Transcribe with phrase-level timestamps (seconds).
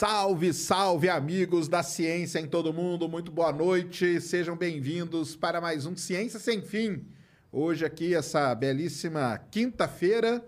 [0.00, 5.84] Salve, salve, amigos da ciência em todo mundo, muito boa noite, sejam bem-vindos para mais
[5.84, 7.06] um Ciência Sem Fim.
[7.52, 10.42] Hoje, aqui, essa belíssima quinta-feira,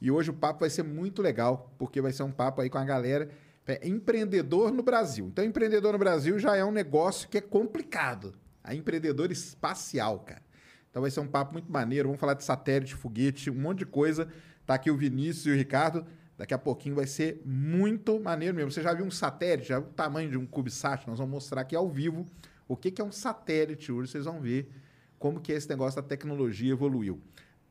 [0.00, 2.78] e hoje o papo vai ser muito legal, porque vai ser um papo aí com
[2.78, 3.28] a galera
[3.66, 5.26] é, empreendedor no Brasil.
[5.26, 8.34] Então, empreendedor no Brasil já é um negócio que é complicado.
[8.64, 10.40] A empreendedor espacial, cara.
[10.88, 12.08] Então vai ser um papo muito maneiro.
[12.08, 14.26] Vamos falar de satélite, foguete, um monte de coisa.
[14.64, 16.06] Tá aqui o Vinícius e o Ricardo.
[16.38, 18.70] Daqui a pouquinho vai ser muito maneiro mesmo.
[18.70, 21.06] Você já viu um satélite, já viu o tamanho de um CubeSat?
[21.06, 22.26] Nós vamos mostrar aqui ao vivo
[22.68, 24.10] o que, é um satélite hoje.
[24.10, 24.70] Vocês vão ver
[25.18, 27.20] como que esse negócio da tecnologia evoluiu.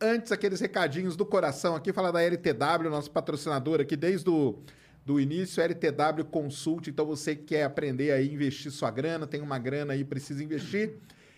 [0.02, 4.60] Antes, aqueles recadinhos do coração aqui, falar da LTW, nosso patrocinador aqui desde o
[5.06, 6.90] do início, LTW Consult.
[6.90, 10.96] Então, você que quer aprender a investir sua grana, tem uma grana aí, precisa investir.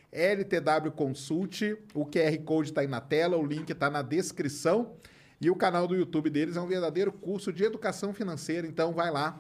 [0.10, 4.94] LTW Consult, o QR Code está aí na tela, o link está na descrição.
[5.40, 8.66] E o canal do YouTube deles é um verdadeiro curso de educação financeira.
[8.68, 9.40] Então, vai lá,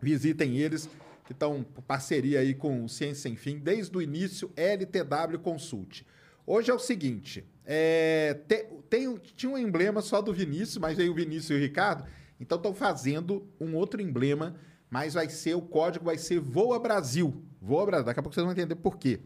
[0.00, 0.88] visitem eles,
[1.26, 6.06] que estão em parceria aí com o Ciência Sem Fim, desde o início, LTW Consult.
[6.46, 11.12] Hoje é o seguinte, é, tem, tem, tinha um emblema só do Vinícius, mas veio
[11.12, 12.04] o Vinícius e o Ricardo,
[12.40, 14.56] então estão fazendo um outro emblema,
[14.88, 17.42] mas vai ser, o código vai ser Voa Brasil.
[17.60, 19.20] Voa Brasil, daqui a pouco vocês vão entender por quê.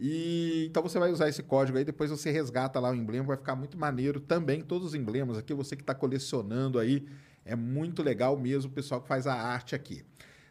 [0.00, 3.36] E então você vai usar esse código aí, depois você resgata lá o emblema, vai
[3.36, 4.62] ficar muito maneiro também.
[4.62, 7.04] Todos os emblemas aqui, você que está colecionando aí,
[7.44, 10.04] é muito legal mesmo o pessoal que faz a arte aqui.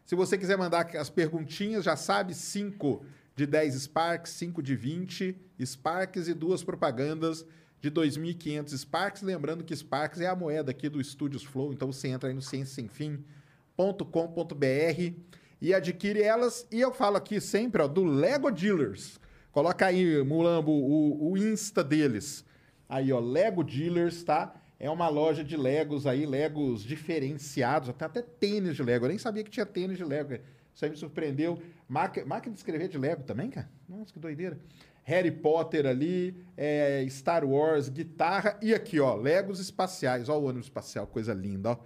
[0.04, 3.06] Se você quiser mandar as perguntinhas, já sabe, 5
[3.36, 7.46] de 10 Sparks, 5 de 20 Sparks e duas propagandas
[7.80, 9.22] de 2.500 Sparks.
[9.22, 12.42] Lembrando que Sparks é a moeda aqui do Studios Flow, então você entra aí no
[12.42, 15.14] cienciasemfim.com.br
[15.62, 16.68] e adquire elas.
[16.72, 19.20] E eu falo aqui sempre ó, do Lego Dealers.
[19.58, 22.46] Coloca aí, Mulambo, o, o Insta deles.
[22.88, 24.54] Aí, ó, Lego Dealers, tá?
[24.80, 29.06] É uma loja de Legos aí, Legos diferenciados, até, até tênis de Lego.
[29.06, 30.36] Eu nem sabia que tinha tênis de Lego.
[30.76, 31.60] Isso aí me surpreendeu.
[31.90, 33.68] Máquina, de escrever de Lego também, cara?
[33.90, 34.60] Nossa, que doideira.
[35.04, 40.30] Harry Potter ali, é, Star Wars, guitarra e aqui, ó, Legos espaciais.
[40.30, 41.78] Ó o ônibus espacial, coisa linda, ó.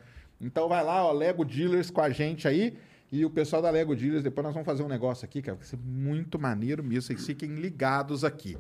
[0.42, 2.78] Então vai lá, ó, Lego Dealers com a gente aí.
[3.12, 5.66] E o pessoal da Lego Dealers, depois nós vamos fazer um negócio aqui, cara, vai
[5.66, 7.02] ser muito maneiro mesmo.
[7.02, 8.58] Vocês fiquem ligados aqui.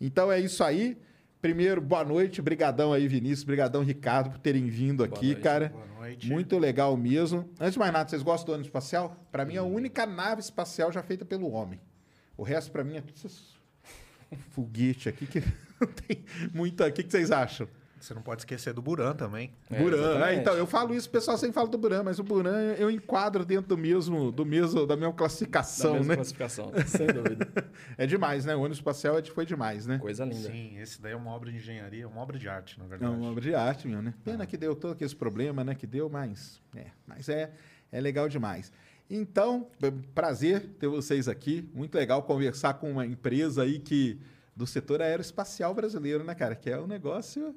[0.00, 0.96] Então é isso aí.
[1.42, 5.68] Primeiro, boa noite, brigadão aí, Vinícius, brigadão, Ricardo, por terem vindo aqui, noite, cara.
[5.68, 6.30] boa noite.
[6.30, 7.50] Muito legal mesmo.
[7.60, 9.26] Antes de mais nada, vocês gostam do ônibus espacial?
[9.30, 11.80] Para mim, é a única nave espacial já feita pelo homem.
[12.36, 13.52] O resto, para mim, é tudo esses
[14.50, 15.40] foguete aqui que
[15.80, 16.82] não tem muito.
[16.82, 17.68] O que vocês acham?
[18.02, 19.52] Você não pode esquecer do Buran também.
[19.70, 22.24] É, Buran, é, então, eu falo isso, o pessoal sempre fala do Buran, mas o
[22.24, 26.14] Buran eu enquadro dentro do mesmo, do mesmo da mesma Da classificação, mesma né?
[26.16, 27.48] classificação, sem dúvida.
[27.96, 28.54] É demais, né?
[28.56, 29.98] O ônibus espacial é foi demais, né?
[29.98, 30.50] Coisa linda.
[30.50, 33.14] Sim, esse daí é uma obra de engenharia, uma obra de arte, na É verdade.
[33.14, 34.12] uma obra de arte, meu, né?
[34.24, 35.74] Pena que deu todo aquele problema, né?
[35.74, 37.52] Que deu, mas é, mas é,
[37.92, 38.72] é legal demais.
[39.08, 41.68] Então, p- prazer ter vocês aqui.
[41.74, 44.18] Muito legal conversar com uma empresa aí que
[44.56, 46.54] do setor aeroespacial brasileiro, né, cara?
[46.56, 47.54] Que é um negócio.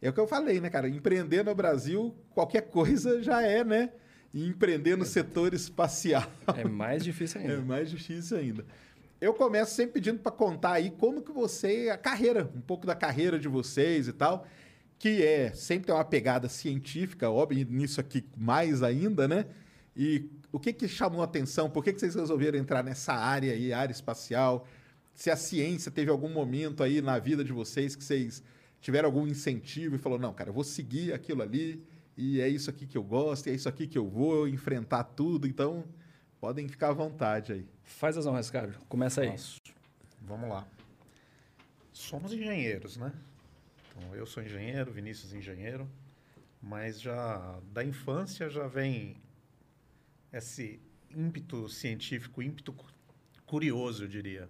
[0.00, 0.88] É o que eu falei, né, cara?
[0.88, 3.90] Empreender no Brasil, qualquer coisa já é, né?
[4.32, 6.30] E empreender no setor espacial.
[6.56, 7.62] É mais difícil É ainda.
[7.62, 8.64] mais difícil ainda.
[9.18, 12.94] Eu começo sempre pedindo para contar aí como que você, a carreira, um pouco da
[12.94, 14.46] carreira de vocês e tal,
[14.98, 19.46] que é sempre tem uma pegada científica, óbvio, nisso aqui mais ainda, né?
[19.96, 21.70] E o que que chamou a atenção?
[21.70, 24.66] Por que que vocês resolveram entrar nessa área aí, área espacial?
[25.14, 28.42] Se a ciência teve algum momento aí na vida de vocês que vocês
[28.80, 31.82] tiveram algum incentivo e falou, não, cara, eu vou seguir aquilo ali
[32.16, 35.04] e é isso aqui que eu gosto, e é isso aqui que eu vou enfrentar
[35.04, 35.84] tudo, então
[36.40, 37.66] podem ficar à vontade aí.
[37.84, 38.78] Faz as honras, Ricardo.
[38.88, 39.28] Começa aí.
[39.28, 39.58] Nossa,
[40.22, 40.66] Vamos lá.
[41.92, 43.12] Somos engenheiros, né?
[43.90, 45.88] Então, eu sou engenheiro, Vinícius engenheiro,
[46.62, 49.16] mas já da infância já vem
[50.32, 50.80] esse
[51.10, 52.86] ímpeto científico, ímpeto cu-
[53.46, 54.48] curioso, eu diria.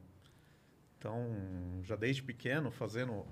[0.99, 3.25] Então, já desde pequeno, fazendo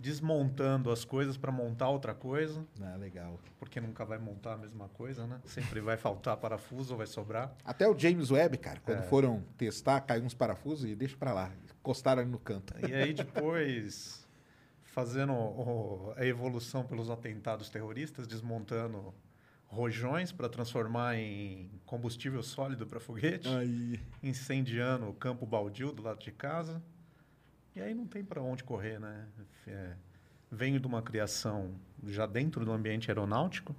[0.00, 3.38] desmontando as coisas para montar outra coisa, Ah, legal.
[3.58, 5.38] porque nunca vai montar a mesma coisa, né?
[5.44, 7.54] Sempre vai faltar parafuso ou vai sobrar.
[7.62, 8.80] Até o James Webb, cara, É.
[8.80, 11.52] quando foram testar, caiu uns parafusos e deixa pra lá.
[11.80, 12.72] Encostaram ali no canto.
[12.88, 14.26] E aí depois,
[14.84, 19.12] fazendo o- a evolução pelos atentados terroristas, desmontando
[19.66, 24.00] rojões para transformar em combustível sólido para foguete, Aí.
[24.22, 26.82] incendiando o campo baldio do lado de casa.
[27.80, 29.24] E aí não tem para onde correr, né?
[29.66, 29.92] É,
[30.52, 31.70] venho de uma criação
[32.06, 33.74] já dentro do ambiente aeronáutico,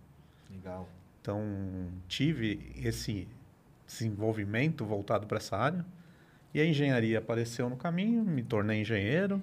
[0.50, 0.90] Legal.
[1.22, 1.40] então
[2.08, 3.28] tive esse
[3.86, 5.86] desenvolvimento voltado para essa área.
[6.52, 9.40] E a engenharia apareceu no caminho, me tornei engenheiro.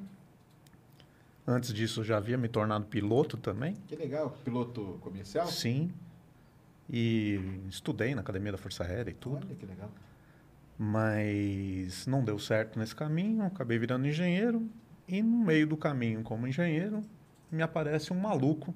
[1.46, 3.76] Antes disso já havia me tornado piloto também.
[3.86, 4.36] Que legal.
[4.44, 5.46] Piloto comercial?
[5.46, 5.92] Sim.
[6.90, 9.46] E estudei na Academia da Força Aérea e tudo.
[9.46, 9.88] Olha que legal.
[10.78, 14.68] Mas não deu certo nesse caminho, acabei virando engenheiro.
[15.08, 17.02] E no meio do caminho, como engenheiro,
[17.50, 18.74] me aparece um maluco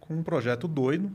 [0.00, 1.12] com um projeto doido.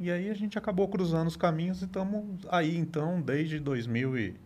[0.00, 4.36] E aí a gente acabou cruzando os caminhos e estamos aí então desde 2000 e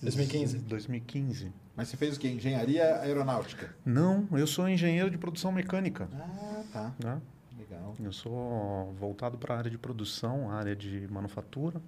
[0.00, 0.58] 2015.
[0.58, 1.52] 2015.
[1.74, 2.28] Mas você fez o quê?
[2.28, 3.74] Engenharia aeronáutica?
[3.84, 6.08] Não, eu sou engenheiro de produção mecânica.
[6.12, 6.94] Ah, tá.
[7.02, 7.20] Né?
[7.58, 7.94] Legal.
[8.00, 11.80] Eu sou voltado para a área de produção, área de manufatura,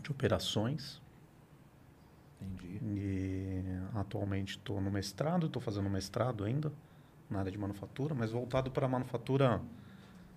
[0.00, 1.00] de operações.
[2.40, 2.78] Entendi.
[2.82, 3.62] E
[3.94, 6.72] atualmente estou no mestrado, estou fazendo mestrado ainda
[7.28, 9.60] na área de manufatura, mas voltado para a manufatura,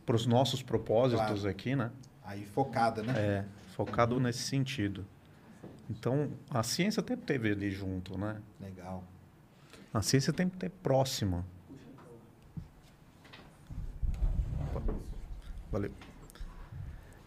[0.06, 1.50] para os nossos propósitos Claro.
[1.50, 1.92] aqui, né?
[2.24, 3.14] Aí focada, né?
[3.18, 3.46] É,
[3.76, 5.06] focado nesse sentido.
[5.90, 8.42] Então, a ciência sempre teve ali junto, né?
[8.60, 9.04] Legal.
[9.94, 11.44] A ciência tem que ter próxima.
[15.72, 15.92] Valeu.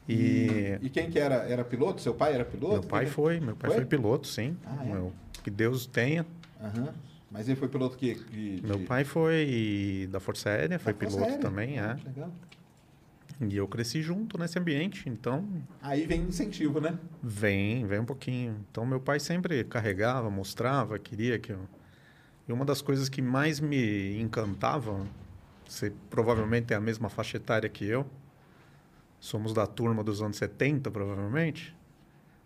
[0.09, 1.37] E E quem que era?
[1.37, 2.01] Era piloto?
[2.01, 2.73] Seu pai era piloto?
[2.75, 3.77] meu pai que- foi, meu pai Foi?
[3.79, 4.57] foi, piloto, sim.
[4.67, 4.93] Ah, é?
[4.93, 5.13] Meu-
[5.43, 6.27] que Deus tenha.
[6.61, 6.93] Aham.
[7.31, 11.23] Mas ele foi piloto que de, de- Meu pai foi da Força Aérea, foi piloto
[11.25, 11.39] Aérea?
[11.39, 12.01] também, Ah, é.
[12.01, 12.33] que Legal.
[13.41, 15.49] E eu cresci junto nesse ambiente, então
[15.81, 16.97] Aí vem incentivo, né?
[17.23, 18.65] vem, vem um pouquinho.
[18.71, 21.61] Então meu pai sempre carregava, mostrava, queria que eu...
[22.47, 25.05] E uma das coisas que mais me encantava,
[25.67, 28.07] você provavelmente tem a mesma faixa etária que eu,
[29.23, 31.73] somos da turma dos anos 70, provavelmente,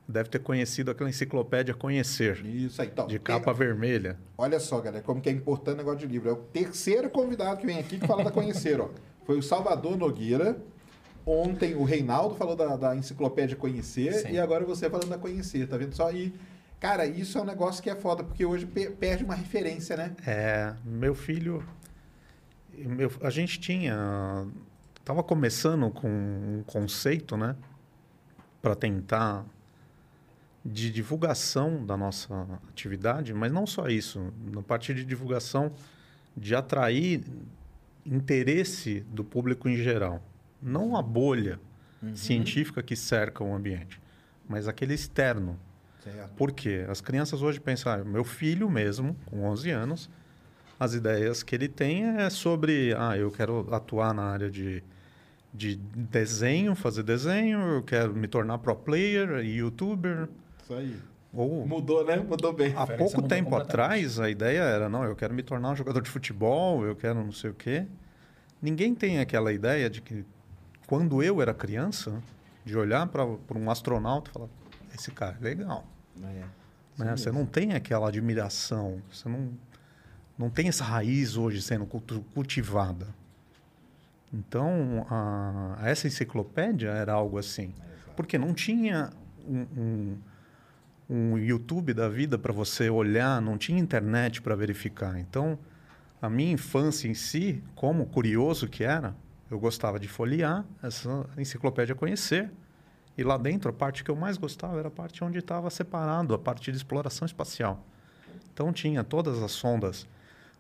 [0.06, 2.88] deve ter conhecido aquela enciclopédia Conhecer, Isso aí.
[2.88, 4.18] Então, de tem- capa vermelha.
[4.36, 6.28] Olha só, galera, como que é importante o negócio de livro.
[6.28, 8.90] É o terceiro convidado que vem aqui que fala da Conhecer, ó.
[9.24, 10.58] Foi o Salvador Nogueira.
[11.24, 14.32] Ontem o Reinaldo falou da, da enciclopédia Conhecer Sim.
[14.32, 16.12] e agora você falando da Conhecer, tá vendo só?
[16.12, 16.32] E,
[16.78, 20.14] cara, isso é um negócio que é foda, porque hoje pe- perde uma referência, né?
[20.26, 21.66] É, meu filho,
[22.76, 24.46] meu, a gente tinha,
[25.06, 27.54] estava começando com um conceito, né,
[28.60, 29.46] para tentar
[30.64, 32.34] de divulgação da nossa
[32.68, 35.72] atividade, mas não só isso, na parte de divulgação
[36.36, 37.22] de atrair
[38.04, 40.20] interesse do público em geral,
[40.60, 41.60] não a bolha
[42.12, 44.00] científica que cerca o ambiente,
[44.48, 45.56] mas aquele externo.
[46.02, 46.34] Certo.
[46.34, 46.84] Por quê?
[46.88, 50.10] As crianças hoje pensam, ah, meu filho mesmo, com 11 anos,
[50.80, 54.82] as ideias que ele tem é sobre, ah, eu quero atuar na área de,
[55.52, 60.28] de desenho, fazer desenho, eu quero me tornar pro player, youtuber,
[60.62, 60.96] Isso aí.
[61.32, 62.16] ou Mudou, né?
[62.16, 62.74] Mudou bem.
[62.76, 66.10] há pouco tempo atrás a ideia era, não, eu quero me tornar um jogador de
[66.10, 67.86] futebol, eu quero não sei o quê.
[68.60, 70.24] Ninguém tem aquela ideia de que
[70.86, 72.22] quando eu era criança,
[72.64, 74.48] de olhar para um astronauta e falar,
[74.94, 75.86] esse cara é legal.
[76.22, 76.44] É.
[77.04, 77.16] né?
[77.16, 79.50] Você não tem aquela admiração, você não,
[80.38, 81.86] não tem essa raiz hoje sendo
[82.34, 83.06] cultivada.
[84.32, 87.72] Então, a, essa enciclopédia era algo assim.
[88.16, 89.10] Porque não tinha
[89.46, 90.18] um, um,
[91.08, 95.18] um YouTube da vida para você olhar, não tinha internet para verificar.
[95.18, 95.58] Então,
[96.20, 99.14] a minha infância em si, como curioso que era,
[99.50, 102.50] eu gostava de folhear essa enciclopédia conhecer.
[103.16, 106.34] E lá dentro, a parte que eu mais gostava era a parte onde estava separado,
[106.34, 107.84] a parte de exploração espacial.
[108.52, 110.06] Então tinha todas as sondas,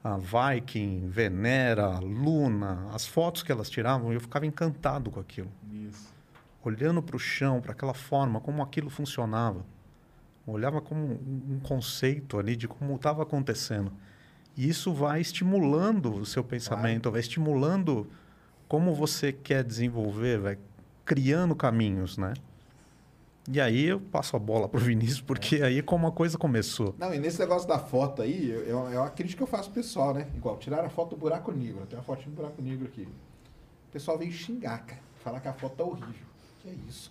[0.06, 5.50] a Viking, Venera, Luna, as fotos que elas tiravam, eu ficava encantado com aquilo.
[5.72, 6.14] Isso.
[6.64, 9.64] Olhando para o chão, para aquela forma, como aquilo funcionava.
[10.46, 13.92] Eu olhava como um conceito ali de como estava acontecendo.
[14.56, 18.08] E isso vai estimulando o seu pensamento, vai estimulando
[18.68, 20.58] como você quer desenvolver, vai
[21.04, 22.32] criando caminhos, né?
[23.48, 26.94] E aí eu passo a bola pro Vinícius, porque aí como a coisa começou.
[26.98, 29.70] Não, e nesse negócio da foto aí, eu- eu- é uma crítica que eu faço
[29.70, 30.26] pro pessoal, né?
[30.34, 31.86] Igual, tiraram a foto do buraco negro.
[31.86, 33.02] Tem uma fotinha do buraco negro aqui.
[33.02, 35.00] O pessoal veio xingar, cara.
[35.22, 36.26] Falar que a foto tá horrível.
[36.60, 37.10] Que é isso,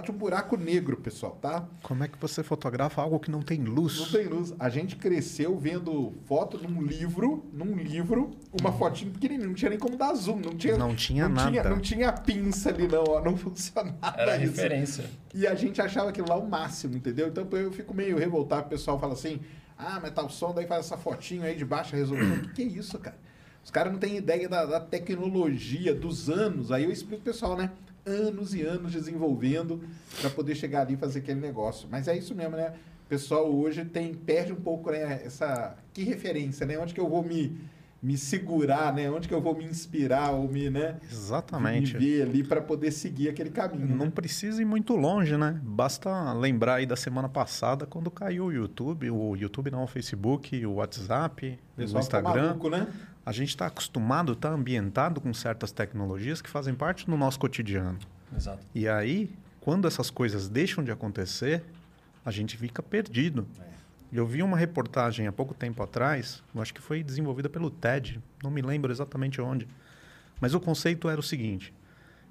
[0.00, 1.66] de um buraco negro, pessoal, tá?
[1.82, 3.98] Como é que você fotografa algo que não tem luz?
[4.00, 4.52] Não tem luz.
[4.58, 9.78] A gente cresceu vendo foto num livro, num livro, uma fotinho pequenininha, não tinha nem
[9.78, 11.68] como dar zoom, não tinha Não tinha não Tinha, nada.
[11.74, 14.54] não tinha pinça ali não, ó, não funcionava Era isso.
[14.56, 15.04] referência.
[15.32, 17.28] E a gente achava aquilo lá o máximo, entendeu?
[17.28, 19.40] Então eu fico meio revoltado, o pessoal fala assim:
[19.78, 22.36] "Ah, mas tá o som, daí faz essa fotinho aí de baixa resolução".
[22.36, 23.16] O que, que é isso, cara?
[23.64, 26.70] Os caras não têm ideia da, da tecnologia, dos anos.
[26.70, 27.70] Aí eu explico pro pessoal, né?
[28.06, 29.82] Anos e anos desenvolvendo
[30.20, 31.88] para poder chegar ali e fazer aquele negócio.
[31.90, 32.74] Mas é isso mesmo, né?
[33.06, 36.78] O pessoal hoje tem perde um pouco né, essa que referência, né?
[36.78, 37.58] Onde que eu vou me,
[38.02, 39.10] me segurar, né?
[39.10, 40.96] Onde que eu vou me inspirar ou me, né?
[41.10, 41.94] Exatamente.
[41.94, 43.96] Me ver ali para poder seguir aquele caminho.
[43.96, 44.12] Não né?
[44.14, 45.60] precisa ir muito longe, né?
[45.62, 50.64] Basta lembrar aí da semana passada, quando caiu o YouTube, o YouTube não, o Facebook,
[50.66, 52.46] o WhatsApp, O o fica Instagram.
[52.48, 52.86] maluco, né?
[53.26, 57.98] A gente está acostumado, está ambientado com certas tecnologias que fazem parte do nosso cotidiano.
[58.36, 58.66] Exato.
[58.74, 61.62] E aí, quando essas coisas deixam de acontecer,
[62.24, 63.46] a gente fica perdido.
[64.12, 68.20] Eu vi uma reportagem há pouco tempo atrás, eu acho que foi desenvolvida pelo TED,
[68.42, 69.66] não me lembro exatamente onde.
[70.40, 71.72] Mas o conceito era o seguinte: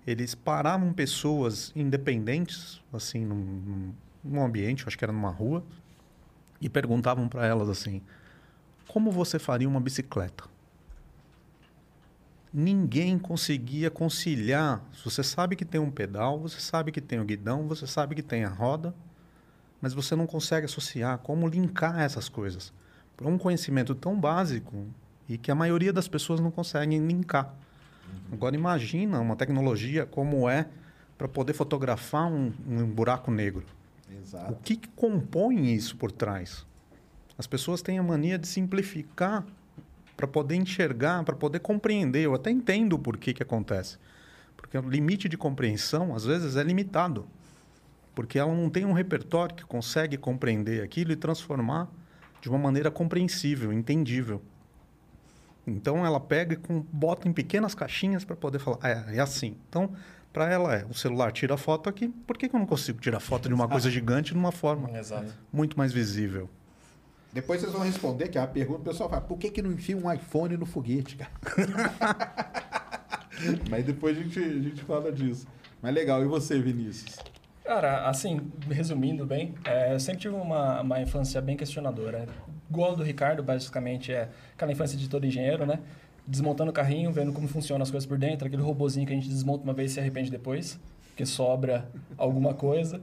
[0.06, 5.64] eles paravam pessoas independentes, assim, num, num- ambiente, acho que era numa rua,
[6.62, 8.02] e perguntavam para elas assim:
[8.88, 10.52] como você faria uma bicicleta?
[12.53, 14.83] Ninguém conseguia conciliar.
[15.03, 18.22] Você sabe que tem um pedal, você sabe que tem o guidão, você sabe que
[18.22, 18.93] tem a roda,
[19.81, 22.72] mas você não consegue associar como linkar essas coisas.
[23.17, 24.86] Por um conhecimento tão básico
[25.27, 27.55] e que a maioria das pessoas não conseguem linkar.
[28.31, 30.67] Agora imagina uma tecnologia como é
[31.17, 33.65] para poder fotografar um, um buraco negro.
[34.10, 34.55] O Exato.
[34.63, 36.65] que, que compõe isso por trás?
[37.38, 39.43] As pessoas têm a mania de simplificar
[40.15, 42.22] para poder enxergar, para poder compreender.
[42.24, 43.98] Eu até entendo o porquê que acontece.
[44.55, 47.25] Porque o limite de compreensão, às vezes, é limitado.
[48.15, 51.89] Porque ela não tem um repertório que consegue compreender aquilo e transformar
[52.41, 54.41] de uma maneira compreensível, entendível.
[55.65, 59.55] Então ela pega e com- bota em pequenas caixinhas para poder falar, é, é assim.
[59.70, 59.91] Então,
[60.32, 63.20] para ela é, o celular tira foto aqui, por que, que eu não consigo tirar
[63.20, 65.34] foto de uma coisa gigante de uma forma Exato.
[65.51, 66.50] muito mais visível?
[67.34, 69.72] Depois vocês vão responder, que é a pergunta, o pessoal fala, por que, que não
[69.72, 71.32] enfia um iPhone no foguete, cara?
[73.70, 75.48] Mas depois a gente, a gente fala disso.
[75.82, 77.18] Mas legal, e você, Vinícius?
[77.63, 82.28] Cara, assim, resumindo bem, é, eu sempre tive uma, uma infância bem questionadora.
[82.70, 85.80] Igual do Ricardo, basicamente, é aquela infância de todo engenheiro, né?
[86.28, 89.28] Desmontando o carrinho, vendo como funcionam as coisas por dentro, aquele robozinho que a gente
[89.28, 93.02] desmonta uma vez e se arrepende depois, porque sobra alguma coisa.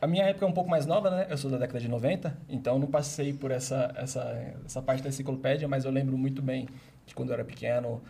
[0.00, 1.26] A- minha época é um pouco mais nova, né?
[1.28, 5.08] Eu sou da década de 90, então não passei por essa, essa, essa parte da
[5.08, 6.68] enciclopédia, mas eu lembro muito bem
[7.06, 8.00] que quando eu era pequeno,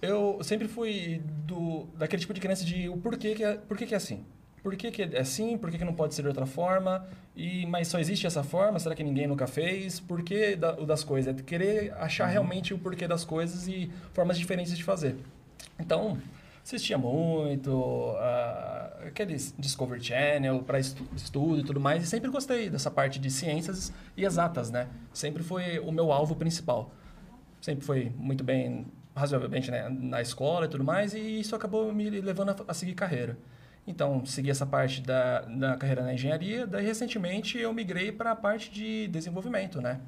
[0.00, 3.86] eu sempre fui do, daquele tipo de criança de o porquê que é, por que
[3.86, 4.24] que é assim.
[4.62, 5.58] Por que, que é assim?
[5.58, 7.04] Por que, que não pode ser de outra forma?
[7.34, 8.78] E, mas só existe essa forma?
[8.78, 9.98] Será que ninguém nunca fez?
[9.98, 11.36] Por que da, o das coisas?
[11.36, 15.16] É querer achar realmente o porquê das coisas e formas diferentes de fazer.
[15.80, 16.16] Então,
[16.62, 22.02] assistia muito, ah, aqueles Discovery Channel para estu estudo e tudo mais.
[22.02, 24.88] E sempre gostei dessa parte de ciências e exatas, né?
[25.12, 26.90] Sempre foi o meu alvo principal
[27.62, 32.10] sempre foi muito bem, razoavelmente, né, na escola e tudo mais, e isso acabou me
[32.10, 33.38] levando a, a seguir carreira.
[33.86, 38.36] Então, segui essa parte da, da carreira na engenharia, daí recentemente eu migrei para a
[38.36, 40.00] parte de desenvolvimento, né?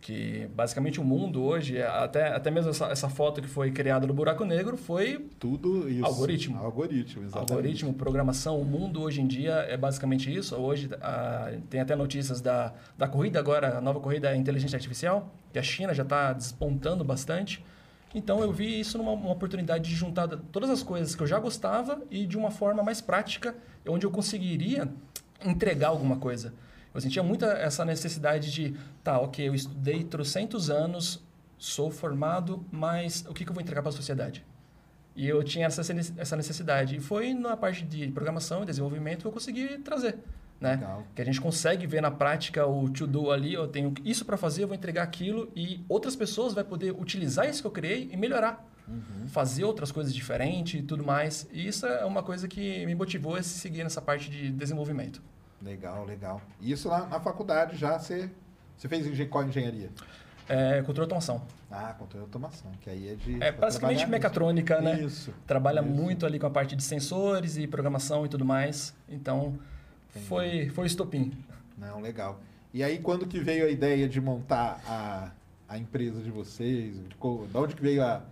[0.00, 4.14] Que basicamente o mundo hoje, até, até mesmo essa, essa foto que foi criada no
[4.14, 6.04] Buraco Negro, foi Tudo isso.
[6.04, 6.58] Algoritmo.
[6.58, 7.52] Algoritmo, exatamente.
[7.52, 10.56] Algoritmo, programação, o mundo hoje em dia é basicamente isso.
[10.56, 15.30] Hoje ah, tem até notícias da, da corrida agora, a nova corrida é inteligência artificial,
[15.52, 17.62] que a China já está despontando bastante.
[18.14, 21.38] Então eu vi isso numa uma oportunidade de juntar todas as coisas que eu já
[21.38, 23.54] gostava e de uma forma mais prática,
[23.86, 24.88] onde eu conseguiria
[25.44, 26.52] entregar alguma coisa.
[26.94, 31.22] Eu sentia muita essa necessidade de, tá, ok, eu estudei trocentos anos,
[31.56, 34.44] sou formado, mas o que, que eu vou entregar para a sociedade?
[35.14, 35.82] E eu tinha essa,
[36.16, 36.96] essa necessidade.
[36.96, 40.18] E foi na parte de programação e desenvolvimento que eu consegui trazer.
[40.60, 40.72] Né?
[40.72, 41.04] Legal.
[41.14, 44.64] Que a gente consegue ver na prática o to-do ali, eu tenho isso para fazer,
[44.64, 48.16] eu vou entregar aquilo e outras pessoas vão poder utilizar isso que eu criei e
[48.16, 48.66] melhorar.
[49.28, 51.48] Fazer outras coisas diferentes e tudo mais.
[51.52, 55.22] E isso é uma coisa que me motivou a seguir nessa parte de desenvolvimento.
[55.62, 56.40] Legal, legal.
[56.60, 58.30] E isso lá na faculdade já você,
[58.76, 59.90] você fez engen qual engenharia?
[60.48, 61.42] É, controle de automação.
[61.70, 63.40] Ah, controle de automação, que aí é de...
[63.42, 65.00] É basicamente mecatrônica, né?
[65.00, 65.32] Isso.
[65.46, 65.88] Trabalha Isso.
[65.88, 68.92] muito ali com a parte de sensores e programação e tudo mais.
[69.08, 69.56] Então,
[70.26, 71.32] foi, foi o estopim.
[71.78, 72.40] Não, legal.
[72.74, 75.30] E aí, quando que veio a ideia de montar a,
[75.68, 76.96] a empresa de vocês?
[76.96, 77.16] De De
[77.56, 78.22] onde que veio a...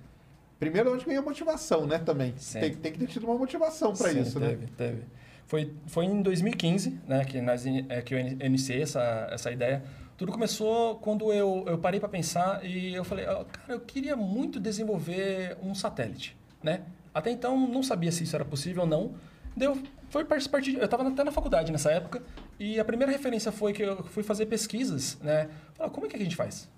[0.58, 2.34] Primeiro, de onde que veio a motivação, né, também?
[2.52, 4.68] Tem, tem que ter tido uma motivação para isso, teve, né?
[4.76, 5.02] Teve.
[5.48, 9.82] Foi, foi em 2015 né, que, nós, é, que eu ini- iniciei essa, essa ideia.
[10.16, 14.14] Tudo começou quando eu, eu parei para pensar e eu falei, "Ah, cara, eu queria
[14.14, 16.82] muito desenvolver um satélite, né?
[17.14, 19.14] Até então não sabia se isso era possível ou não.
[19.56, 19.76] Deu,
[20.10, 22.22] foi parte eu estava até na faculdade nessa época
[22.60, 25.48] e a primeira referência foi que eu fui fazer pesquisas, né?
[25.74, 26.68] Falar, como é que a gente faz?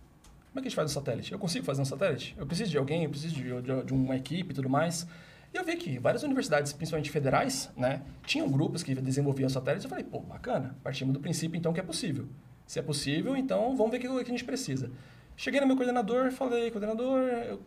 [0.52, 1.32] Como é que a gente faz um satélite?
[1.32, 2.34] Eu consigo fazer um satélite?
[2.38, 5.06] Eu preciso de alguém, eu preciso de, de, de uma equipe e tudo mais.
[5.52, 9.84] E eu vi que várias universidades, principalmente federais, né, tinham grupos que desenvolviam satélites.
[9.84, 10.76] Eu falei, pô, bacana.
[10.82, 12.26] Partimos do princípio, então, que é possível.
[12.66, 14.90] Se é possível, então vamos ver o que, que a gente precisa.
[15.36, 17.60] Cheguei no meu coordenador, falei, coordenador, eu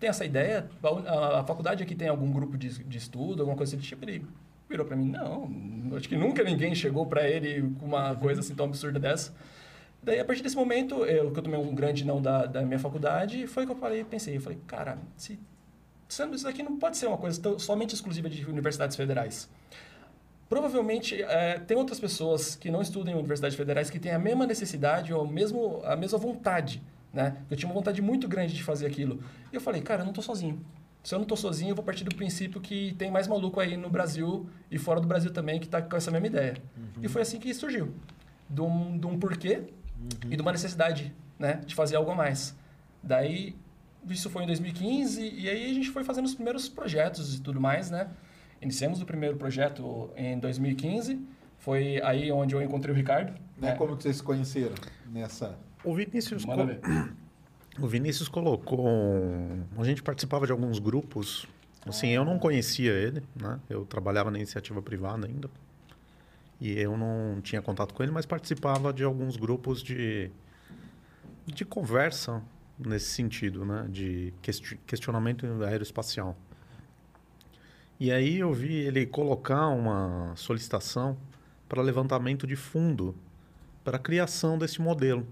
[0.00, 0.68] tenho essa ideia,
[1.06, 4.04] a, a- faculdade aqui tem algum grupo de, de estudo, alguma coisa desse tipo?
[4.04, 4.24] Ele
[4.68, 5.48] virou para mim, não,
[5.96, 9.32] acho que nunca ninguém chegou para ele com uma coisa assim tão absurda dessa.
[10.02, 12.78] Daí, a partir desse momento, eu, que eu tomei um grande não da, da minha
[12.78, 15.38] faculdade, foi que eu falei, pensei, eu falei, cara, se,
[16.08, 19.48] isso aqui não pode ser uma coisa tão- somente exclusiva de universidades federais.
[20.48, 24.46] Provavelmente, é, tem outras pessoas que não estudam em universidades federais que têm a mesma
[24.46, 27.36] necessidade ou mesmo, a mesma vontade, né?
[27.50, 29.22] Eu tinha uma vontade muito grande de fazer aquilo.
[29.52, 30.64] E eu falei, cara, eu não estou sozinho.
[31.04, 33.76] Se eu não estou sozinho, eu vou partir do princípio que tem mais maluco aí
[33.76, 36.56] no Brasil e fora do Brasil também que está com essa mesma ideia.
[37.02, 37.92] E foi assim que surgiu.
[38.48, 39.64] De um, de um porquê
[40.30, 41.60] e de uma necessidade, né?
[41.66, 42.56] De fazer algo a mais.
[43.02, 43.54] Daí,
[44.10, 47.60] isso foi em 2015 e aí a gente foi fazendo os primeiros projetos e tudo
[47.60, 48.08] mais, né?
[48.60, 51.20] Iniciamos o primeiro projeto em 2015.
[51.58, 53.32] Foi aí onde eu encontrei o Ricardo.
[53.56, 53.70] Né?
[53.70, 53.74] né?
[53.76, 54.74] Como que vocês se conheceram
[55.12, 55.56] nessa...
[55.84, 57.12] O Vinícius, Manda co- ver.
[57.80, 58.86] o Vinícius colocou.
[58.86, 61.46] um- A gente participava de alguns grupos.
[61.86, 63.58] Assim, eu não conhecia ele, né?
[63.70, 65.48] Eu trabalhava na iniciativa privada ainda.
[66.60, 70.30] E eu não tinha contato com ele, mas participava de alguns grupos de,
[71.46, 72.42] de conversa
[72.78, 73.86] nesse sentido, né?
[73.90, 76.36] De questi- questionamento aeroespacial.
[78.00, 81.16] E aí eu vi ele colocar uma solicitação
[81.68, 83.14] para levantamento de fundo
[83.82, 85.26] para a criação desse modelo.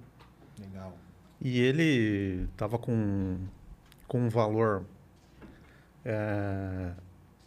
[0.59, 0.97] Legal.
[1.41, 3.39] E ele estava com,
[4.09, 4.85] com um valor.
[6.05, 6.93] É,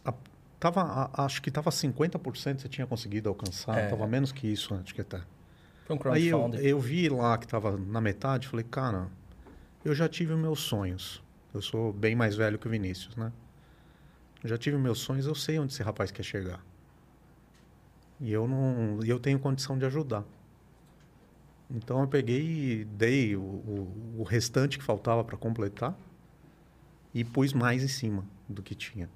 [0.04, 0.14] a-
[0.58, 3.84] tava, a- acho que estava 50% você tinha conseguido alcançar, É.
[3.84, 5.20] estava menos que isso, acho que até.
[5.86, 6.66] Foi um Aí eu, crowdfunding.
[6.68, 9.08] eu vi lá que estava na metade, falei, cara,
[9.84, 11.22] eu já tive meus sonhos.
[11.52, 13.32] Eu sou bem mais velho que o Vinícius, né?
[14.42, 16.64] Eu já tive meus sonhos, eu sei onde esse rapaz quer chegar.
[18.20, 20.24] E eu não, eu tenho condição de ajudar.
[21.70, 25.96] Então eu peguei e dei o, o, o restante que faltava para completar
[27.14, 29.08] e pus mais em cima do que tinha.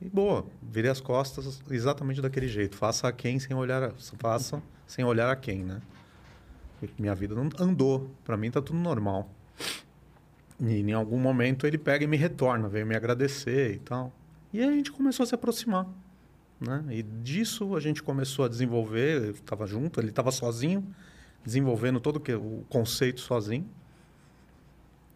[0.00, 2.76] E boa, virei as costas exatamente daquele jeito.
[2.76, 5.80] Faça a quem sem olhar, a- faça sem olhar a quem, né?
[6.98, 9.30] Minha vida não andou, para mim tá tudo normal.
[10.60, 14.12] E em algum momento ele pega e me retorna, veio me agradecer e tal.
[14.52, 15.86] E aí a gente começou a se aproximar,
[16.60, 16.84] né?
[16.90, 20.86] E disso a gente começou a desenvolver, eu estava junto, ele estava sozinho,
[21.44, 23.68] desenvolvendo todo o conceito sozinho.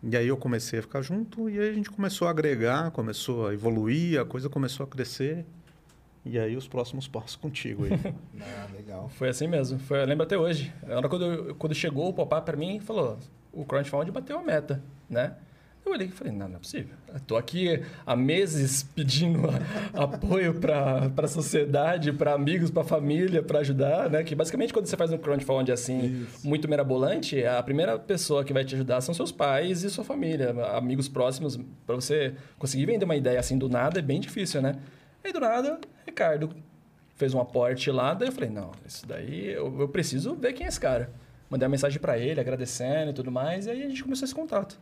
[0.02, 3.48] E aí eu comecei a ficar junto e aí a gente começou a agregar, começou
[3.48, 5.44] a evoluir, a coisa começou a crescer.
[6.24, 7.92] E aí os próximos passos contigo aí.
[8.40, 9.08] Ah, legal.
[9.08, 9.78] Foi assim mesmo.
[9.80, 10.72] Foi, eu lembro até hoje.
[10.88, 13.18] A hora quando, eu- quando chegou o pop-up para mim, falou:
[13.52, 15.34] o crowdfunding bateu a meta, né?
[15.88, 16.94] Eu olhei e falei: não, não é possível.
[17.26, 19.40] Tô aqui há meses pedindo
[19.94, 24.22] apoio para a sociedade, para amigos, para família, para ajudar, né?
[24.22, 28.64] Que basicamente quando você faz um crowdfunding assim, muito mirabolante, a primeira pessoa que vai
[28.64, 31.58] te ajudar são seus pais e sua família, amigos próximos.
[31.86, 34.76] Para você conseguir vender uma ideia assim do nada é bem difícil, né?
[35.24, 36.50] Aí do nada, Ricardo
[37.16, 40.66] fez um aporte lá, daí eu falei, não, isso daí eu, eu preciso ver quem
[40.66, 41.10] é esse cara.
[41.50, 44.34] Mandei uma mensagem para ele, agradecendo e tudo mais, e aí a gente começou esse
[44.34, 44.78] contato.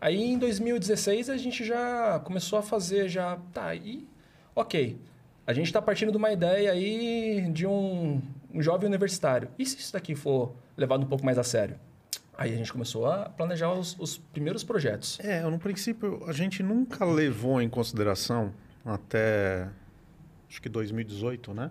[0.00, 4.06] Aí em 2016 a gente já começou a fazer, já, tá, e
[4.54, 4.98] ok,
[5.46, 8.20] a gente está partindo de uma ideia aí de um,
[8.52, 9.48] um jovem universitário.
[9.58, 11.76] E se isso daqui for levado um pouco mais a sério?
[12.36, 15.18] Aí a gente começou a planejar os, os primeiros projetos.
[15.20, 18.52] É, no princípio, a gente nunca levou em consideração
[18.84, 19.68] até
[20.48, 21.70] acho que 2018, né?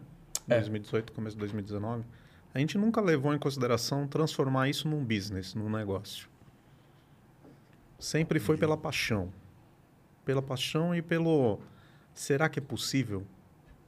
[0.50, 0.56] É.
[0.56, 2.04] 2018, começo de 2019.
[2.54, 6.30] A gente nunca levou em consideração transformar isso num business, num negócio.
[7.98, 9.32] Sempre foi pela paixão.
[10.26, 11.60] Pela paixão e pelo
[12.14, 13.26] será que é possível?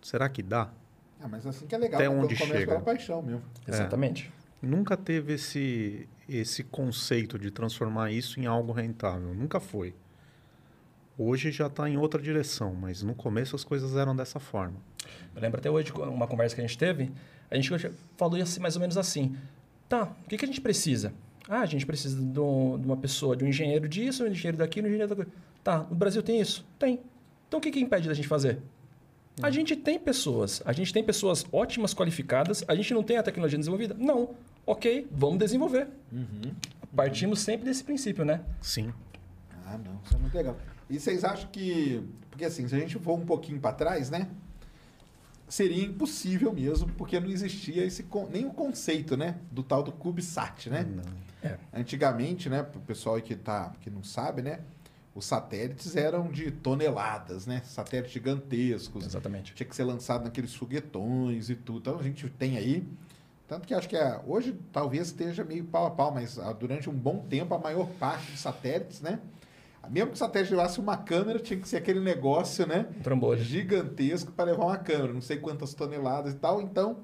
[0.01, 0.69] Será que dá?
[1.19, 1.99] Ah, mas assim que é legal.
[1.99, 2.15] Até né?
[2.15, 2.65] onde chega.
[2.67, 3.43] pela paixão mesmo.
[3.67, 4.31] Exatamente.
[4.61, 9.33] Nunca teve esse esse conceito de transformar isso em algo rentável.
[9.33, 9.93] Nunca foi.
[11.17, 14.77] Hoje já está em outra direção, mas no começo as coisas eram dessa forma.
[15.35, 17.11] Eu lembro até hoje uma conversa que a gente teve,
[17.53, 19.35] a gente falou assim, mais ou menos assim:
[19.87, 21.13] tá, o que, que a gente precisa?
[21.47, 24.57] Ah, a gente precisa de, um- de uma pessoa, de um engenheiro disso, um engenheiro
[24.57, 25.35] daquilo, um engenheiro daquilo.
[25.63, 26.65] Tá, no Brasil tem isso?
[26.79, 26.99] Tem.
[27.47, 28.59] Então o que, que impede da gente fazer?
[29.41, 33.23] A gente tem pessoas, a gente tem pessoas ótimas, qualificadas, a gente não tem a
[33.23, 33.95] tecnologia desenvolvida?
[33.97, 34.29] Não.
[34.65, 35.87] Ok, vamos desenvolver.
[36.95, 38.41] Partimos sempre desse princípio, né?
[38.61, 38.93] Sim.
[39.65, 40.55] Ah, não, isso é muito legal.
[40.89, 42.01] E vocês acham que.
[42.29, 44.27] Porque assim, se a gente for um pouquinho para trás, né?
[45.53, 49.37] Seria impossível mesmo, porque não existia esse nem o conceito, né?
[49.51, 50.83] Do tal do CubeSat, né?
[51.43, 51.59] É.
[51.71, 52.63] Antigamente, né?
[52.63, 54.61] Para o pessoal aí que, tá, que não sabe, né?
[55.13, 57.61] Os satélites eram de toneladas, né?
[57.65, 59.05] Satélites gigantescos.
[59.05, 59.53] Exatamente.
[59.53, 61.81] Tinha que ser lançado naqueles foguetões e tudo.
[61.81, 62.83] Então a gente tem aí.
[63.47, 66.89] Tanto que acho que é, hoje talvez esteja meio pau a pau, mas ah, durante
[66.89, 69.19] um bom tempo a maior parte dos satélites, né?
[69.89, 72.87] Mesmo que o satélite levasse uma câmera, tinha que ser aquele negócio, né?
[72.97, 73.41] Um trambolho.
[73.43, 76.61] Gigantesco para levar uma câmera, não sei quantas toneladas e tal.
[76.61, 76.97] Então,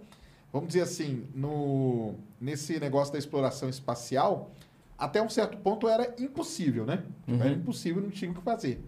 [0.52, 4.52] vamos dizer assim, no, nesse negócio da exploração espacial,
[4.98, 7.04] até um certo ponto era impossível, né?
[7.28, 8.84] Era impossível, não tinha o que fazer.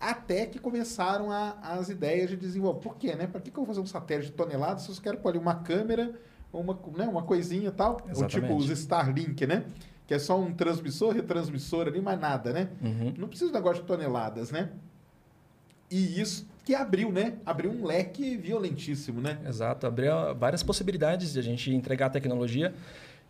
[0.00, 2.80] Até que começaram a- as ideias de desenvolver.
[2.80, 3.26] Por quê, né?
[3.26, 5.38] Para que, que eu vou fazer um satélite de toneladas se eu quero pôr ali
[5.38, 6.14] uma câmera,
[6.52, 7.92] uma, né, uma coisinha e tal?
[7.94, 8.62] Ou tipo Exatamente.
[8.62, 9.64] os Starlink, né?
[10.08, 12.68] Que é só um transmissor, retransmissor ali, mais nada, né?
[12.82, 13.14] Uhum.
[13.16, 14.70] Não precisa de um negócio de toneladas, né?
[15.90, 17.34] E isso que abriu, né?
[17.46, 19.38] Abriu um leque violentíssimo, né?
[19.46, 22.74] Exato, abriu várias possibilidades de a gente entregar a tecnologia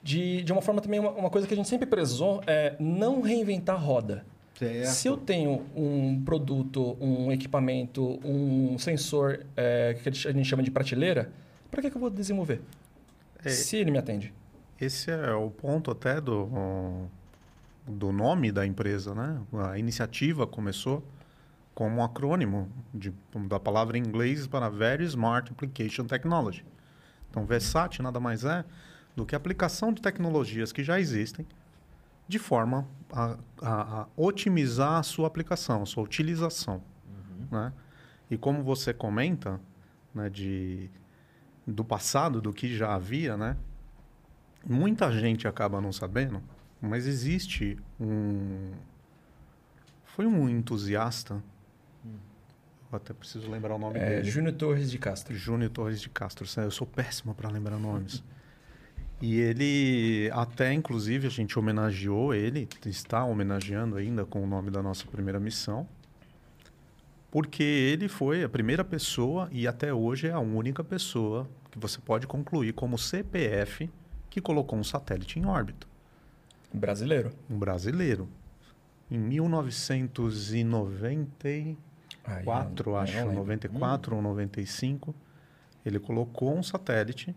[0.03, 3.21] de, de uma forma também, uma, uma coisa que a gente sempre prezou é não
[3.21, 4.25] reinventar a roda.
[4.59, 4.87] Certo.
[4.87, 10.71] Se eu tenho um produto, um equipamento, um sensor é, que a gente chama de
[10.71, 11.31] prateleira,
[11.71, 12.61] para que, que eu vou desenvolver?
[13.45, 13.51] É.
[13.51, 14.35] Se ele me atende.
[14.81, 16.49] Esse é o ponto até do,
[17.87, 19.41] do nome da empresa, né?
[19.71, 21.03] A iniciativa começou
[21.75, 23.13] como um acrônimo de,
[23.49, 26.65] da palavra em inglês para Very Smart Application Technology.
[27.31, 28.65] Então, VESAT nada mais é
[29.17, 31.47] do que a aplicação de tecnologias que já existem
[32.29, 36.83] de forma a, a- a otimizar a sua aplicação, a sua utilização.
[37.51, 37.73] Né?
[38.31, 39.61] E como você comenta
[40.15, 40.91] né, de,
[41.67, 43.57] do passado, do que já havia, né?
[44.69, 46.43] Muita gente acaba não sabendo,
[46.81, 48.73] mas existe um.
[50.05, 51.43] Foi um entusiasta.
[52.91, 54.31] Eu até preciso lembrar o nome É, dele.
[54.31, 55.35] Júnior Torres de Castro.
[55.35, 56.47] Júnior Torres de Castro.
[56.63, 58.23] Eu sou péssimo para lembrar nomes.
[59.21, 64.81] E ele, até inclusive, a gente homenageou ele, está homenageando ainda com o nome da
[64.81, 65.89] nossa primeira missão,
[67.29, 71.99] porque ele foi a primeira pessoa e até hoje é a única pessoa que você
[71.99, 73.91] pode concluir como CPF
[74.31, 75.87] que colocou um satélite em órbita.
[76.73, 77.31] Brasileiro.
[77.49, 78.29] Um brasileiro.
[79.11, 81.77] Em 1994,
[82.25, 82.53] Aí eu-
[82.97, 83.35] acho, eu não lembro.
[83.45, 85.15] 94 ou 95,
[85.85, 87.35] ele colocou um satélite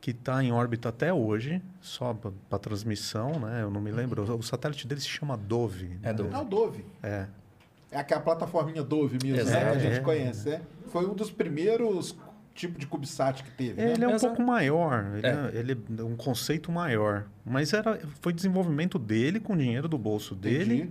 [0.00, 3.62] que está em órbita até hoje, só para transmissão, né?
[3.62, 4.22] Eu não me lembro.
[4.36, 5.98] O satélite dele se chama Dove.
[6.02, 6.34] É Dove.
[6.34, 6.84] É o Dove.
[7.02, 7.26] É.
[7.90, 9.60] É aquela plataforminha Dove mesmo, né?
[9.72, 10.00] Que a gente É.
[10.00, 10.62] conhece, né?
[10.88, 12.14] Foi um dos primeiros
[12.56, 13.92] tipos de CubeSat que teve, né?
[13.92, 14.34] Ele é um Exato.
[14.34, 15.30] pouco maior, ele É.
[15.30, 15.58] é.
[15.58, 17.26] ele é um conceito maior.
[17.44, 20.90] Mas era, foi desenvolvimento dele com dinheiro do bolso dele Entendi.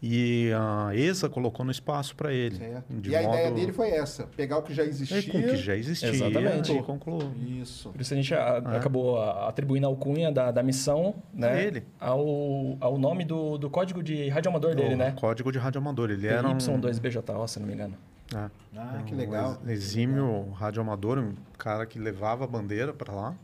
[0.00, 2.56] e a ESA colocou no espaço para ele.
[3.04, 5.22] E a ideia dele foi essa: pegar o que já É, existia.
[5.32, 6.72] com o que já existia Exatamente.
[6.72, 7.32] e concluiu.
[7.60, 7.90] Isso.
[7.90, 11.60] Por isso a gente a- acabou a- atribuindo a alcunha da, da missão né, A
[11.60, 11.82] ele.
[12.00, 15.12] Ao, ao nome do, do código de radioamador dele, O né?
[15.16, 16.10] Código de radioamador.
[16.10, 17.94] Ele era um, Y2BJO, se não me engano.
[18.34, 19.58] É, Ah, que um legal.
[19.66, 23.34] ex- exímio radioamador, um cara que levava a bandeira para lá.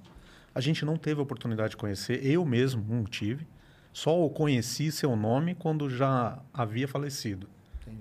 [0.54, 3.46] A gente não teve a oportunidade de conhecer, eu mesmo não tive.
[3.92, 7.48] Só o conheci seu nome quando já havia falecido.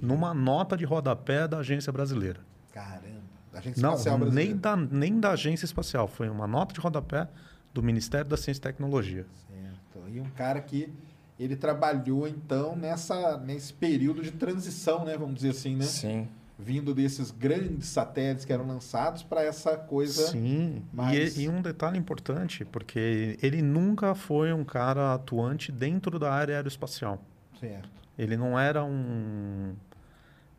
[0.02, 2.40] Numa nota de rodapé da agência brasileira.
[2.72, 3.22] Caramba.
[3.54, 4.50] A gente Não, espacial brasileira.
[4.52, 6.08] nem da, nem da agência espacial.
[6.08, 7.28] Foi uma nota de rodapé
[7.74, 9.26] do Ministério da Ciência e Tecnologia.
[9.48, 10.10] Certo.
[10.10, 10.92] E um cara que
[11.40, 15.86] ele trabalhou então nessa nesse período de transição, né, vamos dizer assim, né?
[15.86, 16.28] Sim.
[16.64, 20.28] Vindo desses grandes satélites que eram lançados para essa coisa.
[20.28, 26.18] Sim, mais- e, e um detalhe importante, porque ele nunca foi um cara atuante dentro
[26.18, 27.22] da área aeroespacial.
[27.60, 27.90] Certo.
[28.18, 29.74] Ele não era um,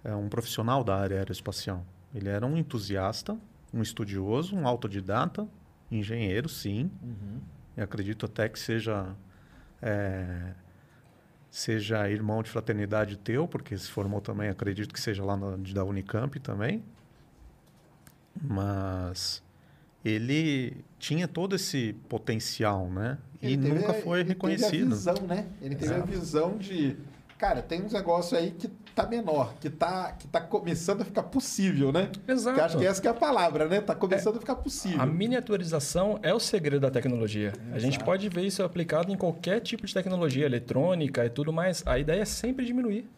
[0.05, 1.85] é, um profissional da área aeroespacial.
[2.15, 3.37] Ele era um entusiasta,
[3.73, 5.49] um estudioso, um autodidata,
[5.91, 6.91] engenheiro, sim.
[7.77, 9.15] Eu acredito até que seja
[9.83, 10.53] é,
[11.57, 15.85] seja irmão de fraternidade teu, porque se formou também, acredito que seja lá na, da
[15.85, 16.83] Unicamp também.
[18.43, 19.41] Mas
[20.05, 23.19] ele tinha todo esse potencial, né?
[23.41, 24.71] E Ele teve nunca a- foi ele reconhecido.
[24.71, 25.47] Teve a visão, né?
[25.63, 26.11] Ele teve a Exato.
[26.11, 26.97] visão de,
[27.39, 31.25] cara, tem uns negócios aí que tá menor, que tá, que tá começando a ficar
[31.25, 32.11] possível, né?
[32.29, 32.57] Exato.
[32.57, 33.81] Que acho que essa que é a palavra, né?
[33.81, 35.01] Tá começando a ficar possível.
[35.01, 37.53] A miniaturização é o segredo da tecnologia.
[37.73, 41.83] A gente pode ver isso aplicado em qualquer tipo de tecnologia, eletrônica e tudo mais.
[41.87, 43.09] A ideia é sempre diminuir.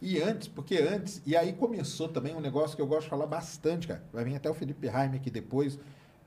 [0.00, 3.26] E antes, porque antes, e aí começou também um negócio que eu gosto de falar
[3.26, 4.02] bastante, cara.
[4.12, 5.78] Vai vir até o Felipe Raime aqui depois,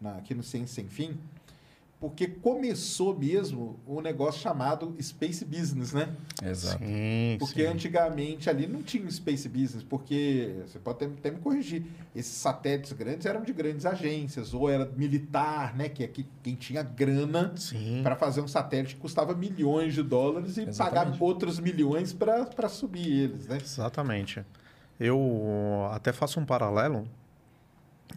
[0.01, 1.17] na- aqui no Ciência Sem Fim.
[1.99, 6.15] Porque começou mesmo um negócio chamado Space Business, né?
[6.41, 6.81] Exato.
[6.81, 7.67] Sim, Porque sim.
[7.67, 11.83] antigamente ali não tinha Space Business, porque você pode até, até me corrigir.
[12.15, 15.89] Esses satélites grandes eram de grandes agências, ou era militar, né?
[15.89, 17.53] Que é que- quem tinha grana
[18.01, 21.21] para fazer um satélite que custava milhões de dólares e pagar Exatamente.
[21.21, 23.57] outros milhões para subir eles, né?
[23.62, 24.41] Exatamente.
[24.97, 27.05] Eu até faço um paralelo.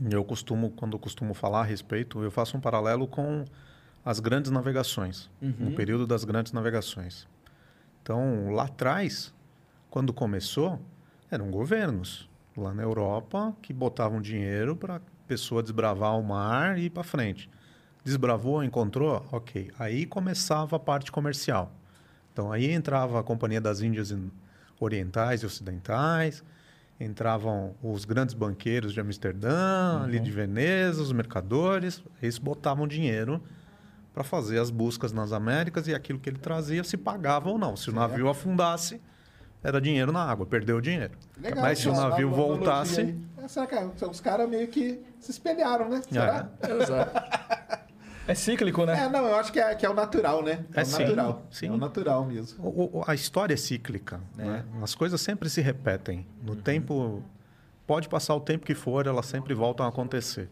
[0.09, 3.45] Eu costumo, quando eu costumo falar a respeito, eu faço um paralelo com
[4.05, 7.27] as grandes navegações, no período das grandes navegações.
[8.03, 9.33] Então, lá atrás,
[9.89, 10.81] quando começou,
[11.31, 16.87] eram governos lá na Europa que botavam dinheiro para a pessoa desbravar o mar e
[16.87, 17.49] ir para frente.
[18.05, 19.71] Desbravou, encontrou, ok.
[19.79, 21.73] Aí começava a parte comercial.
[22.33, 24.15] Então aí entrava a Companhia das Índias
[24.81, 26.43] Orientais e Ocidentais,
[26.99, 33.41] entravam os grandes banqueiros de Amsterdã, ali de Veneza, os mercadores, eles botavam dinheiro
[34.13, 37.77] para fazer as buscas nas Américas e aquilo que ele trazia se pagava ou não.
[37.77, 39.01] Se o navio afundasse,
[39.63, 41.13] era dinheiro na água, perdeu o dinheiro.
[41.41, 43.17] Legal, Mas se o navio voltasse.
[43.43, 46.03] É, será que os caras meio que se espelharam, né?
[46.11, 46.49] Será?
[46.81, 47.43] Exato.
[48.29, 49.07] É cíclico, né?
[49.07, 50.65] É, não, eu acho que é, que é o natural, né?
[50.75, 51.43] É, É o sim, natural.
[51.51, 51.67] sim.
[51.67, 52.65] É o natural mesmo.
[52.65, 54.21] O- o- a história é cíclica.
[54.37, 54.65] né?
[54.81, 56.25] As coisas sempre se repetem.
[56.43, 57.21] No tempo,
[57.87, 60.49] pode passar o tempo que for, elas sempre voltam a acontecer.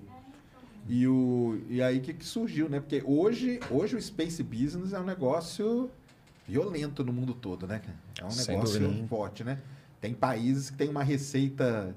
[0.88, 2.80] E, o, e aí que, que surgiu, né?
[2.80, 5.90] Porque hoje, hoje o Space Business é um negócio
[6.46, 7.80] violento no mundo todo, né?
[8.20, 9.06] É um Sem negócio dúvida.
[9.06, 9.58] forte, né?
[10.00, 11.94] Tem países que têm uma receita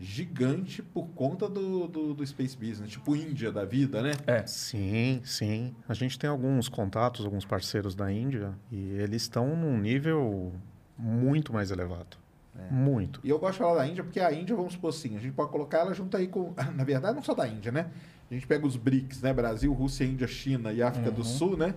[0.00, 4.12] gigante por conta do, do, do Space Business, tipo Índia da vida, né?
[4.26, 4.44] É.
[4.46, 5.74] Sim, sim.
[5.88, 10.52] A gente tem alguns contatos, alguns parceiros da Índia, e eles estão num nível
[10.98, 12.16] muito mais elevado.
[12.70, 13.20] Muito.
[13.24, 15.32] E eu gosto de falar da Índia porque a Índia, vamos supor assim, a gente
[15.32, 16.52] pode colocar ela junto aí com.
[16.74, 17.90] Na verdade, não só da Índia, né?
[18.32, 19.32] A gente pega os BRICS, né?
[19.32, 21.74] Brasil, Rússia, Índia, China e África do Sul, né?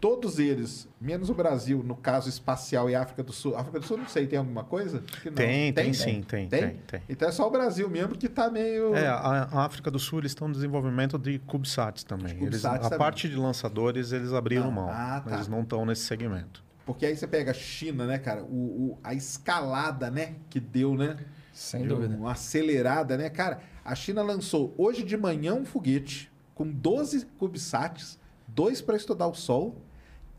[0.00, 3.54] Todos eles, menos o Brasil, no caso espacial e África do Sul.
[3.56, 5.04] África do Sul, não sei, tem alguma coisa?
[5.22, 5.36] Que não.
[5.36, 7.02] Tem, tem sim, tem, tem, tem.
[7.08, 8.94] Então é só o Brasil mesmo que tá meio.
[8.94, 9.14] É, a,
[9.52, 12.28] a África do Sul eles estão no desenvolvimento de CubeSats também.
[12.34, 12.98] De Eles, CubeSats a também.
[12.98, 14.88] parte de lançadores eles abriram Ah, mão.
[14.90, 15.34] ah, tá.
[15.34, 16.64] Eles não estão nesse segmento.
[16.86, 18.42] Porque aí você pega a China, né, cara?
[18.42, 18.46] O,
[18.94, 21.18] o- a escalada, né, que deu, né?
[21.52, 22.16] Sem de dúvida.
[22.16, 23.28] Uma acelerada, né?
[23.28, 29.26] Cara, a China lançou hoje de manhã um foguete com 12 CubeSats, dois para estudar
[29.26, 29.76] o Sol,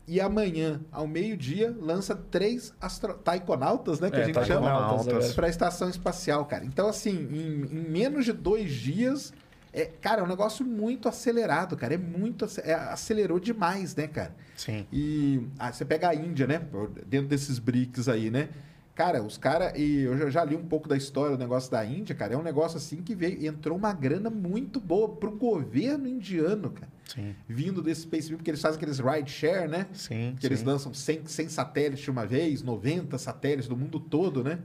[0.06, 3.14] e amanhã, ao meio-dia, lança três astro...
[3.14, 4.10] taikonautas, né?
[4.10, 6.64] Que É, a gente chama para a estação espacial, cara.
[6.64, 9.32] Então, assim, em, em menos de dois dias,
[9.72, 11.94] é, cara, é um negócio muito acelerado, cara.
[11.94, 12.46] É muito.
[12.62, 14.34] é, acelerou demais, né, cara?
[14.56, 14.86] Sim.
[14.92, 16.60] E ah, você pega a Índia, né?
[17.06, 18.50] Dentro desses BRICS aí, né?
[18.94, 19.72] Cara, os caras.
[19.78, 22.34] E eu já, li um pouco da história do negócio da Índia, cara.
[22.34, 26.92] É um negócio assim que veio, entrou uma grana muito boa pro governo indiano, cara.
[27.06, 27.34] Sim.
[27.48, 29.86] Vindo desse Space porque eles fazem aqueles ride share, né?
[29.94, 30.36] Sim.
[30.38, 30.66] Que eles sim.
[30.66, 34.58] lançam 100, 100 satélites de uma vez, 90 satélites do mundo todo, né?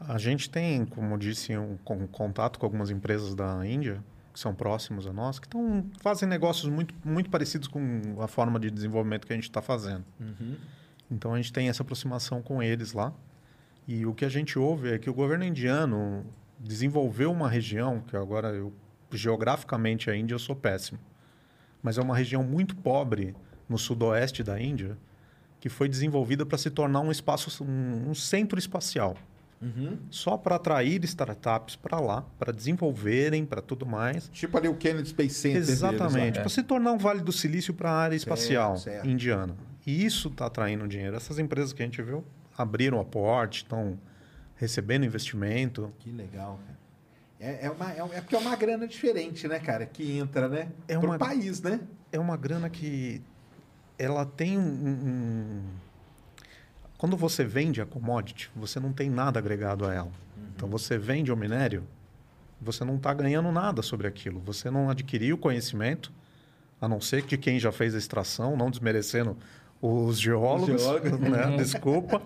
[0.00, 4.40] A gente tem, como eu disse, um, com- contato com algumas empresas da Índia, que
[4.40, 7.80] são próximos a nós, que tão, fazem negócios muito, muito parecidos com
[8.18, 10.04] a forma de desenvolvimento que a gente está fazendo.
[11.10, 13.12] Então a gente tem essa aproximação com eles lá.
[13.86, 16.24] E o que a gente ouve é que o governo indiano
[16.58, 18.72] desenvolveu uma região, que agora eu,
[19.10, 20.98] geograficamente a Índia eu sou péssimo,
[21.82, 23.34] mas é uma região muito pobre
[23.68, 24.96] no sudoeste da Índia,
[25.60, 29.16] que foi desenvolvida para se tornar um espaço, um- um centro espacial
[30.10, 34.28] só para atrair startups para lá, para desenvolverem, para tudo mais.
[34.30, 35.60] Tipo ali o Kennedy Space Center.
[35.60, 36.40] Exatamente, É.
[36.40, 39.08] para se tornar um Vale do Silício para a área espacial certo.
[39.08, 39.54] indiana.
[39.86, 41.14] E isso está atraindo dinheiro.
[41.14, 42.24] Essas empresas que a gente viu
[42.56, 43.98] abriram a porte, estão
[44.56, 45.92] recebendo investimento.
[45.98, 46.78] Que legal, cara.
[47.40, 49.84] É, é, uma, é, é porque é uma grana diferente, né, cara?
[49.84, 50.68] Que entra, né?
[50.86, 51.80] É Pro uma- país, né?
[52.12, 53.20] É uma grana que
[53.98, 55.62] ela tem um, um-
[56.96, 60.12] Quando você vende a commodity, você não tem nada agregado a ela.
[60.54, 61.82] Então você vende o minério,
[62.60, 64.38] você não está ganhando nada sobre aquilo.
[64.40, 66.12] Você não adquiriu conhecimento,
[66.80, 69.36] a não ser que quem já fez a extração, não desmerecendo
[69.82, 71.18] os geólogos, geólogos.
[71.28, 71.56] né?
[71.56, 72.22] desculpa.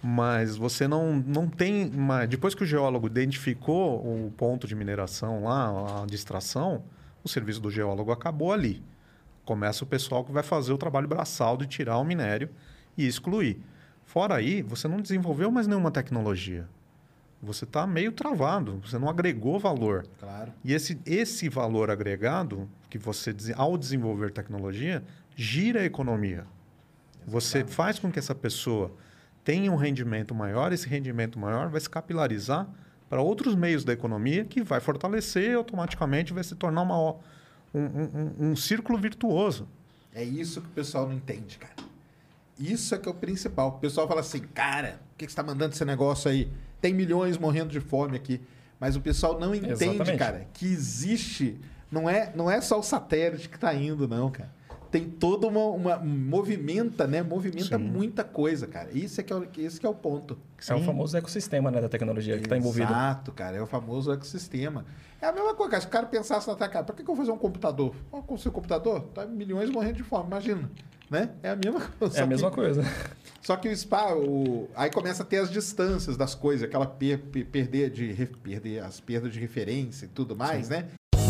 [0.00, 1.90] Mas você não, não tem.
[1.90, 2.24] Uma...
[2.24, 6.84] Depois que o geólogo identificou o ponto de mineração lá, a de extração,
[7.24, 8.80] o serviço do geólogo acabou ali.
[9.44, 12.48] Começa o pessoal que vai fazer o trabalho braçal de tirar o minério
[12.96, 13.60] e excluir.
[14.04, 16.68] Fora aí, você não desenvolveu mais nenhuma tecnologia.
[17.42, 20.06] Você está meio travado, você não agregou valor.
[20.18, 20.52] Claro.
[20.64, 25.04] E esse, esse valor agregado, que você, ao desenvolver tecnologia,
[25.36, 26.46] gira a economia.
[27.28, 28.90] Você faz com que essa pessoa
[29.44, 32.68] tenha um rendimento maior, esse rendimento maior vai se capilarizar
[33.08, 37.16] para outros meios da economia que vai fortalecer automaticamente vai se tornar uma, um,
[37.74, 39.68] um, um, um círculo virtuoso.
[40.14, 41.74] É isso que o pessoal não entende, cara.
[42.58, 43.68] Isso é que é o principal.
[43.68, 46.50] O pessoal fala assim, cara, por que que você está mandando esse negócio aí?
[46.80, 48.40] Tem milhões morrendo de fome aqui.
[48.80, 50.18] Mas o pessoal não entende, Exatamente.
[50.18, 51.58] cara, que existe.
[51.90, 54.50] Não é, não é só o satélite que está indo, não, cara.
[54.90, 55.96] Tem toda uma, uma.
[55.98, 57.22] Movimenta, né?
[57.22, 57.84] Movimenta Sim.
[57.84, 58.88] muita coisa, cara.
[58.92, 60.38] Isso é que é o, esse que é o ponto.
[60.68, 62.90] É o famoso ecossistema né, da tecnologia que está envolvido.
[62.90, 63.56] Exato, cara.
[63.56, 64.84] É o famoso ecossistema.
[65.20, 65.80] É a mesma coisa, cara.
[65.82, 67.94] Se o cara pensasse na tua cara, pra que que eu vou fazer um computador?
[68.10, 70.70] Com o seu computador, tá milhões morrendo de fome, imagina.
[71.10, 71.30] Né?
[71.42, 72.18] É a mesma coisa.
[72.18, 72.82] É a mesma que- coisa.
[73.42, 74.68] Só que o spa, o...
[74.74, 79.00] aí começa a ter as distâncias das coisas, aquela per- per- perder de perder as
[79.00, 80.88] perdas de referência e tudo mais, né?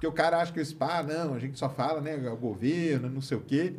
[0.00, 3.10] Porque o cara acha que o spa, não, a gente só fala, né, o governo,
[3.10, 3.74] não sei o quê,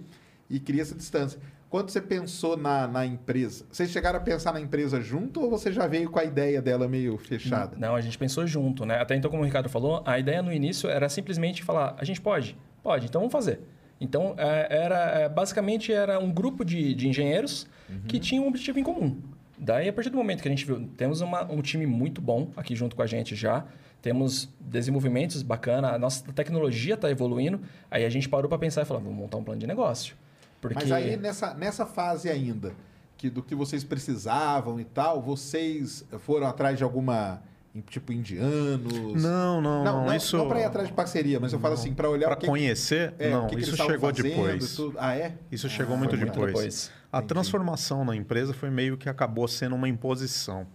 [0.48, 1.40] e cria essa distância.
[1.68, 5.72] Quando você pensou na, na empresa, vocês chegaram a pensar na empresa junto ou você
[5.72, 7.76] já veio com a ideia dela meio fechada?
[7.76, 9.00] Não, a gente pensou junto, né?
[9.02, 12.22] Até então, como o Ricardo falou, a ideia no início era simplesmente falar, a gente
[12.22, 12.56] pode?
[12.84, 13.60] Pode, então vamos fazer.
[14.00, 17.66] Então, é, era, é, basicamente, era um grupo de, de engenheiros
[18.08, 19.20] que tinham um objetivo em comum.
[19.58, 22.52] Daí, a partir do momento que a gente viu, temos uma- um time muito bom
[22.56, 23.66] aqui junto com a gente já,
[24.02, 28.86] temos desenvolvimentos bacana, a nossa tecnologia está evoluindo, aí a gente parou para pensar e
[28.86, 30.16] falou, vamos montar um plano de negócio.
[30.60, 30.76] Porque...
[30.76, 32.74] Mas aí, nessa, nessa fase ainda,
[33.18, 37.42] que do que vocês precisavam e tal, vocês foram atrás de alguma,
[37.90, 39.22] tipo, indianos?
[39.22, 41.94] Não, não, Não, não, isso não para ir atrás de parceria, mas eu falo assim,
[41.94, 42.48] para olhar para o que...
[42.48, 44.76] conhecer, é, não, que que isso estavam chegou depois.
[44.76, 44.98] tudo.
[45.00, 45.34] Ah, é?
[45.52, 46.48] Isso chegou Ah, muito depois.
[46.54, 46.92] depois.
[47.12, 47.28] A Entendi.
[47.34, 50.66] transformação na empresa foi meio que acabou sendo uma imposição.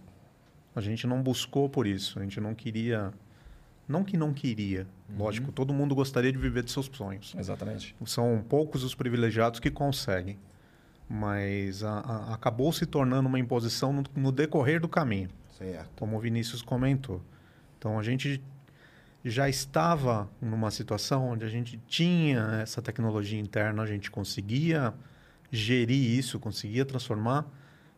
[0.77, 3.11] A gente não buscou por isso, a gente não queria
[3.87, 5.17] não que não queria, Uhum.
[5.17, 7.33] lógico, todo mundo gostaria de viver de seus sonhos.
[7.39, 7.95] Exatamente.
[8.05, 10.37] São poucos os privilegiados que conseguem,
[11.09, 15.89] mas a- a- acabou se tornando uma imposição no, no decorrer do caminho Certo.
[15.95, 17.21] como o Vinícius comentou.
[17.79, 18.41] Então a gente
[19.23, 24.93] já estava numa situação onde a gente tinha essa tecnologia interna, a gente conseguia
[25.51, 27.45] gerir isso, conseguia transformar,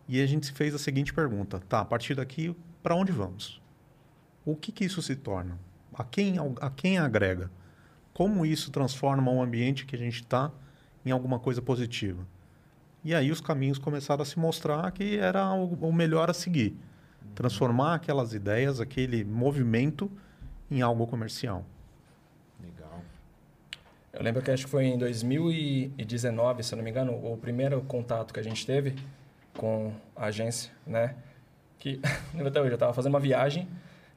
[0.08, 3.62] e a gente fez a seguinte pergunta: tá, a partir daqui, para onde vamos?
[4.46, 5.58] O que, que isso se torna?
[5.94, 7.52] A quem, a quem agrega?
[8.13, 10.52] Como isso transforma o ambiente que a gente está
[11.06, 12.26] em alguma coisa positiva?
[13.04, 16.76] E aí os caminhos começaram a se mostrar que era o, o melhor a seguir.
[17.34, 20.12] Transformar aquelas ideias, aquele movimento
[20.70, 21.65] em algo comercial.
[22.62, 23.02] Legal.
[24.12, 27.82] Eu lembro que acho que foi em 2019, se eu não me engano, o primeiro
[27.84, 28.96] contato que a gente teve
[29.56, 31.15] com a agência, né?
[31.80, 32.00] Que,
[32.34, 33.68] lembro até hoje, eu estava fazendo uma viagem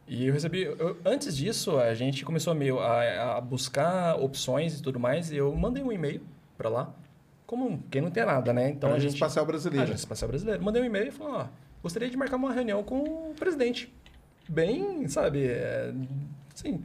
[0.07, 0.63] e eu recebi...
[0.63, 5.37] eu- antes disso, a gente começou meio a, a buscar opções e tudo mais e
[5.37, 6.21] eu mandei um e-mail
[6.59, 6.93] para lá,
[7.47, 8.69] como quem não tem nada, né?
[8.71, 9.15] Então a gente...
[9.15, 9.85] Espacial Brasileira.
[9.85, 10.61] Agência Espacial Brasileira.
[10.61, 11.47] Mandei um e-mail e falei, ó,
[11.83, 12.99] gostaria de marcar uma reunião com
[13.31, 13.93] o presidente.
[14.49, 15.95] Bem, sabe, é,
[16.55, 16.85] assim...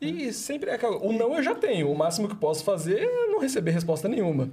[0.00, 1.90] E sempre é aquela, o não eu já tenho.
[1.90, 4.48] O máximo que posso fazer é não receber resposta nenhuma.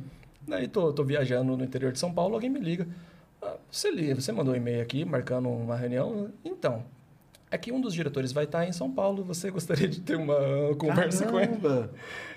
[0.47, 2.87] Daí tô, tô viajando no interior de São Paulo, alguém me liga.
[3.71, 6.31] Você, você mandou um e-mail aqui marcando uma reunião?
[6.43, 6.83] Então,
[7.51, 9.23] é que um dos diretores vai estar em São Paulo.
[9.23, 10.35] Você gostaria de ter uma
[10.77, 11.57] conversa com ele?
[11.57, 11.91] Caramba!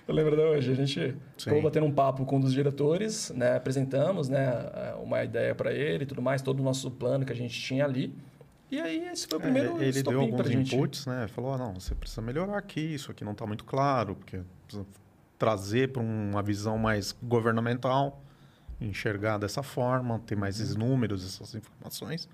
[0.07, 1.51] Eu lembro de hoje, a gente Sim.
[1.51, 3.57] ficou batendo um papo com um dos diretores, né?
[3.57, 4.49] apresentamos né,
[5.03, 7.85] uma ideia para ele e tudo mais, todo o nosso plano que a gente tinha
[7.85, 8.15] ali.
[8.71, 10.75] E aí esse foi o primeiro É, ele deu alguns gente.
[10.75, 11.27] inputs, né?
[11.29, 14.87] Falou, ah, não, você precisa melhorar aqui, isso aqui não está muito claro, porque precisa
[15.39, 18.23] trazer para uma visão mais governamental,
[18.81, 20.65] enxergar dessa forma, ter mais Uhum.
[20.65, 22.29] esses números, essas informações.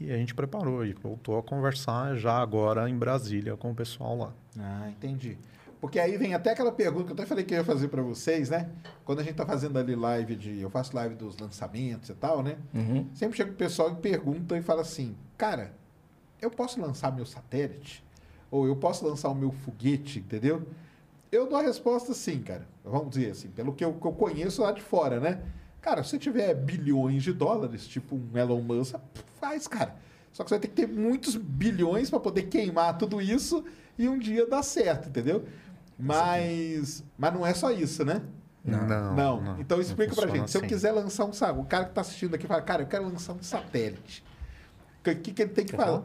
[0.00, 4.16] E a gente preparou e voltou a conversar já agora em Brasília com o pessoal
[4.16, 4.32] lá.
[4.58, 5.36] Ah, entendi.
[5.80, 8.02] Porque aí vem até aquela pergunta que eu até falei que eu ia fazer para
[8.02, 8.68] vocês, né?
[9.04, 10.60] Quando a gente tá fazendo ali live de.
[10.60, 12.56] Eu faço live dos lançamentos e tal, né?
[12.74, 13.08] Uhum.
[13.14, 15.72] Sempre chega o pessoal e pergunta e fala assim: Cara,
[16.40, 18.04] eu posso lançar meu satélite?
[18.50, 20.66] Ou eu posso lançar o meu foguete, entendeu?
[21.30, 22.66] Eu dou a resposta sim, cara.
[22.84, 25.42] Vamos dizer assim, pelo que eu, que eu conheço lá de fora, né?
[25.80, 28.96] Cara, se você tiver bilhões de dólares, tipo um Elon Musk,
[29.40, 29.94] faz, cara.
[30.32, 33.64] Só que você vai ter que ter muitos bilhões para poder queimar tudo isso
[33.98, 35.44] e um dia dar certo, entendeu?
[35.98, 38.22] Mas, mas não é só isso, né?
[38.64, 39.40] Não.
[39.40, 39.60] Não.
[39.60, 40.50] Então explica pra funciona gente.
[40.50, 40.68] Se eu assim.
[40.68, 43.42] quiser lançar um o cara que tá assistindo aqui fala, cara, eu quero lançar um
[43.42, 44.24] satélite.
[45.00, 46.02] O que, que, que ele tem que fazer?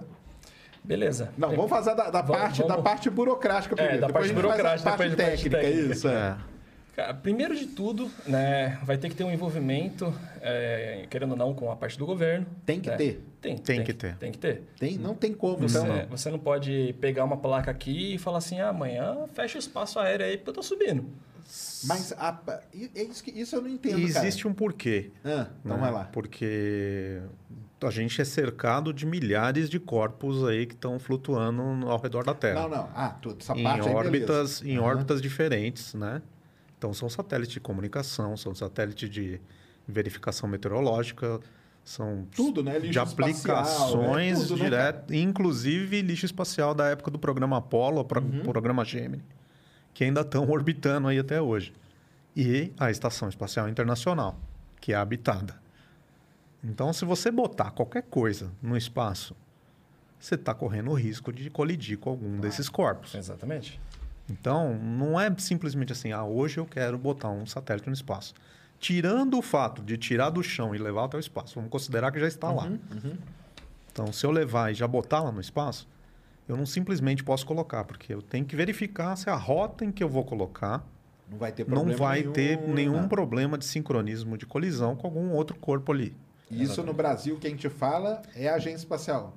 [0.83, 1.31] Beleza.
[1.37, 4.01] Não, vamos fazer da, da Vamos- parte, da vamos- parte burocrática primeiro.
[4.01, 5.93] da depois parte a gente faz burocrática, a parte depois a parte técnica, técnica.
[5.93, 6.07] isso.
[6.07, 6.13] É.
[6.49, 6.53] É.
[6.95, 11.51] Cara, primeiro de tudo, né, vai ter que ter um envolvimento, é, querendo ou não,
[11.53, 12.45] com a parte do governo.
[12.65, 12.95] Tem que né?
[12.97, 13.23] ter.
[13.41, 14.15] Tem, Tem que ter.
[14.17, 14.63] Tem que ter.
[14.79, 16.05] Tem, não tem como, Você, então.
[16.09, 19.99] você não pode pegar uma placa aqui e falar assim, ah, amanhã fecha o espaço
[19.99, 21.05] aéreo aí porque eu tô subindo.
[21.85, 22.39] Mas a-
[22.95, 24.25] é isso, isso eu não entendo, E cara.
[24.27, 25.11] existe um porquê.
[25.25, 25.81] Ah, então né?
[25.81, 26.05] vai lá.
[26.05, 27.19] Porque
[27.87, 32.33] a gente é cercado de milhares de corpos aí que estão flutuando ao redor da
[32.33, 32.61] Terra.
[32.61, 32.89] Não, não.
[32.95, 34.85] Ah, tudo, essa em parte órbitas, em Aham.
[34.85, 36.21] órbitas diferentes, né?
[36.77, 39.39] Então são satélites de comunicação, são satélites de
[39.87, 41.39] verificação meteorológica,
[41.83, 42.79] são Tudo, né?
[42.79, 44.45] de Lixo espacial, aplicações né?
[44.47, 48.43] Tudo, né, direto, inclusive lixo espacial da época do programa Apollo, pro- Uhum.
[48.43, 49.23] programa Gemini,
[49.93, 51.73] que ainda estão orbitando aí até hoje.
[52.35, 54.39] E a Estação Espacial Internacional,
[54.81, 55.61] que é habitada.
[56.63, 59.35] Então, se você botar qualquer coisa no espaço,
[60.19, 63.13] você está correndo o risco de colidir com algum desses corpos.
[63.13, 63.79] Exatamente.
[64.29, 68.33] Então, não é simplesmente assim, ah, hoje eu quero botar um satélite no espaço.
[68.79, 72.19] Tirando o fato de tirar do chão e levar até o espaço, vamos considerar que
[72.19, 72.71] já está lá.
[73.91, 75.87] Então, se eu levar e já botar lá no espaço,
[76.47, 80.03] eu não simplesmente posso colocar, porque eu tenho que verificar se a rota em que
[80.03, 80.85] eu vou colocar
[81.29, 85.07] Não vai ter problema não vai nenhum, ter nenhum problema de sincronismo de colisão com
[85.07, 86.15] algum outro corpo ali.
[86.61, 89.35] Isso no Brasil, que a gente fala, é a agência espacial.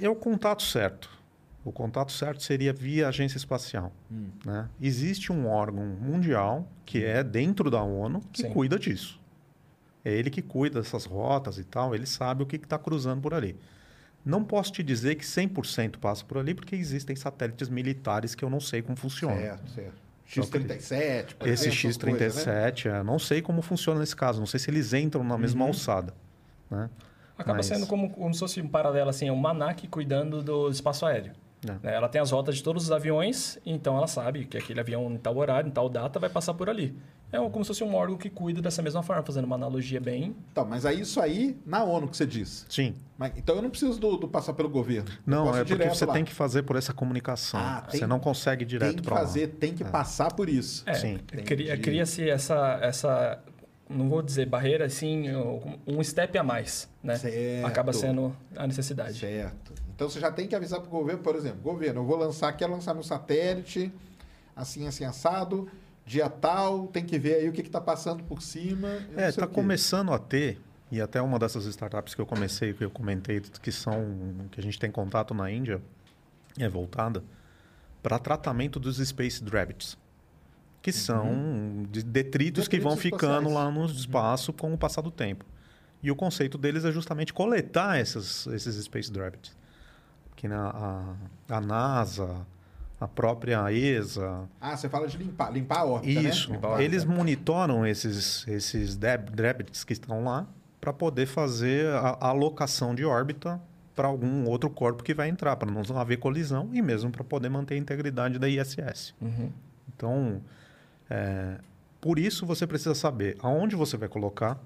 [0.00, 1.10] É o contato certo.
[1.64, 3.92] O contato certo seria via agência espacial.
[4.10, 4.28] Hum.
[4.44, 4.68] né?
[4.80, 8.50] Existe um órgão mundial que é dentro da ONU que Sim.
[8.50, 9.20] cuida disso.
[10.04, 13.32] É ele que cuida dessas rotas e tal, ele sabe o que está cruzando por
[13.32, 13.56] ali.
[14.24, 18.50] Não posso te dizer que 100% passa por ali, porque existem satélites militares que eu
[18.50, 19.36] não sei como funciona.
[19.36, 20.02] Certo, certo.
[20.26, 22.68] X-37, por Esse exemplo, essas coisas, né?
[22.70, 25.40] X-37, é, não sei como funciona nesse caso, não sei se eles entram na Uhum.
[25.40, 26.14] mesma alçada.
[26.70, 26.88] Né?
[27.36, 30.68] Acaba Mas- sendo como, como se fosse um paralelo, assim, é um MANAC cuidando do
[30.70, 31.32] espaço aéreo.
[31.66, 31.72] É.
[31.86, 31.94] Né?
[31.94, 35.16] Ela tem as rotas de todos os aviões, então ela sabe que aquele avião em
[35.16, 36.96] tal horário, em tal data, vai passar por ali.
[37.32, 40.36] É como se fosse um órgão que cuida dessa mesma forma, fazendo uma analogia bem...
[40.52, 42.66] Então, mas aí isso aí na ONU que você diz.
[42.68, 42.94] Sim.
[43.16, 45.10] Mas, então eu não preciso do, do passar pelo governo.
[45.24, 46.12] Não, é porque você lá.
[46.12, 47.58] tem que fazer por essa comunicação.
[47.58, 49.20] Ah, tem- você não consegue direto Tem que para lá.
[49.22, 50.82] fazer, tem que passar por isso.
[50.86, 51.18] É, Sim.
[51.26, 51.40] cria-
[51.72, 51.76] Entendi.
[51.82, 53.38] cria-se essa, essa,
[53.88, 55.24] não vou dizer barreira, assim,
[55.86, 57.16] um step a mais, né?
[57.16, 57.66] Certo.
[57.66, 59.18] Acaba sendo a necessidade.
[59.18, 59.72] Certo.
[59.94, 62.52] Então você já tem que avisar para o governo, por exemplo, governo, eu vou lançar,
[62.52, 63.90] quero lançar meu satélite,
[64.54, 65.68] assim, assim, assado,
[66.04, 68.88] dia tal, tem que ver aí o que está passando por cima.
[69.16, 72.90] É, está começando a ter, e até uma dessas startups que eu comecei, que eu
[72.90, 74.04] comentei, que são,
[74.50, 75.80] que a gente tem contato na Índia,
[76.58, 77.22] é voltada
[78.02, 79.96] para tratamento dos Space Rabbits,
[80.82, 82.96] que são de- detritos, que vão Uhum.
[82.96, 83.54] Detritos ficando espaciais.
[83.54, 85.44] lá no espaço com o passar do tempo.
[86.02, 89.56] E o conceito deles é justamente coletar esses, esses Space Rabbits.
[90.34, 90.70] Que na,
[91.48, 92.44] a, a NASA,
[93.02, 96.28] a própria ESA, Ah, você fala de limpar, limpar a órbita, né?
[96.28, 96.52] isso.
[96.52, 100.46] Limpar a Eles monitoram esses, esses Rabbits que estão lá
[100.80, 103.60] para poder fazer a, a alocação de órbita
[103.96, 107.48] para algum outro corpo que vai entrar, para não haver colisão e mesmo para poder
[107.48, 109.14] manter a integridade da ISS.
[109.20, 109.50] Uhum.
[109.94, 110.40] Então,
[111.10, 111.56] é,
[112.00, 114.58] por isso você precisa saber aonde você vai colocar.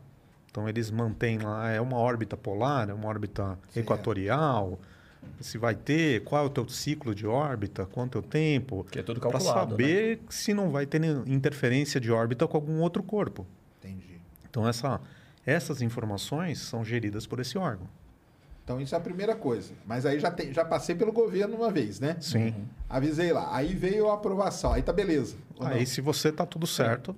[0.51, 3.76] Então, eles mantêm lá, é uma órbita polar, é uma órbita Certo.
[3.78, 4.78] equatorial,
[5.41, 8.85] se vai ter, qual é o teu ciclo de órbita, quanto é o tempo.
[8.91, 9.85] Que é tudo Para calculado, né?
[9.85, 13.47] saber se não vai ter interferência de órbita com algum outro corpo.
[13.79, 14.20] Entendi.
[14.49, 15.01] Então, essa,
[15.45, 17.89] essas informações são geridas por esse órgão.
[18.66, 19.72] Então isso é a primeira coisa.
[19.87, 22.16] Mas aí já, tem, já passei pelo governo uma vez, né?
[22.20, 22.53] Sim.
[22.91, 23.55] Avisei lá.
[23.55, 24.72] Aí veio a aprovação.
[24.72, 25.37] Aí tá beleza.
[25.61, 25.87] Aí, não?
[25.87, 27.14] se você tá tudo certo,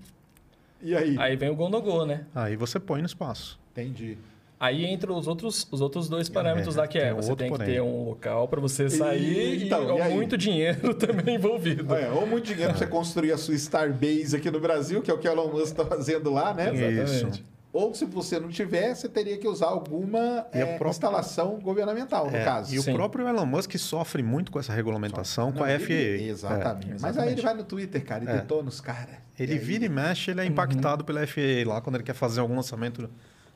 [0.82, 1.16] E aí?
[1.18, 2.26] Aí vem o Gondogô, né?
[2.34, 3.58] aí você põe no espaço.
[3.72, 4.18] Entendi.
[4.60, 7.50] Aí entra os outros, os outros dois parâmetros É, lá, que é, tem você tem
[7.50, 7.74] que porém.
[7.74, 10.14] ter um local para você sair Então, e, e aí?
[10.14, 11.94] muito dinheiro também envolvido.
[11.94, 15.14] É, ou muito dinheiro pra você construir a sua Starbase aqui no Brasil, que é
[15.14, 16.72] o que o Elon Musk tá fazendo lá, né?
[16.74, 17.30] Isso.
[17.72, 21.60] Ou se você não tiver, você teria que usar alguma E a é, própria- instalação
[21.60, 22.74] governamental, no É, caso.
[22.74, 22.94] E o Sim.
[22.94, 26.24] próprio Elon Musk sofre muito com essa regulamentação com Não, a ele- FAA.
[26.30, 26.92] Exatamente.
[26.94, 26.96] É.
[27.00, 28.32] Mas aí ele vai no Twitter, cara, e É.
[28.32, 29.14] detona os caras.
[29.38, 32.14] Ele E aí- vira e mexe, ele é impactado pela FAA lá quando ele quer
[32.14, 33.08] fazer algum lançamento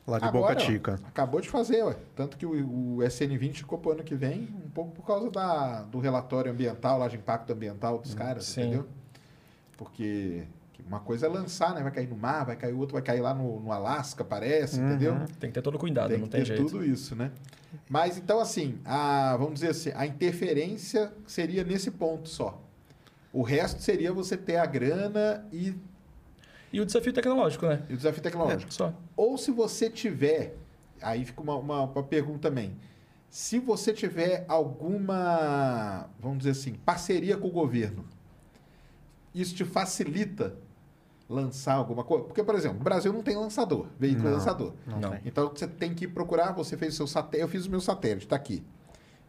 [0.05, 0.99] lá de Agora, Boca ó, Chica.
[1.05, 1.95] acabou de fazer, ué.
[2.15, 5.83] Tanto que o, o SN20 ficou pro ano que vem, um pouco por causa da,
[5.83, 8.61] do relatório ambiental, lá de impacto ambiental dos caras, sim.
[8.61, 8.87] entendeu?
[9.77, 11.81] Porque que uma coisa é lançar, né?
[11.81, 14.79] Vai cair no mar, vai cair o outro, vai cair lá no, no Alasca, parece,
[14.79, 15.15] entendeu?
[15.39, 16.65] Tem que ter todo cuidado, tem não que tem ter jeito.
[16.65, 17.31] tudo isso, né?
[17.89, 22.61] Mas então, assim, a, vamos dizer assim, a interferência seria nesse ponto só.
[23.31, 25.75] O resto seria você ter a grana e
[26.73, 27.83] E o desafio tecnológico, né?
[27.87, 28.73] E o desafio tecnológico.
[28.73, 28.91] Só.
[29.15, 30.57] Ou se você tiver,
[31.01, 32.75] aí fica uma, uma, uma pergunta também.
[33.29, 38.05] Se você tiver alguma, vamos dizer assim, parceria com o governo,
[39.33, 40.55] isso te facilita
[41.29, 42.25] lançar alguma coisa?
[42.25, 44.73] Porque, por exemplo, o Brasil não tem lançador, veículo Não, lançador.
[44.85, 45.17] não.
[45.25, 48.25] Então você tem que procurar, você fez o seu satélite, eu fiz o meu satélite,
[48.25, 48.63] está aqui.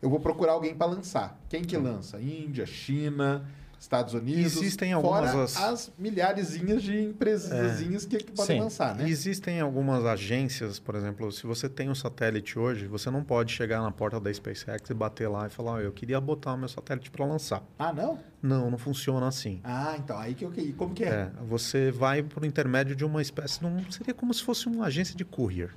[0.02, 1.40] Eu vou procurar alguém para lançar.
[1.48, 2.20] Quem que lança?
[2.20, 3.48] Índia, China,
[3.84, 4.56] Estados Unidos.
[4.56, 8.62] Existem algumas fora as- as milharezinhas de empresazinhas que, que podem Sim.
[8.62, 9.08] lançar, né?
[9.08, 13.82] Existem algumas agências, por exemplo, se você tem um satélite hoje, você não pode chegar
[13.82, 16.68] na porta da SpaceX e bater lá e falar, "Ó, eu queria botar o meu
[16.68, 17.62] satélite para lançar.
[17.78, 18.18] Ah, não?
[18.42, 19.60] Não, não funciona assim.
[19.62, 21.08] Ah, então, aí que eu que Como que é?
[21.08, 24.86] É, você vai por intermédio de uma espécie de um, seria como se fosse uma
[24.86, 25.70] agência de courier.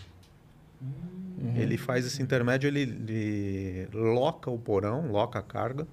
[1.56, 5.88] Ele faz esse intermédio, ele, ele loca o porão, loca a carga.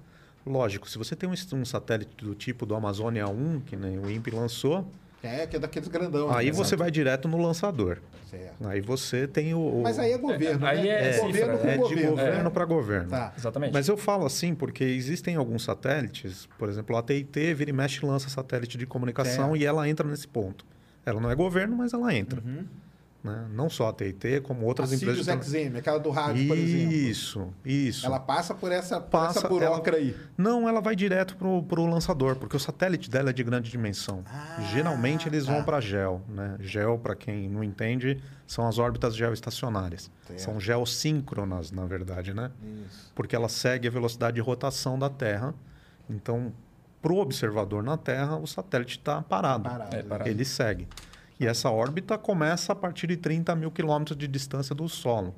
[0.45, 4.09] Lógico, se você tem um, um satélite do tipo do Amazônia 1, que nem o
[4.09, 4.87] INPE lançou,
[5.23, 6.31] É, que é daqueles grandão.
[6.31, 6.51] aí né?
[6.51, 7.97] você vai direto no lançador.
[8.29, 8.67] Certo.
[8.67, 9.59] Aí você tem o.
[9.59, 11.09] o- Mas aí é governo, aí né?
[11.09, 12.43] é cifra, governo com é de governo.
[12.43, 12.49] né?
[12.49, 13.09] para governo.
[13.09, 13.33] Tá.
[13.37, 13.73] Exatamente.
[13.73, 18.03] Mas eu falo assim porque existem alguns satélites, por exemplo, a TIT vira e mexe
[18.03, 19.57] e lança satélite de comunicação Certo.
[19.57, 20.65] e ela entra nesse ponto.
[21.05, 22.41] Ela não é governo, mas ela entra.
[22.45, 22.65] Uhum.
[23.25, 23.47] Né?
[23.51, 25.25] Não só a TIT, como outras A empresas.
[25.25, 26.93] Sirius XM, aquela do rádio, por exemplo.
[26.93, 28.05] Isso, isso.
[28.05, 30.15] Ela passa por essa, por Passa, essa burocra aí.
[30.37, 34.23] Não, ela vai direto pro, pro lançador, porque o satélite dela é de grande dimensão.
[34.27, 35.53] Ah, Geralmente eles tá.
[35.53, 36.55] vão para GEO, né?
[36.59, 40.11] GEO, para quem não entende, são as órbitas geoestacionárias.
[40.27, 40.39] Certo.
[40.39, 42.51] São geossíncronas, na verdade, né?
[42.87, 43.11] Isso.
[43.15, 45.51] Porque ela segue a velocidade de rotação da Terra.
[46.07, 46.53] Então,
[47.01, 49.63] para o observador na Terra, o satélite está parado.
[49.63, 49.95] Parado.
[49.95, 50.29] É, parado.
[50.29, 50.87] Ele segue.
[51.39, 55.35] E essa órbita começa a partir de 30 mil quilômetros de distância do solo.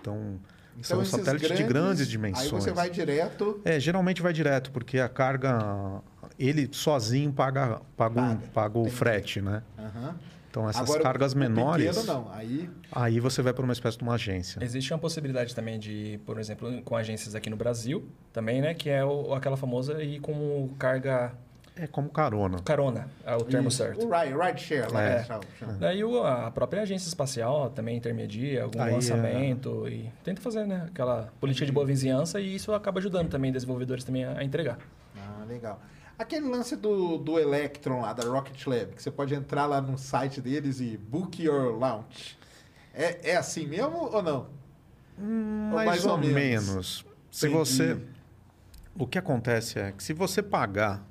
[0.00, 0.38] Então,
[0.82, 2.52] são esses satélites de grandes dimensões.
[2.52, 3.60] Aí você vai direto.
[3.64, 6.00] É, geralmente vai direto, porque a carga,
[6.38, 9.62] ele sozinho paga, paga, um- Paga, paga o frete, né?
[9.78, 10.16] Aham.
[10.50, 12.32] Então, essas Agora, cargas menores, Pequeno, não.
[12.32, 12.70] Aí.
[12.90, 14.64] aí você vai para uma espécie de uma agência.
[14.64, 18.72] Existe uma possibilidade também de, por exemplo, com agências aqui no Brasil também, né?
[18.72, 21.32] Que é o- aquela famosa ir com carga
[21.80, 22.58] É como carona.
[22.62, 23.78] carona, é o termo Isso.
[23.78, 24.04] certo.
[24.04, 25.02] O ride, ride share lá.
[25.02, 25.24] É.
[25.24, 25.72] chama- chama.
[25.74, 28.94] Daí o- a própria agência espacial também intermedia algum Aí, é.
[28.94, 33.52] lançamento e tenta fazer né, aquela política de boa vizinhança e isso acaba ajudando também
[33.52, 34.78] desenvolvedores também a, a entregar.
[35.16, 35.80] Ah, legal.
[36.18, 39.96] Aquele lance do, do Electron lá, da Rocket Lab, que você pode entrar lá no
[39.96, 42.36] site deles e book your launch.
[42.92, 44.48] É, é assim mesmo ou não?
[45.16, 46.34] Hum, Ou mais, mais ou, ou menos.
[46.68, 47.04] menos.
[47.30, 47.96] Se você.
[48.98, 51.06] O que acontece é que se você pagar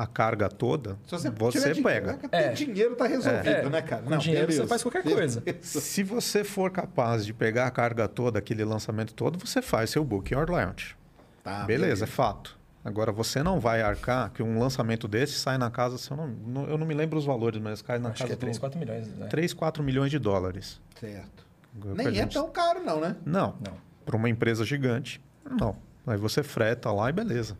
[0.00, 2.12] a carga toda, Se você, você, tiver dinheiro, pega.
[2.12, 2.18] né?
[2.30, 2.42] É.
[2.50, 3.68] Tem dinheiro tá resolvido, É.
[3.68, 4.02] né, cara?
[4.02, 5.42] Com dinheiro você faz qualquer coisa.
[5.60, 10.04] Se você for capaz de pegar a carga toda, aquele lançamento todo, você faz seu
[10.04, 10.96] book or launch.
[11.42, 12.56] Tá, beleza, é fato.
[12.84, 16.28] Agora, você não vai arcar que um lançamento desse sai na casa, se eu, não,
[16.28, 18.54] não- eu não me lembro os valores, mas cai na Acho que casa é 3,
[18.56, 19.26] de 4 milhões, né?
[19.26, 20.80] 3, 4 milhões de dólares.
[20.98, 21.44] Certo.
[21.80, 23.16] Que Nem é gente- tão caro, não, né?
[23.26, 23.56] Não.
[23.66, 23.74] Não.
[24.06, 25.20] Para uma empresa gigante,
[25.58, 25.76] não.
[26.06, 27.58] Aí você freta lá e beleza.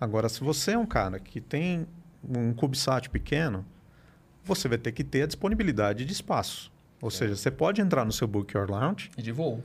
[0.00, 1.86] Agora, se você é um cara que tem
[2.28, 3.64] um CubeSat pequeno,
[4.44, 6.70] você vai ter que ter a disponibilidade de espaço.
[7.00, 9.62] Ou seja, você pode entrar no seu Book Your Launch, E de voo.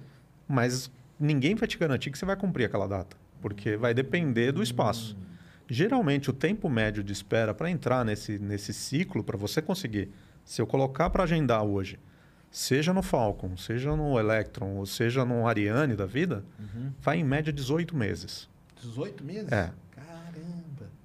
[0.48, 4.62] mas ninguém vai te garantir que você vai cumprir aquela data, porque vai depender do
[4.62, 5.16] espaço.
[5.70, 10.10] Geralmente, o tempo médio de espera para entrar nesse, nesse ciclo, para você conseguir,
[10.44, 11.98] se eu colocar para agendar hoje,
[12.50, 16.44] seja no Falcon, seja no Electron, ou seja no Ariane da vida,
[17.00, 18.50] vai em média 18 meses.
[18.82, 19.52] 18 meses?
[19.52, 19.72] É.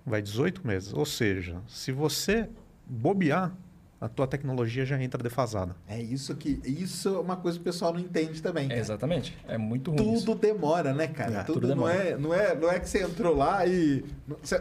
[0.07, 0.93] Vai 18 meses.
[0.95, 2.49] Ou seja, se você
[2.87, 3.53] bobear,
[4.01, 5.75] a tua tecnologia já entra defasada.
[5.89, 6.61] É isso que.
[6.65, 8.71] Isso é uma coisa que o pessoal não entende também.
[8.71, 9.37] É, exatamente.
[9.49, 10.35] É muito ruim Tudo isso.
[10.37, 11.39] demora, né, cara?
[11.41, 11.95] É, tudo tudo não, demora.
[11.95, 14.05] é, não, é, não é que você entrou lá e.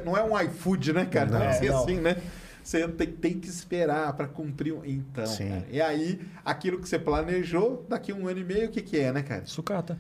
[0.04, 1.30] não- é um iFood, né, cara?
[1.30, 1.46] Não, Não.
[1.46, 1.84] é assim, É, não.
[1.84, 2.18] assim, né?
[2.64, 4.74] Você tem, tem que esperar para cumprir.
[4.74, 5.50] um- Então, Sim.
[5.50, 8.98] cara, e aí, aquilo que você planejou, daqui um ano e meio, o que, que
[8.98, 9.46] é, né, cara?
[9.46, 10.00] Sucata.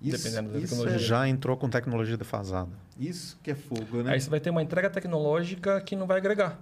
[0.00, 0.96] Isso, Dependendo da isso tecnologia.
[0.96, 2.70] é, Já entrou com tecnologia defasada.
[3.00, 4.12] Isso que é fogo, né?
[4.12, 6.58] Aí você vai ter uma entrega tecnológica que não vai agregar.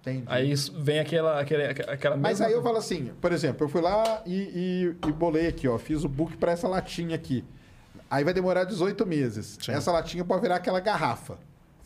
[0.00, 0.24] Entendi.
[0.26, 3.68] Aí isso- vem aquela, aquele, aquela Mas mesma- aí eu falo assim, por exemplo, eu
[3.68, 7.44] fui lá e, e, e bolei aqui, ó, fiz o book para essa latinha aqui.
[8.10, 9.58] Aí vai demorar 18 meses.
[9.60, 9.72] Sim.
[9.72, 11.36] Essa latinha pode virar aquela garrafa.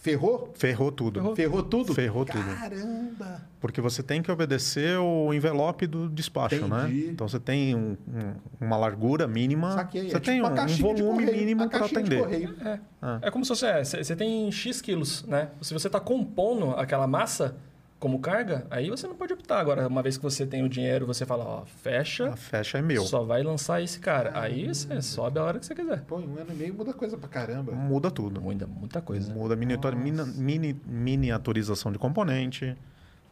[0.02, 0.50] Ferrou?
[0.56, 1.20] Ferrou tudo.
[1.20, 1.36] Ferrou.
[1.36, 1.94] Ferrou tudo?
[1.94, 2.42] Ferrou tudo.
[2.56, 3.40] Caramba!
[3.60, 6.88] Porque você tem que obedecer o envelope do despacho, né?
[6.88, 7.06] Entendi.
[7.10, 8.34] Então você tem um- um-
[8.66, 10.10] uma largura mínima, Saquei.
[10.10, 12.18] você é tem tipo um, um volume correio, mínimo para atender.
[12.20, 12.52] correio.
[12.64, 12.80] É.
[13.00, 13.18] Ah.
[13.22, 15.50] É como se você, é, você você tem X quilos, né?
[15.60, 17.54] Se você está compondo aquela massa
[18.02, 19.60] como carga, aí você não pode optar.
[19.60, 22.82] Agora, uma vez que você tem o dinheiro, você fala, ó, fecha, A fecha é
[22.82, 23.04] meu.
[23.04, 24.32] só vai lançar esse cara.
[24.34, 26.00] Aí você sobe a hora que você quiser.
[26.02, 27.70] Pô, em um ano e meio muda coisa pra caramba.
[27.70, 28.40] Muda tudo.
[28.40, 29.32] Muita, muita coisa.
[29.32, 32.76] Muda miniatur- mina- mini- miniaturização de componente.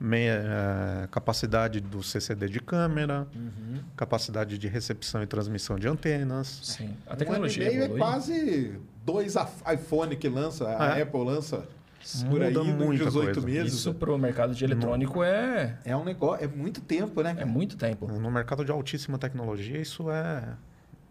[0.03, 3.27] meia, eh, capacidade do CCD de câmera,
[3.95, 6.59] capacidade de recepção e transmissão de antenas.
[6.63, 6.85] Sim.
[7.07, 7.99] A Um ano e tecnologia meio é evolui.
[8.01, 9.35] quase dois
[9.75, 11.03] iPhone que lança, a É.
[11.03, 11.69] Apple lança
[12.29, 13.41] por aí Muda muita 18 coisa.
[13.41, 13.75] meses.
[13.75, 17.37] Isso pro mercado de eletrônico é, É um negócio, é muito tempo, né?
[17.39, 18.07] é muito tempo.
[18.07, 20.57] No mercado de altíssima tecnologia, isso é,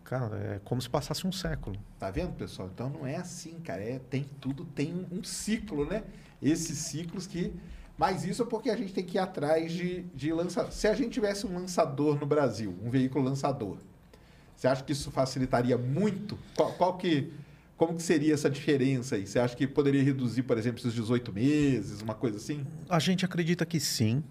[0.03, 1.75] cara, é como se passasse um século.
[1.99, 2.69] Tá vendo, pessoal?
[2.73, 3.83] Então não é assim, cara.
[3.83, 6.03] É, tem tudo tem um ciclo, né?
[6.41, 7.53] Esses ciclos que.
[7.97, 10.71] Mas isso é porque a gente tem que ir atrás de, de lançador.
[10.71, 13.77] Se a gente tivesse um lançador no Brasil, um veículo lançador,
[14.55, 16.37] você acha que isso facilitaria muito?
[16.55, 17.31] Qual, qual que.
[17.79, 19.25] Como que seria essa diferença aí?
[19.25, 22.67] Você acha que poderia reduzir, por exemplo, esses 18 meses, uma coisa assim?
[22.89, 24.21] A gente acredita que sim,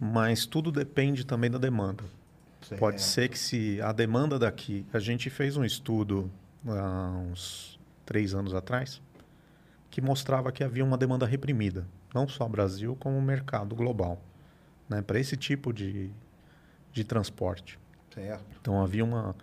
[0.00, 2.02] mas tudo depende também da demanda.
[2.76, 3.12] Pode Certo.
[3.14, 6.28] ser que se a demanda daqui, a gente fez um estudo
[6.66, 9.00] há uns três anos atrás
[9.88, 14.20] que mostrava que havia uma demanda reprimida, não só Brasil como mercado global,
[14.88, 16.10] né, para esse tipo de,
[16.92, 17.78] de transporte.
[18.12, 18.44] Certo.
[18.60, 19.36] Então havia uma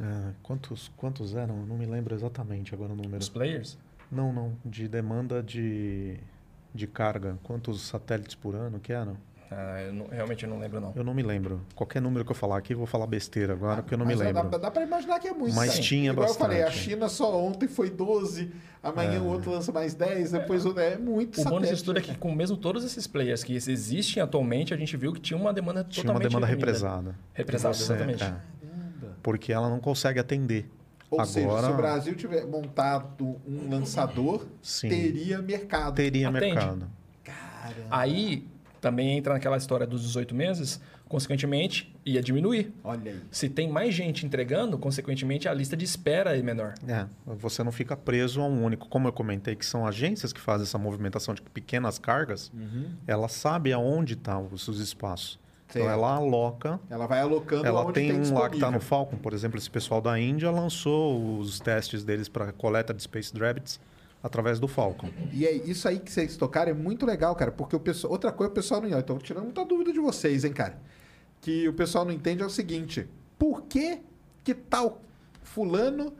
[0.00, 1.58] é, quantos quantos eram?
[1.60, 3.18] Eu Não me lembro exatamente agora o número.
[3.18, 3.76] Os players?
[4.10, 6.16] Não, não, de demanda de
[6.74, 7.36] de carga.
[7.42, 9.16] Quantos satélites por ano que eram?
[9.50, 10.92] Ah, eu não- realmente eu não lembro, não.
[10.94, 11.62] Eu não me lembro.
[11.74, 14.14] Qualquer número que eu falar aqui, eu vou falar besteira agora, porque eu não me
[14.14, 14.48] lembro.
[14.50, 15.54] Dá, dá para imaginar que é muito.
[15.56, 15.80] Mas sim.
[15.80, 16.84] tinha Igual eu falei, a bastante.
[16.84, 21.40] China só ontem foi 12, amanhã o outro lança mais 10, depois o é muito
[21.40, 24.74] O bom desse satélite, estudo é que, com mesmo todos esses players que existem atualmente,
[24.74, 26.72] a gente viu que tinha uma demanda Tinha totalmente uma demanda reprimida.
[26.72, 27.14] represada.
[27.32, 28.22] Represada, Você- exatamente.
[28.22, 28.34] é,
[29.22, 30.68] porque ela não consegue atender.
[31.10, 34.88] Ou seja, Agora se o Brasil tiver montado um lançador, Sim.
[34.90, 35.94] teria mercado.
[35.94, 36.44] teria Atende.
[36.54, 36.90] mercado.
[37.24, 37.86] Caramba.
[37.90, 38.46] Aí
[38.80, 42.72] também entra naquela história dos 18 meses, consequentemente ia diminuir.
[42.84, 43.20] Olha aí.
[43.30, 46.74] Se tem mais gente entregando, consequentemente a lista de espera é menor.
[46.86, 48.86] É, você não fica preso a um único.
[48.88, 52.90] Como eu comentei, que são agências que fazem essa movimentação de pequenas cargas, Uhum.
[53.06, 55.38] ela sabe aonde estão os os espaços.
[55.68, 55.92] Então Certo.
[55.92, 56.80] ela aloca.
[56.88, 59.70] Ela vai alocando Ela aonde tem um lá que está no Falcon, por exemplo, esse
[59.70, 63.78] pessoal da Índia lançou os testes deles para coleta de Space Rabbits
[64.22, 65.10] através do Falcon.
[65.32, 68.32] E é isso aí que vocês tocaram é muito legal, cara, porque o pessoal, outra
[68.32, 68.98] coisa o pessoal não.
[68.98, 70.78] Então, tirando muita dúvida de vocês, hein, cara.
[71.40, 73.06] Que o pessoal não entende é o seguinte:
[73.38, 74.00] por que
[74.42, 75.02] que tal
[75.42, 76.12] fulano,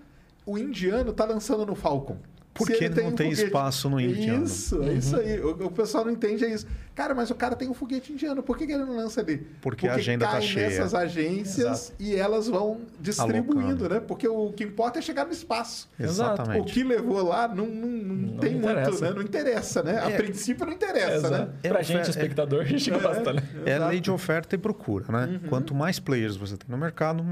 [0.47, 2.19] o indiano, tá lançando no Falcon?
[2.59, 4.45] Porque Se ele não um tem foguete- espaço no indiano.
[4.45, 5.41] Isso, é isso aí.
[5.41, 6.67] O, o pessoal não entende é isso.
[6.95, 9.47] Cara, mas o cara tem um foguete indiano, por que, que ele não lança ali?
[9.63, 10.67] Porque a agenda tá cai cheia.
[10.69, 13.89] nessas agências e elas vão distribuindo, Alocando.
[13.95, 14.01] né?
[14.01, 15.89] Porque o que importa é chegar no espaço.
[15.99, 16.31] Exato.
[16.31, 16.73] O Exatamente.
[16.73, 19.05] que levou lá não, não, não Não tem muito, interessa.
[19.05, 19.13] né?
[19.15, 19.99] Não interessa, né?
[20.01, 20.17] A É.
[20.17, 21.35] princípio não interessa, Exato.
[21.35, 21.49] né?
[21.63, 23.43] É pra ofer- gente, é- espectador, a gente gosta, né?
[23.65, 25.39] É lei de oferta e procura, né?
[25.43, 25.49] Uhum.
[25.49, 27.25] Quanto mais players você tem no mercado,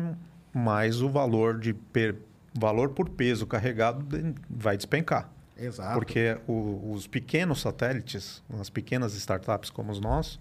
[0.54, 2.16] mais o valor de per-
[2.58, 4.04] valor por peso carregado
[4.48, 5.30] vai despencar.
[5.58, 5.94] Exato.
[5.94, 10.38] Porque o- os pequenos satélites, as pequenas startups como os nossos,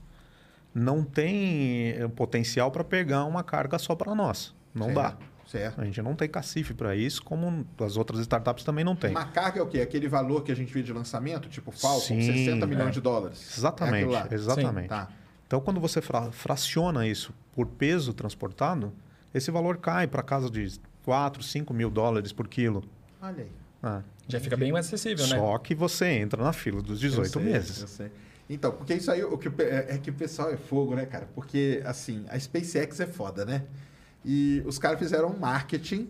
[0.73, 4.53] não têm eh, potencial para pegar uma carga só para nós.
[4.73, 5.17] Não certo, dá.
[5.47, 5.79] Certo.
[5.79, 9.11] A gente não tem cacife para isso, como as outras startups também não têm.
[9.11, 9.79] Uma carga é o quê?
[9.79, 12.91] Aquele valor que a gente vê de lançamento, tipo Falcon, Sim, 60 milhões é.
[12.91, 13.51] de dólares.
[13.53, 14.27] É Exatamente, lá.
[14.31, 14.89] exatamente.
[14.89, 15.07] Tá.
[15.47, 18.91] Então, quando você fra- fraciona isso por peso transportado,
[19.33, 20.61] esse valor cai para casa de
[21.05, 22.83] 4, 5 mil dólares por quilo.
[23.21, 23.51] Olha aí.
[23.83, 25.37] Ah, Já fica bem mais acessível, né?
[25.37, 27.81] Só que você entra na fila dos 18 Eu sei, meses.
[27.81, 28.11] eu sei.
[28.49, 31.27] Então, porque isso aí, o que, é, é que o pessoal é fogo, né, cara?
[31.35, 33.63] Porque, assim, a SpaceX é foda, né?
[34.23, 36.09] E os caras fizeram um marketing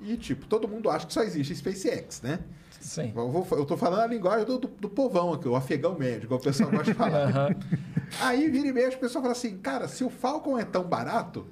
[0.00, 2.38] e, tipo, todo mundo acha que só existe SpaceX, né?
[2.80, 3.12] Sim.
[3.16, 6.26] Eu, vou, eu tô falando a linguagem do, do, do povão aqui, o afegão médio,
[6.26, 7.56] igual o pessoal gosta de falar.
[8.20, 11.46] Aí vira e mexe, o pessoal fala assim, cara, se o Falcon é tão barato,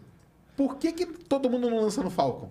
[0.57, 2.51] por que, que todo mundo não lança no Falcon?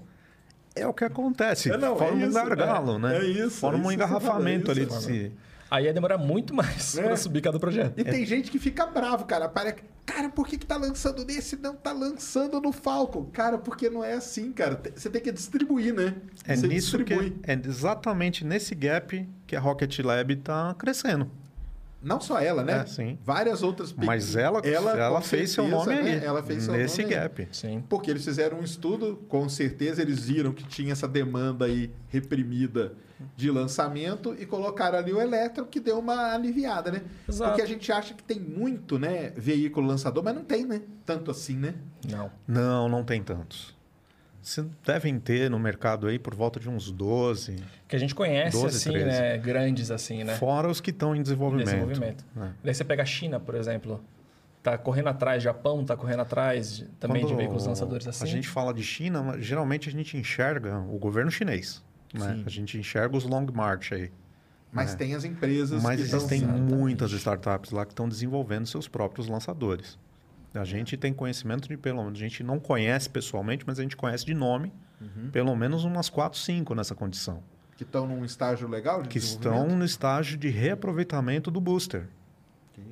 [0.75, 1.71] É o que acontece.
[1.71, 2.99] É, não, é Forma um isso, gargalo, é.
[2.99, 3.17] né?
[3.17, 5.31] É isso, Forma é um que engarrafamento fala, é ali de si.
[5.69, 7.03] Aí ia demorar muito mais É.
[7.03, 7.97] pra subir cada projeto.
[7.99, 9.49] E tem gente que fica bravo, cara.
[9.49, 9.75] Para...
[10.05, 13.25] Cara, por que, que tá lançando nesse e não tá lançando no Falcon?
[13.31, 14.79] Cara, porque não é assim, cara.
[14.95, 16.13] Você tem que distribuir, né?
[16.45, 17.39] É Você nisso que distribui.
[17.47, 21.31] é exatamente nesse gap que a Rocket Lab está crescendo.
[22.03, 22.79] Não só ela, né?
[22.81, 23.17] É, sim.
[23.23, 26.15] Várias outras pe- Mas ela, ela, com fez seu certeza, nome né?
[26.17, 27.19] ali, Ela fez seu nesse nome aí.
[27.21, 27.47] gap.
[27.51, 27.83] Sim.
[27.87, 32.93] Porque eles fizeram um estudo, com certeza eles viram que tinha essa demanda aí reprimida
[33.37, 37.03] de lançamento e colocaram ali o elétrico que deu uma aliviada, né?
[37.29, 37.51] Exato.
[37.51, 40.81] Porque a gente acha que tem muito, né, veículo lançador, mas não tem, né?
[41.05, 41.73] Tanto assim, né?
[42.09, 42.29] Não.
[42.45, 43.72] Não, não tem tantos.
[44.43, 47.55] Você devem ter no mercado aí por volta de uns 12,
[47.87, 49.05] Que a gente conhece, 12, assim, 13.
[49.07, 49.37] né?
[49.37, 50.35] Grandes, assim, né?
[50.35, 51.67] fora os que estão em desenvolvimento.
[51.67, 52.25] Desenvolvimento.
[52.37, 52.49] É.
[52.63, 54.03] Daí você pega a China, por exemplo.
[54.61, 58.23] Tá correndo atrás, Japão tá correndo atrás de- também de Quando veículos lançadores assim.
[58.23, 61.83] A gente fala de China, mas geralmente a gente enxerga o governo chinês.
[62.13, 62.43] Né?
[62.45, 64.11] A gente enxerga os Long March aí.
[64.71, 64.97] Mas É.
[64.97, 69.27] tem as empresas Mas que estão- existem muitas startups lá que estão desenvolvendo seus próprios
[69.27, 69.97] lançadores.
[70.53, 73.95] A gente tem conhecimento de pelo menos, a gente não conhece pessoalmente, mas a gente
[73.97, 75.29] conhece de nome, Uhum.
[75.31, 77.41] pelo menos umas 4, 5 nessa condição.
[77.75, 82.07] que estão num estágio legal de Que estão no estágio de reaproveitamento do booster.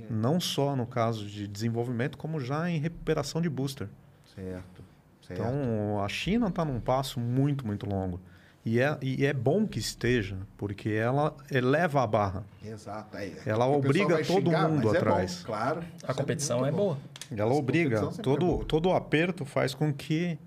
[0.09, 3.87] Não só no caso de desenvolvimento, como já em recuperação de booster.
[4.35, 4.83] Certo.
[5.25, 5.39] certo.
[5.41, 8.19] Então, a China está num passo muito, muito longo.
[8.65, 12.43] E é, e é bom que esteja, porque ela eleva a barra.
[12.63, 13.17] Exato.
[13.17, 15.33] É, Ela obriga todo xingar, mundo atrás.
[15.33, 15.83] É bom, claro.
[16.03, 16.97] A competição muito é boa.
[17.35, 17.97] Ela obriga.
[17.97, 18.65] é Todo, boa.
[18.65, 20.37] todo o aperto faz com que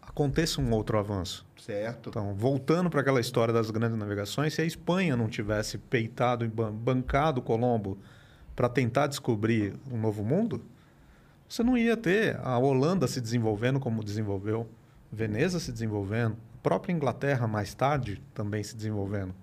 [0.00, 1.46] aconteça um outro avanço.
[1.58, 2.08] Certo.
[2.10, 6.48] Então, voltando para aquela história das grandes navegações, se a Espanha não tivesse peitado e
[6.48, 7.96] ban- bancado Colombo
[8.56, 10.62] para tentar descobrir um novo mundo,
[11.48, 14.68] você não ia ter a Holanda se desenvolvendo como desenvolveu,
[15.10, 19.34] Veneza se desenvolvendo, a própria Inglaterra mais tarde também se desenvolvendo.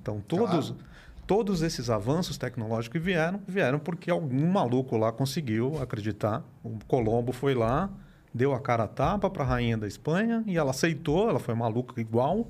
[0.00, 0.91] Então, todos, Claro.
[1.26, 6.44] Todos esses avanços tecnológicos que vieram, vieram porque algum maluco lá conseguiu acreditar.
[6.62, 7.90] O Colombo foi lá,
[8.32, 11.54] deu a cara a tapa para a rainha da Espanha e ela aceitou, ela foi
[11.54, 12.48] maluca igual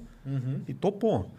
[0.66, 1.30] e topou.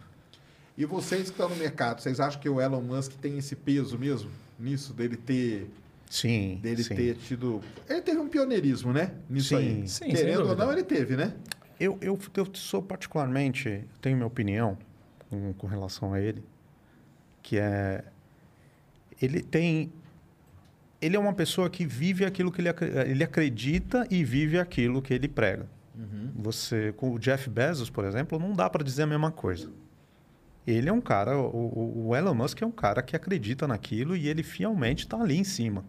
[0.76, 3.96] E vocês que estão no mercado, vocês acham que o Elon Musk tem esse peso
[3.98, 5.70] mesmo nisso dele ter
[6.10, 6.94] Sim, dele sim.
[6.94, 9.12] ter tido, ele teve um pioneirismo, né?
[9.28, 9.56] Nisso Sim.
[9.56, 9.88] aí.
[9.88, 11.34] Sim, Querendo ou não, ele teve, né?
[11.80, 14.78] Eu, eu, eu sou particularmente, tenho minha opinião
[15.28, 16.44] com, com relação a ele,
[17.44, 18.02] que é
[19.22, 19.92] ele tem
[21.00, 22.70] ele é uma pessoa que vive aquilo que ele,
[23.06, 25.66] ele acredita e vive aquilo que ele prega.
[26.36, 29.70] Você com o Jeff Bezos, por exemplo, não dá para dizer a mesma coisa.
[30.66, 34.16] Ele é um cara, o, o- o Elon Musk é um cara que acredita naquilo
[34.16, 35.84] e ele fielmente está ali em cima.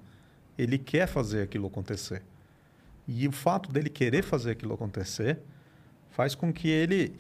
[0.58, 2.22] Ele quer fazer aquilo acontecer.
[3.08, 5.40] E o fato dele querer fazer aquilo acontecer
[6.12, 7.14] faz com que ele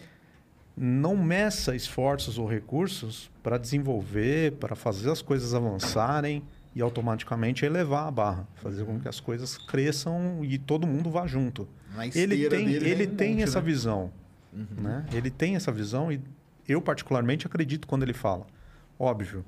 [0.78, 6.44] não meça esforços ou recursos para desenvolver, para fazer as coisas avançarem
[6.76, 11.26] e automaticamente elevar a barra, fazer com que as coisas cresçam e todo mundo vá
[11.26, 11.68] junto.
[12.14, 13.66] Ele tem, ele tem monte, essa né?
[13.66, 14.12] visão,
[14.52, 15.06] né?
[15.14, 16.20] Ele tem essa visão e
[16.68, 18.46] eu particularmente acredito quando ele fala.
[19.00, 19.46] Óbvio,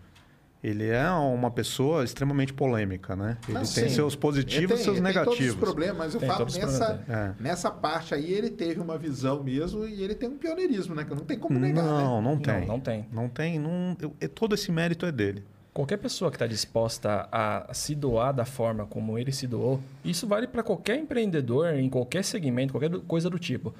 [0.68, 3.38] ele é uma pessoa extremamente polêmica, né?
[3.48, 3.90] Ele Não, tem sim.
[3.90, 5.56] seus positivos e seus ele tem todos os negativos.
[5.60, 7.32] problemas, mas eu Tem falo nessa, é.
[7.42, 11.04] nessa parte aí ele teve uma visão mesmo e ele tem um pioneirismo, né?
[11.04, 12.30] Que não tem como negar, Não, né?
[12.30, 12.60] não tem.
[12.62, 13.06] Não, não tem.
[13.12, 13.60] Não tem.
[13.60, 15.44] Não, eu- e todo esse mérito é dele.
[15.74, 20.26] Qualquer pessoa que está disposta a se doar da forma como ele se doou, isso
[20.26, 23.74] vale para qualquer empreendedor, em qualquer segmento, qualquer coisa do tipo.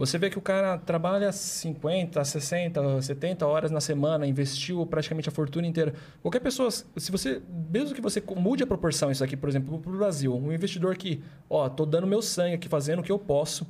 [0.00, 5.32] Você vê que o cara trabalha 50, 60, 70 horas na semana, investiu praticamente a
[5.32, 5.92] fortuna inteira.
[6.22, 9.92] Qualquer pessoa, se você, mesmo que você mude a proporção isso aqui, por exemplo, para
[9.92, 13.18] o Brasil, um investidor que, ó, tô dando meu sangue aqui, fazendo o que eu
[13.18, 13.66] posso,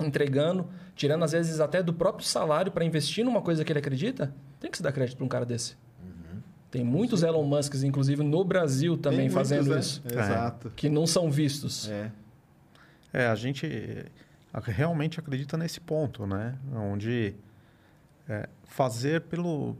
[0.00, 0.66] entregando,
[0.96, 4.72] tirando às vezes até do próprio salário para investir numa coisa que ele acredita, tem
[4.72, 5.76] que se dar crédito para um cara desse.
[6.72, 9.78] Tem muitos Elon Musks, inclusive no Brasil também, muitos, fazendo né?
[9.78, 10.02] isso.
[10.04, 10.72] Exato.
[10.74, 11.88] Que não são vistos.
[11.88, 12.10] É.
[13.12, 14.04] É, a gente
[14.54, 16.56] realmente acredita nesse ponto, né?
[16.72, 17.34] Onde
[18.28, 19.76] é, fazer pelo,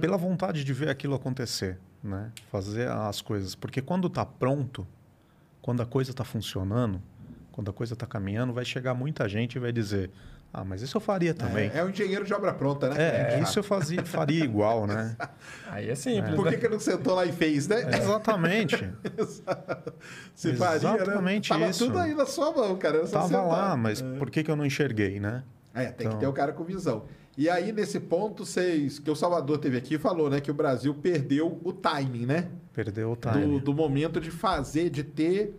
[0.00, 2.30] pela vontade de ver aquilo acontecer, né?
[2.50, 3.54] Fazer as coisas.
[3.54, 4.86] Porque quando está pronto,
[5.60, 7.00] quando a coisa está funcionando,
[7.52, 10.10] quando a coisa está caminhando, vai chegar muita gente e vai dizer
[10.52, 11.70] ah, mas isso eu faria também.
[11.74, 12.96] É, é um engenheiro de obra pronta, né?
[13.36, 15.14] É, isso eu fazia, faria igual, né?
[15.70, 16.52] Aí é simples, Por né?
[16.52, 17.82] que, que não sentou lá e fez, né?
[17.96, 18.76] Exatamente.
[20.34, 20.96] Se faria, né?
[21.02, 21.86] Exatamente Tava isso.
[21.86, 22.98] tudo aí na sua mão, cara.
[22.98, 23.46] era Tava sentar.
[23.46, 25.42] lá, mas por que, que eu não enxerguei, né?
[25.74, 26.18] É, tem Então.
[26.18, 27.04] que ter o cara com visão.
[27.36, 28.98] E aí, nesse ponto, vocês.
[28.98, 30.40] Que o Salvador teve aqui e falou, né?
[30.40, 32.48] Que o Brasil perdeu o timing, né?
[32.72, 33.60] Perdeu o Do, time.
[33.60, 35.54] do momento de fazer, de ter.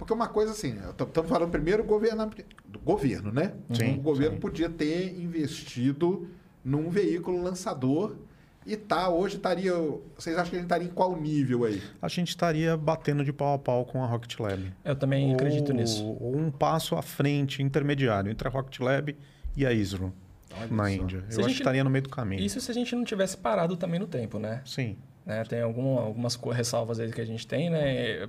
[0.00, 2.30] Porque uma coisa assim, estamos falando primeiro governo,
[2.66, 3.52] do governo, né?
[3.70, 4.40] Sim, o governo sim.
[4.40, 6.26] podia ter investido
[6.64, 8.16] num veículo lançador
[8.64, 9.74] e tá, hoje estaria.
[10.16, 11.82] Vocês acham que a gente estaria em qual nível aí?
[12.00, 14.72] A gente estaria batendo de pau a pau com a Rocket Lab.
[14.82, 16.16] Eu também acredito ou, nisso.
[16.18, 19.14] Ou um passo à frente, intermediário, entre a Rocket Lab
[19.54, 20.14] e a ISRO,
[20.70, 20.88] na só.
[20.88, 21.24] Índia.
[21.28, 22.42] Se Eu acho gente- que estaria no meio do caminho.
[22.42, 24.62] Isso se a gente não tivesse parado também no tempo, né?
[24.64, 24.96] Sim.
[25.26, 25.44] né?
[25.44, 28.26] Tem algum, algumas ressalvas aí que a gente tem, né?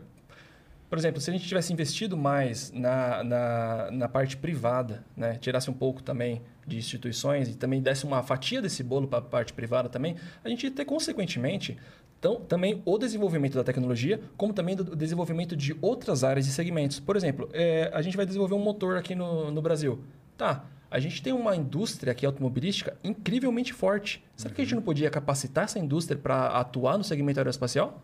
[0.92, 5.38] Por exemplo, se a gente tivesse investido mais na, na, na parte privada, né?
[5.40, 9.22] tirasse um pouco também de instituições e também desse uma fatia desse bolo para a
[9.22, 11.78] parte privada também, a gente ia ter, consequentemente,
[12.20, 17.00] então, também o desenvolvimento da tecnologia, como também do desenvolvimento de outras áreas e segmentos.
[17.00, 20.04] Por exemplo, é, a gente vai desenvolver um motor aqui no, no Brasil.
[20.36, 24.22] Tá, a gente tem uma indústria aqui automobilística incrivelmente forte.
[24.36, 28.04] Será que a gente não podia capacitar essa indústria para atuar no segmento aeroespacial?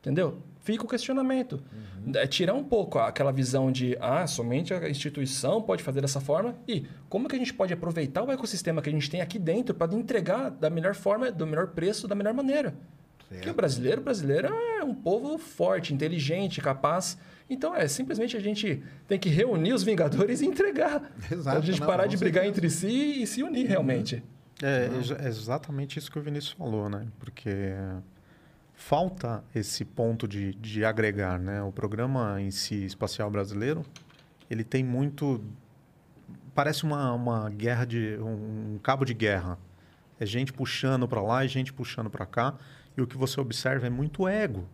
[0.00, 0.40] Entendeu?
[0.64, 1.62] Fica o questionamento.
[2.14, 6.56] É tirar um pouco aquela visão de, ah, somente a instituição pode fazer dessa forma
[6.66, 9.74] e como que a gente pode aproveitar o ecossistema que a gente tem aqui dentro
[9.74, 12.74] para entregar da melhor forma, do melhor preço, da melhor maneira.
[13.28, 17.18] Porque o brasileiro, o brasileiro é um povo forte, inteligente, capaz.
[17.48, 21.12] Então é simplesmente a gente tem que reunir os Vingadores e entregar.
[21.30, 22.66] Exato, a gente não, parar com de brigar certeza.
[22.66, 24.22] entre si e se unir realmente.
[24.62, 24.88] É,
[25.22, 27.06] é exatamente isso que o Vinícius falou, né?
[27.18, 27.50] Porque
[28.84, 31.62] falta esse ponto de, de agregar, né?
[31.62, 33.82] O programa em si, espacial brasileiro,
[34.50, 35.42] ele tem muito...
[36.54, 38.18] Parece uma, uma guerra de...
[38.20, 39.58] um cabo de guerra.
[40.20, 42.54] É gente puxando para lá e gente puxando para cá.
[42.94, 44.68] E o que você observa é muito ego.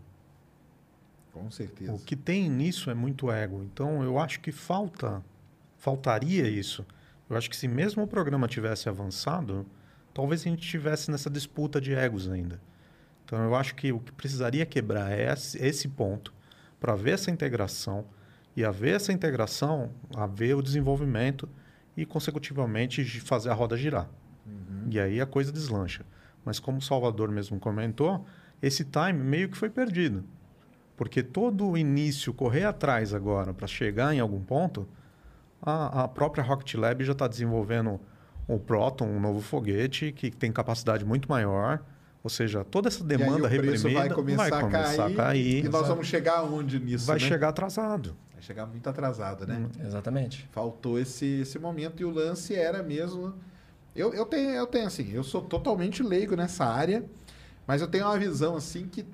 [1.33, 1.93] Com certeza.
[1.93, 3.63] O que tem nisso é muito ego.
[3.63, 5.23] Então, eu acho que falta,
[5.77, 6.85] faltaria isso.
[7.29, 9.65] Eu acho que se mesmo o programa tivesse avançado,
[10.13, 12.61] talvez a gente tivesse nessa disputa de egos ainda.
[13.31, 16.35] Então, eu acho que o que precisaria quebrar é esse, ponto
[16.81, 18.05] para haver essa integração
[18.57, 21.49] e haver essa integração, haver o desenvolvimento
[21.97, 24.11] e, consecutivamente, fazer a roda girar.
[24.91, 26.05] E aí a coisa deslancha.
[26.45, 28.27] Mas como o Salvador mesmo comentou,
[28.61, 30.25] esse time meio que foi perdido.
[30.97, 34.89] Porque todo o início, correr atrás agora para chegar em algum ponto,
[35.63, 38.01] a, a própria Rocket Lab já está desenvolvendo
[38.49, 41.81] o Proton, um novo foguete que tem capacidade muito maior.
[42.23, 45.65] Ou seja, toda essa E aí demanda o preço reprimida vai começar, começar a cair,
[45.65, 47.27] e nós vamos chegar aonde nisso, vai né?
[47.27, 48.15] chegar atrasado.
[48.35, 49.67] Vai chegar muito atrasado, né?
[49.85, 50.47] Exatamente.
[50.53, 53.35] Faltou esse, esse momento e o lance era mesmo.
[53.97, 57.05] Eu, eu, tenho, eu tenho assim, eu sou totalmente leigo nessa área,
[57.67, 59.05] mas eu tenho uma visão assim que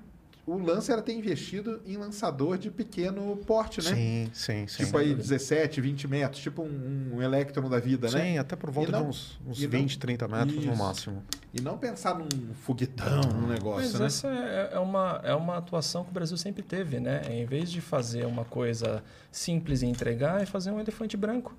[0.47, 3.91] o lance era ter investido em lançador de pequeno porte, né?
[3.95, 4.85] Sim, sim, sim.
[4.85, 8.21] Tipo aí 17, 20 metros, tipo um, um Electron da vida, né?
[8.23, 10.83] Sim, até por volta não- de uns, uns e não- 20, 30 metros no Isso.
[10.83, 11.23] máximo.
[11.53, 12.29] E não pensar num
[12.63, 14.07] foguetão, num negócio, Mas né?
[14.07, 17.23] essa é, é uma, é uma atuação que o Brasil sempre teve, né?
[17.29, 21.57] Em vez de fazer uma coisa simples e entregar, é fazer um elefante branco.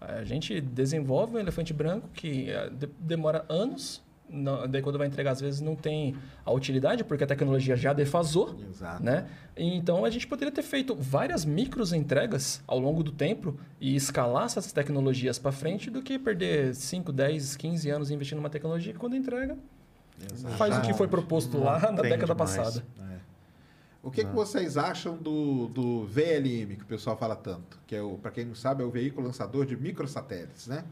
[0.00, 5.06] A gente desenvolve um elefante branco que eh, de- demora anos, não- daí quando vai
[5.06, 6.14] entregar às vezes não tem
[6.44, 9.02] a utilidade, porque a tecnologia já defasou, Exato.
[9.02, 9.26] né?
[9.56, 14.44] Então a gente poderia ter feito várias micros entregas ao longo do tempo e escalar
[14.44, 18.98] essas tecnologias para frente do que perder 5, 10, 15 anos investindo numa tecnologia que
[18.98, 19.56] quando entrega
[20.56, 22.36] faz o que foi proposto lá na década demais.
[22.56, 22.84] passada.
[24.00, 27.78] O que, que vocês acham do, do VLM, que o pessoal fala tanto?
[27.86, 30.84] Que é o, para quem não sabe, é o veículo lançador de microsatélites, né?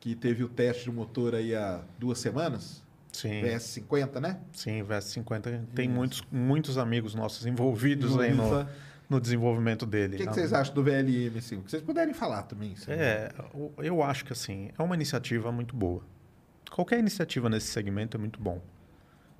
[0.00, 2.82] Que teve o teste de motor aí há duas semanas.
[3.12, 3.42] Sim.
[3.42, 4.38] VS50, né?
[4.52, 8.66] Sim, o VS50 tem muitos, muitos amigos nossos envolvidos aí no,
[9.10, 10.14] no desenvolvimento dele.
[10.14, 11.56] O que, que Ah, vocês acham do VLM, assim?
[11.56, 12.74] O que vocês puderem falar também.
[12.74, 12.92] assim.
[12.92, 16.02] É, o- eu acho que assim, é uma iniciativa muito boa.
[16.70, 18.60] Qualquer iniciativa nesse segmento é muito bom.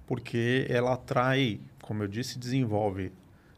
[0.07, 3.13] Porque ela atrai, como eu disse, desenvolve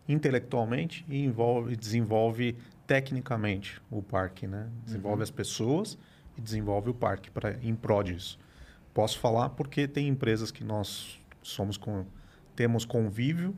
[0.09, 4.67] intelectualmente e envolve, desenvolve tecnicamente o parque, né?
[4.85, 5.97] Desenvolve as pessoas
[6.37, 8.39] e desenvolve o parque para em prol disso.
[8.93, 12.05] Posso falar porque tem empresas que nós somos com
[12.57, 13.55] temos convívio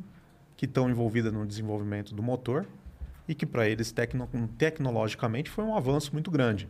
[0.56, 2.66] que estão envolvidas no desenvolvimento do motor
[3.26, 6.68] e que para eles tecno, tecnologicamente foi um avanço muito grande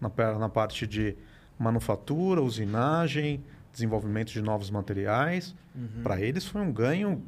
[0.00, 1.16] na, na parte de
[1.58, 3.42] manufatura, usinagem,
[3.72, 5.54] desenvolvimento de novos materiais.
[6.02, 7.22] Para eles foi um ganho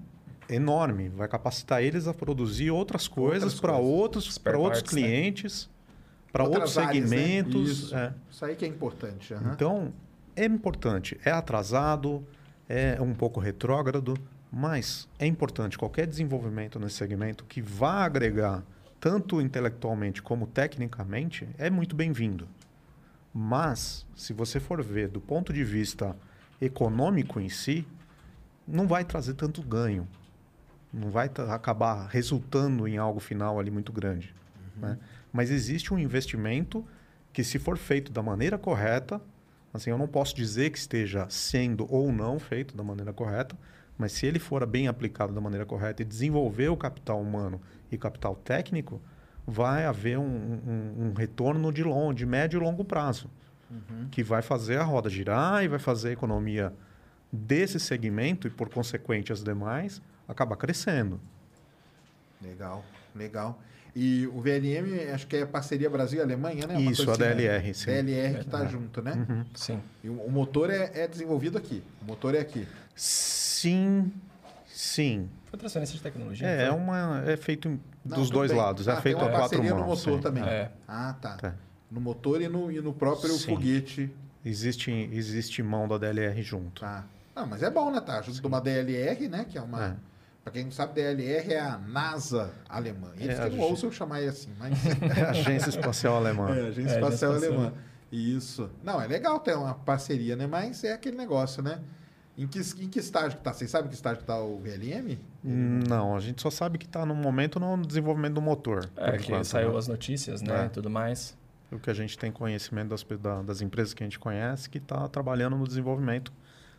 [0.49, 5.72] enorme, vai capacitar eles a produzir outras coisas para outros, para outros parts, né?
[6.33, 7.16] Para outros áreas, né?
[7.16, 7.70] segmentos.
[7.70, 7.95] Isso.
[7.95, 8.14] é.
[8.30, 9.35] Isso aí que é importante.
[9.35, 9.53] aham.
[9.53, 9.93] Então,
[10.35, 11.20] é importante.
[11.24, 12.26] É atrasado,
[12.68, 14.16] é um pouco retrógrado,
[14.51, 18.64] mas é importante qualquer desenvolvimento nesse segmento que vá agregar
[18.99, 22.49] tanto intelectualmente como tecnicamente é muito bem-vindo.
[23.35, 26.14] Mas, se você for ver do ponto de vista
[26.61, 27.87] econômico em si,
[28.66, 30.07] não vai trazer tanto ganho.
[30.93, 34.35] Não vai acabar resultando em algo final ali muito grande.
[34.76, 34.99] né?
[35.33, 36.85] Mas existe um investimento
[37.33, 39.20] que, se for feito da maneira correta,
[39.72, 43.57] assim, eu não posso dizer que esteja sendo ou não feito da maneira correta,
[43.97, 47.61] mas se ele for bem aplicado da maneira correta e desenvolver o capital humano
[47.91, 49.01] e capital técnico,
[49.47, 53.30] vai haver um, um- um retorno de, long, de médio e longo prazo,
[54.11, 56.72] que vai fazer a roda girar e vai fazer a economia
[57.33, 61.18] desse segmento e, por consequente, as demais, acabar crescendo.
[62.41, 63.59] Legal, legal.
[63.95, 66.78] E o VLM, acho que é parceria Brasil e Alemanha, né?
[66.78, 67.43] Uma Isso, coisa a assim, né?
[67.43, 67.86] DLR, sim.
[67.86, 69.26] DLR que está junto, né?
[69.28, 69.45] Uhum.
[69.55, 69.80] Sim.
[70.03, 71.82] E o, motor é, é desenvolvido aqui.
[72.01, 72.66] O motor é aqui.
[72.97, 74.11] Sim,
[74.66, 75.28] sim.
[75.45, 76.47] Foi transferência de tecnologia.
[76.47, 77.68] É, é, uma, é feito
[78.03, 78.59] Não, dos dois bem.
[78.61, 78.88] lados.
[78.88, 79.80] Ah, é feito a uma quatro parceria mãos.
[79.82, 80.22] no motor sim.
[80.22, 80.43] também.
[80.45, 80.70] É.
[80.88, 81.36] Ah, tá.
[81.36, 81.55] Tá.
[81.90, 83.55] No motor e no, e no próprio Sim.
[83.55, 84.11] foguete.
[84.45, 86.80] Existe, existe mão da DLR junto.
[86.80, 87.05] Tá.
[87.36, 88.01] Não, mas é bom, né?
[88.01, 89.45] Tá junto de uma DLR, né?
[89.49, 89.95] Que é uma, É.
[90.43, 93.12] Pra quem não sabe, DLR é a NASA alemã.
[93.16, 94.72] E eles É, que não gente- ousam chamar ele assim, mas...
[95.16, 96.49] É a Agência Espacial Alemã.
[96.55, 97.72] É, Agência É, Espacial Agência Alemã.
[98.11, 98.68] Isso.
[98.82, 100.47] Não, é legal ter uma parceria, né?
[100.47, 101.78] Mas é aquele negócio, né?
[102.36, 103.53] Em que, em que estágio que tá?
[103.53, 105.18] Vocês sabem que estágio que tá o VLM?
[105.45, 108.88] Não, a gente só sabe que está no momento no desenvolvimento do motor.
[108.97, 109.78] É, que enquanto, saiu né?
[109.78, 110.62] as notícias, né?
[110.62, 110.66] É.
[110.66, 111.36] E tudo mais.
[111.70, 113.07] O que a gente tem conhecimento das,
[113.47, 116.32] das empresas que a gente conhece que está trabalhando no desenvolvimento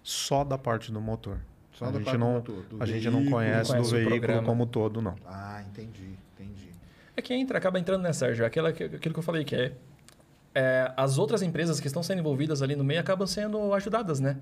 [0.03, 1.39] só da parte do motor.
[1.73, 4.47] Só a gente do não, do a gente não conhece, Conhece do o veículo programa.
[4.47, 5.15] como todo, não.
[5.25, 6.69] Ah, entendi, entendi.
[7.17, 8.45] É que entra, acaba entrando, né, Sérgio?
[8.45, 9.73] Aquela, que- aquilo que eu falei, que é,
[10.55, 14.37] é, as outras empresas que estão sendo envolvidas ali no meio acabam sendo ajudadas, né?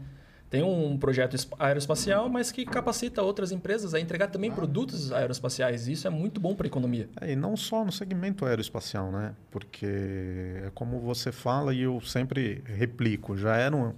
[0.50, 5.88] Tem um projeto es- aeroespacial, mas que capacita outras empresas a entregar também produtos aeroespaciais.
[5.88, 7.08] E isso é muito bom para a economia.
[7.22, 9.34] É, e não só no segmento aeroespacial, né?
[9.50, 13.94] Porque é como você fala e eu sempre replico, já era um,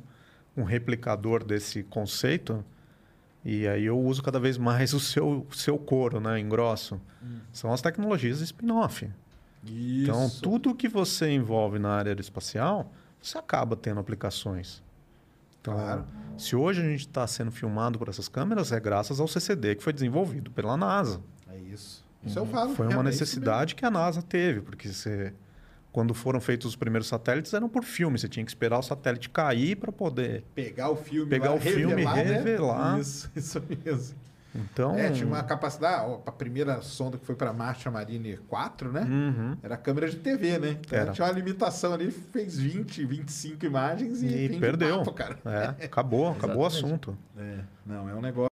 [0.56, 2.64] um replicador desse conceito
[3.46, 6.40] e aí eu uso cada vez mais o seu, seu couro, né?
[6.40, 7.00] Engrosso.
[7.52, 9.10] São as tecnologias spin-off.
[9.66, 10.04] Isso.
[10.04, 12.92] Então, tudo que você envolve na área aeroespacial,
[13.22, 14.84] você acaba tendo aplicações.
[15.62, 16.06] Então, Claro.
[16.38, 19.84] se hoje a gente está sendo filmado por essas câmeras, é graças ao CCD que
[19.84, 21.22] foi desenvolvido pela NASA.
[21.50, 22.04] É isso.
[22.26, 22.74] Isso eu falo.
[22.76, 25.34] Foi uma necessidade que a NASA teve, porque você,
[25.94, 28.20] quando foram feitos os primeiros satélites, eram por filme.
[28.20, 30.44] Você tinha que esperar o satélite cair para poder.
[30.54, 32.24] Pegar o filme, Pegar lá, o filme, revelar, né?
[32.24, 33.00] revelar.
[33.00, 34.16] Isso, isso mesmo.
[34.56, 36.06] Então, É, tinha uma capacidade.
[36.08, 39.02] ó, A primeira sonda que foi para Marte, a Marine 4, né?
[39.02, 39.58] Uhum.
[39.64, 40.78] Era câmera de TV, né?
[40.80, 41.12] Então Era.
[41.12, 44.98] tinha uma limitação ali, fez 20, 25 imagens e, E perdeu.
[45.00, 45.38] papo, cara.
[45.80, 47.18] É, acabou, acabou o assunto.
[47.38, 48.53] É, não, é um negócio.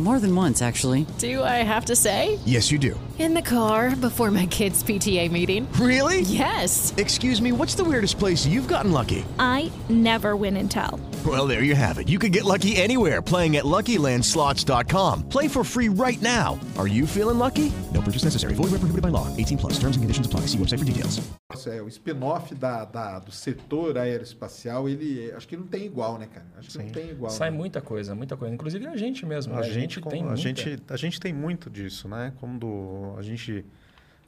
[0.00, 1.04] More than once, actually.
[1.18, 2.38] Do I have to say?
[2.46, 2.98] Yes, you do.
[3.18, 5.70] In the car before my kids' PTA meeting.
[5.72, 6.22] Really?
[6.22, 6.94] Yes.
[6.96, 9.26] Excuse me, what's the weirdest place you've gotten lucky?
[9.38, 10.98] I never win and tell.
[11.26, 12.08] Well, there you have it.
[12.08, 15.28] You can get lucky anywhere playing at LuckyLandSlots.com.
[15.28, 16.58] Play for free right now.
[16.78, 17.70] Are you feeling lucky?
[17.92, 18.54] No purchase necessary.
[18.54, 19.26] Void where prohibited by law.
[19.36, 19.74] 18 plus.
[19.74, 20.46] Terms and conditions apply.
[20.46, 21.20] See website for details.
[21.66, 26.26] É, o spin-off da, da- do setor aeroespacial, ele acho que não tem igual, né,
[26.32, 26.46] cara?
[26.58, 26.92] Acho que não Sim.
[26.92, 27.30] tem igual.
[27.30, 27.56] Sai né?
[27.56, 28.54] muita coisa, muita coisa.
[28.54, 29.52] Inclusive a gente mesmo.
[29.54, 29.70] A né?
[29.70, 30.36] gente, tem a, muita.
[30.36, 32.34] gente, a gente tem muito disso, né?
[32.38, 33.64] Quando a gente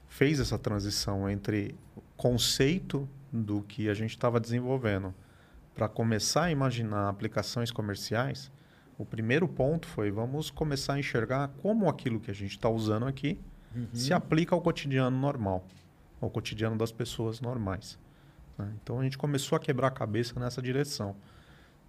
[0.09, 1.75] fez essa transição entre
[2.17, 5.15] conceito do que a gente estava desenvolvendo
[5.75, 8.51] para começar a imaginar aplicações comerciais,
[8.99, 13.07] o primeiro ponto foi vamos começar a enxergar como aquilo que a gente está usando
[13.07, 13.39] aqui
[13.93, 15.67] se aplica ao cotidiano normal,
[16.21, 17.99] ao cotidiano das pessoas normais.
[18.59, 18.71] né?
[18.83, 21.17] Então a gente começou a quebrar a cabeça nessa direção.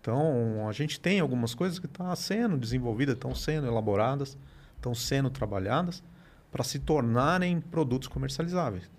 [0.03, 4.37] Então, a gente tem algumas coisas que estão sendo desenvolvidas, estão sendo elaboradas,
[4.75, 6.03] estão sendo trabalhadas
[6.51, 8.91] para se tornarem produtos comercializáveis.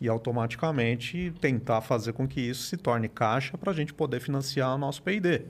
[0.00, 4.76] E automaticamente tentar fazer com que isso se torne caixa para a gente poder financiar
[4.76, 5.42] o nosso P&D,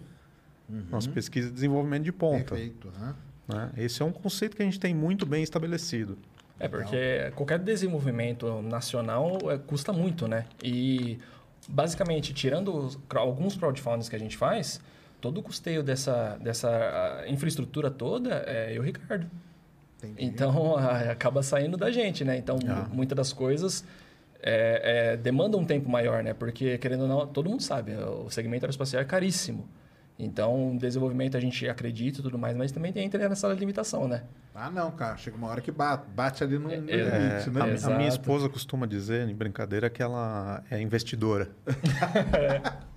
[0.91, 2.55] nossa pesquisa e desenvolvimento de ponta.
[2.55, 2.91] Perfeito.
[2.99, 3.15] né?
[3.47, 3.71] né?
[3.77, 6.17] Esse é um conceito que a gente tem muito bem estabelecido.
[6.59, 10.47] É, porque qualquer desenvolvimento nacional é, custa muito, né?
[10.63, 11.19] E,
[11.69, 14.81] basicamente, tirando alguns crowdfundings que a gente faz,
[15.25, 19.27] todo o custeio dessa, dessa infraestrutura toda é eu e o Ricardo.
[19.97, 20.23] Entendi.
[20.23, 22.37] Então, ah, acaba saindo da gente, né?
[22.37, 22.87] Então, Ah.
[22.91, 23.83] mu- muitas das coisas
[24.43, 26.35] é, é, demandam um tempo maior, né?
[26.35, 29.67] Porque, querendo ou não, todo mundo sabe, o segmento aeroespacial é caríssimo.
[30.19, 34.25] Então, desenvolvimento a gente acredita e tudo mais, mas também tem entra nessa limitação, né?
[34.55, 35.17] Ah, não, cara.
[35.17, 37.79] Chega uma hora que bate, bate ali no, no É, limite, É, né?
[37.83, 41.49] a, a minha esposa costuma dizer, em brincadeira, que ela é investidora.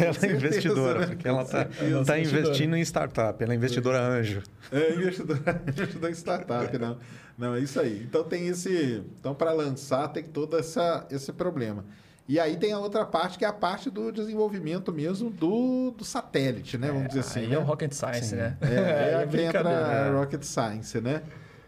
[0.00, 1.06] ela é investidora, né?
[1.06, 2.20] porque ela está Nossa, investidora.
[2.20, 3.42] investindo em startup.
[3.42, 4.42] Ela é investidora anjo.
[4.72, 6.98] É investidor, investidor em startup, não.
[7.38, 8.02] Não, é isso aí.
[8.06, 9.02] Então tem esse.
[9.18, 11.84] Então, para lançar, tem todo essa, esse problema.
[12.28, 16.04] E aí tem a outra parte, que é a parte do desenvolvimento mesmo do, do
[16.04, 16.88] satélite, né?
[16.88, 17.40] Vamos dizer assim.
[17.40, 17.56] Aí né?
[17.56, 18.56] é o Rocket Science, né?
[18.60, 21.22] É, é, Aí aqui entra a Rocket Science, né?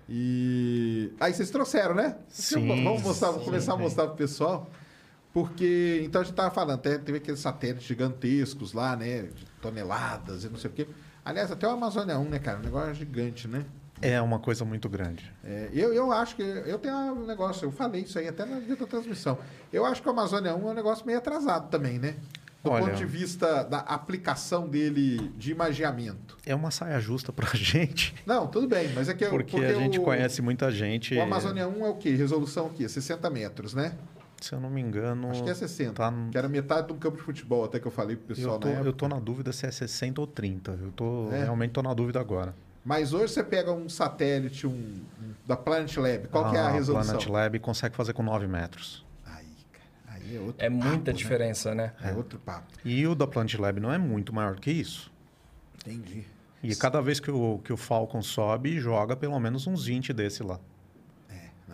[0.08, 2.16] E aí vocês trouxeram, né?
[2.28, 3.82] Sim, Vamos mostrar, vou sim, começar a sim.
[3.82, 4.70] mostrar pro pessoal.
[5.32, 9.22] Porque, então a gente tava falando, até teve aqueles satélites gigantescos lá, né?
[9.34, 10.86] De toneladas e não sei o quê.
[11.24, 12.58] Aliás, até o Amazônia 1, né, cara?
[12.58, 13.64] Um negócio gigante, né?
[14.02, 15.32] É uma coisa muito grande.
[15.44, 16.42] É, eu, eu acho que.
[16.42, 19.38] Eu tenho um negócio, eu falei isso aí até na da transmissão.
[19.72, 22.16] Eu acho que o Amazônia 1 é um negócio meio atrasado também, né?
[22.64, 26.36] Do Olha- ponto de vista da aplicação dele de imagiamento.
[26.46, 29.56] É uma saia justa para a gente, Não, tudo bem, mas é que eu- porque,
[29.56, 31.14] a gente o, conhece muita gente.
[31.16, 32.10] O Amazônia 1 é o quê?
[32.10, 32.88] Resolução o quê?
[32.88, 33.94] 60 metros, né?
[34.42, 35.30] Se eu não me engano.
[35.30, 35.92] Acho que é 60.
[35.94, 38.54] tá- Que era metade de um campo de futebol, até que eu falei pro pessoal
[38.56, 38.88] eu, tô, na época.
[38.88, 40.72] eu tô na dúvida se é 60 ou 30.
[40.82, 41.44] Eu tô, É?
[41.44, 42.54] realmente tô na dúvida agora.
[42.84, 45.00] Mas hoje você pega um satélite um,
[45.46, 47.14] da Planet Lab, qual que é a resolução?
[47.14, 49.06] Planet Lab consegue fazer com 9 metros.
[49.24, 50.18] Aí, cara.
[50.18, 51.12] Aí, é outro É muita papo, né?
[51.12, 51.92] diferença, né?
[52.02, 52.66] É outro papo.
[52.84, 55.12] E o da Plant Lab não é muito maior que isso.
[55.86, 56.24] Entendi.
[56.60, 60.42] E cada vez que o, que o Falcon sobe, joga pelo menos uns 20 desse
[60.42, 60.58] lá.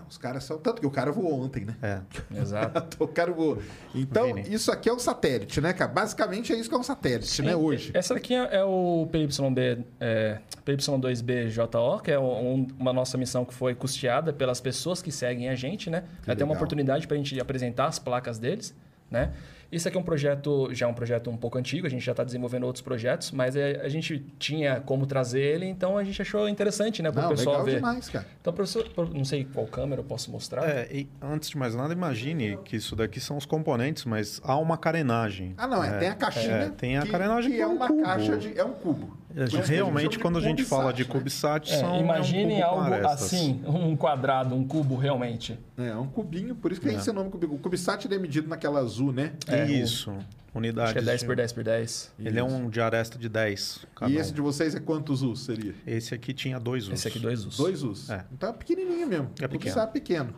[0.09, 0.59] Os caras são.
[0.59, 1.77] Tanto que o cara voou ontem, né?
[1.83, 2.01] É.
[2.41, 2.97] Exato.
[3.03, 3.59] o cara voou.
[3.95, 4.53] Então, Vini.
[4.55, 5.91] isso aqui é um satélite, né, cara?
[5.93, 7.91] Basicamente é isso que é um satélite, né, hoje.
[7.95, 13.55] Essa aqui é, é o PYB, é, PY2BJO, que é um- uma nossa missão que
[13.55, 16.05] foi custeada pelas pessoas que seguem a gente, né?
[16.25, 16.57] Vai ter uma legal.
[16.57, 18.75] oportunidade para a gente apresentar as placas deles,
[19.11, 19.33] né?
[19.71, 22.13] Isso aqui é um projeto, já é um projeto um pouco antigo, a gente já
[22.13, 26.21] está desenvolvendo outros projetos, mas é, a gente tinha como trazer ele, então a gente
[26.23, 27.75] achou interessante, né, para o pessoal legal ver.
[27.77, 28.27] demais, cara.
[28.41, 30.67] Então, professor, pro- não sei qual câmera eu posso mostrar.
[30.67, 34.57] É, e antes de mais nada, imagine que isso daqui são os componentes, mas há
[34.57, 35.55] uma carenagem.
[35.59, 36.53] Ah, não, é, tem a caixinha.
[36.55, 38.03] é, tem a que, carenagem que que é é um uma cubo.
[38.03, 38.59] caixa de.
[38.59, 39.19] É um cubo.
[39.37, 42.67] É, isso gente Realmente, quando a gente fala de CubeSat, CubeSat, É, são imagine é
[42.67, 43.23] um algo arestas.
[43.25, 45.59] assim, um quadrado, um cubo realmente.
[45.77, 45.89] né?
[45.91, 47.55] É, um cubinho, por isso que tem esse nome cubo.
[47.55, 49.33] O CubeSat ele é medido naquela azul, né?
[49.69, 50.13] Isso,
[50.55, 50.91] unidades.
[50.91, 52.11] Acho que é 10 de- por 10 por 10.
[52.19, 53.87] Ele é um de aresta de 10.
[53.95, 54.21] cada E um.
[54.21, 55.75] esse de vocês é quantos Us seria?
[55.87, 56.95] Esse aqui tinha dois usos.
[56.99, 57.57] Esse aqui, dois us.
[57.59, 58.09] Dois Us.
[58.11, 58.25] É.
[58.33, 59.31] Então é pequenininho mesmo.
[59.41, 60.35] É o CubeSat é pequeno.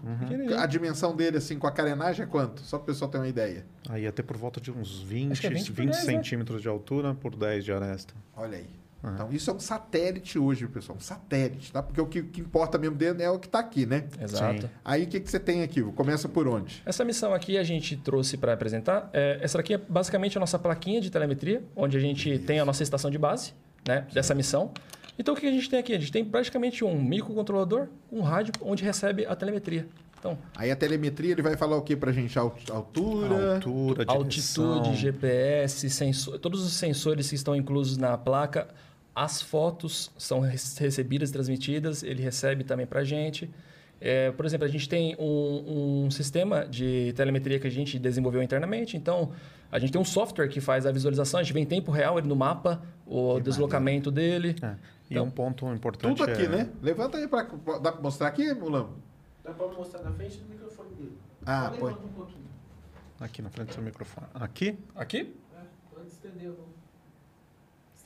[0.58, 2.60] A dimensão dele, assim, com a carenagem é quanto?
[2.62, 3.64] Só para o pessoal ter uma ideia.
[3.88, 6.06] Aí ia ter por volta de uns 20, Acho que é 20 20, por 10,
[6.06, 6.12] né?
[6.12, 8.12] centímetros de altura por 10 de aresta.
[8.36, 8.66] Olha aí.
[9.02, 10.96] Então, isso é um satélite hoje, pessoal.
[10.98, 11.82] Um satélite, tá?
[11.82, 14.04] Porque o que, que importa mesmo dentro é o que está aqui, né?
[14.20, 14.62] Exato.
[14.62, 14.68] Sim.
[14.84, 15.82] Aí, o que, que você tem aqui?
[15.82, 16.82] Começa por onde?
[16.84, 19.08] Essa missão aqui a gente trouxe para apresentar.
[19.12, 22.64] é, essa aqui é basicamente a nossa plaquinha de telemetria, onde a gente tem a
[22.64, 23.54] nossa estação de base
[23.88, 24.70] né, dessa missão.
[25.18, 25.94] Então, o que a gente tem aqui?
[25.94, 29.86] A gente tem praticamente um microcontrolador, um rádio, onde recebe a telemetria.
[30.18, 32.38] Então, Aí, a telemetria, ele vai falar o que pra gente?
[32.38, 33.54] Alt- Altura?
[33.54, 34.14] Altura, direção.
[34.74, 38.68] altitude, GPS, sensor, todos os sensores que estão inclusos na placa,
[39.20, 43.50] as fotos são recebidas, transmitidas, ele recebe também para a gente.
[44.00, 48.42] É, por exemplo, a gente tem um, um sistema de telemetria que a gente desenvolveu
[48.42, 49.32] internamente, então
[49.70, 52.18] a gente tem um software que faz a visualização, a gente vê em tempo real
[52.18, 54.56] ele no mapa, o deslocamento dele.
[54.62, 54.74] É.
[55.10, 56.48] E Então, um ponto importante Tudo aqui, é...
[56.48, 56.70] né?
[56.80, 57.42] Levanta aí pra.
[57.42, 58.94] Dá pra mostrar aqui, Mulambo?
[59.44, 61.18] Dá pra mostrar na frente do microfone dele.
[61.44, 62.44] Ah, Só levanta um pouquinho.
[63.20, 64.28] Aqui na frente do seu microfone.
[64.32, 64.78] Aqui?
[64.94, 65.36] Aqui?
[65.54, 66.79] É, pode estender a mão.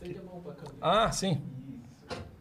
[0.05, 0.76] Estende a mão câmera.
[0.82, 1.42] Ah, sim.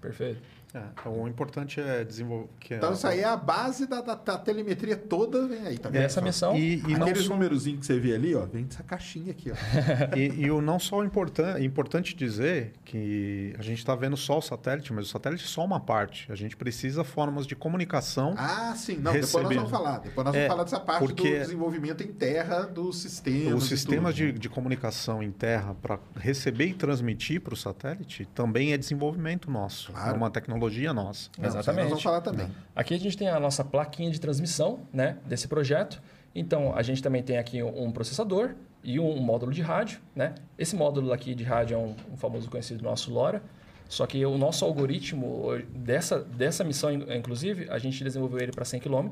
[0.02, 0.42] Perfeito.
[0.74, 2.48] É, então, o importante é desenvolver...
[2.60, 5.88] Que Então, isso aí é a base da, da- da telemetria toda, vem aí, tá
[5.90, 6.02] vendo?
[6.02, 6.56] Essa missão.
[6.58, 9.52] E, e não Aqueles só- numerozinhos que você vê ali, ó, vem dessa caixinha aqui,
[9.52, 9.56] ó.
[10.18, 14.40] E, e o não só importan é importante dizer que a gente está vendo só
[14.40, 16.32] o satélite, mas o satélite é só uma parte.
[16.32, 18.34] A gente precisa formas de comunicação.
[18.38, 18.98] Ah, sim.
[18.98, 20.00] Não, depois nós vamos falar.
[20.00, 23.54] Depois nós vamos É, falar dessa parte porque- do desenvolvimento em terra dos sistemas.
[23.54, 28.74] Os sistemas de, de comunicação em terra para receber e transmitir para o satélite também
[28.74, 29.92] é desenvolvimento nosso.
[29.92, 30.10] Claro.
[30.10, 30.63] É uma tecnologia
[30.94, 31.30] nossa.
[31.38, 31.82] Não, aí Exatamente.
[31.84, 32.50] Nós vamos falar também.
[32.76, 36.02] Aqui a gente tem a nossa plaquinha de transmissão né, desse projeto.
[36.36, 38.52] Então, a gente também tem aqui um processador
[38.84, 40.00] e um módulo de rádio.
[40.16, 40.34] Né?
[40.58, 43.42] Esse módulo aqui de rádio é um, um famoso conhecido nosso LoRa.
[43.88, 48.66] Só que o nosso algoritmo dessa, dessa missão, in- inclusive, a gente desenvolveu ele para
[48.66, 49.10] 100 km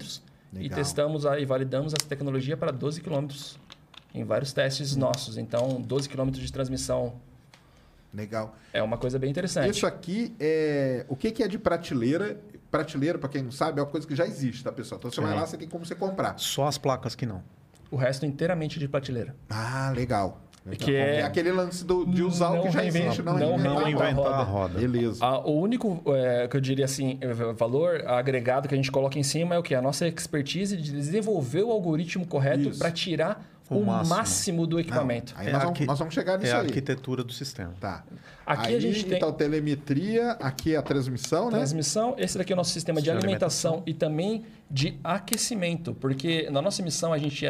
[0.53, 3.27] e testamos a- e validamos essa tecnologia para 12 km
[4.13, 5.37] em vários testes nossos.
[5.37, 7.13] Então, 12 km de transmissão
[8.13, 8.55] Legal.
[8.73, 9.69] é uma coisa bem interessante.
[9.71, 11.05] Isso aqui é.
[11.07, 12.39] O que, que é de prateleira?
[12.69, 14.97] Prateleira, para quem não sabe, é uma coisa que já existe, tá, pessoal?
[14.99, 15.39] Então você vai Sim.
[15.39, 16.37] lá, você tem como você comprar.
[16.37, 17.43] Só as placas que não.
[17.89, 19.35] O resto inteiramente de prateleira.
[19.49, 20.41] Ah, legal.
[20.65, 20.85] Legal.
[20.85, 23.57] Que é- aquele lance do- de usar o Não que já reinventa- existe, não, não
[23.57, 24.43] Não Inventar a a roda.
[24.43, 24.79] roda.
[24.79, 25.17] Beleza.
[25.25, 29.17] Ah, o único é, que eu diria assim, é, valor agregado que a gente coloca
[29.17, 29.73] em cima é o que?
[29.73, 33.43] A nossa expertise de desenvolver o algoritmo correto para tirar
[33.75, 34.15] O o, máximo.
[34.15, 34.67] máximo.
[34.67, 35.33] do Não, equipamento.
[35.37, 36.65] aí É nós, vamos, nós vamos chegar nisso É a aí.
[36.67, 37.73] arquitetura do sistema.
[37.79, 38.03] Tá.
[38.45, 41.57] Aqui Aí, a gente tem Então, telemetria, aqui é a transmissão, né?
[41.57, 46.49] transmissão, esse daqui é o nosso sistema de De alimentação e também de aquecimento, porque
[46.49, 47.45] na nossa missão a gente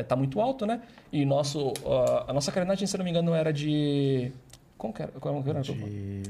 [0.00, 0.80] está muito alto, né?
[1.12, 4.32] E nosso, ah, a nossa carenagem, se não me engano, era de...
[4.78, 5.12] Como que era?
[5.12, 5.60] Como que era?
[5.60, 6.22] De...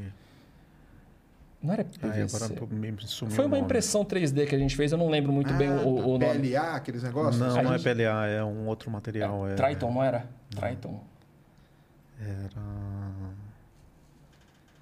[1.63, 2.37] Não era PVC.
[2.37, 5.53] agora sumiu Foi o uma impressão 3D que a gente fez, eu não lembro muito
[5.55, 6.27] bem Ah, o, o tá.
[6.27, 6.49] nome.
[6.51, 7.39] PLA, aqueles negócios?
[7.39, 9.47] Não, A não gente- é PLA, é um outro material.
[9.47, 10.25] É, Triton, não era?
[10.57, 11.01] Triton.
[12.19, 12.51] Era...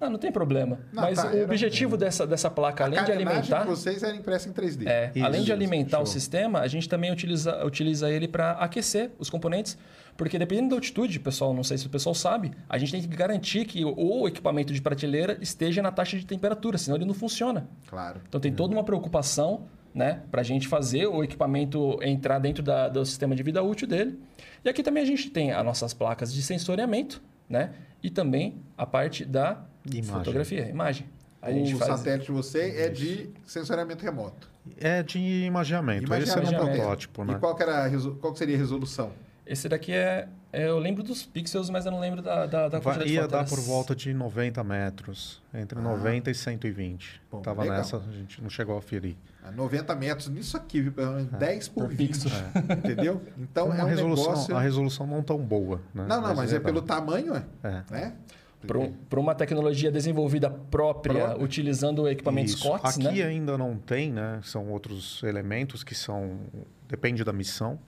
[0.01, 0.79] Ah, não tem problema.
[0.93, 3.61] Não, Mas tá, o era- objetivo dessa, dessa placa, A além de alimentar...
[3.63, 4.87] de vocês era impressa em 3D.
[4.87, 9.11] É, Isso, além de alimentar o sistema, a gente também utiliza, utiliza ele para aquecer
[9.19, 9.77] os componentes,
[10.19, 13.07] porque dependendo da altitude, pessoal, não sei se o pessoal sabe, a gente tem que
[13.07, 17.69] garantir que o, equipamento de prateleira esteja na taxa de temperatura, senão ele não funciona.
[17.87, 18.19] Claro.
[18.27, 19.61] Então tem toda uma preocupação
[19.95, 23.87] né, para a gente fazer o equipamento entrar dentro da- do sistema de vida útil
[23.87, 24.19] dele.
[24.63, 27.71] E aqui também a gente tem as nossas placas de sensoriamento né,
[28.03, 30.03] e também a parte da Imagem.
[30.13, 31.07] fotografia, imagem.
[31.41, 34.49] A gente o faz- satélite de você é de sensoriamento remoto.
[34.77, 36.13] É de imageamento.
[36.13, 36.77] Esse era um Imageamento.
[36.77, 37.33] protótipo, né?
[37.33, 37.89] E qual, que era
[38.19, 39.11] qual que seria a resolução?
[39.51, 42.79] Esse daqui é, é- Eu lembro dos pixels, mas eu não lembro da, da, da
[42.79, 43.31] quantidade de ia fotos.
[43.39, 45.41] dar por volta de 90 metros.
[45.51, 47.19] Entre 90 e 120.
[47.31, 47.77] Bom, Tava legal.
[47.77, 49.17] nessa, a gente não chegou a ferir.
[49.43, 50.91] A 90 metros nisso aqui, viu?
[50.91, 51.97] Pelo menos 10 por, por 20.
[52.11, 52.31] pixel.
[52.77, 53.21] Entendeu?
[53.39, 54.55] Então Com é uma um resolução, negócio...
[54.55, 55.81] A resolução não tão boa.
[55.95, 56.05] Né?
[56.07, 56.65] Não, não, mas é dá.
[56.65, 57.43] pelo tamanho, é.
[57.63, 57.83] É.
[57.89, 58.13] Né?
[59.09, 61.43] Para uma tecnologia desenvolvida própria, Própria.
[61.43, 62.67] utilizando equipamentos Isso.
[62.69, 63.23] COTS, Aqui né?
[63.23, 64.41] ainda não tem, né?
[64.43, 66.37] São outros elementos que são.
[66.87, 67.79] Depende da missão.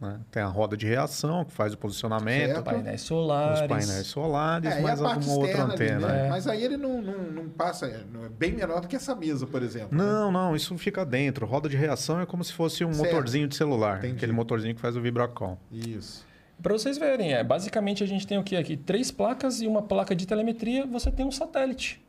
[0.00, 0.20] Né?
[0.30, 2.62] Tem a roda de reação, que faz o posicionamento, Certo.
[2.64, 3.60] painéis os solares.
[3.66, 6.06] painéis solares, É, mais alguma outra externa ali, antena.
[6.06, 6.26] né?
[6.26, 6.28] É.
[6.30, 7.86] Mas aí ele não, não, não passa...
[7.86, 9.96] É é bem menor do que essa mesa, por exemplo.
[9.96, 10.04] né?
[10.04, 11.46] Não, não, isso fica dentro.
[11.46, 13.12] Roda de reação é como se fosse um Certo.
[13.12, 13.98] motorzinho de celular.
[13.98, 14.14] Entendi.
[14.16, 15.56] Aquele motorzinho que faz o vibracom.
[15.72, 16.24] Isso.
[16.62, 18.76] Para vocês verem, é, basicamente a gente tem o que aqui?
[18.76, 22.04] Três placas e uma placa de telemetria, você tem um satélite.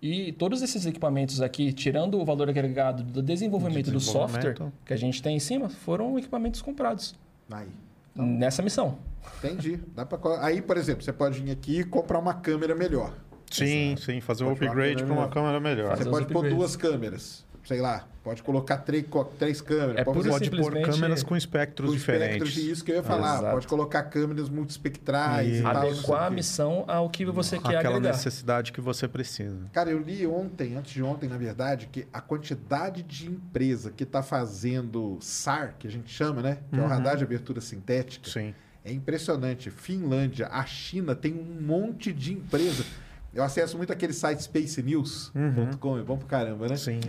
[0.00, 4.54] E todos esses equipamentos aqui, tirando o valor agregado do desenvolvimento, De do software
[4.84, 7.14] que a gente tem em cima, foram equipamentos comprados
[7.50, 7.68] Aí.
[8.14, 8.98] nessa missão.
[9.38, 9.80] Entendi.
[9.94, 10.18] Dá pra...
[10.44, 13.12] Aí, por exemplo, você pode vir aqui e comprar uma câmera melhor.
[13.50, 15.90] Sim, sim, fazer Pode falar upgrade para uma câmera melhor.
[15.90, 17.44] Fazer Você pode pôr duas câmeras.
[17.66, 19.04] Sei lá, pode colocar três,
[19.38, 19.96] três câmeras.
[19.96, 22.52] É pode Pode pôr câmeras com espectros com espectros diferentes.
[22.52, 23.38] de isso que eu ia falar.
[23.38, 23.52] Exato.
[23.54, 25.62] Pode colocar câmeras multispectrais e Isso.
[25.64, 25.76] tal.
[25.88, 28.14] Adequar a missão ao que você quer Aquela agregar.
[28.16, 29.68] necessidade que você precisa.
[29.72, 34.04] Cara, eu li ontem, antes de ontem, na verdade, que a quantidade de empresa que
[34.04, 36.58] está fazendo SAR, que a gente chama, né?
[36.70, 38.30] Que é o radar de abertura sintética.
[38.30, 38.54] Sim.
[38.84, 39.68] É impressionante.
[39.72, 42.84] Finlândia, a China tem um monte de empresa.
[43.36, 46.76] Eu acesso muito aquele site spacenews.com, é bom pra caramba, né?
[46.78, 47.00] Sim.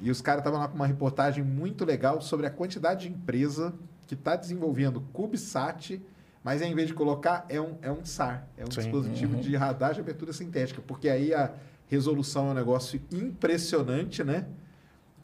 [0.00, 3.74] E os caras estavam lá com uma reportagem muito legal sobre a quantidade de empresa
[4.06, 6.00] que está desenvolvendo CubeSat,
[6.44, 8.82] mas em vez de colocar, é um, é um SAR, é um Sim.
[8.82, 11.52] dispositivo de radar de abertura sintética, porque aí a
[11.88, 14.46] resolução é um negócio impressionante, né?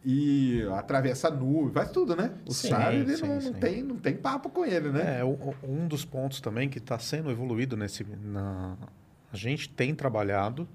[0.04, 2.32] E atravessa a nuvem, faz tudo, né?
[2.44, 3.52] O Sim, SAR, ele sim, não, não sim.
[3.52, 5.20] tem, não tem papo com ele, né?
[5.20, 8.04] É, um dos pontos também que está sendo evoluído nesse.
[8.04, 8.76] Na,
[9.32, 10.68] a gente tem trabalhado,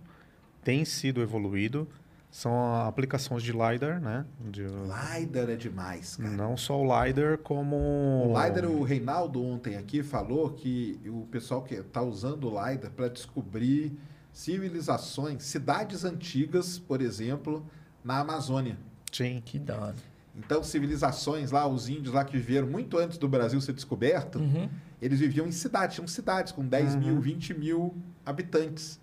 [0.63, 1.87] tem sido evoluído,
[2.31, 4.25] são aplicações de LiDAR, né?
[4.51, 6.29] De- LiDAR é demais, cara.
[6.29, 7.75] não só o LiDAR, como.
[7.75, 12.91] O LiDAR, o Reinaldo ontem aqui falou que o pessoal que está usando o LiDAR
[12.91, 13.97] para descobrir
[14.33, 17.65] civilizações, cidades antigas, por exemplo,
[18.03, 18.77] na Amazônia.
[19.11, 19.41] Sim.
[19.45, 19.95] Que da hora.
[20.37, 24.69] Então, civilizações lá, os índios lá que viveram muito antes do Brasil ser descoberto, Uhum.
[25.01, 27.95] eles viviam em cidades, tinham cidades com 10 mil, 20 mil
[28.25, 28.99] habitantes.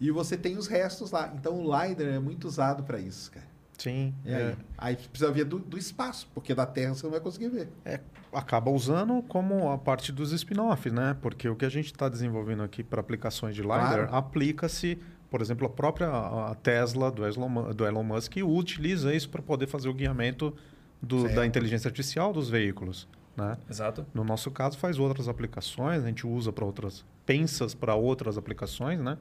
[0.00, 1.32] E você tem os restos lá.
[1.38, 3.46] Então, o LiDAR é muito usado para isso, cara.
[3.78, 4.14] Sim.
[4.24, 4.32] Aí?
[4.32, 4.56] é.
[4.78, 7.68] aí precisa ver do, do espaço, porque da Terra você não vai conseguir ver.
[7.84, 8.00] É,
[8.32, 11.16] acaba usando como a parte dos spin-offs, né?
[11.20, 14.14] Porque o que a gente está desenvolvendo aqui para aplicações de LiDAR Claro.
[14.14, 14.98] aplica-se,
[15.30, 19.66] por exemplo, a própria a Tesla do Elon, do Elon Musk utiliza isso para poder
[19.66, 20.54] fazer o guiamento
[21.02, 23.56] do- da inteligência artificial dos veículos, né?
[23.68, 24.06] Exato.
[24.14, 29.00] No nosso caso, faz outras aplicações, a gente usa para outras, pensas para outras aplicações,
[29.00, 29.18] né?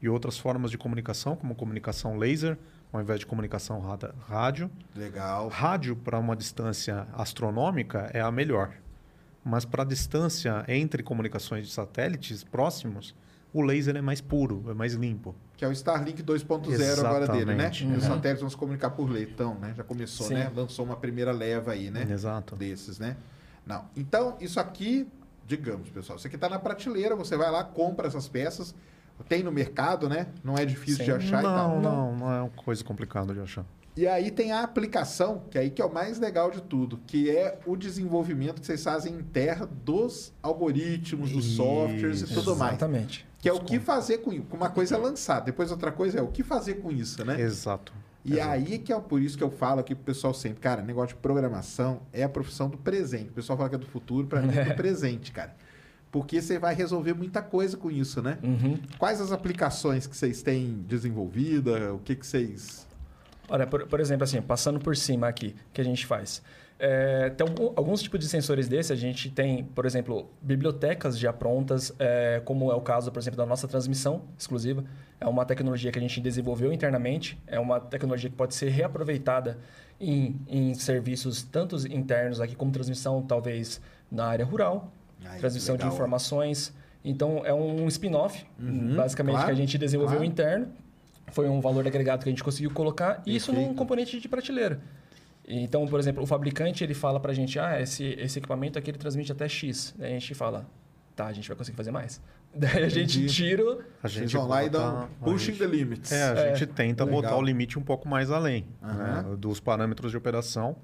[0.00, 2.58] E outras formas de comunicação, como comunicação laser,
[2.92, 3.80] ao invés de comunicação
[4.28, 4.70] rádio.
[4.96, 5.48] Legal.
[5.48, 8.72] Rádio para uma distância astronômica é a melhor.
[9.44, 13.14] Mas para a distância entre comunicações de satélites próximos,
[13.52, 15.34] o laser é mais puro, é mais limpo.
[15.56, 17.52] Que é o Starlink 2.0 agora dele, né?
[17.54, 17.86] Exatamente.
[17.86, 18.00] Os Uhum.
[18.14, 19.72] satélites vão se comunicar por leitão, né?
[19.76, 20.34] Já começou, Sim.
[20.34, 20.50] né?
[20.54, 22.06] Lançou uma primeira leva aí, né?
[22.10, 22.56] Exato.
[22.56, 23.16] Desses, né?
[23.66, 23.84] Não.
[23.96, 25.08] Então, isso aqui,
[25.46, 28.74] digamos, pessoal, isso aqui tá na prateleira, você vai lá, compra essas peças,
[29.28, 30.28] tem no mercado, né?
[30.42, 31.04] Não é difícil Sim.
[31.04, 31.80] de achar e tal.
[31.80, 33.64] Não, não, não é uma coisa complicada de achar.
[33.94, 37.30] E aí tem a aplicação, que aí que é o mais legal de tudo, que
[37.30, 41.56] é o desenvolvimento que vocês fazem em terra dos algoritmos, dos Isso.
[41.56, 42.72] softwares e tudo mais.
[42.72, 43.26] Exatamente.
[43.38, 44.46] Que é o que fazer com isso.
[44.52, 47.40] Uma coisa é lançar, depois outra coisa é o que fazer com isso, né?
[47.40, 47.92] Exato.
[48.24, 51.16] E aí que é por isso que eu falo aqui pro pessoal sempre, cara, negócio
[51.16, 53.30] de programação é a profissão do presente.
[53.30, 55.54] O pessoal fala que é do futuro, para mim é do presente, cara.
[56.10, 58.38] Porque você vai resolver muita coisa com isso, né?
[58.42, 58.78] Uhum.
[58.98, 61.94] Quais as aplicações que vocês têm desenvolvida?
[61.94, 62.86] O que que vocês...
[63.48, 66.42] Olha, por, por exemplo, assim, passando por cima aqui, que a gente faz.
[66.78, 71.32] É, tem algum- alguns tipos de sensores desses, a gente tem, por exemplo, bibliotecas já
[71.32, 74.84] prontas, é, como é o caso, por exemplo, da nossa transmissão exclusiva.
[75.22, 79.56] É uma tecnologia que a gente desenvolveu internamente, é uma tecnologia que pode ser reaproveitada
[80.00, 83.80] em, em serviços tanto internos aqui, como transmissão, talvez,
[84.10, 84.92] na área rural,
[85.24, 86.74] Ai, transmissão de informações.
[87.04, 88.44] Então, é um spin-off,
[88.96, 90.30] basicamente, claro, que a gente desenvolveu claro.
[90.30, 90.66] interno.
[91.28, 94.80] Foi um valor agregado que a gente conseguiu colocar, e isso num componente de prateleira.
[95.46, 98.90] Então, por exemplo, o fabricante ele fala para a gente, ah, esse, esse equipamento aqui
[98.90, 99.94] ele transmite até X.
[99.96, 100.66] Daí a gente fala,
[101.14, 102.20] Tá, a gente vai conseguir fazer mais.
[102.54, 103.34] Daí a gente Entendi.
[103.34, 103.78] tira.
[104.02, 106.12] A gente vão lá e a pushing gente- the limits.
[106.12, 107.20] É, a É, gente tenta legal.
[107.22, 109.22] botar o limite um pouco mais além Aham.
[109.30, 110.76] né, dos parâmetros de operação.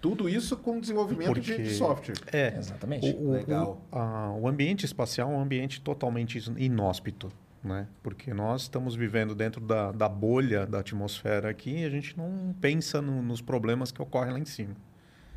[0.00, 2.16] Tudo isso com desenvolvimento de- Porque- de software.
[2.32, 3.08] É, Exatamente.
[3.14, 3.80] o, o- Legal.
[3.92, 7.30] O, a- o ambiente espacial é um ambiente totalmente is- inóspito,
[7.62, 7.86] né?
[8.02, 12.52] Porque nós estamos vivendo dentro da, da bolha da atmosfera aqui e a gente não
[12.60, 14.74] pensa no- nos problemas que ocorrem lá em cima.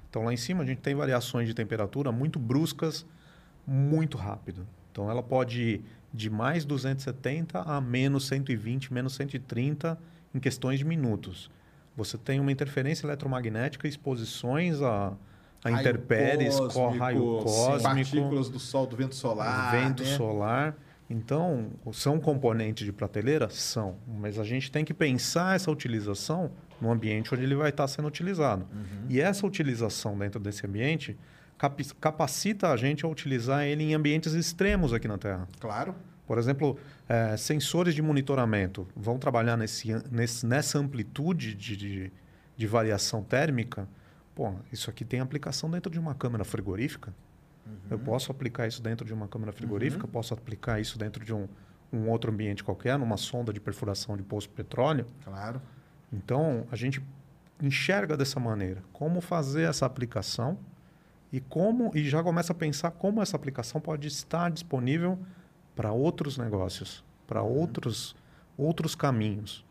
[0.09, 3.05] Então, lá em cima a gente tem variações de temperatura muito bruscas,
[3.65, 4.67] muito rápido.
[4.91, 9.97] Então, ela pode ir de mais 270 a menos 120, menos 130
[10.33, 11.49] em questões de minutos.
[11.97, 15.13] Você tem uma interferência eletromagnética, exposições a,
[15.63, 19.71] a Raio intempéries, co- cósmico, raio cósmico, Partículas do sol, do vento solar.
[19.71, 20.09] vento né?
[20.15, 20.75] solar.
[21.09, 23.47] Então, são componentes de prateleira?
[23.49, 23.95] São.
[24.07, 26.51] Mas a gente tem que pensar essa utilização
[26.81, 28.65] no ambiente onde ele vai estar sendo utilizado.
[28.73, 29.05] Uhum.
[29.09, 31.15] E essa utilização dentro desse ambiente
[31.57, 35.47] capacita a gente a utilizar ele em ambientes extremos aqui na Terra.
[35.59, 35.95] Claro.
[36.27, 36.77] Por exemplo,
[37.07, 42.11] eh, sensores de monitoramento vão trabalhar nesse, nesse- nessa amplitude de, de,
[42.57, 43.87] de variação térmica.
[44.33, 47.13] Pô, isso aqui tem aplicação dentro de uma câmara frigorífica.
[47.89, 51.47] Eu posso aplicar isso dentro de uma câmara frigorífica, posso aplicar isso dentro de um,
[51.91, 55.05] um outro ambiente qualquer, numa sonda de perfuração de poço de petróleo.
[55.23, 55.59] Claro.
[56.13, 57.01] Então, a gente
[57.61, 60.59] enxerga dessa maneira como fazer essa aplicação
[61.35, 65.19] e como e já começa a pensar como essa aplicação pode estar disponível
[65.75, 68.15] para outros negócios, para outros
[68.57, 69.65] outros caminhos.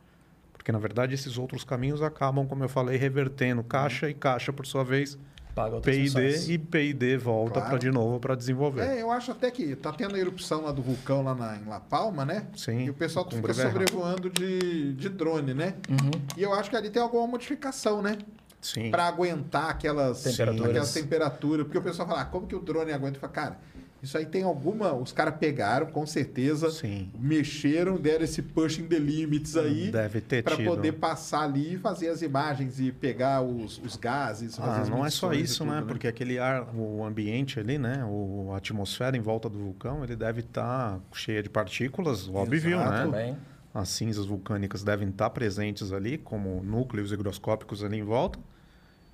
[0.52, 4.66] Porque na verdade esses outros caminhos acabam, como eu falei, revertendo caixa e caixa por
[4.66, 5.16] sua vez
[5.54, 5.80] Paga.
[5.80, 7.68] P&D e P&D volta Claro.
[7.70, 8.82] para de novo para desenvolver.
[8.82, 11.64] É, eu acho até que tá tendo a erupção lá do vulcão lá na, em
[11.64, 12.46] La Palma, né?
[12.56, 15.76] Sim, E o pessoal fica sobrevoando de, de drone, né?
[15.88, 16.10] Uhum.
[16.36, 18.18] E eu acho que ali tem alguma modificação, né?
[18.64, 18.90] Sim.
[18.90, 20.70] Pra aguentar aquelas Temperaturas.
[20.70, 21.64] aquelas temperaturas.
[21.66, 23.16] Porque o pessoal fala, ah, como que o drone aguenta?
[23.18, 23.58] Eu falo, cara,
[24.02, 24.94] isso aí tem alguma.
[24.94, 27.10] Os caras pegaram, com certeza, Sim.
[27.18, 29.90] mexeram, deram esse pushing the limits aí.
[29.90, 30.64] Deve ter Pra tido.
[30.66, 34.56] poder passar ali e fazer as imagens e pegar os, os gases.
[34.56, 35.84] fazer Ah, as não é só isso, tudo, né?
[35.86, 38.02] Porque aquele ar, o ambiente ali, né?
[38.08, 42.90] O, a atmosfera em volta do vulcão, ele deve estar cheia de partículas, óbvio, Exato.
[42.90, 43.04] né?
[43.04, 43.36] Também.
[43.74, 48.38] As cinzas vulcânicas devem estar presentes ali, como núcleos higroscópicos ali em volta.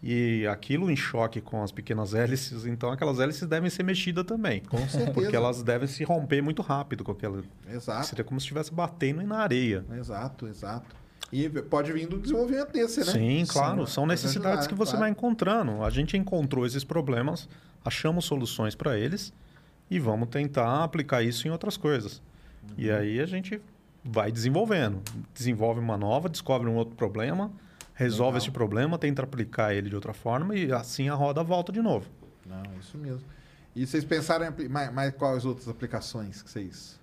[0.02, 4.60] E aquilo em choque com as pequenas hélices, então aquelas hélices devem ser mexidas também.
[4.62, 5.10] Com certeza.
[5.12, 7.42] Porque elas devem se romper muito rápido com aquela.
[7.70, 8.06] Exato.
[8.06, 9.84] Seria como se estivesse batendo na areia.
[9.98, 10.96] Exato, exato.
[11.30, 13.06] E pode vir do desenvolvimento desse, né?
[13.12, 13.86] Sim, claro.
[13.86, 15.00] Sim, São pode necessidades ajudar, que você claro.
[15.00, 15.84] vai encontrando.
[15.84, 17.46] A gente encontrou esses problemas,
[17.84, 19.32] achamos soluções para eles
[19.90, 22.22] e vamos tentar aplicar isso em outras coisas.
[22.76, 22.96] E Uhum.
[22.96, 23.60] aí a gente
[24.02, 25.02] vai desenvolvendo.
[25.34, 27.52] Desenvolve uma nova, descobre um outro problema,
[28.00, 28.38] resolve Legal.
[28.38, 32.08] esse problema, tenta aplicar ele de outra forma e assim a roda volta de novo.
[32.46, 33.22] Não, isso mesmo.
[33.76, 36.98] E vocês pensaram em mais, mais quais outras aplicações que vocês.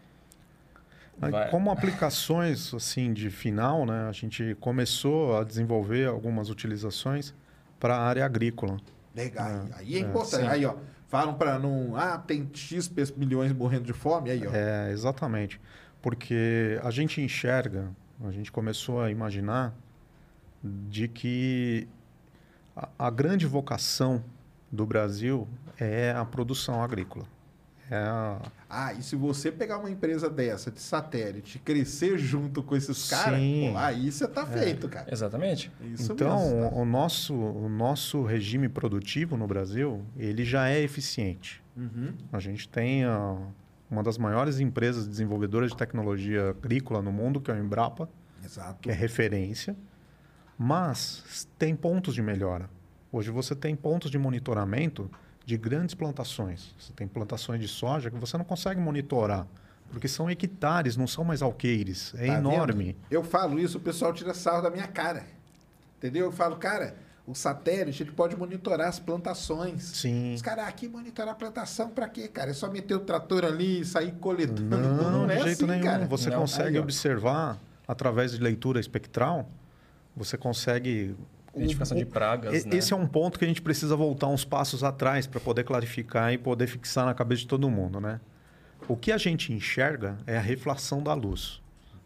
[1.19, 1.51] Vai.
[1.51, 7.33] Como aplicações assim de final, né, a gente começou a desenvolver algumas utilizações
[7.79, 8.77] para a área agrícola.
[9.15, 9.67] Legal.
[9.75, 10.41] aí é é, importante.
[10.41, 10.47] sim.
[10.47, 10.75] aí, ó.
[11.07, 11.95] Falam para não.
[11.95, 14.29] Ah, tem X milhões morrendo de fome.
[14.29, 14.51] Aí, ó.
[14.51, 15.61] É, exatamente.
[16.01, 17.89] Porque a gente enxerga,
[18.23, 19.73] a gente começou a imaginar
[20.89, 21.88] de que
[22.76, 24.23] a, a grande vocação
[24.72, 25.48] do Brasil
[25.80, 27.26] é a produção agrícola.
[27.89, 32.76] É a, Ah, e se você pegar uma empresa dessa de satélite, crescer junto com
[32.76, 33.39] esses caras,
[33.77, 35.07] aí você tá feito, cara.
[35.11, 35.72] Exatamente.
[35.94, 36.69] Isso então, mesmo.
[36.69, 36.76] tá?
[36.76, 41.64] o, nosso, o nosso regime produtivo no Brasil, ele já é eficiente.
[41.77, 42.14] Uhum.
[42.34, 43.38] A gente tem a,
[43.89, 48.10] uma das maiores empresas desenvolvedoras de tecnologia agrícola no mundo, que é o Embrapa,
[48.44, 48.80] Exato.
[48.81, 49.77] que é referência,
[50.57, 52.69] mas tem pontos de melhora.
[53.11, 55.09] Hoje você tem pontos de monitoramento
[55.45, 56.73] de grandes plantações.
[56.79, 59.47] Você tem plantações de soja que você não consegue monitorar,
[59.91, 62.13] porque são hectares, não são mais alqueires.
[62.17, 62.85] É Tá enorme.
[62.85, 62.95] vendo?
[63.09, 65.23] Eu falo isso, o pessoal tira sarro da minha cara.
[65.97, 66.25] Entendeu?
[66.25, 69.84] Eu falo, cara, o satélite ele pode monitorar as plantações.
[69.84, 70.34] Sim.
[70.35, 72.51] Os caras aqui monitorar a plantação pra quê, cara?
[72.51, 74.65] É só meter o trator ali e sair coletando.
[74.77, 75.84] Não, é de jeito assim, nenhum.
[75.84, 76.05] cara.
[76.07, 76.39] Você Não.
[76.41, 77.57] consegue Aí, observar
[77.88, 79.49] através de leitura espectral,
[80.18, 81.15] você consegue
[81.56, 82.76] Identificação de pragas, E- né?
[82.77, 86.31] Esse é um ponto que a gente precisa voltar uns passos atrás para poder clarificar
[86.34, 88.19] e poder fixar na cabeça de todo mundo, né?
[88.88, 91.61] O que a gente enxerga é a reflação da luz.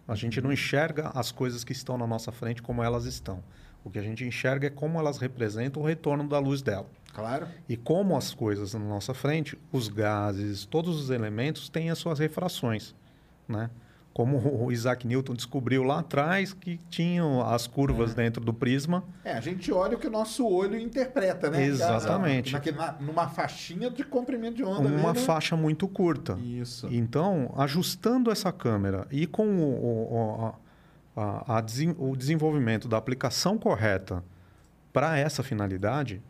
[0.08, 3.44] A gente não enxerga as coisas que estão na nossa frente como elas estão.
[3.84, 6.88] O que a gente enxerga é como elas representam o retorno da luz dela.
[7.14, 7.48] Claro.
[7.68, 12.20] E como as coisas na nossa frente, os gases, todos os elementos têm as suas
[12.20, 12.96] refrações,
[13.48, 13.70] né?
[14.14, 19.04] Como o Isaac Newton descobriu lá atrás que tinham as curvas dentro do prisma.
[19.24, 21.64] É, a gente olha o que o nosso olho interpreta, né?
[21.64, 22.52] Exatamente.
[22.52, 24.88] Naquele- na- numa faixinha de comprimento de onda.
[24.90, 25.20] Uma né?
[25.20, 26.38] faixa muito curta.
[26.44, 26.88] Isso.
[26.92, 30.54] Então, ajustando essa câmera e com o, o- o-
[31.16, 31.64] a- a
[31.98, 34.24] o desenvolvimento da aplicação correta
[34.92, 36.22] para essa finalidade,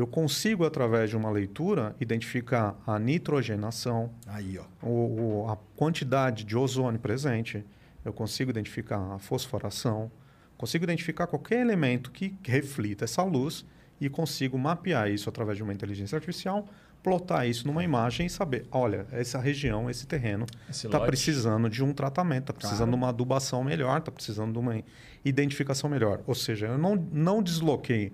[0.00, 4.64] eu consigo, através de uma leitura, identificar a nitrogenação, Aí, ó.
[4.86, 7.64] o- o- a quantidade de ozônio presente,
[8.04, 10.10] eu consigo identificar a fosforação,
[10.56, 13.64] consigo identificar qualquer elemento que reflita essa luz
[14.00, 16.66] e consigo mapear isso através de uma inteligência artificial,
[17.02, 21.92] plotar isso numa imagem e saber, olha, essa região, esse terreno está precisando de um
[21.92, 22.90] tratamento, está precisando Claro.
[22.92, 24.82] de uma adubação melhor, está precisando de uma
[25.24, 26.20] identificação melhor.
[26.26, 28.12] Ou seja, eu não, não desloquei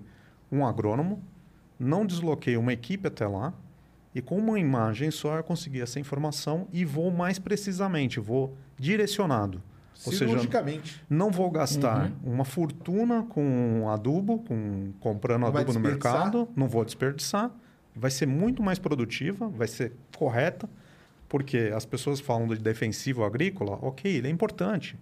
[0.51, 1.21] um agrônomo,
[1.79, 3.53] não desloquei uma equipe até lá,
[4.13, 9.61] e com uma imagem só eu consegui essa informação e vou mais precisamente, vou direcionado.
[10.05, 10.37] Ou seja,
[11.09, 16.83] não vou gastar uma fortuna com adubo, com comprando Não adubo no mercado, não vou
[16.83, 17.51] desperdiçar,
[17.95, 20.69] vai ser muito mais produtiva, vai ser correta,
[21.29, 24.97] porque as pessoas falam de defensivo agrícola, ok, ele é importante,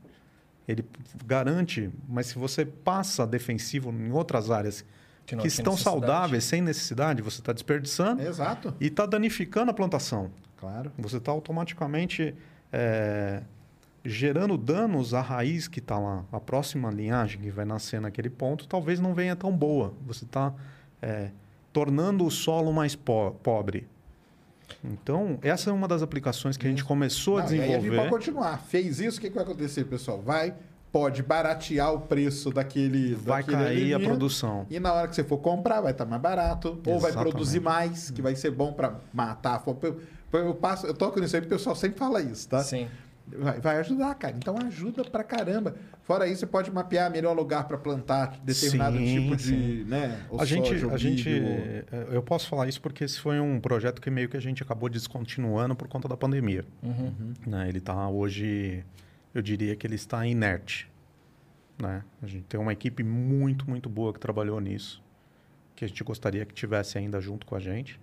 [0.67, 0.85] ele
[1.25, 4.85] garante, mas se você passa defensivo em outras áreas
[5.25, 8.73] Que que, não estão saudáveis, sem necessidade, você está desperdiçando Exato.
[8.79, 10.29] e está danificando a plantação.
[10.57, 10.91] Claro.
[10.97, 12.35] Você está automaticamente
[12.71, 13.41] é,
[14.03, 16.25] gerando danos à raiz que está lá.
[16.31, 19.93] A próxima linhagem que vai nascer naquele ponto talvez não venha tão boa.
[20.05, 20.53] Você está
[21.01, 21.29] é,
[21.71, 23.87] tornando o solo mais po- pobre.
[24.83, 27.61] Então, essa é uma das aplicações que a gente começou a Não, e aí a
[27.61, 28.09] gente pode desenvolver.
[28.09, 28.57] continuar.
[28.59, 30.21] Fez isso, o que, que vai acontecer, pessoal?
[30.21, 30.53] Vai,
[30.93, 33.15] pode baratear o preço daquele.
[33.15, 34.67] Vai daquele cair a produção.
[34.69, 36.79] E na hora que você for comprar, vai estar mais barato.
[36.85, 37.31] Ou vai Exatamente.
[37.31, 39.79] produzir mais, que vai ser bom para matar a fome.
[39.81, 39.99] Eu,
[40.31, 42.63] eu, passo, eu toco nisso aí, porque o pessoal sempre fala isso, tá?
[42.63, 42.87] Sim.
[43.25, 44.35] Vai, vai ajudar, cara.
[44.37, 45.73] Então ajuda pra caramba.
[46.03, 49.43] Fora isso, você pode mapear melhor lugar para plantar determinado Sim, tipo de.
[49.43, 49.83] sim.
[49.85, 53.19] Né, ou A gente, soja, ou a gente, é, eu posso falar isso porque esse
[53.19, 56.65] foi um projeto que meio que a gente acabou descontinuando por conta da pandemia.
[57.47, 57.69] Né?
[57.69, 58.83] Ele está hoje,
[59.33, 60.89] eu diria que ele está inerte.
[61.81, 62.03] Né?
[62.21, 65.01] A gente tem uma equipe muito, muito boa que trabalhou nisso,
[65.75, 67.99] que a gente gostaria que tivesse ainda junto com a gente,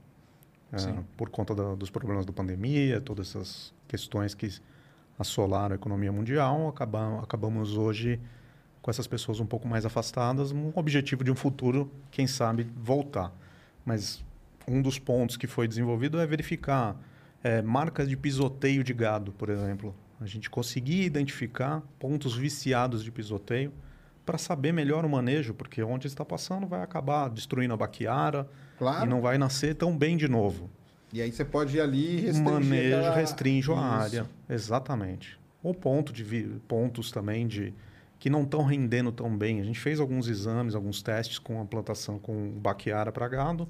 [0.73, 0.77] é,
[1.17, 4.49] por conta da- dos problemas da pandemia, todas essas questões que
[5.19, 8.21] assolaram a economia mundial, acaba- acabamos hoje
[8.83, 13.33] com essas pessoas um pouco mais afastadas, um objetivo de um futuro, quem sabe, voltar.
[13.85, 14.25] Mas
[14.67, 16.97] um dos pontos que foi desenvolvido é verificar
[17.43, 19.95] eh, marcas de pisoteio de gado, por exemplo.
[20.21, 23.73] A gente conseguir identificar pontos viciados de pisoteio
[24.27, 28.49] para saber melhor o manejo, porque onde está passando vai acabar destruindo a baquiara
[28.79, 29.07] Claro.
[29.07, 30.69] e não vai nascer tão bem de novo.
[31.13, 32.45] E aí você pode ir ali e restringir.
[32.53, 33.83] Manejo aquela- restringe a Isso.
[33.83, 34.27] área.
[34.49, 35.39] Exatamente.
[35.63, 36.25] Ou ponto de
[36.69, 37.75] pontos também de
[38.19, 39.61] que não estão rendendo tão bem.
[39.61, 43.67] A gente fez alguns exames, alguns testes com a plantação com baquiara para gado,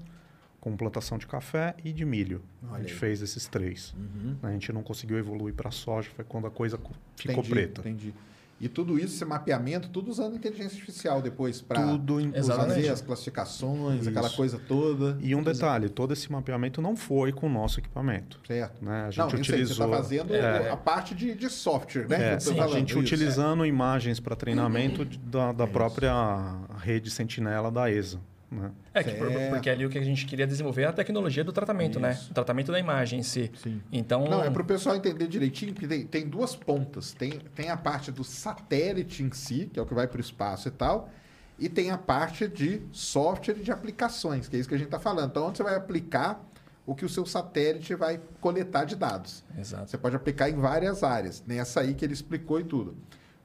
[0.61, 2.43] com plantação de café e de milho.
[2.69, 2.99] a Olha gente aí.
[2.99, 3.95] fez esses três.
[4.43, 7.81] A gente não conseguiu evoluir para soja, foi quando a coisa co- ficou Entendi, preta.
[7.81, 8.15] Entendi.
[8.63, 11.81] E tudo isso, esse mapeamento, tudo usando inteligência artificial depois para
[12.45, 14.37] fazer as classificações, aquela Isso.
[14.37, 15.17] coisa toda.
[15.23, 18.39] E um detalhe, todo esse mapeamento não foi com o nosso equipamento.
[18.47, 18.85] Certo.
[18.85, 19.05] Né?
[19.07, 19.87] A gente Não, eu sei, você utilizou.
[19.87, 20.71] está fazendo É.
[20.71, 22.35] a parte de, de software, né?
[22.35, 22.99] É, tô a gente isso.
[22.99, 26.13] utilizando imagens para treinamento da, da própria
[26.83, 28.21] rede Sentinela da ESA.
[28.51, 28.73] Né?
[28.93, 29.13] É, que
[29.49, 32.19] porque ali o que a gente queria desenvolver é a tecnologia do tratamento, né?
[32.31, 33.51] O tratamento da imagem em si.
[33.55, 33.81] Sim.
[33.93, 37.13] Então, Não, é para o pessoal entender direitinho, porque tem, tem duas pontas.
[37.13, 40.21] Tem, tem a parte do satélite em si, que é o que vai para o
[40.21, 41.09] espaço e tal,
[41.59, 44.89] e tem a parte de software e de aplicações, que é isso que a gente
[44.89, 45.31] está falando.
[45.31, 46.45] Então, onde você vai aplicar
[46.87, 49.45] o que o seu satélite vai coletar de dados.
[49.57, 49.89] Exato.
[49.89, 52.97] Você pode aplicar em várias áreas, nessa aí que ele explicou e tudo.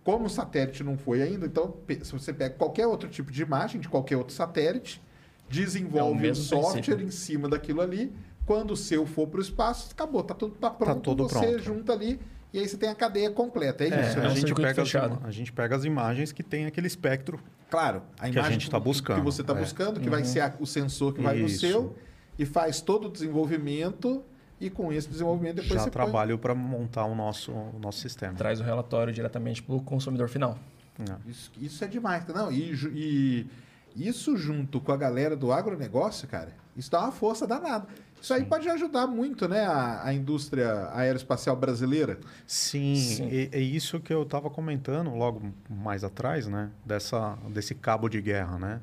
[0.05, 3.81] Como o satélite não foi ainda, então, se você pega qualquer outro tipo de imagem,
[3.81, 5.01] de qualquer outro satélite,
[5.49, 7.07] É desenvolve o mesmo software princípio.
[7.07, 8.13] em cima daquilo ali,
[8.45, 11.59] quando o seu for para o espaço, acabou, tá tudo tá pronto, tudo você pronto.
[11.59, 12.19] junta ali
[12.53, 14.27] e aí você tem a cadeia completa, é, É, isso, é né?
[14.27, 17.39] a, um gente pega as, a gente pega as imagens que tem aquele espectro.
[17.71, 19.59] Claro, a Que a imagem gente tá que- buscando, que você está é.
[19.59, 21.61] buscando, que vai ser a- o sensor que vai no Isso.
[21.67, 21.95] seu
[22.37, 24.23] e faz todo o desenvolvimento
[24.59, 28.33] e com esse desenvolvimento depois já põe- trabalho para montar o nosso, o nosso sistema.
[28.33, 30.57] traz o relatório diretamente para o consumidor final.
[30.99, 31.29] É.
[31.29, 32.25] Isso, isso é demais.
[32.27, 33.47] Não, e, e
[33.95, 37.87] isso junto com a galera do agronegócio, cara, isso dá uma força danada.
[38.21, 42.17] Isso aí pode ajudar muito, né, a, a indústria aeroespacial brasileira.
[42.47, 43.27] Sim, Sim.
[43.29, 46.71] e- É, isso que eu estava comentando logo mais atrás, né?
[46.83, 48.81] Dessa, desse cabo de guerra, né?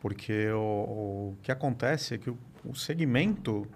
[0.00, 3.66] Porque o, o que acontece é que o, o segmento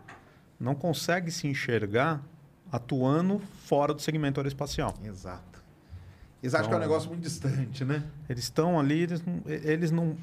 [0.59, 2.23] não consegue se enxergar
[2.71, 4.95] atuando fora do segmento aeroespacial.
[5.05, 5.63] Exato.
[6.43, 8.03] Eles acham que é um Então, negócio muito distante, né?
[8.29, 10.17] Eles estão ali, eles não, eles não.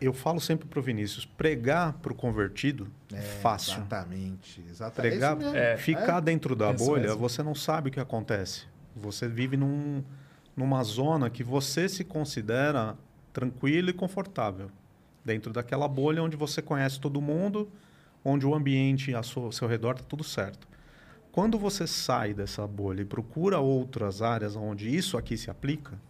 [0.00, 3.74] Eu falo sempre pro Vinícius, pregar pro convertido é fácil.
[3.74, 5.10] Exatamente, exatamente.
[5.12, 5.56] Pregar, É mesmo.
[5.56, 5.76] É.
[5.76, 7.18] ficar dentro da É bolha, mesmo.
[7.18, 8.66] você não sabe o que acontece.
[8.94, 10.02] Você vive num,
[10.56, 12.96] numa zona que você se considera
[13.32, 14.70] tranquilo e confortável.
[15.24, 17.68] Dentro daquela bolha onde você conhece todo mundo,
[18.24, 20.66] onde o ambiente ao seu, ao seu redor está tudo certo.
[21.30, 26.00] Quando você sai dessa bolha e procura outras áreas onde isso aqui se aplica,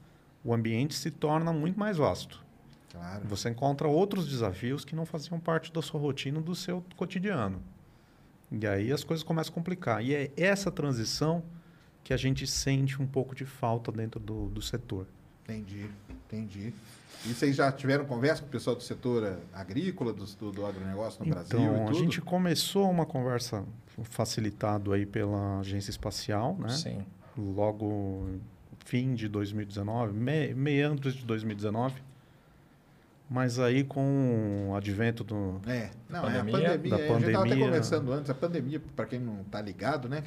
[0.45, 2.45] o ambiente se torna muito mais vasto.
[2.93, 3.27] Claro.
[3.27, 7.61] Você encontra outros desafios que não faziam parte da sua rotina, do seu cotidiano.
[8.53, 10.05] E aí as coisas começam a complicar.
[10.05, 11.43] E é essa transição
[12.05, 15.07] que a gente sente um pouco de falta dentro do, do setor.
[15.43, 16.73] Entendi, entendi.
[17.27, 20.67] E vocês já tiveram conversa com o pessoal do setor eh, agrícola, do, do, do
[20.67, 23.65] agronegócio no Brasil e Então, a gente começou uma conversa
[24.03, 26.69] facilitado aí pela agência espacial, né?
[26.69, 27.05] Sim.
[27.37, 28.29] Logo
[28.85, 31.95] fim de 2019, me, meandros de 2019.
[33.29, 36.69] Mas aí com o advento do, É, não, Da é a pandemia.
[36.69, 36.91] pandemia.
[36.91, 37.65] Da é, a gente estava até pandemia.
[37.65, 40.23] conversando antes, a pandemia, para quem não está ligado, né?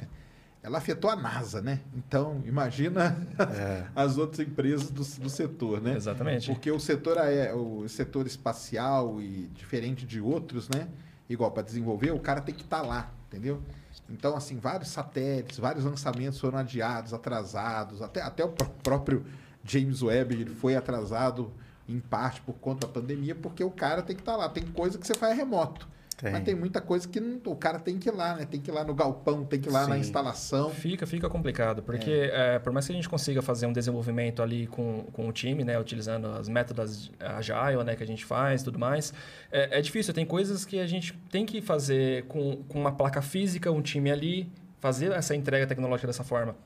[0.68, 1.80] Ela afetou a NASA, né?
[1.96, 3.84] Então, imagina É.
[3.96, 5.94] as outras empresas do, do setor, né?
[5.96, 6.46] Exatamente.
[6.52, 10.86] Porque o setor, aé- o setor espacial e diferente de outros, né?
[11.28, 13.62] Igual para desenvolver, o cara tem que estar lá, entendeu?
[14.10, 19.24] Então, assim, vários satélites, vários lançamentos foram adiados, atrasados, até, até o pró- próprio
[19.64, 21.50] James Webb ele foi atrasado
[21.88, 24.48] em parte por conta da pandemia, porque o cara tem que estar lá.
[24.50, 25.88] Tem coisa que você faz remoto.
[26.20, 26.32] Tem.
[26.32, 28.44] Mas tem muita coisa que não- o cara tem que ir lá, né?
[28.44, 30.00] Tem que ir lá no galpão, tem que ir lá na Sim.
[30.00, 30.70] instalação.
[30.70, 34.66] Fica, fica complicado, porque é, por mais que a gente consiga fazer um desenvolvimento ali
[34.66, 38.80] com, com o time, né, utilizando as métodos agile, né, que a gente faz, tudo
[38.80, 39.14] mais,
[39.52, 40.12] é, é difícil.
[40.12, 44.10] Tem coisas que a gente tem que fazer com, com uma placa física, um time
[44.10, 44.50] ali,
[44.80, 46.56] fazer essa entrega tecnológica dessa forma.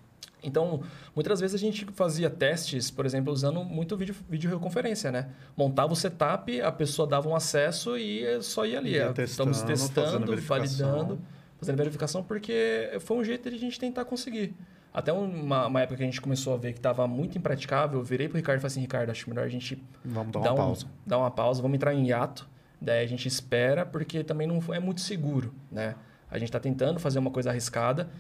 [0.43, 0.82] Então,
[1.14, 5.28] muitas vezes a gente fazia testes, por exemplo, usando muito vídeo, videoconferência, né?
[5.56, 8.93] Montava o setup, a pessoa dava um acesso e só ia ali.
[8.94, 10.43] Ia Ah, Estamos testando, testando, fazendo
[10.89, 11.20] validando
[11.59, 14.52] fazendo verificação porque foi um jeito de a gente tentar conseguir.
[14.93, 18.05] Até uma, uma época que a gente começou a ver que estava muito impraticável, eu
[18.05, 20.55] virei pro Ricardo e falei assim, Ricardo, acho melhor a gente Vamos dar dar uma
[20.55, 20.86] um- pausa.
[21.06, 22.48] dar uma pausa, vamos entrar em hiato,
[22.81, 25.94] daí a gente espera, porque também não é muito seguro, né?
[26.28, 28.10] A gente está tentando fazer uma coisa arriscada,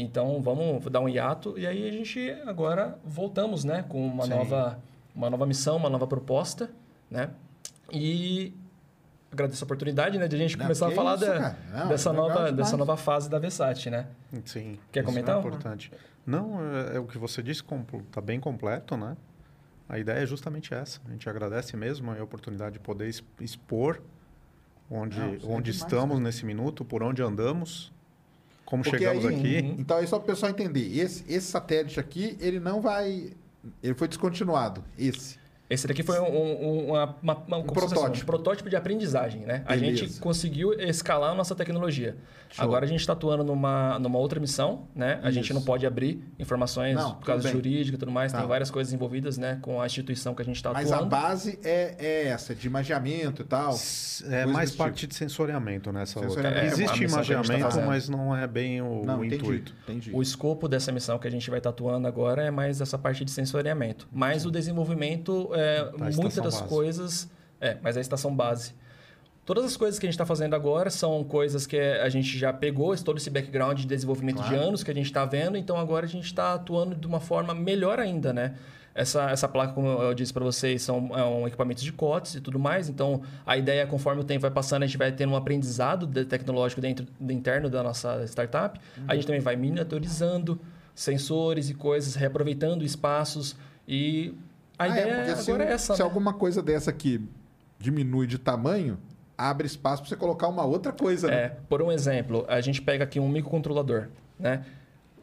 [0.00, 4.30] então vamos dar um hiato e aí a gente agora voltamos, né, com uma Sim.
[4.30, 4.78] nova
[5.14, 6.70] uma nova missão, uma nova proposta,
[7.10, 7.30] né?
[7.92, 8.54] E
[9.30, 11.56] agradeço a oportunidade, né, de a gente Não, começar a falar isso, da-.
[11.70, 12.56] Não, dessa é nova demais.
[12.56, 14.06] dessa nova fase da Versat, né?
[14.44, 14.78] Sim.
[14.90, 15.36] Quer isso comentar?
[15.36, 15.92] É importante.
[16.24, 17.62] Não, é, é o que você disse,
[18.06, 19.16] está bem completo, né?
[19.88, 21.00] A ideia é justamente essa.
[21.06, 23.10] A gente agradece mesmo a oportunidade de poder
[23.40, 24.00] expor
[24.90, 27.92] onde, Não, é onde demais, estamos nesse minuto, por onde andamos,
[28.72, 29.74] como Porque chegamos aí- aqui.
[29.78, 33.30] Então, aí só para o pessoal entender, esse, esse satélite aqui, ele não vai...
[33.82, 35.36] Ele foi descontinuado, esse.
[35.72, 38.22] Esse daqui foi um, um- uma, uma- fosse protótipo.
[38.22, 39.62] um protótipo de aprendizagem, né?
[39.66, 40.04] A Beleza.
[40.06, 42.16] gente conseguiu escalar a nossa tecnologia.
[42.50, 42.62] Show.
[42.66, 45.18] Agora a gente está atuando numa, numa outra missão, né?
[45.22, 45.54] A gente Isso.
[45.54, 48.30] não pode abrir informações Não, por causa jurídica e tudo mais.
[48.30, 48.40] Tá.
[48.40, 49.58] Tem várias coisas envolvidas, né?
[49.62, 51.10] Com a instituição que a gente está Mas a atuando.
[51.10, 53.74] base é, é essa, de imagiamento e tal.
[54.30, 55.12] É mais parte tipo.
[55.12, 56.46] de sensoriamento nessa Sensoriamento.
[56.48, 56.60] outra.
[56.62, 57.86] É, Existe a a gente tá imagiamento, fazendo.
[57.86, 59.74] mas não é bem o, Não, o entendi, intuito.
[59.88, 60.10] entendi.
[60.12, 63.24] O escopo dessa missão que a gente vai estar atuando agora é mais essa parte
[63.24, 64.06] de sensoriamento.
[64.12, 65.61] Mas o desenvolvimento, é,
[65.92, 66.68] muitas estação das base.
[66.68, 67.30] coisas...
[67.60, 68.74] É, mas a estação base.
[69.46, 72.52] Todas as coisas que a gente está fazendo agora são coisas que a gente já
[72.52, 74.64] pegou, todo esse background de desenvolvimento de Claro.
[74.68, 77.54] anos que a gente está vendo, então agora a gente está atuando de uma forma
[77.54, 78.54] melhor ainda, né?
[78.94, 82.40] Essa, essa placa, como eu disse para vocês, são é um equipamentos de COTS e
[82.40, 82.88] tudo mais.
[82.88, 86.06] Então, a ideia é, conforme o tempo vai passando, a gente vai tendo um aprendizado
[86.06, 88.78] de- tecnológico dentro do interno da nossa startup.
[89.08, 90.60] A gente também vai miniaturizando
[90.94, 93.56] sensores e coisas, reaproveitando espaços.
[93.88, 94.34] E
[94.82, 95.94] a Ah, ideia é, porque agora se, é essa.
[95.94, 96.04] se né?
[96.04, 97.20] alguma coisa dessa aqui
[97.78, 98.98] diminui de tamanho,
[99.36, 101.34] abre espaço para você colocar uma outra coisa, né?
[101.36, 104.64] É, por um exemplo, a gente pega aqui um microcontrolador, né?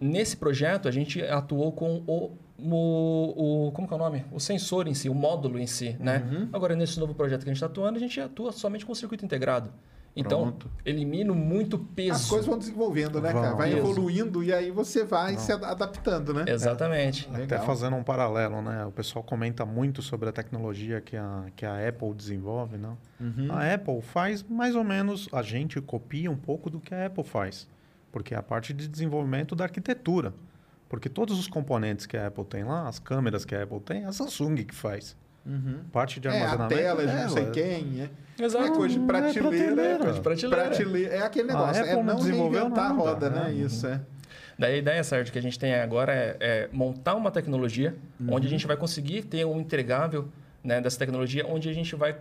[0.02, 4.26] Nesse projeto, a gente atuou com o, o, o- como que é o nome?
[4.32, 6.26] O sensor em si, o módulo em si, né?
[6.32, 6.50] Uhum.
[6.54, 8.96] Agora, nesse novo projeto que a gente está atuando, a gente atua somente com o
[8.96, 9.72] circuito integrado.
[10.16, 10.70] Então, Pronto.
[10.86, 12.12] elimina muito peso.
[12.14, 13.42] As coisas vão desenvolvendo, né, Vão.
[13.42, 13.56] cara?
[13.56, 13.78] Vai Isso.
[13.78, 16.44] evoluindo e aí você vai se ad- adaptando, né?
[16.48, 17.28] Exatamente.
[17.30, 17.66] Até Legal.
[17.66, 18.86] fazendo um paralelo, né?
[18.86, 22.98] O pessoal comenta muito sobre a tecnologia que a, que a Apple desenvolve, não?
[23.20, 23.48] Uhum.
[23.52, 27.24] A Apple faz mais ou menos, a gente copia um pouco do que a Apple
[27.24, 27.68] faz,
[28.12, 30.34] porque é a parte de desenvolvimento da arquitetura.
[30.90, 34.04] Porque todos os componentes que a Apple tem lá, as câmeras que a Apple tem,
[34.04, 35.16] é a Samsung que faz.
[35.92, 36.76] Parte de É, a armazenamento.
[36.76, 37.30] tela de não dela.
[37.30, 38.02] sei quem.
[38.02, 38.44] É.
[38.44, 38.66] Exato.
[38.66, 39.82] É coisa de Não é prateleira.
[39.82, 40.66] É, Coisa de prateleira.
[40.68, 41.14] prateleira.
[41.16, 41.82] É aquele A negócio.
[41.82, 43.44] Apple é não não reinventar a roda, né?
[43.46, 43.54] né?
[43.54, 44.00] Isso, é.
[44.58, 47.96] Daí a ideia, Sérgio, que a gente tem agora é, é montar uma tecnologia
[48.28, 50.28] onde a gente vai conseguir ter um entregável
[50.64, 52.18] né, dessa tecnologia, onde a gente vai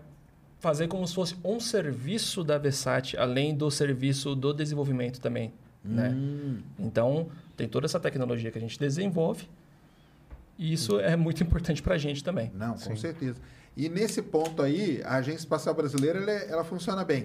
[0.61, 5.53] fazer como se fosse um serviço da Vesat, além do serviço do desenvolvimento também.
[5.85, 6.15] Né?
[6.79, 9.49] Então, tem toda essa tecnologia que a gente desenvolve
[10.59, 12.51] e isso é muito importante para a gente também.
[12.55, 13.39] Não, com certeza.
[13.77, 17.23] E nesse ponto aí, a Agência Espacial Brasileira, ela, é- ela funciona bem.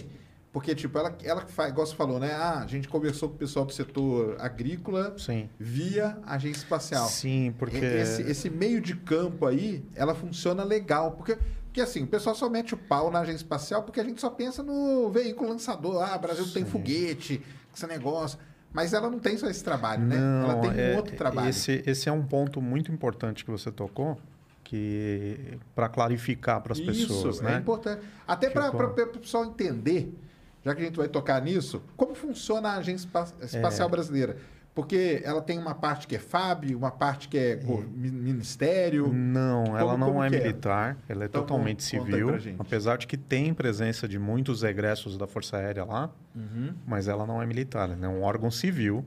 [0.51, 2.31] Porque, tipo, ela, ela faz, igual você falou, né?
[2.31, 5.49] Ah, a gente conversou com o pessoal do setor agrícola Sim.
[5.59, 7.07] via Agência Espacial.
[7.07, 7.77] Sim, porque.
[7.77, 11.13] E- Esse, esse meio de campo aí, ela funciona legal.
[11.13, 14.21] Porque, porque assim, o pessoal só mete o pau na agência espacial porque a gente
[14.21, 16.03] só pensa no veículo lançador.
[16.03, 17.41] Ah, Brasil tem foguete,
[17.75, 18.37] esse negócio.
[18.73, 20.15] Mas ela não tem só esse trabalho, né?
[20.17, 21.49] ela tem um é- outro trabalho.
[21.49, 24.19] Esse, esse é um ponto muito importante que você tocou,
[24.63, 27.55] que para clarificar para as pessoas, Isso, né?
[27.55, 28.01] é importante.
[28.27, 30.17] Até para o pessoal entender,
[30.65, 34.37] já que a gente vai tocar nisso, como funciona a Agência Espa- Espacial Brasileira.
[34.75, 37.55] Porque ela tem uma parte que é FAB, uma parte que é
[37.93, 39.13] mi- Ministério.
[39.13, 40.29] Não, ela Como- não como é é?
[40.31, 45.27] militar, ela é Então, totalmente civil, apesar de que tem presença de muitos egressos da
[45.27, 46.73] Força Aérea lá, Uhum.
[46.87, 49.05] mas ela não é militar, ela é um órgão civil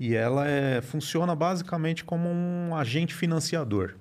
[0.00, 3.94] e ela é, funciona basicamente como um agente financiador.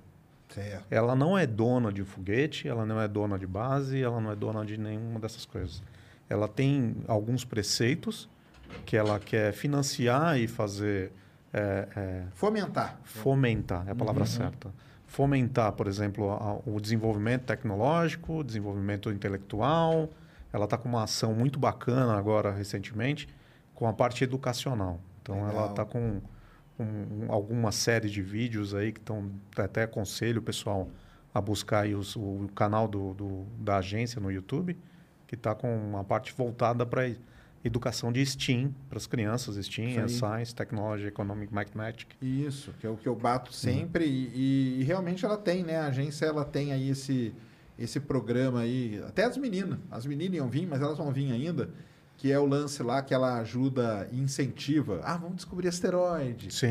[0.49, 0.84] Certo.
[0.90, 4.36] Ela não é dona de foguete, ela não é dona de base, ela não é
[4.36, 5.82] dona de nenhuma dessas coisas.
[6.28, 8.28] Ela tem alguns preceitos
[8.85, 11.11] que ela quer financiar e fazer
[11.53, 12.99] é, é, Fomentar.
[13.03, 14.73] fomentar, é a palavra certa.
[15.06, 20.10] Fomentar, por exemplo, a- o desenvolvimento tecnológico, o desenvolvimento intelectual.
[20.53, 23.27] Ela está com uma ação muito bacana agora, recentemente,
[23.76, 25.02] com a parte educacional.
[25.22, 25.69] Então, ela Legal.
[25.72, 26.22] está com
[26.80, 29.30] um- alguma série de vídeos aí que estão...
[29.57, 30.88] Até aconselho o pessoal
[31.34, 34.77] a buscar aí os- o canal do, do- da agência no YouTube,
[35.27, 37.10] que está com uma parte voltada para
[37.64, 40.10] educação de STEAM, para as crianças, STEAM, aí.
[40.10, 42.16] Science, Technology, Economic, Mathematics.
[42.22, 44.06] Isso, que é o que eu bato sempre.
[44.06, 45.78] E, e realmente ela tem, né?
[45.78, 47.34] A agência ela tem aí esse,
[47.78, 49.02] esse programa aí.
[49.08, 49.78] Até as meninas.
[49.92, 51.70] As meninas iam vir, mas elas vão vir ainda.
[52.18, 55.02] Que é o lance lá que ela ajuda e incentiva.
[55.04, 56.54] Ah, vamos descobrir asteroide.
[56.54, 56.68] Sim,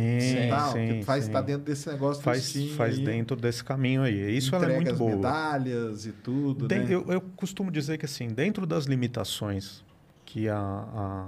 [0.49, 1.33] tal, sim, faz sim.
[1.33, 4.37] tá dentro desse negócio do faz, STEAM faz dentro desse caminho aí.
[4.37, 5.11] Isso ela é muito boa.
[5.17, 6.87] medalhas e tudo, Den- né?
[6.95, 9.83] eu, eu costumo dizer que assim, dentro das limitações
[10.32, 11.27] que a, a-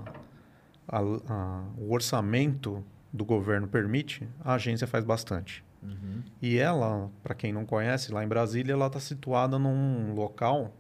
[0.89, 5.65] a- a- o orçamento do governo permite, a agência faz bastante.
[5.83, 6.23] Uhum.
[6.41, 10.71] E ela, para quem não conhece, lá em Brasília, ela está situada num local,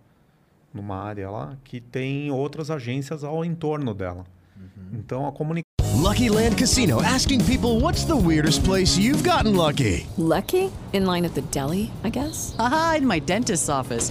[0.73, 4.24] numa área lá, que tem outras agências ao entorno dela.
[4.57, 4.99] Uhum.
[5.01, 5.62] Então a comunicação
[6.01, 10.07] Lucky Land Casino asking people what's the weirdest place you've gotten lucky?
[10.16, 10.70] Lucky?
[10.93, 12.55] In line at the deli, I guess?
[12.59, 14.11] Aha, in my dentist's office.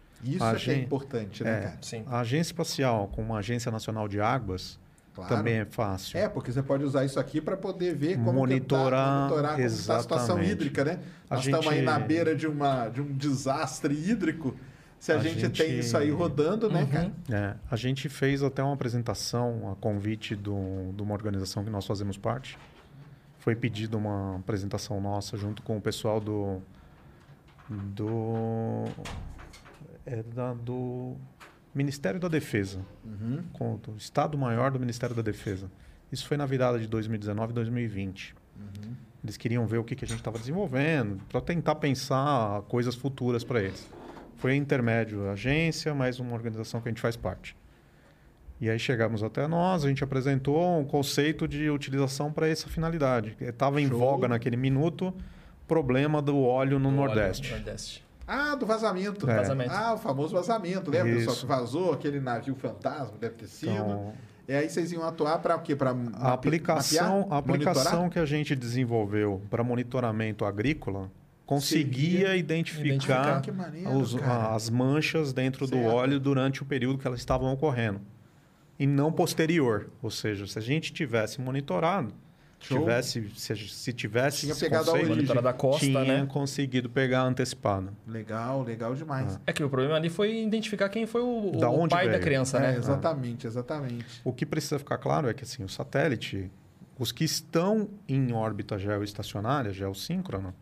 [0.23, 1.77] Isso A é que é importante, né, É, cara?
[1.81, 2.03] Sim.
[2.07, 4.79] A agência espacial com uma agência nacional de águas
[5.13, 5.35] Claro.
[5.35, 6.17] também é fácil.
[6.17, 9.55] É, porque você pode usar isso aqui para poder ver como Monitorar, que tá, monitorar
[9.55, 10.99] como está a situação hídrica, né?
[11.29, 14.55] A Nós estamos aí gente- na beira de, uma, de um desastre hídrico.
[14.97, 17.11] Se a, A gente, gente- tem isso aí rodando, né, cara?
[17.29, 21.85] É, a gente fez até uma apresentação a convite do, de uma organização que nós
[21.87, 22.57] fazemos parte.
[23.39, 26.61] Foi pedida uma apresentação nossa junto com o pessoal do
[27.69, 28.85] do
[30.05, 31.15] é da- do
[31.73, 33.43] Ministério da Defesa, Uhum.
[33.53, 35.71] com o Estado Maior do Ministério da Defesa.
[36.11, 38.35] Isso foi na virada de 2019 e 2020.
[38.57, 38.93] Uhum.
[39.23, 43.43] Eles queriam ver o que, que a gente estava desenvolvendo, para tentar pensar coisas futuras
[43.43, 43.87] para eles.
[44.37, 47.55] Foi intermédio agência, mais uma organização que a gente faz parte.
[48.59, 53.35] E aí chegamos até nós, a gente apresentou um conceito de utilização para essa finalidade.
[53.39, 55.13] Estava em voga naquele minuto
[55.67, 57.49] problema do óleo no Do óleo Nordeste.
[57.51, 58.05] no Nordeste.
[58.33, 59.29] Ah, do vazamento.
[59.29, 59.35] É.
[59.35, 59.71] Vazamento.
[59.73, 60.89] Ah, o famoso vazamento.
[60.89, 61.41] Lembra, pessoal, Isso.
[61.41, 63.71] que vazou aquele navio fantasma, deve ter sido.
[63.71, 64.13] Então,
[64.47, 65.75] E aí vocês iam atuar para o quê?
[65.75, 71.09] Para a aplicação, a aplicação que a gente desenvolveu para monitoramento agrícola
[71.45, 72.85] conseguia Seria- identificar,
[73.39, 73.53] Identificar.
[73.57, 75.93] Maneiro, os- as manchas dentro do Certo.
[75.93, 77.99] óleo durante o período que elas estavam ocorrendo.
[78.79, 79.89] E não posterior.
[80.01, 82.13] Ou seja, se a gente tivesse monitorado,
[82.61, 82.79] Show.
[82.79, 85.09] tivesse, se, a se tivesse Tinha pegado a origem.
[85.09, 86.25] Monitorada da costa, tinha né?
[86.29, 87.89] conseguido pegar antecipado.
[88.07, 89.39] Legal, legal demais.
[89.47, 92.11] É que o problema ali foi identificar quem foi o, Da o onde pai da
[92.11, 92.23] veio.
[92.23, 92.77] criança, É, né?
[92.77, 94.21] exatamente, exatamente.
[94.23, 96.51] O que precisa ficar claro é que assim, o satélite,
[96.99, 100.53] os que estão em órbita geoestacionária, geossíncrona,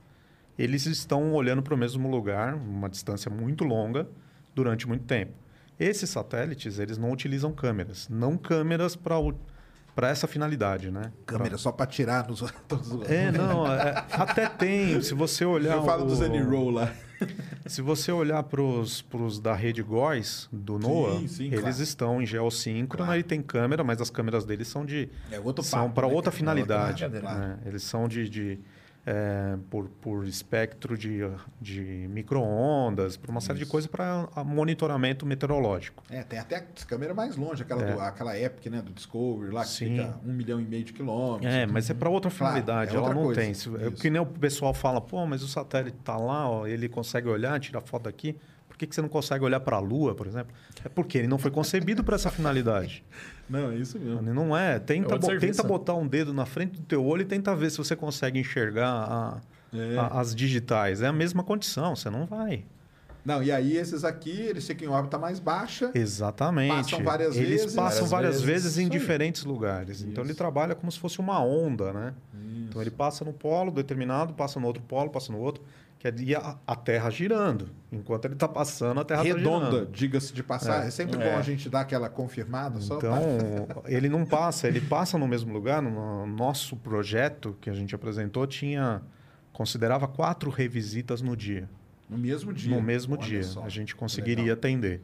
[0.58, 4.08] eles estão olhando para o mesmo lugar, uma distância muito longa,
[4.56, 5.32] durante muito tempo.
[5.80, 9.16] Esses satélites, eles não utilizam câmeras, não câmeras para
[10.08, 11.12] essa finalidade, né?
[11.26, 12.42] Câmera Pra- só para tirar nos
[13.10, 15.02] É, não, é, até tem.
[15.02, 15.76] Se você olhar.
[15.76, 16.92] Eu falo o- do Zenny-Roll lá.
[17.68, 19.04] Se você olhar para os
[19.42, 21.82] da rede GOES, do NOAA, sim, eles claro.
[21.82, 23.20] estão em geossíncrona Claro.
[23.20, 26.32] e tem câmera, mas as câmeras deles são de É outro são para né, outra
[26.32, 27.04] finalidade.
[27.04, 27.60] É outra né?
[27.66, 28.60] Eles são de, de,
[29.11, 31.22] é, por, por espectro de,
[31.60, 31.81] de
[32.11, 36.03] micro-ondas, por uma série de coisas para monitoramento meteorológico.
[36.11, 37.94] É, tem até as câmeras mais longe, aquela, É.
[37.94, 39.98] do, aquela Epic, né, do Discovery lá, que Sim.
[39.98, 41.52] fica um milhão e meio de quilômetros.
[41.52, 43.41] É, mas é para outra Claro, finalidade, é ela outra não coisa.
[43.41, 43.49] tem.
[43.49, 43.72] É Isso.
[43.99, 47.60] que nem o pessoal fala, pô, mas o satélite está lá, ó, ele consegue olhar,
[47.60, 48.38] tirar foto aqui.
[48.68, 50.53] Por que, que você não consegue olhar para a Lua, por exemplo?
[50.86, 53.03] É porque ele não foi concebido para essa finalidade.
[53.50, 54.22] Não, é isso mesmo.
[54.22, 54.78] Não é.
[54.80, 55.54] Tenta, outro bo- serviço.
[55.62, 58.40] tenta botar um dedo na frente do teu olho e tenta ver se você consegue
[58.40, 59.42] enxergar a-
[59.74, 59.98] É.
[59.98, 61.02] a- as digitais.
[61.02, 62.64] É a mesma condição, você não vai.
[63.26, 65.92] Não, e aí esses aqui, eles ficam em órbita mais baixa.
[65.94, 66.74] Exatamente.
[66.92, 67.76] Passam várias Eles vezes.
[67.76, 68.64] passam Várias várias vezes.
[68.64, 70.02] vezes, em Isso diferentes lugares.
[70.04, 72.14] Então ele trabalha como se fosse uma onda, né?
[72.68, 75.64] Então ele passa no polo determinado, passa no outro polo, passa no outro.
[76.00, 77.70] Que é a, a Terra girando.
[77.92, 79.92] Enquanto ele está passando, a Terra está Redonda, girando.
[79.92, 80.86] diga-se de passar.
[80.86, 80.92] É, É.
[80.92, 81.30] sempre É.
[81.32, 82.96] bom a gente dar aquela confirmada só.
[82.98, 83.14] Então,
[83.86, 85.82] ele não passa, ele passa no mesmo lugar.
[85.82, 89.02] No nosso projeto que a gente apresentou, tinha
[89.52, 91.70] considerava quatro revisitas no dia.
[92.10, 92.74] no mesmo dia.
[92.76, 93.44] no mesmo Olha dia.
[93.44, 93.64] só.
[93.66, 94.58] A gente conseguiria Legal.
[94.58, 95.02] atender.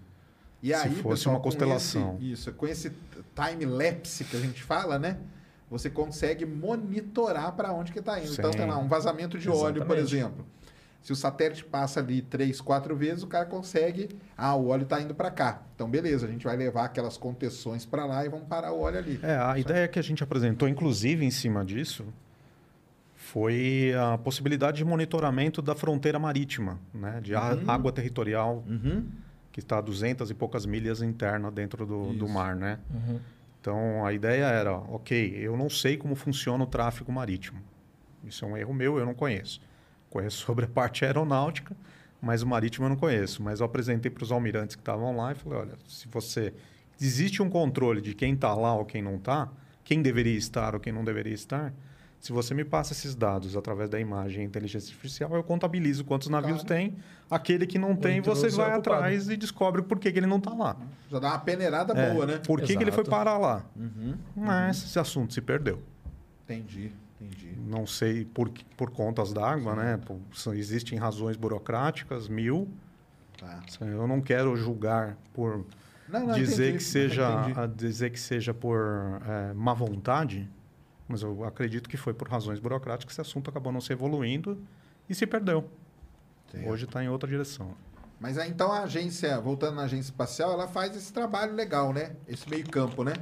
[0.63, 2.15] E aí, se fosse pessoal, uma constelação.
[2.21, 2.89] esse- isso, com esse
[3.35, 5.17] time lapse que a gente fala, né?
[5.69, 8.31] Você consegue monitorar para onde que está indo.
[8.31, 8.59] Então, Sim.
[8.59, 10.15] tem lá um vazamento de óleo, por Exatamente.
[10.15, 10.45] exemplo.
[11.05, 14.09] Se o satélite passa ali três, quatro vezes, o cara consegue.
[14.35, 15.61] Ah, o óleo está indo para cá.
[15.75, 18.97] Então, beleza, a gente vai levar aquelas contenções para lá e vamos parar o óleo
[18.97, 19.19] ali.
[19.21, 22.03] É, a ideia que a gente apresentou, inclusive em cima disso,
[23.15, 27.19] foi a possibilidade de monitoramento da fronteira marítima, né?
[27.21, 27.39] de Uhum.
[27.69, 29.05] água territorial, Uhum.
[29.51, 32.55] que está a 200 e poucas milhas interna dentro do, do mar.
[32.55, 32.79] Né?
[32.91, 33.19] Uhum.
[33.61, 37.59] Então, a ideia era, ok, eu não sei como funciona o tráfego marítimo.
[38.23, 39.61] Isso é um erro meu, eu não conheço.
[40.15, 41.75] Conheço sobre a parte aeronáutica,
[42.21, 43.43] mas o marítimo eu não conheço.
[43.43, 46.53] Mas eu apresentei para os almirantes que estavam lá e falei, olha, se você...
[47.01, 49.49] Existe um controle de quem está lá ou quem não está,
[49.83, 51.73] quem deveria estar ou quem não deveria estar.
[52.21, 56.29] Se você me passa esses dados através da imagem e inteligência artificial, eu contabilizo quantos
[56.29, 56.67] navios Claro.
[56.69, 56.95] tem.
[57.29, 58.95] Aquele que não tem, você intruso é vai culpado.
[58.95, 60.77] atrás e descobre por que, que ele não está lá.
[61.11, 62.37] Já dá uma peneirada É, boa, né?
[62.47, 63.65] Por que, que ele foi parar lá?
[63.75, 64.15] Uhum.
[64.33, 65.83] Mas esse assunto se perdeu.
[66.45, 67.55] Entendi, entendi.
[67.57, 69.97] Não sei por, por contas d'água, né?
[69.97, 70.19] Por-
[70.55, 72.67] existem razões burocráticas, mil.
[73.37, 73.63] Tá.
[73.81, 75.65] Eu não quero julgar por
[76.07, 78.79] Não, não, dizer, entendi, que seja, dizer que seja por
[79.27, 80.49] é, má vontade,
[81.07, 84.57] mas eu acredito que foi por razões burocráticas que esse assunto acabou não se evoluindo
[85.09, 85.69] e se perdeu.
[86.51, 86.69] Certo.
[86.69, 87.75] Hoje está em outra direção.
[88.19, 92.15] Mas então a agência, voltando na agência espacial, ela faz esse trabalho legal, né?
[92.27, 93.13] Esse meio campo, né?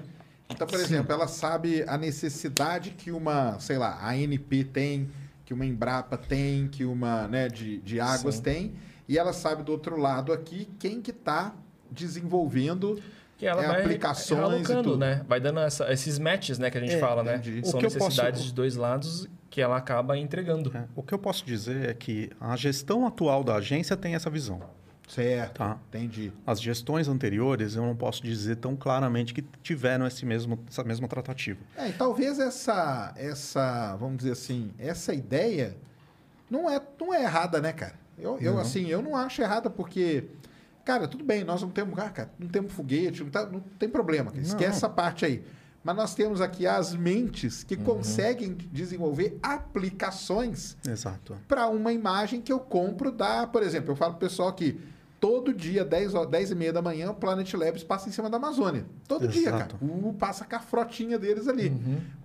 [0.50, 5.10] Então, por exemplo, ela sabe a necessidade que uma, sei lá, a ANP tem,
[5.46, 8.42] que uma Embrapa tem, que uma né, de, de águas Sim.
[8.42, 8.74] tem,
[9.08, 11.54] e ela sabe do outro lado aqui quem que está
[11.90, 13.02] desenvolvendo
[13.38, 14.98] Que ela É, vai aplicações e tudo.
[14.98, 15.26] né?
[15.28, 17.36] Vai dando essa- esses matches, né, que a gente É, fala, né?
[17.38, 17.62] entendi.
[17.62, 20.72] O São que eu posso- necessidades de dois lados que ela acaba entregando.
[20.76, 24.30] É, O que eu posso dizer é que a gestão atual da agência tem essa
[24.30, 24.62] visão.
[25.08, 25.78] Certo, Tá.
[25.90, 26.32] entendi.
[26.46, 31.08] As gestões anteriores, eu não posso dizer tão claramente que tiveram esse mesmo, essa mesma
[31.08, 31.60] tratativa.
[31.78, 35.78] É, e talvez essa, essa, vamos dizer assim, essa ideia
[36.50, 37.96] não é, não é errada, né, cara?
[38.18, 40.26] Eu, eu assim, eu não acho errada porque,
[40.86, 43.90] cara, tudo bem, nós não temos, ah, cara, não temos foguete, não, tá- não tem
[43.90, 44.78] problema, cara, esquece Não.
[44.78, 45.44] essa parte aí.
[45.84, 50.78] Mas nós temos aqui as mentes que conseguem desenvolver aplicações
[51.48, 54.80] para uma imagem que eu compro da, por exemplo, eu falo pro pessoal aqui,
[55.24, 58.30] todo dia, 10, horas- 10 e meia da manhã, o Planet Labs passa em cima
[58.30, 58.86] da Amazônia.
[59.08, 59.56] Todo dia, cara.
[59.72, 59.78] Exato.
[59.82, 61.70] Uh, passa com a frotinha deles ali.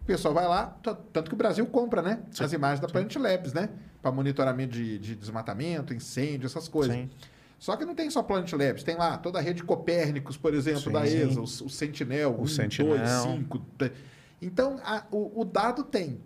[0.03, 0.77] O pessoal vai lá,
[1.12, 2.25] tanto que o Brasil compra, né?
[2.41, 3.69] As imagens da Planet Labs, né?
[4.03, 6.97] Para monitoramento de, de desmatamento, incêndio, essas coisas.
[6.97, 7.09] Sim.
[7.57, 10.81] Só que não tem só Planet Labs, tem lá toda a rede Copérnicos, por exemplo,
[10.83, 11.19] Sim, da sim.
[11.29, 12.99] ESA, o, o Sentinel, O 1, Sentinel.
[12.99, 13.62] 2, 5.
[14.43, 16.20] Então, a- o, o dado tem.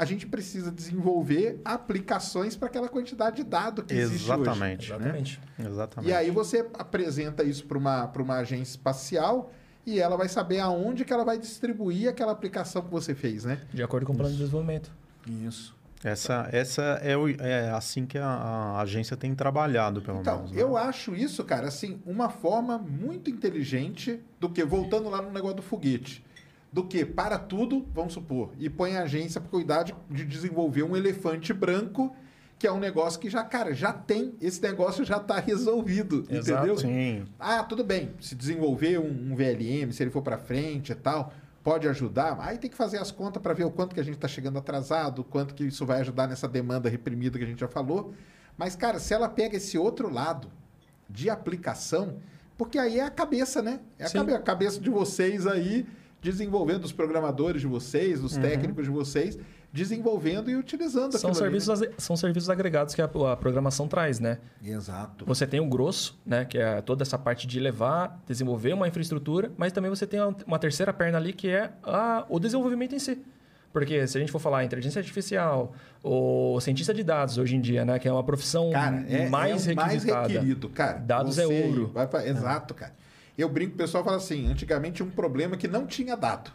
[0.00, 4.40] A gente precisa desenvolver aplicações para aquela quantidade de dado que existe hoje.
[4.40, 4.88] Exatamente.
[4.90, 4.96] né?
[4.96, 5.40] Exatamente.
[5.58, 6.10] Exatamente.
[6.10, 9.52] E aí você apresenta isso para uma, para uma agência espacial
[9.84, 13.60] e ela vai saber aonde que ela vai distribuir aquela aplicação que você fez, né?
[13.74, 14.90] De acordo com o plano de desenvolvimento.
[15.28, 15.76] Isso.
[16.02, 20.52] Essa, essa é, o- é assim que a, a agência tem trabalhado, pelo Então, menos.
[20.52, 20.62] né?
[20.62, 25.56] eu acho isso, cara, assim, uma forma muito inteligente do que, voltando lá no negócio
[25.56, 26.24] do foguete,
[26.72, 30.82] do que para tudo, vamos supor, e põe a agência para cuidar de, de desenvolver
[30.82, 32.14] um elefante branco
[32.60, 36.58] que é um negócio que já, cara, já tem, esse negócio já está resolvido, Exato.
[36.58, 36.76] entendeu?
[36.76, 37.24] Sim.
[37.38, 41.32] Ah, tudo bem, se desenvolver um, um VLM, se ele for para frente e tal,
[41.64, 42.36] pode ajudar.
[42.38, 44.58] Aí tem que fazer as contas para ver o quanto que a gente está chegando
[44.58, 48.12] atrasado, o quanto que isso vai ajudar nessa demanda reprimida que a gente já falou.
[48.58, 50.50] Mas, cara, se ela pega esse outro lado
[51.08, 52.18] de aplicação,
[52.58, 53.80] porque aí é a cabeça, né?
[53.98, 54.18] É a Sim.
[54.44, 55.86] cabeça de vocês aí,
[56.22, 59.38] desenvolvendo, dos programadores de vocês, dos técnicos de vocês,
[59.72, 61.60] desenvolvendo e utilizando São aquilo ali, né?
[61.60, 64.38] serviços, são serviços agregados que a, a programação traz, né?
[64.62, 65.24] Exato.
[65.24, 69.50] Você tem o grosso, né, que é toda essa parte de levar, desenvolver uma infraestrutura,
[69.56, 73.18] mas também você tem uma- terceira perna ali que é a- o desenvolvimento em si.
[73.72, 75.72] Porque se a gente for falar inteligência artificial,
[76.02, 79.68] ou cientista de dados hoje em dia, né, que é uma profissão Cara, é mais
[79.68, 80.26] é o mais requisitada.
[80.28, 80.98] requerido, cara.
[80.98, 81.86] Dados é ouro.
[81.94, 82.92] vai fa- Exato, cara.
[83.40, 86.50] Eu brinco, o pessoal fala assim, antigamente tinha um problema que não tinha dado.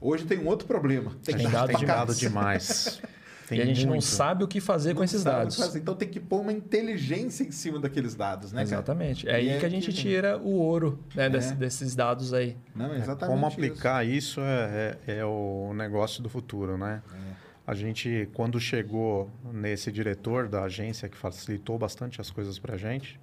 [0.00, 1.12] Hoje tem um outro problema.
[1.22, 3.00] Tem, Tem dado Tem dado demais.
[3.46, 4.04] Tem e a gente não muito.
[4.04, 5.56] sabe o que fazer com Não esses o que dados.
[5.56, 5.78] fazer.
[5.80, 8.76] Então tem que pôr uma inteligência em cima daqueles dados, né, cara?
[8.76, 9.28] Exatamente.
[9.28, 11.56] É E aí é que a gente que- tira o ouro né, desse- É.
[11.56, 12.56] desses dados aí.
[12.74, 13.54] Não, exatamente Como isso.
[13.56, 17.02] aplicar isso, é, é- é o negócio do futuro, né?
[17.66, 22.78] A gente, quando chegou nesse diretor da agência que facilitou bastante as coisas para a
[22.78, 23.18] gente,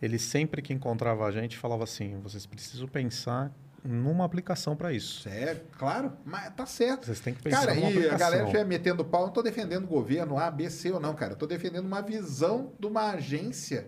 [0.00, 3.50] ele sempre que encontrava a gente falava assim: vocês precisam pensar
[3.84, 5.22] numa aplicação para isso.
[5.22, 7.06] Sério, claro, mas tá certo.
[7.06, 8.18] Vocês têm que pensar Cara, numa e a aplicação.
[8.18, 11.32] galera estiver metendo pau, não tô defendendo o governo A, B, C ou não, cara.
[11.32, 13.86] Eu tô defendendo uma visão de uma agência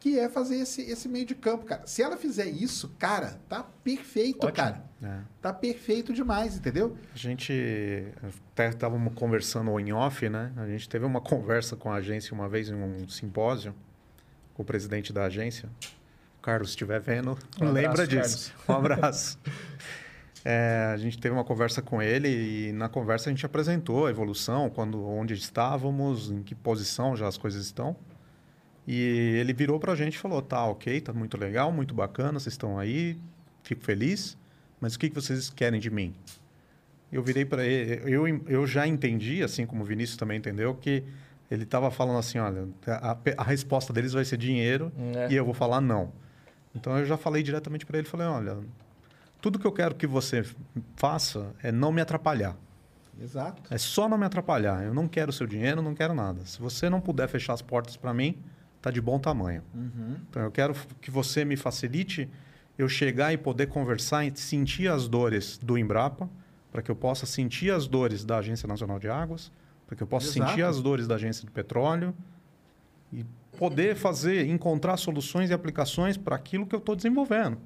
[0.00, 1.86] que é fazer esse, esse meio de campo, cara.
[1.86, 4.52] Se ela fizer isso, cara, tá perfeito, Ótimo.
[4.52, 4.84] cara.
[5.02, 5.20] É.
[5.40, 6.96] Tá perfeito demais, entendeu?
[7.14, 8.04] A gente
[8.52, 10.52] até estávamos conversando em off, né?
[10.56, 13.74] A gente teve uma conversa com a agência uma vez em um simpósio
[14.54, 15.68] com o presidente da agência.
[16.40, 18.54] Carlos, se estiver vendo, Um lembra abraço, disso.
[18.68, 19.38] Um abraço.
[20.46, 22.28] É, a gente teve uma conversa com ele
[22.68, 27.26] e na conversa a gente apresentou a evolução, quando, onde estávamos, em que posição já
[27.26, 27.96] as coisas estão.
[28.86, 29.00] E
[29.40, 32.52] ele virou para a gente e falou: tá, ok, tá muito legal, muito bacana, vocês
[32.52, 33.18] estão aí,
[33.62, 34.36] fico feliz,
[34.78, 36.14] mas o que, que vocês querem de mim?
[37.10, 41.02] Eu virei para ele, eu, eu já entendi, assim como o Vinícius também entendeu, que
[41.50, 45.28] ele estava falando assim: olha, a, a resposta deles vai ser dinheiro É.
[45.32, 46.12] e eu vou falar não.
[46.74, 48.58] Então eu já falei diretamente para ele: falei, olha,
[49.40, 50.44] tudo que eu quero que você
[50.96, 52.56] faça é não me atrapalhar.
[53.22, 53.62] Exato.
[53.72, 54.82] É só não me atrapalhar.
[54.82, 56.44] Eu não quero seu dinheiro, não quero nada.
[56.44, 58.42] Se você não puder fechar as portas para mim,
[58.82, 59.62] tá de bom tamanho.
[60.28, 62.28] Então eu quero que você me facilite
[62.76, 66.28] eu chegar e poder conversar e sentir as dores do Embrapa,
[66.72, 69.52] para que eu possa sentir as dores da Agência Nacional de Águas,
[69.86, 70.50] para que eu possa Exato.
[70.50, 72.14] sentir as dores da Agência do Petróleo
[73.12, 73.24] e
[73.58, 77.58] poder fazer, encontrar soluções e aplicações para aquilo que eu estou desenvolvendo.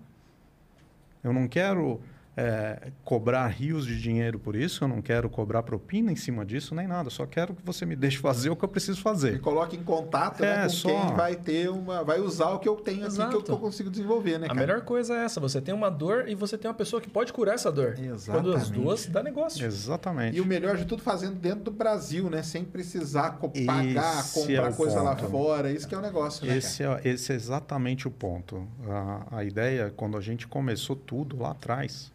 [1.23, 2.01] Eu não quero
[2.41, 6.73] é, cobrar rios de dinheiro por isso, eu não quero cobrar propina em cima disso,
[6.75, 7.09] nem nada.
[7.09, 9.41] Eu só quero que você me deixe fazer o que eu preciso Me fazer.
[9.41, 12.05] coloque em contato É, né, com só- quem vai ter uma.
[12.05, 13.43] Vai usar o que eu tenho aqui que eu, Exato.
[13.43, 14.61] que eu consigo desenvolver, né, A cara?
[14.61, 17.33] melhor coisa é essa, você tem uma dor e você tem uma pessoa que pode
[17.33, 17.95] curar essa dor.
[17.97, 18.71] Quando as Exatamente.
[18.73, 19.67] duas dá negócio.
[19.67, 20.37] Exatamente.
[20.37, 22.43] E o melhor de tudo fazendo dentro do Brasil, né?
[22.45, 25.29] Sem precisar co- pagar, Esse comprar é coisa lá ponto.
[25.31, 25.73] fora.
[25.73, 28.67] Isso que é o negócio, né, Esse é, esse é exatamente o ponto.
[28.89, 32.13] A, a ideia, quando a gente começou tudo lá atrás,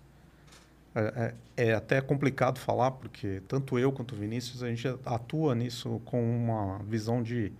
[0.96, 5.54] é, é- é até complicado falar, porque tanto eu quanto o Vinícius, a gente atua
[5.56, 7.52] nisso com uma visão de,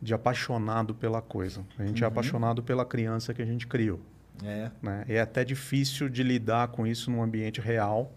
[0.00, 1.64] de apaixonado pela coisa.
[1.78, 4.00] A gente é apaixonado pela criança que a gente criou.
[4.44, 4.70] É.
[4.82, 5.04] né?
[5.08, 8.12] É até difícil de lidar com isso num ambiente real,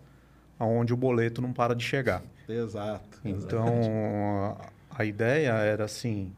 [0.59, 2.21] onde o boleto não para de chegar.
[2.47, 3.19] Exato.
[3.23, 6.33] Então, a- a ideia era assim,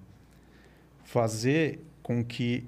[1.03, 2.67] fazer com que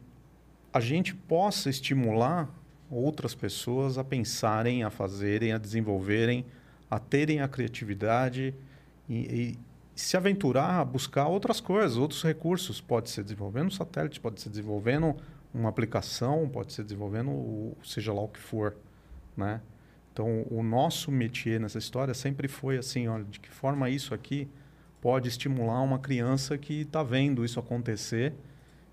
[0.72, 2.50] a gente possa estimular
[2.94, 6.46] outras pessoas a pensarem, a fazerem, a desenvolverem,
[6.90, 8.54] a terem a criatividade
[9.10, 9.60] e, e
[9.96, 12.82] se aventurar a buscar outras coisas, outros recursos.
[12.82, 15.16] Pode ser desenvolvendo satélite, pode ser desenvolvendo
[15.54, 18.76] uma aplicação, pode ser desenvolvendo seja lá o que for,
[19.38, 19.62] né?
[20.12, 24.48] Então, o nosso métier nessa história sempre foi assim, olha, de que forma isso aqui
[25.02, 28.34] pode estimular uma criança que está vendo isso acontecer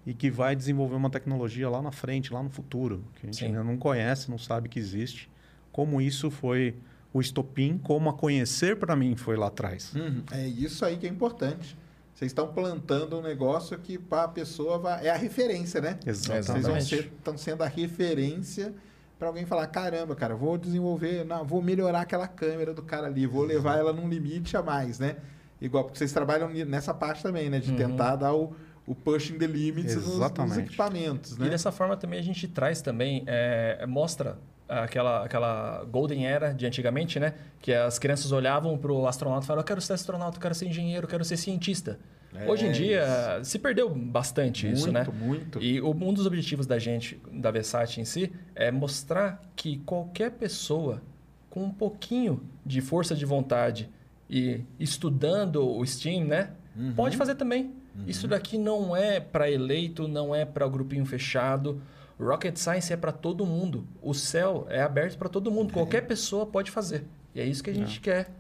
[0.07, 3.39] e que vai desenvolver uma tecnologia lá na frente, lá no futuro, que a gente
[3.39, 3.47] Sim.
[3.47, 5.31] ainda não conhece, não sabe que existe.
[5.73, 6.77] Como isso foi
[7.13, 9.95] o estopim, como a conhecer para mim foi lá atrás.
[9.95, 10.23] Uhum.
[10.31, 11.77] É isso aí que é importante.
[12.15, 15.07] Vocês estão plantando um negócio que para a pessoa vai...
[15.07, 15.99] é a referência, né?
[16.03, 16.85] Vocês vão Exatamente.
[16.85, 18.75] ser, estão sendo a referência
[19.19, 23.27] para alguém falar, caramba, cara, vou desenvolver, não, vou melhorar aquela câmera do cara ali,
[23.27, 25.17] vou levar ela num limite a mais, né?
[25.61, 27.59] Igual porque vocês trabalham nessa parte também, né?
[27.59, 28.55] De tentar dar o,
[28.87, 30.61] o pushing the limits nos- nos, Exatamente.
[30.61, 31.47] equipamentos, né?
[31.47, 34.39] E dessa forma também a gente traz também, é, mostra
[34.69, 37.35] aquela, aquela golden era de antigamente, né?
[37.61, 40.55] Que as crianças olhavam para o astronauta e falavam, eu quero ser astronauta, eu quero
[40.55, 41.99] ser engenheiro, eu quero ser cientista.
[42.33, 45.01] É Hoje em dia, se perdeu bastante isso, né?
[45.13, 45.13] Muito,
[45.59, 45.63] muito.
[45.63, 51.03] E um dos objetivos da gente, da Versace em si, é mostrar que qualquer pessoa
[51.49, 53.91] com um pouquinho de força de vontade
[54.29, 56.51] e estudando o STEAM, né?
[56.77, 56.93] Uhum.
[56.95, 57.75] Pode fazer também.
[58.07, 61.81] Isso daqui não é para eleito, não é para grupinho fechado.
[62.19, 63.87] Rocket Science é para todo mundo.
[64.03, 65.73] O céu é aberto para todo mundo.
[65.73, 67.07] Qualquer pessoa pode fazer.
[67.35, 68.31] E é isso que a gente quer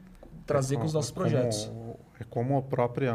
[0.46, 1.70] trazer com os nossos É como- projetos.
[2.20, 3.14] É como a própria,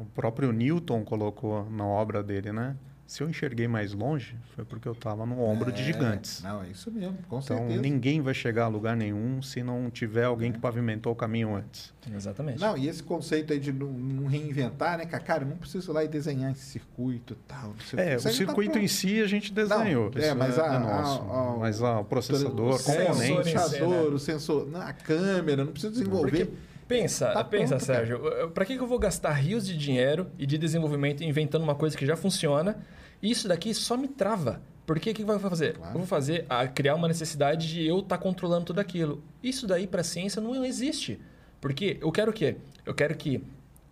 [0.00, 2.76] o próprio Newton colocou na obra dele, né?
[3.06, 6.42] Se eu enxerguei mais longe, foi porque eu estava no ombro de É, gigantes.
[6.42, 7.82] Não, é isso mesmo, com Então, certeza.
[7.82, 11.92] ninguém vai chegar a lugar nenhum se não tiver alguém que pavimentou o caminho antes.
[12.10, 12.58] Exatamente.
[12.60, 15.22] Não, e esse conceito aí de não, não reinventar, né, cara?
[15.22, 17.68] Cara, eu não preciso ir lá e desenhar esse circuito e tal.
[17.68, 18.84] não sei É, o tá circuito pronto.
[18.84, 20.10] em si a gente desenhou.
[20.14, 21.20] Não, é, mas a- nosso.
[21.22, 23.54] a- a- mas a, o processador, o sensor, componentes.
[23.54, 26.46] o sensor, o sensor, não, a câmera, não precisa desenvolver.
[26.46, 27.84] Porque pensa, Tá pensa, pronto.
[27.84, 31.74] Sérgio, para que que eu vou gastar rios de dinheiro e de desenvolvimento inventando uma
[31.74, 32.78] coisa que já funciona?
[33.22, 34.60] Isso daqui só me trava.
[34.84, 35.74] Porque o que vai fazer?
[35.74, 35.94] Claro.
[35.94, 39.22] Eu vou fazer a criar uma necessidade de eu estar controlando tudo aquilo.
[39.42, 41.20] Isso daí para a ciência não existe.
[41.60, 42.56] Porque eu quero o quê?
[42.84, 43.42] Eu quero que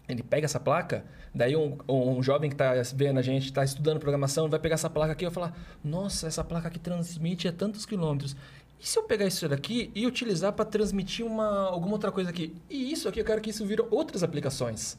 [0.09, 4.01] ele pegue essa placa, daí um, um jovem que está vendo a gente, está estudando
[4.01, 7.52] programação, vai pegar essa placa aqui e vai falar: Nossa, essa placa aqui transmite a
[7.52, 8.36] tantos quilômetros.
[8.82, 12.55] E se eu pegar isso daqui e utilizar para transmitir uma, alguma outra coisa aqui?
[12.69, 14.98] E isso aqui eu quero que isso vire outras aplicações.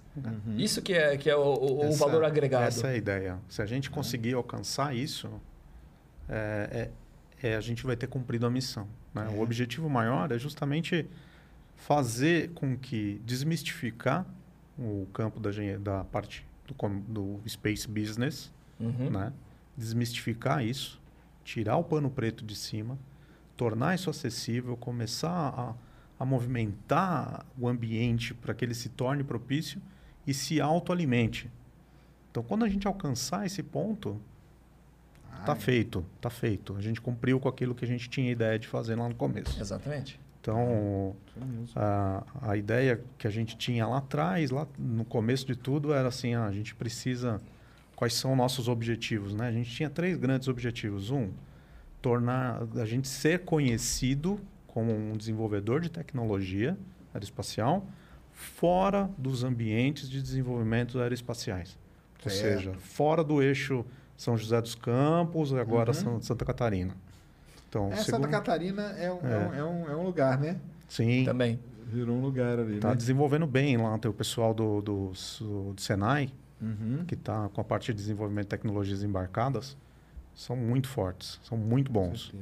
[0.56, 2.64] Isso que é, que é o, o- Essa- valor agregado.
[2.66, 3.40] Essa é a ideia.
[3.50, 5.28] Se a gente conseguir alcançar isso,
[6.30, 6.90] é,
[7.44, 8.88] é- é- a gente vai ter cumprido a missão.
[9.16, 9.28] né?
[9.36, 11.06] O objetivo maior é justamente
[11.76, 14.26] fazer com que desmistificar
[14.78, 15.50] o campo da,
[15.80, 19.10] da parte do, do space business, Uhum.
[19.10, 19.34] né?
[19.76, 21.00] desmistificar isso,
[21.44, 22.98] tirar o pano preto de cima,
[23.62, 25.76] tornar isso acessível, começar a,
[26.20, 29.80] a movimentar o ambiente para que ele se torne propício
[30.26, 31.48] e se autoalimente.
[32.32, 34.20] Então, quando a gente alcançar esse ponto,
[35.46, 36.76] tá feito, tá feito.
[36.76, 39.62] A gente cumpriu com aquilo que a gente tinha ideia de fazer lá no começo.
[39.62, 40.20] Exatamente.
[40.42, 41.16] Então,
[41.76, 46.08] a, a ideia que a gente tinha lá atrás, lá no começo de tudo, era
[46.08, 47.40] assim: ah, a gente precisa.
[47.96, 49.36] Quais são nossos objetivos?
[49.36, 49.48] Né?
[49.48, 51.12] A gente tinha três grandes objetivos.
[51.12, 51.30] Um,
[52.02, 56.78] tornar a gente ser conhecido como um desenvolvedor de tecnologia
[57.14, 57.86] aeroespacial
[58.32, 61.78] fora dos ambientes de desenvolvimento aeroespaciais.
[62.24, 62.58] Ou Certo.
[62.60, 63.86] seja, fora do eixo
[64.18, 66.96] São José dos Campos e agora San- Santa Catarina.
[67.70, 69.38] Então, É, Santa segundo- Catarina é um, é.
[69.38, 70.58] um, é, um, é um lugar, né?
[70.88, 71.60] Sim, Também.
[71.88, 72.96] Virou um lugar ali, Está né?
[72.96, 73.98] desenvolvendo bem lá.
[73.98, 75.12] Tem o pessoal do, do,
[75.72, 76.30] do Senai,
[76.62, 77.04] Uhum.
[77.08, 79.76] que está com a parte de desenvolvimento de tecnologias embarcadas.
[80.36, 82.34] São muito fortes, são muito bons.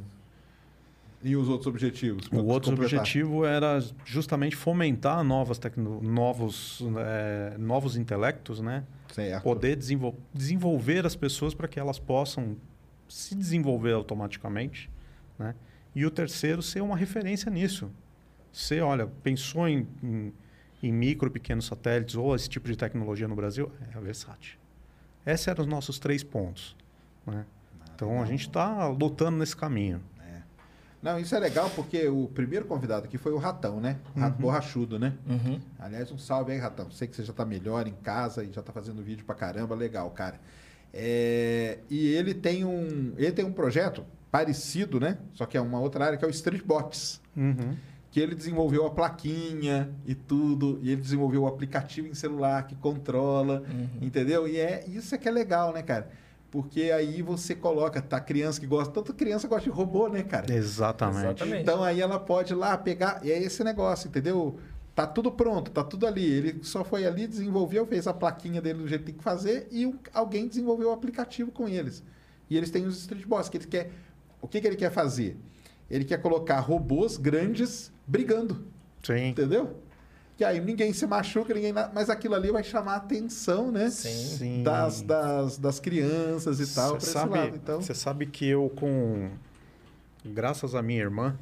[1.21, 2.27] E os outros objetivos?
[2.31, 2.99] O outro completar?
[2.99, 8.85] objetivo era justamente fomentar novas tecno novos, eh, novos intelectos, né?
[9.13, 9.43] Certo.
[9.43, 12.55] Poder desenvol desenvolver as pessoas para que elas possam
[13.07, 14.89] se desenvolver automaticamente,
[15.37, 15.55] né?
[15.93, 17.91] E o terceiro, ser uma referência nisso.
[18.53, 20.33] Você, olha, pensou em, em,
[20.81, 23.71] em micro pequenos satélites ou esse tipo de tecnologia no Brasil?
[23.93, 24.57] É a Versace.
[25.25, 26.77] Esses eram os nossos três pontos,
[27.25, 27.45] né?
[28.07, 30.01] Então, a gente está lutando nesse caminho.
[31.01, 33.97] Não, isso é legal porque o primeiro convidado aqui foi o Ratão, né?
[34.15, 35.13] O Rato Borrachudo, né?
[35.25, 35.59] Uhum.
[35.79, 36.91] Aliás, um salve aí, Ratão.
[36.91, 39.75] Sei que você já tá melhor em casa e já tá fazendo vídeo pra caramba.
[39.75, 40.39] Legal, cara.
[40.93, 43.13] É, E ele tem um.
[43.17, 45.17] Ele tem um projeto parecido, né?
[45.33, 47.21] Só que é uma outra área que é o Streetbots.
[47.35, 47.77] Uhum.
[48.11, 50.79] Que ele desenvolveu a plaquinha e tudo.
[50.81, 53.63] E ele desenvolveu o aplicativo em celular que controla.
[54.01, 54.49] Entendeu?
[54.49, 56.09] E é isso é que é legal, né, cara?
[56.51, 58.19] Porque aí você coloca, tá?
[58.19, 58.91] Criança que gosta.
[58.93, 60.51] Tanto criança gosta de robô, né, cara?
[60.53, 61.25] Exatamente.
[61.25, 61.61] Exatamente.
[61.61, 63.19] Então aí ela pode ir lá pegar.
[63.23, 64.57] E é esse negócio, entendeu?
[64.95, 66.25] Tá tudo pronto, tá tudo ali.
[66.25, 69.67] Ele só foi ali, desenvolveu, fez a plaquinha dele do jeito que tem que fazer
[69.71, 72.03] e o- alguém desenvolveu o aplicativo com eles.
[72.49, 73.91] E eles têm os Street Boss, que ele quer.
[74.41, 75.37] O que, que ele quer fazer?
[75.89, 78.65] Ele quer colocar robôs grandes brigando,
[79.03, 79.29] Sim.
[79.29, 79.77] entendeu?
[80.39, 81.73] Que aí ninguém se machuca, ninguém.
[81.93, 83.89] Mas aquilo ali vai chamar a atenção, né?
[83.89, 84.63] Sim.
[84.63, 87.57] Das, das, das crianças e tal, Você esse sabe, lado.
[87.57, 89.31] Então, você sabe que eu com
[90.23, 91.37] graças à minha irmã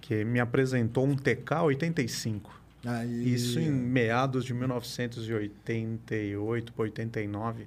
[0.00, 2.60] que me apresentou um TK 85.
[2.86, 7.66] aí, Isso em meados de 1988 para 89.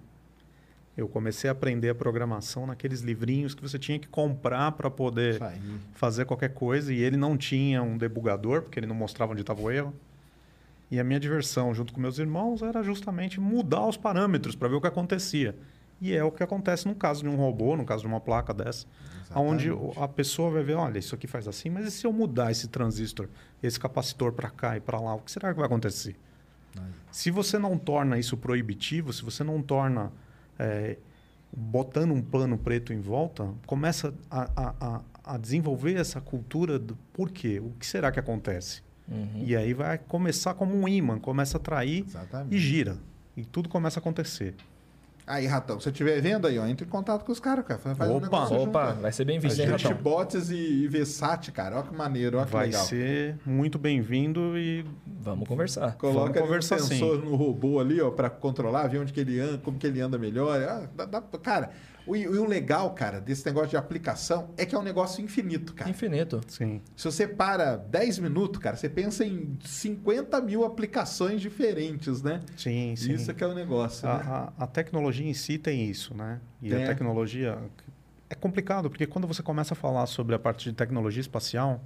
[0.97, 5.41] Eu comecei a aprender a programação naqueles livrinhos que você tinha que comprar para poder
[5.41, 5.59] aí.
[5.93, 6.93] fazer qualquer coisa.
[6.93, 9.93] E ele não tinha um debugador, porque ele não mostrava onde estava o erro.
[10.89, 14.76] E a minha diversão, junto com meus irmãos, era justamente mudar os parâmetros para ver
[14.76, 15.55] o que acontecia.
[16.01, 18.53] E é o que acontece no caso de um robô, no caso de uma placa
[18.53, 18.85] dessa,
[19.34, 22.51] onde a pessoa vai ver, olha, isso aqui faz assim, mas e se eu mudar
[22.51, 23.30] esse transistor,
[23.61, 26.18] esse capacitor para cá e para lá, o que será que vai acontecer?
[27.11, 30.11] Se você não torna isso proibitivo, se você não torna
[30.61, 30.97] é,
[31.51, 37.59] botando um pano preto em volta, começa a, a, a, desenvolver essa cultura do porquê,
[37.59, 38.81] o que será que acontece?
[39.35, 42.55] E aí vai começar como um imã, começa a atrair Exatamente.
[42.55, 42.97] e gira.
[43.35, 44.55] E tudo começa a acontecer.
[45.26, 47.80] Aí, Ratão, se você estiver vendo aí, ó, entre em contato com os caras, cara.
[47.80, 48.93] Faz um Opa, junto, Opa, cara.
[48.95, 49.91] vai ser bem-vindo, hein, Ratão?
[49.91, 51.77] Jutbots e, e Versat, cara.
[51.77, 52.84] Olha que maneiro, olha que vai legal.
[52.84, 54.85] ser muito bem-vindo e
[55.23, 55.93] Vamos conversar.
[55.98, 56.88] Coloca Vamos um conversar sim.
[56.95, 60.02] sensor no robô ali, ó, para controlar, ver onde que ele anda, como que ele
[60.02, 60.60] anda melhor.
[60.61, 61.69] Ah, dá- dá- cara,
[62.05, 65.73] o, e o legal, cara, desse negócio de aplicação é que é um negócio infinito,
[65.73, 65.89] cara.
[65.89, 66.41] Infinito.
[66.47, 66.81] sim.
[66.95, 72.41] Se você para 10 minutos, cara, você pensa em 50 mil aplicações diferentes, né?
[72.57, 73.13] Sim, sim.
[73.13, 74.13] Isso que é o negócio, né?
[74.13, 76.39] A, a- a tecnologia em si tem isso, né?
[76.61, 76.83] E É.
[76.83, 77.57] a tecnologia
[78.29, 81.81] é complicado, porque quando você começa a falar sobre a parte de tecnologia espacial,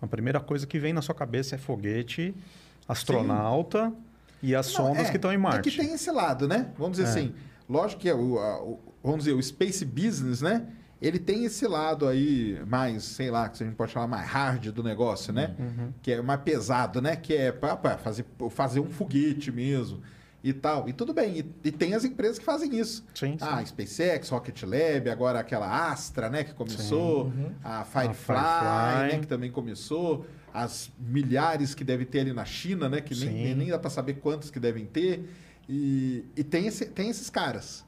[0.00, 2.34] a primeira coisa que vem na sua cabeça é foguete,
[2.86, 3.92] astronauta
[4.42, 5.70] e as Não, sondas é, que estão em É Marte.
[5.70, 6.70] que tem esse lado, né?
[6.78, 7.10] Vamos dizer É.
[7.10, 7.34] assim,
[7.68, 10.66] lógico que é o, a- o- vamos dizer, o space business, né?
[11.00, 14.68] Ele tem esse lado aí mais, sei lá, que a gente pode chamar mais hard
[14.72, 15.54] do negócio, né?
[15.58, 15.92] Uhum.
[16.00, 17.14] Que é mais pesado, né?
[17.16, 20.00] Que é para fazer, fazer um foguete mesmo
[20.42, 20.88] e tal.
[20.88, 23.04] E tudo bem, e, e tem as empresas que fazem isso.
[23.14, 23.38] Sim, sim.
[23.40, 27.30] Ah, SpaceX, Rocket Lab, agora aquela Astra, né, que começou,
[27.62, 29.12] a Firefly, Firefly.
[29.12, 30.24] né, que também começou,
[30.54, 33.90] as milhares que deve ter ali na China, né, que nem, nem, nem dá para
[33.90, 35.28] saber quantos que devem ter.
[35.68, 37.84] E, e tem, esse, tem esses caras,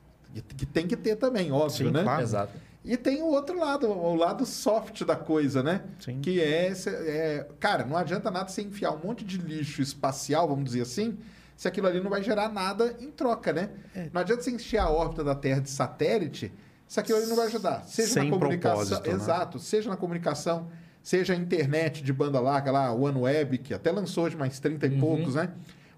[0.57, 2.03] que, tem que ter também, óbvio, Sim, né?
[2.03, 2.23] claro.
[2.23, 2.53] Exato.
[2.85, 5.83] E tem o outro lado, o lado soft da coisa, né?
[6.01, 6.21] Sim.
[6.21, 10.65] Que é, é- Cara, não adianta nada você enfiar um monte de lixo espacial, vamos
[10.65, 11.19] dizer assim,
[11.57, 13.71] se aquilo ali não vai gerar nada em troca, né?
[13.95, 14.09] É.
[14.13, 16.53] Não adianta você encher a órbita da Terra de satélite
[16.87, 17.83] se aquilo ali não vai ajudar.
[17.85, 19.01] Seja Sem na comunicação.
[19.01, 19.11] né?
[19.13, 20.69] Exato, seja na comunicação,
[21.03, 24.87] seja a internet de banda larga lá, o OneWeb, que até lançou de mais 30
[24.87, 25.51] e poucos, né?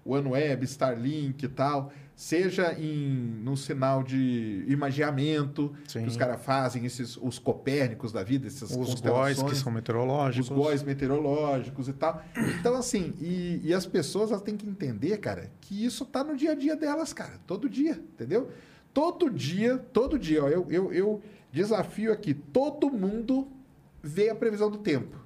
[0.03, 1.91] O OneWeb, Starlink e tal.
[2.15, 3.09] Seja em,
[3.43, 6.03] no sinal de imageamento, Sim.
[6.03, 10.49] que os caras fazem, esses, os copérnicos da vida, essas Os góis que são meteorológicos.
[10.49, 12.23] os góis meteorológicos e tal.
[12.59, 16.35] Então, assim, e, e as pessoas elas têm que entender, cara, que isso tá no
[16.35, 17.39] dia a dia delas, cara.
[17.47, 18.51] Todo dia, entendeu?
[18.93, 20.43] Todo dia, todo dia.
[20.43, 21.21] Ó, eu, eu, eu
[21.51, 23.47] desafio aqui, todo mundo
[24.03, 25.17] vê a previsão do tempo.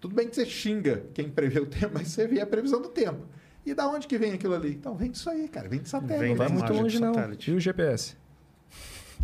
[0.00, 2.88] Tudo bem que você xinga quem prevê o tempo, mas você vê a previsão do
[2.88, 3.26] tempo.
[3.68, 4.70] E da onde que vem aquilo ali?
[4.70, 5.68] Então, vem disso aí, cara.
[5.68, 6.20] Vem de satélite.
[6.20, 7.12] Vem Não vai muito longe, não.
[7.46, 8.16] E o GPS?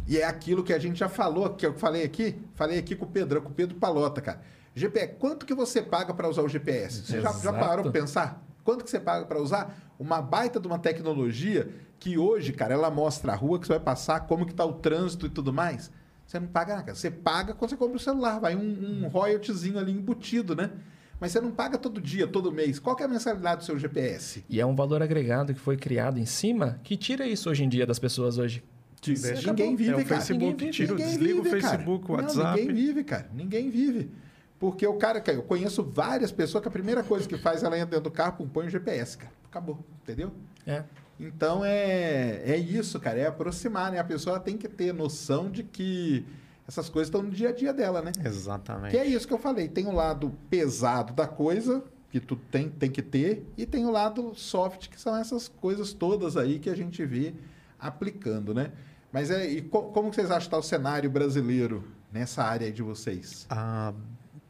[0.06, 3.06] E é aquilo que a gente já falou, que eu falei aqui, falei aqui com
[3.06, 4.42] o Pedro, com o Pedro Palota, cara.
[4.74, 7.06] GPS, quanto que você paga para usar o GPS?
[7.06, 8.44] Você já, já parou para pensar?
[8.62, 12.90] Quanto que você paga para usar uma baita de uma tecnologia que hoje, cara, ela
[12.90, 15.90] mostra a rua que você vai passar, como que tá o trânsito e tudo mais?
[16.26, 16.94] Você não paga nada.
[16.94, 20.70] Você paga quando você compra o celular, vai um, um royaltyzinho ali embutido, né?
[21.20, 22.78] Mas você não paga todo dia, todo mês.
[22.78, 24.44] Qual que é a mensalidade do seu GPS?
[24.48, 27.68] E é um valor agregado que foi criado em cima que tira isso hoje em
[27.68, 28.62] dia das pessoas hoje.
[29.06, 30.08] Deixa- ninguém vive, é o cara.
[30.08, 30.72] Facebook, Ninguém vive.
[30.72, 31.62] tira, Ninguém desliga vive, o cara.
[31.78, 32.60] Facebook, o Não, WhatsApp.
[32.60, 33.30] ninguém vive, cara.
[33.34, 34.10] Ninguém vive.
[34.58, 37.76] Porque o cara, cara, eu conheço várias pessoas que a primeira coisa que faz, ela
[37.76, 39.32] entra dentro do carro, pum, põe o GPS, cara.
[39.50, 40.32] Acabou, entendeu?
[40.66, 40.84] É.
[41.20, 43.18] Então é, é isso, cara.
[43.18, 43.98] É aproximar, né?
[43.98, 46.24] A pessoa tem que ter noção de que
[46.66, 48.12] essas coisas estão no dia a dia dela, né?
[48.24, 48.92] Exatamente.
[48.92, 49.68] Que é isso que eu falei.
[49.68, 53.90] Tem o lado pesado da coisa, que tu tem, tem que ter, e tem o
[53.90, 57.34] lado soft, que são essas coisas todas aí que a gente vê
[57.78, 58.72] aplicando, né?
[59.12, 62.72] Mas é, e co- como vocês acham que está o cenário brasileiro nessa área aí
[62.72, 63.46] de vocês?
[63.50, 63.92] Ah,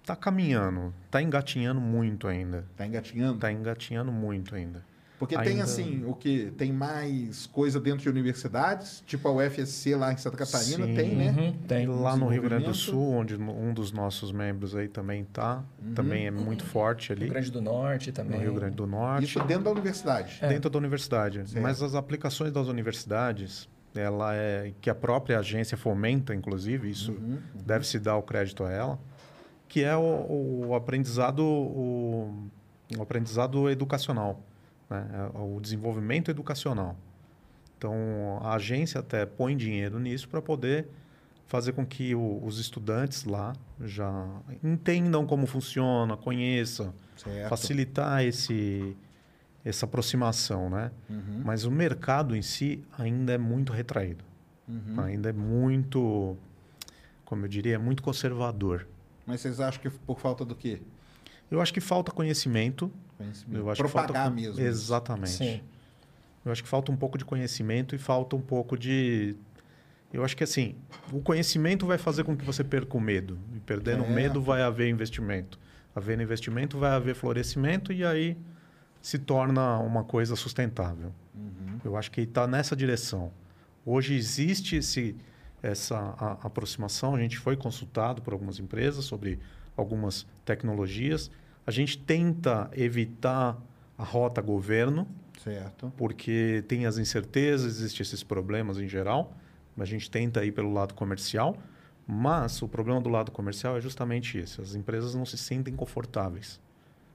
[0.04, 2.64] tá caminhando, tá engatinhando muito ainda.
[2.76, 3.38] Tá engatinhando?
[3.38, 4.84] Tá engatinhando muito ainda.
[5.26, 9.94] Porque tem ainda- assim, o que tem mais coisa dentro de universidades, tipo a UFSC
[9.94, 10.94] lá em Santa Catarina, Sim.
[10.94, 11.34] tem, né?
[11.36, 11.86] Uhum, tem.
[11.86, 12.74] Lá no Rio Grande do.
[12.74, 15.94] Sul, onde um dos nossos membros aí também tá, Uhum.
[15.94, 17.22] também é muito forte ali.
[17.22, 18.36] Rio Grande do Norte também.
[18.38, 19.24] No Rio Grande do Norte.
[19.24, 20.38] Isso dentro da universidade.
[20.40, 20.48] É.
[20.48, 21.38] dentro da universidade.
[21.48, 21.62] Certo.
[21.62, 27.38] Mas as aplicações das universidades, ela é que a própria agência fomenta, inclusive, isso Uhum,
[27.64, 28.98] deve se dar o crédito a ela,
[29.68, 32.48] que é o, o aprendizado o,
[32.98, 34.40] o aprendizado educacional,
[35.02, 35.30] né?
[35.34, 36.96] É o desenvolvimento educacional.
[37.76, 40.86] Então a agência até põe dinheiro nisso para poder
[41.46, 43.52] fazer com que o- os estudantes lá
[43.82, 44.26] já
[44.62, 47.48] entendam como funciona, conheçam, Certo.
[47.48, 48.96] facilitar esse
[49.64, 50.90] essa aproximação, né?
[51.08, 54.22] Uhum, Mas o mercado em si ainda é muito retraído,
[54.68, 55.00] uhum.
[55.00, 56.36] ainda é muito,
[57.24, 58.86] como eu diria, muito conservador.
[59.26, 60.82] Mas vocês acham que por falta do quê?
[61.50, 62.90] Eu acho que falta conhecimento.
[63.18, 63.56] Conhecimento.
[63.58, 64.60] Eu acho Propagar que falta, mesmo.
[64.60, 65.30] Exatamente.
[65.30, 65.60] Sim.
[66.44, 69.36] Eu acho que falta um pouco de conhecimento e falta um pouco de
[70.12, 70.76] Eu acho que assim,
[71.12, 73.36] o conhecimento vai fazer com que você perca o medo.
[73.56, 74.10] E perdendo o É.
[74.10, 75.58] medo vai haver investimento.
[75.92, 78.36] Havendo investimento vai haver florescimento e aí
[79.02, 81.12] se torna uma coisa sustentável.
[81.84, 83.32] Eu acho que está nessa direção.
[83.84, 85.16] Hoje existe esse,
[85.62, 87.14] essa a- aproximação.
[87.16, 89.40] A gente foi consultado por algumas empresas sobre
[89.76, 91.28] algumas tecnologias.
[91.66, 93.56] A gente tenta evitar
[93.96, 95.06] a rota governo,
[95.42, 95.92] Certo.
[95.96, 99.36] porque tem as incertezas, existem esses problemas em geral.
[99.78, 101.56] A gente tenta ir pelo lado comercial,
[102.06, 106.60] mas o problema do lado comercial é justamente esse: as empresas não se sentem confortáveis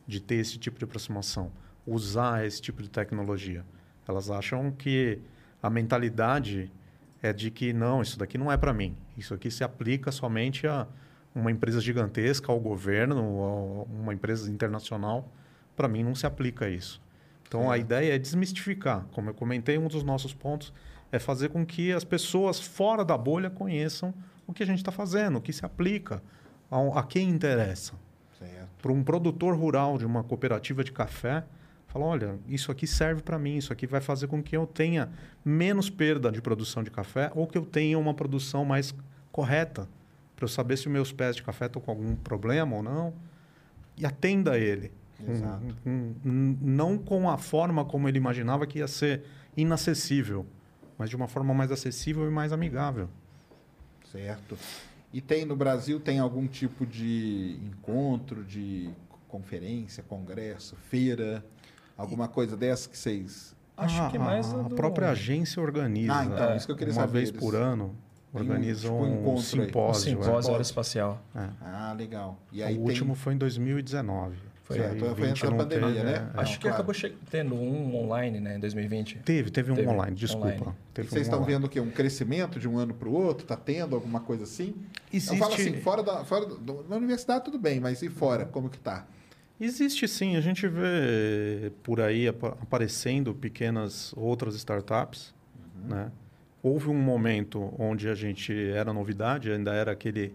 [0.07, 1.51] de ter esse tipo de aproximação,
[1.85, 3.63] usar esse tipo de tecnologia.
[4.07, 5.19] Elas acham que
[5.61, 6.71] a mentalidade
[7.21, 8.95] é de que não, isso daqui não é para mim.
[9.17, 10.87] Isso aqui se aplica somente a
[11.33, 15.29] uma empresa gigantesca, ao governo, ou uma empresa internacional.
[15.75, 17.01] Para mim não se aplica isso.
[17.47, 19.05] Então a ideia é desmistificar.
[19.11, 20.73] Como eu comentei, um dos nossos pontos
[21.11, 24.13] é fazer com que as pessoas fora da bolha conheçam
[24.45, 26.21] o que a gente está fazendo, o que se aplica,
[26.69, 27.93] a, a quem interessa.
[28.81, 31.43] Para um produtor rural de uma cooperativa de café,
[31.87, 35.09] falar, olha, isso aqui serve para mim, isso aqui vai fazer com que eu tenha
[35.43, 38.93] menos perda de produção de café ou que eu tenha uma produção mais
[39.31, 39.87] correta,
[40.39, 43.13] para eu saber se os meus pés de café estão com algum problema ou não,
[43.97, 44.91] e atenda ele.
[45.27, 45.75] Exato.
[45.83, 49.23] com- n- não com a forma como ele imaginava que ia ser
[49.57, 50.45] inacessível,
[50.97, 53.09] mas de uma forma mais acessível e mais amigável.
[54.09, 54.57] Certo.
[55.11, 58.89] E tem no Brasil, tem algum tipo de encontro, de
[59.27, 61.43] conferência, congresso, feira,
[61.97, 63.53] alguma coisa dessa que vocês...
[63.75, 66.13] Acho Ah, que mais a, a do- própria agência organiza.
[66.17, 67.11] Ah, então, É, isso que eu queria uma saber.
[67.13, 67.93] vez eles- por ano,
[68.31, 69.41] Tem um, organiza tipo, um um, aí.
[69.41, 70.09] Simpósio.
[70.09, 70.23] é.
[70.23, 71.21] simpósio aeroespacial.
[71.61, 72.39] Ah, legal.
[72.51, 72.85] E aí o tem...
[72.85, 74.35] último foi em 2019.
[74.63, 76.13] Foi, Aí Certo, foi 20 antes da pandemia, teve, né?
[76.31, 76.33] é.
[76.35, 76.75] Não, Acho que claro.
[76.75, 76.95] acabou
[77.31, 79.17] tendo um online, né, em 2020.
[79.25, 80.45] Teve, teve um Teve, online, desculpa.
[80.47, 80.75] online.
[80.93, 81.55] Teve Vocês um estão online.
[81.55, 81.79] vendo o quê?
[81.79, 83.45] Um crescimento de um ano para o outro?
[83.45, 84.75] Está tendo alguma coisa assim?
[85.11, 88.45] Existe, Eu falo assim, fora da, fora do- na universidade tudo bem, mas e fora?
[88.45, 89.07] Como que tá?
[89.59, 95.33] existe sim, a gente vê por aí apa- aparecendo pequenas outras startups.
[95.83, 95.89] Uhum.
[95.95, 96.11] Né?
[96.61, 100.33] Houve um momento onde a gente era novidade, ainda era aquele,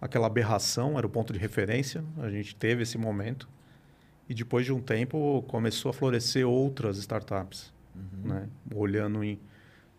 [0.00, 2.04] aquela aberração, era o ponto de referência.
[2.18, 3.48] A gente teve esse momento.
[4.28, 7.72] E depois de um tempo começou a florescer outras startups,
[8.24, 8.48] né?
[8.74, 9.38] olhando em,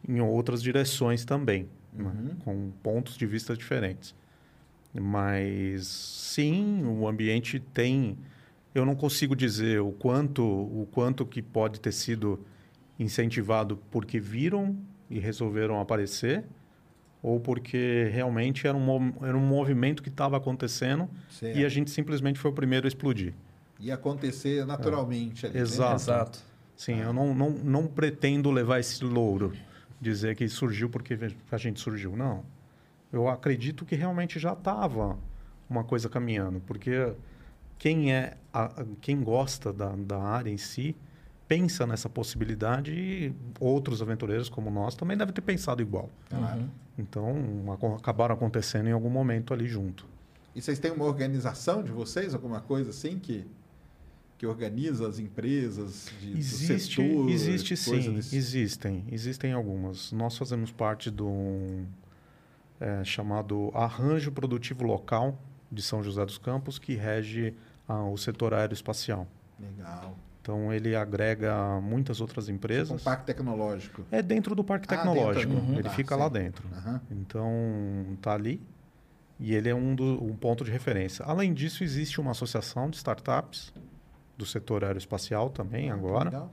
[0.08, 2.36] em outras direções também, né?
[2.44, 4.16] com pontos de vista diferentes.
[4.94, 8.18] Mas sim, o ambiente tem.
[8.76, 12.46] Eu não consigo dizer o quanto, o quanto que pode ter sido
[13.00, 14.78] incentivado porque viram
[15.14, 16.44] e resolveram aparecer,
[17.22, 21.58] ou porque realmente era um, era um movimento que estava acontecendo Certo.
[21.58, 23.34] e a gente simplesmente foi o primeiro a explodir.
[23.80, 25.56] Ia acontecer naturalmente ali.
[25.56, 25.62] né?
[25.62, 25.96] Exato.
[25.96, 26.40] Exato.
[26.76, 29.54] Sim, eu não, não, não pretendo levar esse louro,
[30.02, 31.18] dizer que surgiu porque
[31.52, 32.16] a gente surgiu.
[32.18, 32.44] Não.
[33.12, 35.18] Eu acredito que realmente já estava
[35.70, 37.14] uma coisa caminhando, porque
[37.78, 40.96] quem é a- a- quem gosta da, da área em si
[41.54, 46.10] pensa nessa possibilidade e outros aventureiros como nós também devem ter pensado igual.
[46.30, 46.68] Claro.
[46.98, 47.36] Então,
[47.96, 50.08] acabaram acontecendo em algum momento ali junto.
[50.56, 53.46] E vocês têm uma organização de vocês, alguma coisa assim que,
[54.38, 57.30] que organiza as empresas de, do Existe, setor?
[57.30, 60.12] existe sim, desse- existem, existem algumas.
[60.12, 61.86] Nós fazemos parte de um
[62.80, 65.38] é, chamado Arranjo Produtivo Local
[65.72, 67.54] de São José dos Campos, que rege
[67.88, 69.28] ah, o setor aeroespacial.
[69.60, 70.16] Legal.
[70.44, 73.02] Então ele agrega muitas outras Um empresas.
[73.02, 74.04] parque tecnológico.
[74.12, 75.54] É dentro do parque Ah, dentro tecnológico.
[75.54, 75.62] ali.
[75.62, 75.74] Uhum.
[75.76, 76.22] Ele Tá, fica sim.
[76.22, 76.68] lá dentro.
[76.76, 77.02] Aham.
[77.10, 78.62] Então tá ali
[79.40, 81.24] e ele é um, do, um ponto de referência.
[81.26, 83.74] Além disso, existe uma associação de startups
[84.38, 86.26] do setor aeroespacial também agora.
[86.26, 86.52] Legal.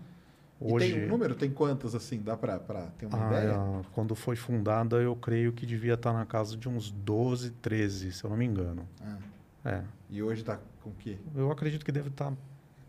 [0.60, 1.34] E Hoje, tem um número?
[1.34, 2.20] Tem quantas assim?
[2.22, 2.58] Dá para
[2.96, 3.58] ter uma Ah, ideia?
[3.92, 8.22] quando foi fundada, eu creio que devia estar na casa de uns 12, 13, se
[8.22, 8.86] eu não me engano.
[9.02, 9.16] Ah,
[9.64, 9.82] É.
[10.08, 11.16] e hoje está com o quê?
[11.34, 12.36] Eu acredito que deve estar um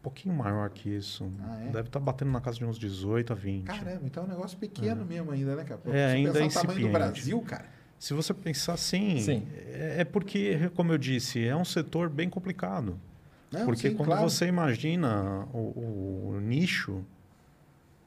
[0.02, 1.32] pouquinho maior que isso.
[1.42, 1.72] Ah, é?
[1.72, 3.66] Deve estar batendo na casa de uns 18 a 20.
[3.66, 5.80] Caramba, então é um negócio pequeno mesmo ainda, né, cara?
[5.80, 6.92] Pô, É, ainda é o tamanho do incipiente.
[6.92, 7.66] Brasil, cara.
[8.00, 9.48] Se você pensar assim, Sim.
[9.68, 13.00] é é porque, como eu disse, é um setor bem complicado.
[13.52, 14.30] Não, porque sim, quando claro.
[14.30, 17.04] você imagina o, o nicho,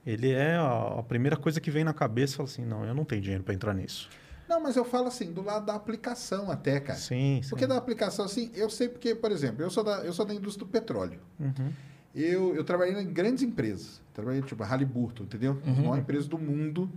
[0.07, 2.95] ele é a, a primeira coisa que vem na cabeça e fala assim, não, eu
[2.95, 4.09] não tenho dinheiro para entrar nisso.
[4.49, 6.99] Não, mas eu falo assim, do lado da aplicação até, cara.
[6.99, 7.49] Sim, sim.
[7.49, 10.35] Porque da aplicação, assim, eu sei porque, por exemplo, eu sou da, eu sou da
[10.35, 11.21] indústria do petróleo.
[11.41, 11.73] Uhum.
[12.15, 14.01] Eu, eu trabalhei em grandes empresas.
[14.13, 15.61] Trabalhei, tipo, a Halliburton, entendeu?
[15.67, 16.91] A maior empresa do mundo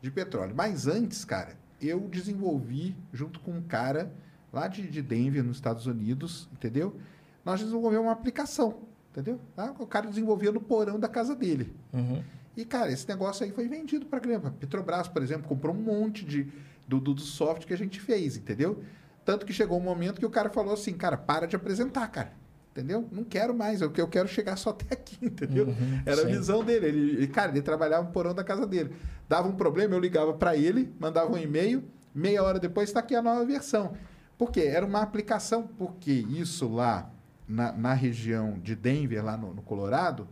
[0.00, 0.54] de petróleo.
[0.54, 4.12] Mas antes, cara, eu desenvolvi, junto com um cara
[4.52, 6.96] lá de, de Denver, nos Estados Unidos, entendeu?
[7.44, 8.78] Nós desenvolvemos uma aplicação,
[9.10, 9.40] entendeu?
[9.56, 11.74] Ah, O cara desenvolvia no porão da casa dele.
[11.92, 12.22] Uhum.
[12.56, 14.50] E, cara, esse negócio aí foi vendido para grama.
[14.58, 16.52] Petrobras, por exemplo, comprou um monte de,
[16.90, 18.82] do, do, do software que a gente fez, entendeu?
[19.24, 22.32] Tanto que chegou um momento que o cara falou assim, cara, para de apresentar, cara.
[22.72, 23.08] Entendeu?
[23.10, 25.66] Não quero mais, eu, eu quero chegar só até aqui, entendeu?
[25.68, 26.30] Uhum, Era a sim.
[26.32, 26.86] visão dele.
[26.86, 28.94] Ele, ele- cara, ele trabalhava no porão da casa dele.
[29.28, 31.84] Dava um problema, eu ligava para ele, mandava um e-mail,
[32.14, 33.92] meia hora depois está aqui a nova versão.
[34.38, 34.62] Por quê?
[34.62, 37.10] Era uma aplicação, porque isso lá
[37.46, 40.26] na, na região de Denver, lá no, no Colorado,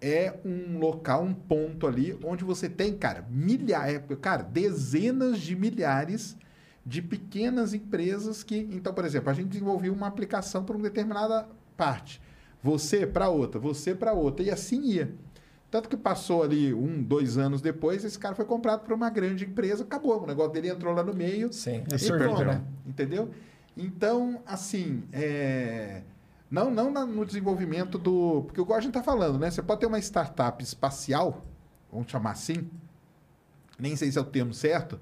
[0.00, 6.36] é um local, um ponto ali onde você tem, cara, milhares, cara, dezenas de milhares
[6.84, 11.46] de pequenas empresas que, então, por exemplo, a gente desenvolveu uma aplicação para uma determinada
[11.76, 12.20] parte,
[12.62, 15.14] você para outra, você para outra e assim ia.
[15.70, 19.44] Tanto que passou ali um, dois anos depois, esse cara foi comprado por uma grande
[19.44, 22.62] empresa, acabou, o negócio dele entrou lá no meio, Sim, e absorvido, pronto, né?
[22.86, 23.28] Entendeu?
[23.76, 26.02] Então, assim, é,
[26.50, 28.42] não, não na- no desenvolvimento do.
[28.46, 29.50] Porque igual a gente está falando, né?
[29.50, 31.44] Você pode ter uma startup espacial,
[31.92, 32.68] vamos chamar assim,
[33.78, 34.98] nem sei se é o termo certo,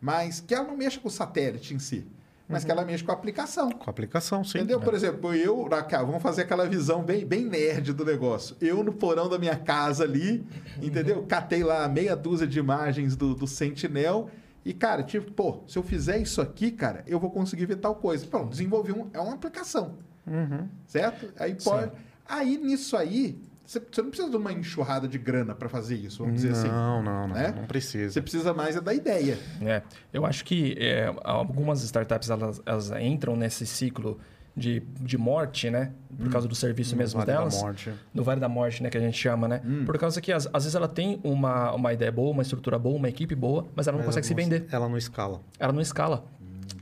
[0.00, 2.06] mas que ela não mexa com o satélite em si,
[2.48, 3.70] mas que ela mexe com a aplicação.
[3.70, 4.58] Com a aplicação, sim.
[4.58, 4.78] Entendeu?
[4.78, 4.84] né?
[4.84, 5.66] Por exemplo, eu,
[6.04, 8.54] vamos fazer aquela visão bem, bem nerd do negócio.
[8.60, 10.46] Eu no porão da minha casa ali,
[10.82, 11.24] entendeu?
[11.26, 14.28] Catei lá meia dúzia de imagens do, do Sentinel
[14.64, 17.94] e, cara, tipo, pô, se eu fizer isso aqui, cara, eu vou conseguir ver tal
[17.96, 18.26] coisa.
[18.26, 20.68] Pronto, desenvolvi um, é uma aplicação, Uhum.
[20.86, 21.32] certo?
[21.38, 21.92] Aí pode.
[22.28, 26.40] Aí nisso aí, você, não precisa de uma enxurrada de grana para fazer isso, vamos
[26.40, 26.68] dizer assim.
[26.68, 27.34] Não, não, não.
[27.34, 27.54] né?
[27.56, 28.12] Não precisa.
[28.12, 29.38] Você precisa mais é da ideia.
[29.60, 29.82] É,
[30.12, 34.20] eu acho que é, algumas startups elas, elas entram nesse ciclo
[34.54, 35.92] de, de morte, né?
[36.18, 37.54] Por causa do serviço No mesmo Vale da delas.
[37.62, 37.92] Morte.
[38.12, 38.90] No Vale da Morte, né?
[38.90, 39.62] Que a gente chama, né?
[39.86, 42.96] Por causa que às, às vezes ela tem uma, uma ideia boa, uma estrutura boa,
[42.96, 44.66] uma equipe boa, mas ela não Mas consegue se ela vender.
[44.70, 45.40] Ela não escala.
[45.58, 46.24] Ela não escala.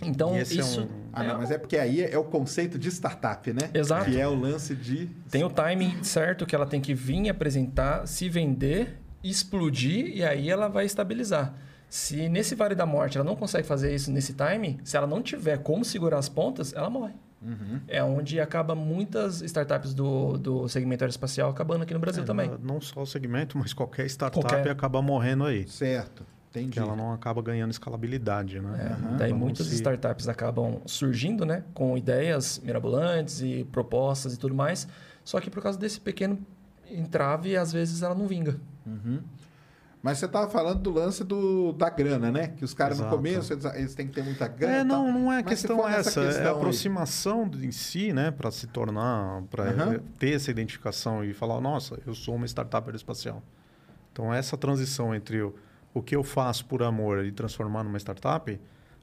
[0.03, 0.83] Então, é isso...
[0.83, 3.69] um- Ah, não, mas é porque aí é o conceito de startup, né?
[3.75, 4.11] Exato.
[4.11, 5.07] Que é o lance de.
[5.31, 10.49] Tem o timing certo que ela tem que vir apresentar, se vender, explodir e aí
[10.49, 11.55] ela vai estabilizar.
[11.89, 15.21] Se nesse Vale da Morte ela não consegue fazer isso nesse timing, se ela não
[15.21, 17.15] tiver como segurar as pontas, ela morre.
[17.89, 22.49] É onde acaba muitas startups do, do segmento aeroespacial acabando aqui no Brasil É, também.
[22.51, 24.71] não- Não só o segmento, mas qualquer startup Qualquer.
[24.71, 25.67] acaba morrendo aí.
[25.67, 26.23] Certo.
[26.51, 26.67] Entendi.
[26.67, 28.99] Porque ela não acaba ganhando escalabilidade, É, né?
[29.19, 34.39] daí Ela não muitas se- startups acabam surgindo, né, com ideias mirabolantes e propostas e
[34.39, 34.87] tudo mais.
[35.25, 36.39] Só que por causa desse pequeno
[36.91, 38.59] entrave, às vezes ela não vinga.
[40.03, 42.49] Mas você estava falando do lance do, da grana, né?
[42.49, 44.77] Que os caras no começo eles, eles têm que ter muita grana.
[44.79, 48.31] É, não, não é questão essa, é questão a aí- aproximação do- em si, né,
[48.31, 50.01] para se tornar, para Aham.
[50.19, 53.43] ter essa identificação e falar, nossa, eu sou uma startup aeroespacial.
[54.11, 55.55] Então essa transição entre o,
[55.93, 58.59] o que eu faço por amor e transformar numa startup,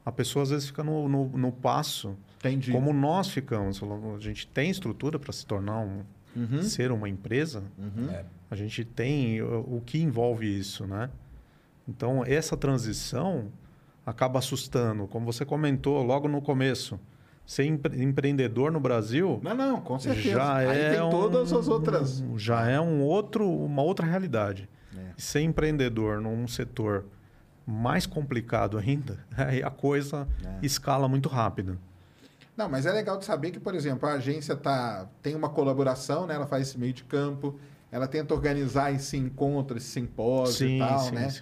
[0.05, 2.71] a pessoa às vezes fica no, no, no passo, Entendi.
[2.71, 3.81] como nós ficamos.
[3.83, 6.01] A gente tem estrutura para se tornar um,
[6.35, 6.61] Uhum.
[6.61, 7.63] ser uma empresa,
[8.51, 11.09] a gente tem o, o que envolve isso, né?
[11.89, 13.47] Então, essa transição
[14.05, 15.07] acaba assustando.
[15.07, 16.99] Como você comentou logo no começo,
[17.43, 20.29] ser empre- empreendedor no Brasil Não, não, com certeza.
[20.35, 22.23] já Aí é tem todas um- as outras.
[22.35, 24.69] já é um outro, uma outra realidade.
[24.97, 25.13] É.
[25.17, 27.05] E ser empreendedor num setor
[27.65, 30.65] mais complicado ainda, aí a coisa É.
[30.65, 31.77] escala muito rápido.
[32.55, 36.25] Não, mas é legal de saber que, por exemplo, a agência tá, tem uma colaboração,
[36.25, 36.33] né?
[36.33, 37.59] Ela faz esse meio de campo,
[37.91, 41.29] ela tenta organizar esse encontro, esse simpósio e Sim, tal, sim, né?
[41.29, 41.41] sim.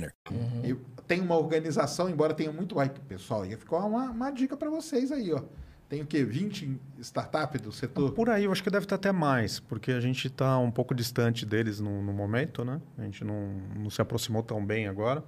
[0.63, 0.75] E
[1.07, 2.79] tem uma organização, embora tenha muito.
[2.79, 5.41] Ai, pessoal, ia ficar uma, uma dica para vocês aí, ó.
[5.91, 6.23] Tem o quê?
[6.23, 8.13] 20 startups do setor?
[8.13, 10.95] Por aí, eu acho que deve estar até mais, porque a gente está um pouco
[10.95, 12.79] distante deles no, no momento, né?
[12.97, 15.21] A gente não, não se aproximou tão bem agora,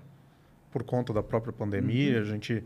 [0.71, 2.21] por conta da própria pandemia.
[2.21, 2.63] A, gente,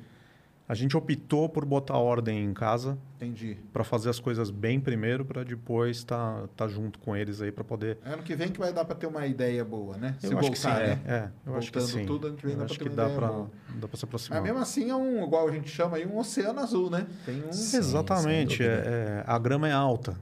[0.68, 3.57] a gente optou por botar ordem em casa, Entendi.
[3.72, 7.64] para fazer as coisas bem primeiro, para depois estar tá, junto com eles aí, para
[7.64, 7.98] poder...
[8.03, 10.15] Ano que vem que vai dar para ter uma ideia boa, né?
[10.19, 11.02] Se eu acho voltar, que sim, né?
[11.06, 12.06] é, é, eu acho que Voltando sim.
[12.06, 13.52] tudo, ano que vem eu dá pra acho ter que uma dá ideia para boa.
[13.76, 14.41] dá para se aproximar.
[14.41, 17.07] Mas mesmo assim é um, igual a gente chama aí, um oceano azul, né?
[17.26, 17.49] Tem um.
[17.49, 20.18] Exatamente, sem é, é, a grama é alta,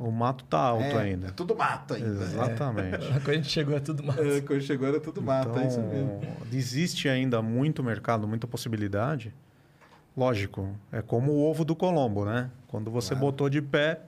[0.00, 1.28] o mato tá alto é, ainda.
[1.28, 2.08] é tudo mato ainda.
[2.24, 3.06] Exatamente.
[3.22, 4.18] Quando a gente chegou é tudo mais.
[4.18, 6.20] É, quando chegou era tudo mato, é isso mesmo.
[6.22, 9.34] Então, existe ainda muito mercado, muita possibilidade.
[10.18, 12.50] Lógico, é como o ovo do Colombo, né?
[12.66, 14.00] Quando você botou de pé,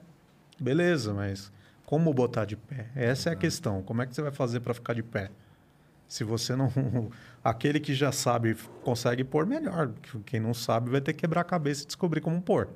[0.59, 1.49] beleza, mas
[1.85, 2.89] como botar de pé?
[2.93, 3.81] Essa é a questão.
[3.81, 5.31] Como é que você vai fazer para ficar de pé?
[6.09, 6.69] Se você não.
[7.41, 9.93] Aquele que já sabe consegue pôr melhor.
[10.25, 12.67] Quem não sabe vai ter que quebrar a cabeça e descobrir como pôr.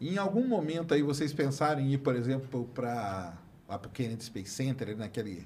[0.00, 3.34] Em algum momento aí vocês pensaram em ir, por exemplo, para
[3.68, 5.44] lá para o Kennedy Space Center, naquele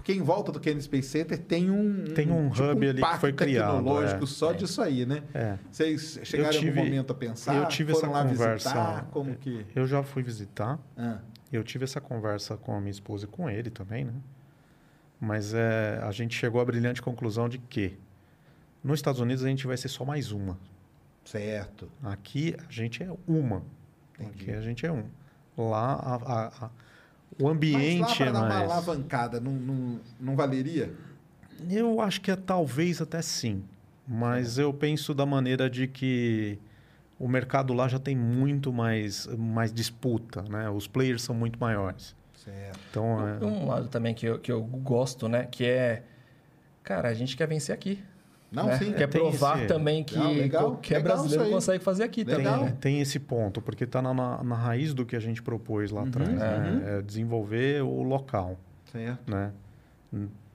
[0.00, 3.18] porque em volta do Kennedy Space Center tem um Tem um tipo, hub ali que
[3.18, 4.26] foi criado, tecnológico é.
[4.26, 5.22] só disso aí, né?
[5.34, 5.58] É.
[5.70, 7.54] Vocês chegaram tive- em algum momento a pensar?
[7.54, 8.54] eu tive essa conversa.
[8.70, 9.08] visitar?
[9.10, 9.66] Como que?
[9.74, 10.78] Eu já fui visitar.
[10.96, 11.18] Ah,
[11.52, 14.14] Eu tive essa conversa com a minha esposa e com ele também, né?
[15.20, 17.98] Mas é, a gente chegou à brilhante conclusão de que
[18.82, 20.56] nos Estados Unidos a gente vai ser só mais uma.
[21.24, 21.90] certo.
[22.02, 23.62] Aqui a gente é uma.
[24.18, 24.30] Entendi.
[24.44, 25.04] Aqui a gente é um.
[25.58, 26.70] Lá a- a- a-
[27.38, 28.70] o Mas ambiente lá para é dar uma mais.
[28.70, 30.92] alavancada, não, não, não valeria?
[31.68, 33.62] Eu acho que é talvez até sim.
[34.06, 36.58] Mas eu penso da maneira de que
[37.18, 40.68] o mercado lá já tem muito mais, mais disputa, né?
[40.70, 42.16] Os players são muito maiores.
[42.34, 42.80] Certo.
[42.90, 45.46] Então, é, Um lado também que eu, que eu gosto, né?
[45.50, 46.02] Que é...
[46.82, 48.02] Cara, a gente quer vencer aqui.
[48.50, 48.78] Não, né?
[48.78, 48.92] sim.
[48.92, 52.24] Quer tem provar esse- também que Não, legal, qualquer legal isso brasileiro consegue fazer aqui
[52.24, 52.42] Legal.
[52.42, 52.76] também, tem, né?
[52.80, 56.02] tem esse ponto, porque está na, na, na raiz do que a gente propôs lá
[56.02, 56.30] atrás.
[56.30, 56.98] né?
[56.98, 58.58] É desenvolver o local.
[58.92, 59.30] Certo.
[59.30, 59.52] Né?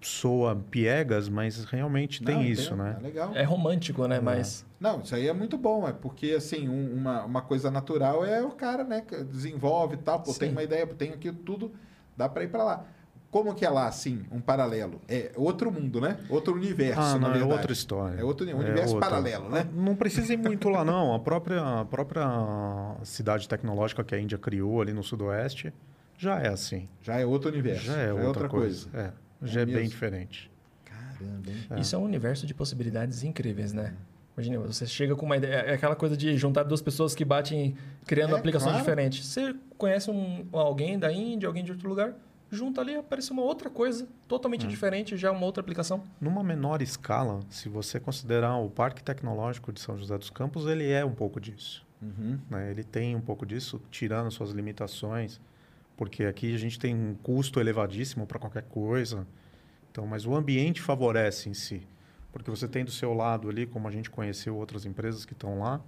[0.01, 2.97] Soa piegas, mas realmente tem Não, isso, entendo, né?
[2.99, 3.31] É legal.
[3.35, 4.19] É romântico, né?
[4.19, 4.63] Mas...
[4.79, 8.43] Não, isso aí é muito bom, é porque assim, um- uma, uma coisa natural é
[8.43, 10.51] o cara, né, que desenvolve e tal, pô, tem Sim.
[10.53, 11.71] uma ideia, tem aquilo tudo,
[12.15, 12.85] dá para ir para lá.
[13.35, 15.01] Como que é lá, assim, um paralelo?
[15.09, 16.17] É outro mundo, né?
[16.29, 17.51] Outro universo, Ah, na não, é verdade.
[17.51, 18.17] outra história.
[18.21, 19.09] É outro um universo outra.
[19.09, 19.67] paralelo, né?
[19.73, 21.13] Não precisa ir muito lá, não.
[21.13, 22.25] A própria, a própria
[23.03, 25.73] cidade tecnológica que a Índia criou ali no sudoeste
[26.17, 26.87] já é assim.
[27.01, 27.83] Já é outro universo.
[27.87, 28.87] Já é, outra, coisa.
[28.93, 29.11] É,
[29.43, 30.49] já é, bem diferente.
[30.85, 31.57] Caramba, hein?
[31.71, 31.79] É.
[31.81, 33.95] Isso é um universo de possibilidades incríveis, né?
[34.37, 35.55] Imagina, você chega com uma ideia.
[35.55, 37.75] É aquela coisa de juntar duas pessoas que batem
[38.05, 38.85] criando É, aplicações claro.
[38.85, 39.25] diferentes.
[39.27, 42.13] Você conhece um, alguém da Índia, alguém de outro lugar,
[42.51, 46.03] junta ali, aparece uma outra coisa, totalmente diferente, já uma outra aplicação.
[46.19, 50.89] Numa menor escala, se você considerar o Parque Tecnológico de São José dos Campos, ele
[50.89, 51.85] é um pouco disso.
[52.01, 52.39] Uhum.
[52.49, 52.71] né?
[52.71, 55.39] Ele tem um pouco disso, tirando suas limitações,
[55.97, 59.25] porque aqui a gente tem um custo elevadíssimo para qualquer coisa.
[59.91, 61.87] Então, mas o ambiente favorece em si,
[62.31, 65.59] porque você tem do seu lado ali, como a gente conheceu outras empresas que estão
[65.59, 65.81] lá,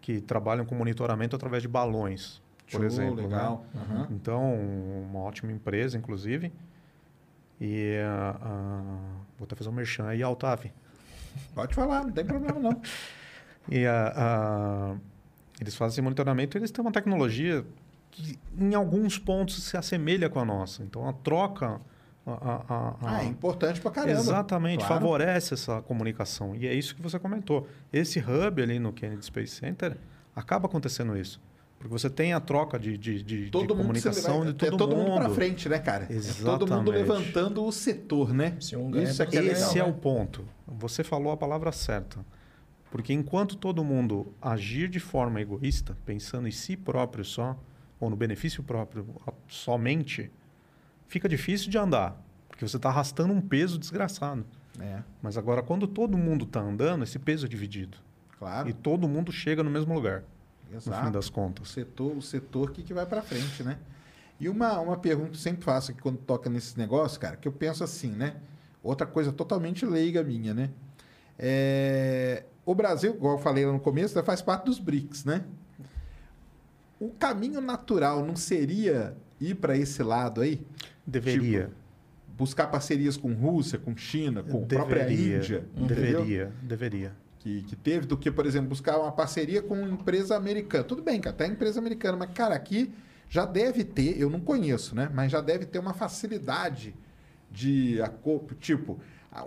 [0.00, 3.16] que trabalham com monitoramento através de balões, por Show, exemplo.
[3.16, 3.22] né?
[3.22, 3.64] legal.
[3.74, 4.08] Aham.
[4.10, 4.54] Então,
[5.10, 6.52] uma ótima empresa, inclusive.
[7.60, 8.86] E ah,
[9.38, 10.72] vou até fazer um merchan aí, Altave.
[11.54, 12.80] Pode falar, não tem problema não.
[13.70, 14.96] E a, a-
[15.60, 17.66] eles fazem esse monitoramento eles têm uma tecnologia
[18.10, 20.82] que, em alguns pontos, se assemelha com a nossa.
[20.82, 21.78] Então, a troca...
[22.26, 24.18] a- a- a- Ah, é importante pra caramba.
[24.18, 24.94] Exatamente, Claro.
[25.02, 26.54] favorece essa comunicação.
[26.56, 27.68] E é isso que você comentou.
[27.92, 29.98] Esse hub ali no Kennedy Space Center,
[30.34, 31.38] acaba acontecendo isso.
[31.78, 34.58] Porque você tem a troca de, de, de, de Todo mundo se comunicação leva- de
[34.58, 35.20] todo, é todo mundo, mundo.
[35.20, 36.04] pra frente, né, cara?
[36.04, 36.06] É
[36.42, 36.90] todo mundo Exatamente.
[36.90, 38.56] levantando o setor, né?
[38.60, 39.52] Se um ganha, Isso é todo legal.
[39.52, 39.88] Esse é né?
[39.88, 40.44] o ponto.
[40.66, 42.18] Você falou a palavra certa.
[42.90, 47.56] Porque enquanto todo mundo agir de forma egoísta, pensando em si próprio só,
[48.00, 49.06] ou no benefício próprio
[49.46, 50.30] somente,
[51.06, 52.20] fica difícil de andar.
[52.48, 54.44] Porque você está arrastando um peso desgraçado.
[54.80, 57.98] É, Mas agora, quando todo mundo está andando, esse peso é dividido.
[58.38, 58.68] claro.
[58.68, 60.22] E todo mundo chega no mesmo lugar,
[60.70, 61.06] no Exato.
[61.06, 61.68] fim das O contas.
[61.68, 63.78] setor, o setor que, que vai para frente, né?
[64.40, 67.48] E uma, uma pergunta que eu sempre faço aqui quando toca nesses negócios, cara, que
[67.48, 68.36] eu penso assim, né?
[68.82, 70.70] Outra coisa totalmente leiga minha, né?
[71.38, 75.44] É, O Brasil, igual eu falei lá no começo, né, faz parte dos BRICS, né?
[77.00, 80.66] O caminho natural não seria ir para esse lado aí?
[81.06, 81.64] Deveria.
[81.64, 81.74] Tipo,
[82.36, 85.36] buscar parcerias com Rússia, com China, com a própria deveria.
[85.38, 85.86] Índia, entendeu?
[86.20, 87.12] Deveria, deveria.
[87.38, 90.84] Que, que teve do que, por exemplo, buscar uma parceria com uma empresa americana.
[90.84, 92.92] Tudo bem, cara, até empresa americana, mas, cara, aqui
[93.28, 95.10] já deve ter, eu não conheço, né?
[95.12, 96.94] Mas já deve ter uma facilidade
[97.50, 97.98] de,
[98.60, 98.98] tipo,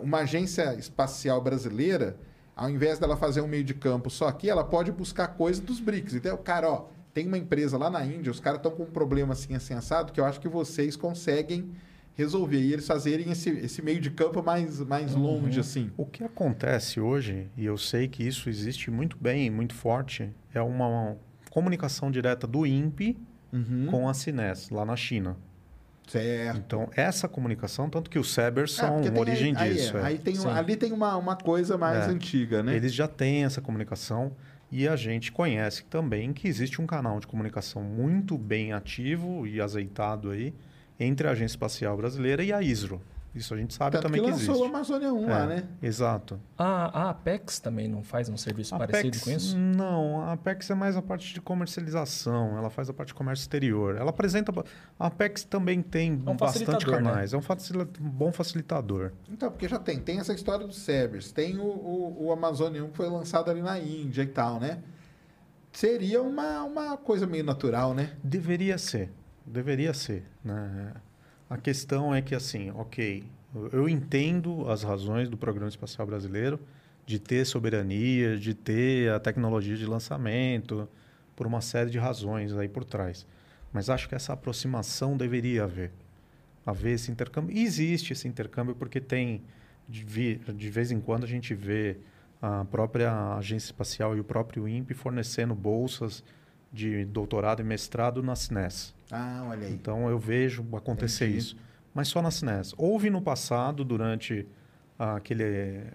[0.01, 2.17] uma agência espacial brasileira,
[2.55, 5.79] ao invés dela fazer um meio de campo só aqui, ela pode buscar coisa dos
[5.79, 6.15] BRICS.
[6.15, 9.33] Então, cara, ó, tem uma empresa lá na Índia, os caras estão com um problema
[9.33, 11.71] assim, assim, assado, que eu acho que vocês conseguem
[12.21, 12.59] resolver.
[12.61, 15.91] E eles fazerem esse, esse meio de campo mais, mais longe, assim.
[15.97, 20.61] O que acontece hoje, e eu sei que isso existe muito bem, muito forte, é
[20.61, 21.15] uma
[21.49, 23.17] comunicação direta do INPE
[23.53, 23.87] Uhum.
[23.91, 25.35] com a Cines, lá na China.
[26.07, 26.57] Certo.
[26.57, 29.97] Então, essa comunicação, tanto que os Cybers são porque a tem origem aí, aí disso.
[29.97, 30.03] é, é.
[30.05, 30.47] aí tem, um- Sim.
[30.49, 32.09] ali tem uma, uma coisa mais É.
[32.11, 32.75] antiga, né?
[32.75, 34.31] Eles já têm essa comunicação
[34.71, 39.59] e a gente conhece também que existe um canal de comunicação muito bem ativo e
[39.61, 40.53] azeitado aí
[41.03, 43.01] entre a Agência Espacial Brasileira e a ISRO.
[43.33, 44.65] Isso a gente sabe Tanto também que que, lançou existe.
[44.67, 45.63] o Amazônia 1 lá, É, né?
[45.81, 46.37] Exato.
[46.57, 49.57] A, a Apex também não faz um serviço A parecido Apex, com isso?
[49.57, 53.43] Não, a Apex é mais a parte de comercialização, ela faz a parte de comércio
[53.43, 53.95] exterior.
[53.95, 54.51] Ela apresenta.
[54.99, 56.91] A Apex também tem um bastante né?
[56.93, 59.13] canais, é um, facilita- um bom facilitador.
[59.31, 59.97] Então, porque já tem.
[60.01, 61.31] Tem essa história dos Cerberus.
[61.31, 64.79] Tem o, o, o Amazônia 1 que foi lançado ali na Índia e tal, né?
[65.71, 68.11] Seria uma, uma coisa meio natural, né?
[68.21, 69.09] Deveria ser,
[69.45, 70.23] deveria ser.
[70.43, 70.93] Né?
[71.49, 73.23] A questão é que, assim, ok,
[73.71, 76.59] eu- entendo as razões do Programa Espacial Brasileiro
[77.05, 80.87] de ter soberania, de ter a tecnologia de lançamento,
[81.35, 83.25] por uma série de razões aí por trás.
[83.73, 85.91] Mas acho que essa aproximação deveria haver.
[86.65, 87.55] Haver esse intercâmbio.
[87.57, 89.41] E existe esse intercâmbio porque tem,
[89.89, 91.97] de, de vez em quando, a gente vê
[92.41, 96.23] a própria agência espacial e o próprio INPE fornecendo bolsas
[96.71, 98.93] de doutorado e mestrado na SNES.
[99.11, 99.73] Ah, olha aí.
[99.73, 101.37] Então eu vejo acontecer Entendi.
[101.39, 101.57] isso.
[101.93, 102.73] Mas só na SNES.
[102.77, 104.47] Houve no passado, durante
[104.97, 105.43] ah, aquele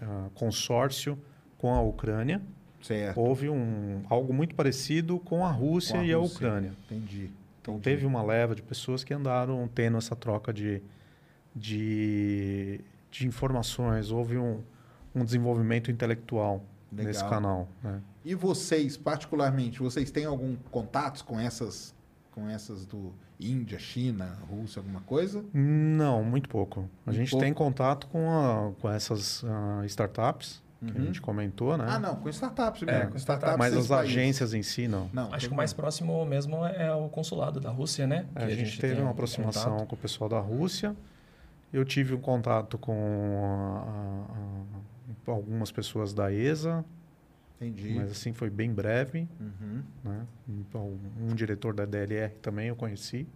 [0.01, 1.17] ah, consórcio
[1.57, 2.41] com a Ucrânia,
[2.81, 3.19] Certo.
[3.19, 6.35] houve um, algo muito parecido com a Rússia Com a e a Rússia.
[6.35, 6.73] Ucrânia.
[6.85, 7.31] Entendi.
[7.61, 7.95] Então entendi.
[7.95, 10.81] teve uma leva de pessoas que andaram tendo essa troca de,
[11.55, 12.79] de,
[13.11, 14.11] de informações.
[14.11, 14.61] Houve um,
[15.15, 17.29] um desenvolvimento intelectual nesse Legal.
[17.29, 17.67] canal.
[17.83, 18.01] né?
[18.23, 21.93] E vocês, particularmente, vocês têm algum contatos com essas,
[22.37, 25.43] com essas do Índia, China, Rússia, alguma coisa?
[25.51, 26.81] Não, muito pouco.
[26.81, 27.43] A Muito gente pouco?
[27.43, 31.05] tem contato com, a- com essas ah, startups que a Uhum.
[31.07, 31.85] gente comentou, né?
[31.89, 33.11] Ah, não, com startups É, mesmo.
[33.11, 33.57] com startups.
[33.57, 34.15] Mas desses as países.
[34.15, 35.09] agências em si, não.
[35.11, 38.27] Não, Acho que o mais próximo mesmo é o consulado da Rússia, né?
[38.35, 39.87] É, Que a, gente teve uma um aproximação contato.
[39.87, 40.95] com o pessoal da Rússia.
[41.73, 46.85] Eu tive um contato com a- a- a- algumas pessoas da ESA,
[47.59, 47.93] Entendi.
[47.95, 49.27] mas assim foi bem breve.
[49.39, 49.81] Uhum.
[50.03, 50.25] Né?
[50.47, 53.27] Então, um diretor da DLR também eu conheci.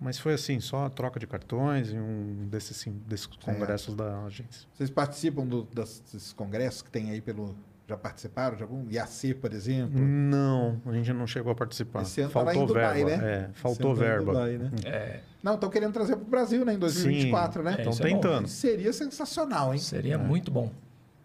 [0.00, 4.24] Mas foi assim, só a troca de cartões em um desses, sim, desses congressos da
[4.24, 4.68] agência.
[4.74, 7.54] Vocês participam do- desses congressos que tem aí pelo.
[7.86, 8.88] Já participaram de algum?
[8.90, 10.00] IAC, por exemplo?
[10.00, 12.00] Não, a gente não chegou a participar.
[12.02, 13.16] Esse ano tá faltou Dubai, verba.
[13.22, 13.32] né?
[13.32, 14.32] É, Esse faltou ano tá em verba.
[14.32, 14.70] Dubai, né?
[14.84, 16.72] É, Não, estão querendo trazer para o Brasil, né?
[16.72, 17.74] Em 2024, Sim, né?
[17.78, 18.20] É, Estão é bom.
[18.20, 18.48] tentando.
[18.48, 19.78] Seria sensacional, hein?
[19.80, 20.72] seria muito bom.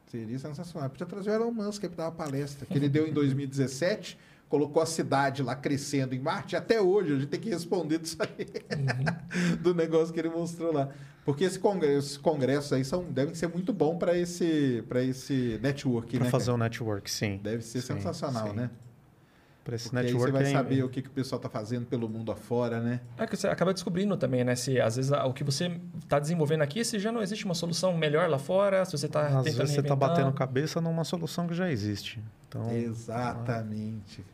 [0.09, 0.89] Seria sensacional.
[0.89, 4.17] Podia trazer o Elon Musk para dar uma palestra, que ele deu em 2017,
[4.49, 8.17] colocou a cidade lá crescendo em Marte, até hoje a gente tem que responder disso
[8.19, 8.47] aí,
[9.61, 10.89] do negócio que ele mostrou lá.
[11.23, 15.59] Porque esse congresso, esses congressos aí são, devem ser muito bom para esse, pra esse
[15.61, 16.31] network, Para né?
[16.31, 16.55] fazer cara?
[16.55, 17.39] um network, sim.
[17.43, 18.55] Deve ser Sim, sensacional, sim.
[18.55, 18.71] né?
[19.69, 21.85] Para esse Porque aí você vai é- saber o que, que o pessoal está fazendo
[21.85, 23.01] pelo mundo afora, né?
[23.19, 24.55] É que você acaba descobrindo também, né?
[24.55, 27.95] Se às vezes o que você está desenvolvendo aqui, se já não existe uma solução
[27.95, 31.47] melhor lá fora, se você está Às tentando vezes você está batendo cabeça numa solução
[31.47, 32.19] que já existe.
[32.47, 34.25] Então, Exatamente.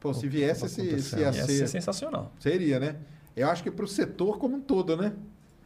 [0.00, 1.20] Pô, se viesse esse, esse acontecendo.
[1.20, 2.32] ia Ia ser, ser sensacional.
[2.40, 2.96] seria, né?
[3.36, 5.12] Eu acho que para o setor como um todo, né?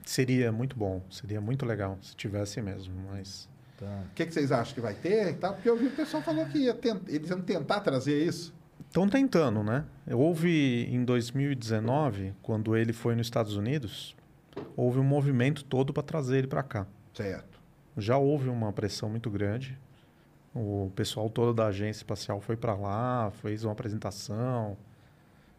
[0.05, 3.48] seria muito bom, seria muito legal se tivesse mesmo, mas
[3.80, 5.55] O que, que vocês acham que vai ter e tal?
[5.55, 7.01] Porque eu vi o pessoal falou que ia tent...
[7.09, 8.52] eles iam tentar trazer isso.
[8.95, 9.85] Estão tentando, né?
[10.09, 14.15] Houve em 2019, quando ele foi nos Estados Unidos,
[14.77, 16.87] houve um movimento todo para trazer ele para cá.
[17.12, 17.61] Certo.
[17.97, 19.77] Já houve uma pressão muito grande.
[20.55, 24.77] O pessoal todo da agência espacial foi para lá, fez uma apresentação.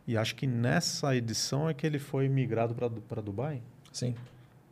[0.07, 3.61] E acho que nessa edição é que ele foi migrado para Dubai.
[3.91, 4.15] Sim.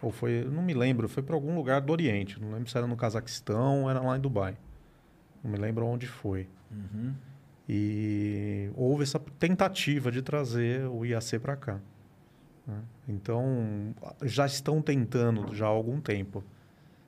[0.02, 2.40] Ou foi, não me lembro, foi para algum lugar do Oriente.
[2.40, 4.56] Não lembro se era no Cazaquistão ou era lá em Dubai.
[5.44, 6.48] Não me lembro onde foi.
[6.72, 7.14] Uhum.
[7.68, 11.80] E houve essa tentativa de trazer o IAC para cá.
[12.68, 12.76] né?
[13.08, 16.44] Então, já estão tentando já há algum tempo.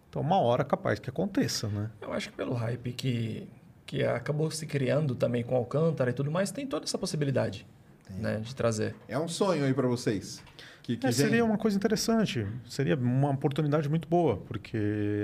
[0.10, 1.90] Então, uma hora capaz que aconteça, né?
[2.02, 3.50] Eu acho que pelo hype que,
[3.86, 7.68] que acabou se criando também com Alcântara e tudo mais, tem toda essa possibilidade
[8.10, 8.96] né, de trazer.
[9.10, 10.42] É um sonho aí para vocês.
[10.84, 12.48] Que, que É, seria uma coisa interessante.
[12.70, 14.78] Seria uma oportunidade muito boa, porque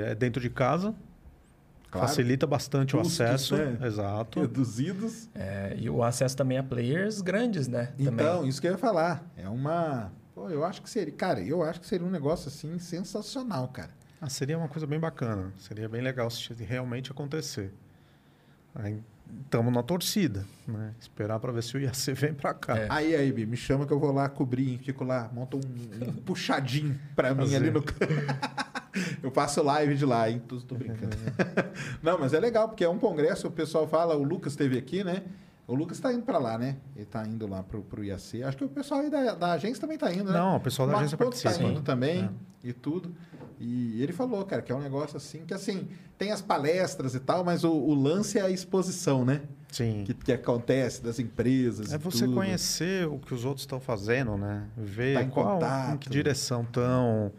[0.06, 0.94] é dentro de casa,
[1.91, 2.07] Claro.
[2.07, 3.57] facilita bastante Custos, o acesso.
[3.57, 3.77] né?
[3.85, 4.39] Exato.
[4.39, 5.27] reduzidos.
[5.35, 7.91] É, e o acesso também a players grandes, né?
[7.99, 8.47] Então, também.
[8.49, 9.23] isso que eu ia falar.
[9.35, 10.09] É uma.
[10.34, 11.13] Pô, eu acho que seria.
[11.13, 13.89] Cara, eu acho que seria um negócio assim sensacional, cara.
[14.22, 15.51] Ah, seria uma coisa bem bacana.
[15.57, 17.73] Seria bem legal se realmente acontecer.
[19.43, 20.93] Estamos na torcida, né?
[20.99, 22.77] Esperar para ver se o IAC vem para cá.
[22.77, 22.88] É.
[22.89, 26.13] Aí, aí, Bi, me chama que eu vou lá cobrir, fico lá, monto um, um
[26.13, 27.55] puxadinho pra mim Fazer.
[27.57, 27.84] ali no.
[29.23, 30.41] eu faço live de lá, hein?
[30.47, 31.15] Tô, tô brincando.
[32.01, 35.03] Não, mas é legal, porque é um congresso, o pessoal fala, o Lucas esteve aqui,
[35.03, 35.23] né?
[35.68, 36.76] O Lucas tá indo pra lá, né?
[36.95, 38.43] Ele tá indo lá pro, pro IAC.
[38.43, 40.34] Acho que o pessoal aí da, da agência também tá indo, né?
[40.38, 41.65] Não, o pessoal da Marcos agência Pontes participa.
[41.68, 42.30] tá indo também
[42.63, 42.68] É.
[42.68, 43.15] e tudo.
[43.57, 45.88] E ele falou, cara, que é um negócio assim, que assim,
[46.18, 49.41] tem as palestras e tal, mas o, o lance é a exposição, né?
[49.72, 50.03] Sim.
[50.05, 51.93] Que, que acontece das empresas.
[51.93, 52.34] É você tudo.
[52.35, 54.63] conhecer o que os outros estão fazendo, né?
[54.76, 55.59] Ver Tá em qual,
[55.93, 57.31] em que direção estão,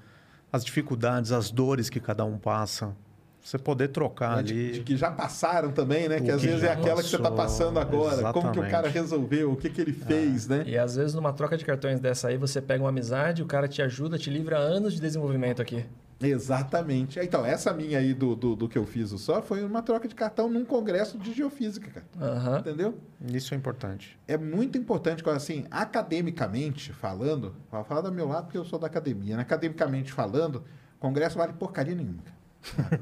[0.53, 2.95] as dificuldades, as dores que cada um passa.
[3.43, 4.73] Você poder trocar É, de, ali.
[4.73, 6.19] de que já passaram também, né?
[6.19, 8.33] O Que às que vezes é aquela que você tá passou, passando agora.
[8.33, 8.95] Como que o cara exatamente.
[8.95, 10.63] resolveu, o que, que ele fez, né?
[10.67, 13.67] E às vezes numa troca de cartões dessa aí, você pega uma amizade, o cara
[13.67, 15.85] te ajuda, te livra anos de desenvolvimento aqui.
[16.21, 17.19] Exatamente.
[17.19, 20.07] Então, essa minha aí do, do, do que eu fiz o só foi uma troca
[20.07, 22.07] de cartão num congresso de geofísica, cara.
[22.35, 22.59] Aham.
[22.61, 22.95] Entendeu?
[23.27, 24.17] Isso é importante.
[24.29, 28.87] É muito importante, assim, academicamente falando, vou falar do meu lado porque eu sou da
[28.87, 29.43] academia, né?
[29.43, 30.63] Academicamente falando,
[31.01, 32.37] congresso vale porcaria nenhuma, cara.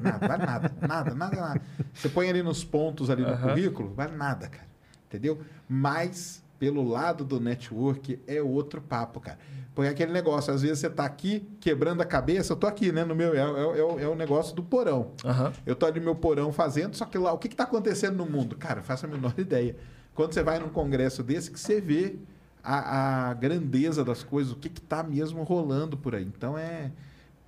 [0.01, 1.61] Nada, vale nada, nada, nada, nada.
[1.93, 4.67] Você põe ali nos pontos ali no currículo, vale nada, cara.
[5.07, 5.39] Entendeu?
[5.69, 9.37] Mas, pelo lado do network, é outro papo, cara.
[9.75, 12.91] Porque é aquele negócio, às vezes você tá aqui quebrando a cabeça, eu tô aqui,
[12.91, 15.11] né, no meu, é, é, é o- é negócio do porão.
[15.23, 15.53] Aham.
[15.65, 18.17] Eu tô ali no meu porão fazendo, só que lá, o que, que tá acontecendo
[18.17, 18.55] no mundo?
[18.57, 19.75] Cara, faço a menor ideia.
[20.13, 22.17] Quando você vai num congresso desse, que você vê
[22.63, 26.25] a, a grandeza das coisas, o que, que tá mesmo rolando por aí.
[26.25, 26.91] Então é.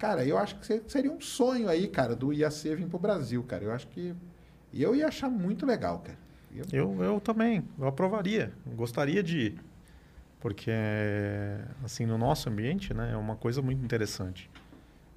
[0.03, 3.41] Cara, eu acho que se- seria um sonho aí, cara, do IAC vir pro Brasil,
[3.43, 3.63] cara.
[3.63, 4.13] Eu acho que.
[4.73, 6.17] Eu ia achar muito legal, cara.
[6.53, 6.65] Eu-
[6.97, 8.51] Eu, eu também, eu aprovaria.
[8.75, 9.59] Gostaria de ir.
[10.41, 10.71] Porque,
[11.85, 14.51] assim, no nosso ambiente, né, é uma coisa muito interessante.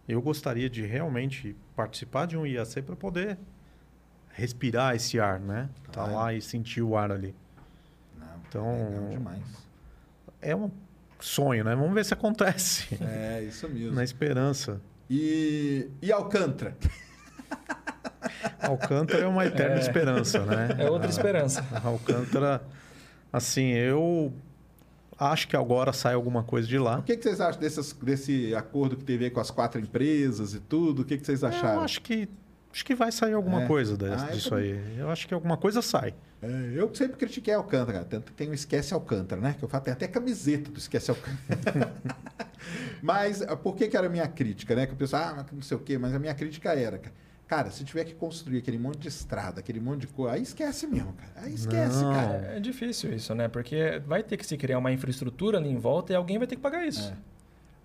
[0.08, 3.36] Eu gostaria de realmente participar de um IAC para poder
[4.30, 5.68] respirar esse ar, né?
[5.86, 6.14] Tá Claro.
[6.14, 7.34] lá e sentir o ar ali.
[8.16, 9.42] Não, Então- legal demais.
[10.40, 10.70] É um
[11.20, 11.74] sonho, né?
[11.74, 12.86] Vamos ver se acontece.
[13.00, 13.94] É, isso mesmo.
[13.94, 14.80] Na esperança.
[15.08, 16.76] E, e Alcântara?
[18.60, 19.80] Alcântara é uma eterna É.
[19.80, 20.76] esperança, né?
[20.78, 21.64] É outra esperança.
[21.84, 22.62] Alcântara,
[23.32, 24.32] assim, eu
[25.18, 26.98] acho que agora sai alguma coisa de lá.
[26.98, 30.54] O que, que vocês acham desses, desse acordo que teve aí com as quatro empresas
[30.54, 31.02] e tudo?
[31.02, 31.74] O que, que vocês acharam?
[31.76, 32.28] Eu acho que
[32.76, 33.66] acho que vai sair alguma É.
[33.66, 34.72] coisa dessa- Ah, eu disso também.
[34.74, 34.98] aí.
[34.98, 36.14] Eu acho que alguma coisa sai.
[36.42, 38.04] É, eu sempre critiquei Alcântara, cara.
[38.04, 39.54] Tanto que tem o Esquece Alcântara, né?
[39.58, 41.90] Que eu falo, tem até camiseta do Esquece Alcântara.
[43.02, 44.86] mas ah, por que, que era a minha crítica, né?
[44.86, 47.14] Que o pessoal, ah, mas não sei o quê, mas a minha crítica era, cara.
[47.46, 50.86] Cara, se tiver que construir aquele monte de estrada, aquele monte de coisa, aí esquece
[50.86, 51.30] mesmo, cara.
[51.46, 52.12] Aí esquece, Não.
[52.12, 52.52] cara.
[52.56, 53.46] É difícil isso, né?
[53.48, 56.56] Porque vai ter que se criar uma infraestrutura ali em volta e alguém vai ter
[56.56, 57.08] que pagar isso.
[57.08, 57.35] É.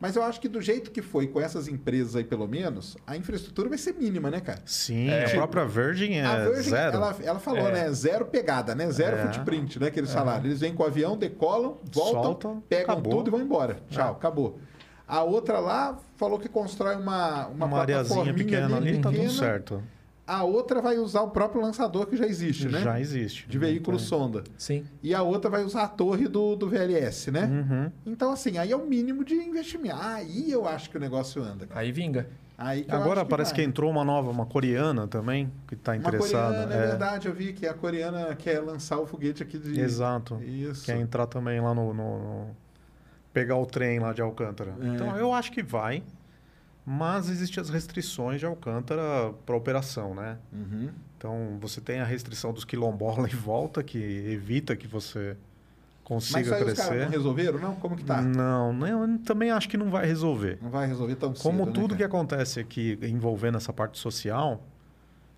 [0.01, 3.15] Mas eu acho que do jeito que foi com essas empresas aí, pelo menos, a
[3.15, 4.59] infraestrutura vai ser mínima, né, cara?
[4.65, 5.25] Sim, É.
[5.25, 6.95] a própria Virgin é a Virgin, zero.
[6.97, 7.71] Ela, ela falou, É.
[7.71, 7.91] né?
[7.93, 8.89] Zero pegada, né?
[8.89, 9.27] Zero É.
[9.27, 9.91] footprint, né?
[9.91, 10.43] Que eles falaram.
[10.43, 13.13] Eles vêm com o avião, decolam, voltam, Soltam, pegam acabou.
[13.13, 13.77] tudo e vão embora.
[13.91, 14.11] Tchau, É.
[14.11, 14.59] acabou.
[15.07, 19.29] A outra lá falou que constrói uma, uma, uma plataforminha pequena ali, tá tudo pequena.
[19.29, 19.83] certo.
[20.25, 22.81] A outra vai usar o próprio lançador que já existe, né?
[22.81, 23.47] Já existe.
[23.49, 24.43] De veículo Então, sonda.
[24.57, 24.85] Sim.
[25.03, 27.45] E a outra vai usar a torre do, do VLS, né?
[27.45, 27.91] Uhum.
[28.05, 29.95] Então, assim, aí é o mínimo de investimento.
[29.99, 31.65] Aí eu acho que o negócio anda.
[31.65, 31.79] cara.
[31.81, 32.27] Aí vinga.
[32.57, 35.93] Aí que eu Agora acho parece que entrou uma nova, uma coreana também, que está
[35.93, 36.63] Uma interessada.
[36.63, 39.79] coreana, é verdade, eu vi que a coreana quer lançar o foguete aqui de...
[39.81, 40.39] Exato.
[40.43, 40.85] Isso.
[40.85, 42.47] Quer entrar também lá no, no- no-
[43.33, 44.75] pegar o trem lá de Alcântara.
[44.79, 44.87] É.
[44.89, 46.03] Então eu acho que vai,
[46.85, 50.37] mas existem as restrições de Alcântara para operação, né?
[50.51, 50.89] Uhum.
[51.17, 56.49] Então você tem a restrição dos quilombolas em volta que evita que você Mas consiga
[56.49, 57.03] caras crescer.
[57.05, 57.75] não resolveram, não?
[57.75, 58.21] Como que tá?
[58.21, 60.57] Não, não, eu também acho que não vai resolver.
[60.61, 62.07] Não vai resolver tão Como cedo, né, tudo que cara?
[62.07, 64.63] acontece aqui envolvendo essa parte social,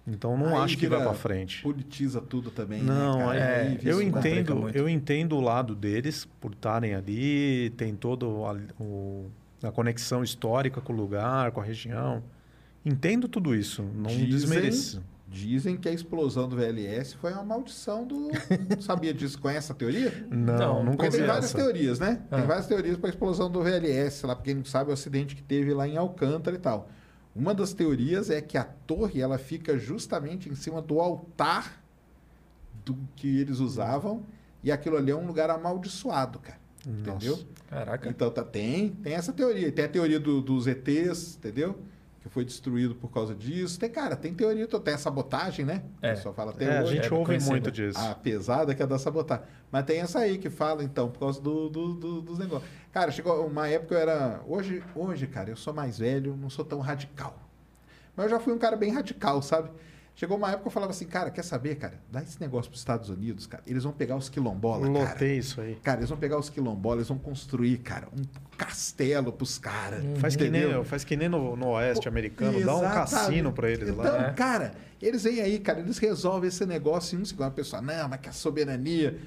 [0.07, 1.61] então não Aí acho que vai para frente.
[1.61, 3.38] Politiza tudo também, Não, né, cara?
[3.39, 7.93] é, Aí eu isso complica entendo, eu entendo o lado deles por estarem ali, tem
[7.95, 9.30] todo a, o-
[9.64, 12.24] a conexão histórica com o lugar, com a região.
[12.85, 15.03] Entendo tudo isso, não Dizem- desmereço.
[15.27, 18.30] Dizem que a explosão do VLS foi uma maldição do...
[18.82, 19.40] Sabia disso?
[19.40, 20.27] Conhece a teoria?
[20.30, 21.58] Não, Não, nunca Porque tem vi várias essa.
[21.58, 22.22] teorias, né?
[22.30, 22.43] Tem Ah.
[22.45, 25.42] várias teorias para a explosão do VLS, lá, pra quem não sabe, o acidente que
[25.42, 26.88] teve lá em Alcântara e tal.
[27.35, 31.82] Uma das teorias é que a torre ela fica justamente em cima do altar
[32.85, 34.24] do que eles usavam
[34.64, 36.59] e aquilo ali é um lugar amaldiçoado, cara.
[36.87, 37.09] Nossa.
[37.11, 37.39] Entendeu?
[37.69, 38.09] Caraca.
[38.09, 39.71] Então tá, tem, tem essa teoria.
[39.71, 41.77] Tem a teoria do- dos ETs, entendeu?
[42.21, 43.77] Que foi destruído por causa disso.
[43.79, 45.83] Tem, cara, tem teoria, tem a sabotagem, né?
[46.01, 46.13] É.
[46.13, 46.95] Pessoal fala até É, a hoje.
[46.95, 47.99] gente é ouve muito disso.
[47.99, 49.43] A pesada que é da sabotagem.
[49.71, 52.69] Mas tem essa aí que fala, então, por causa do, do- do- dos negócios.
[52.91, 54.41] Cara, chegou uma época eu era.
[54.47, 57.37] Hoje, hoje, cara, eu sou mais velho, não sou tão radical.
[58.15, 59.69] Mas eu já fui um cara bem radical, sabe?
[60.16, 62.00] Chegou uma época que eu falava assim, cara, quer saber, cara?
[62.11, 63.64] Dá esse negócio para os Estados Unidos, cara.
[63.66, 65.09] Eles vão pegar os quilombolas, cara.
[65.09, 65.75] Lotei isso aí.
[65.82, 68.22] Cara, eles vão pegar os quilombolas, eles vão construir, cara, um
[68.56, 70.03] castelo pros caras.
[70.19, 73.90] Faz que, nem, faz que nem no, no oeste americano, dá um cassino para eles
[73.90, 74.19] então, lá.
[74.19, 74.33] né?
[74.33, 77.48] cara, eles vêm aí, cara, eles resolvem esse negócio em um segundo.
[77.48, 79.19] A pessoa, não, mas que a soberania.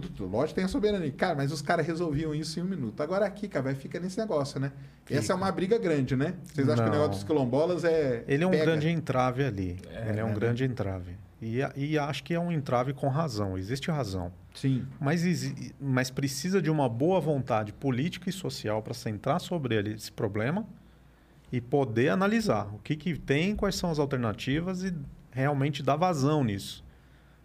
[0.00, 1.12] Tudo, lógico tem a soberania.
[1.12, 3.02] Cara, mas os caras resolviam isso em um minuto.
[3.02, 4.72] Agora aqui, cara, vai ficar nesse negócio, né?
[5.10, 6.34] Essa é uma briga grande, né?
[6.44, 7.00] Vocês acham que o Não.
[7.00, 8.24] negócio dos quilombolas é.
[8.26, 8.64] Ele é um pega?
[8.64, 9.78] grande entrave ali.
[10.08, 10.34] Ele é um né?
[10.34, 11.18] grande entrave.
[11.42, 13.58] E, e acho que é um entrave com razão.
[13.58, 14.32] Existe razão.
[14.54, 14.86] Sim.
[14.98, 15.22] Mas,
[15.78, 20.64] mas precisa de uma boa vontade política e social para centrar sobre ele esse problema
[21.52, 24.94] e poder analisar o que, que tem, quais são as alternativas e
[25.30, 26.82] realmente dar vazão nisso.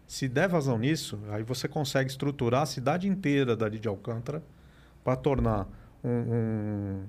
[0.08, 4.42] Se der vazão nisso, aí você consegue estruturar a cidade inteira dali de Alcântara
[5.04, 5.68] para tornar
[6.02, 7.02] um, um-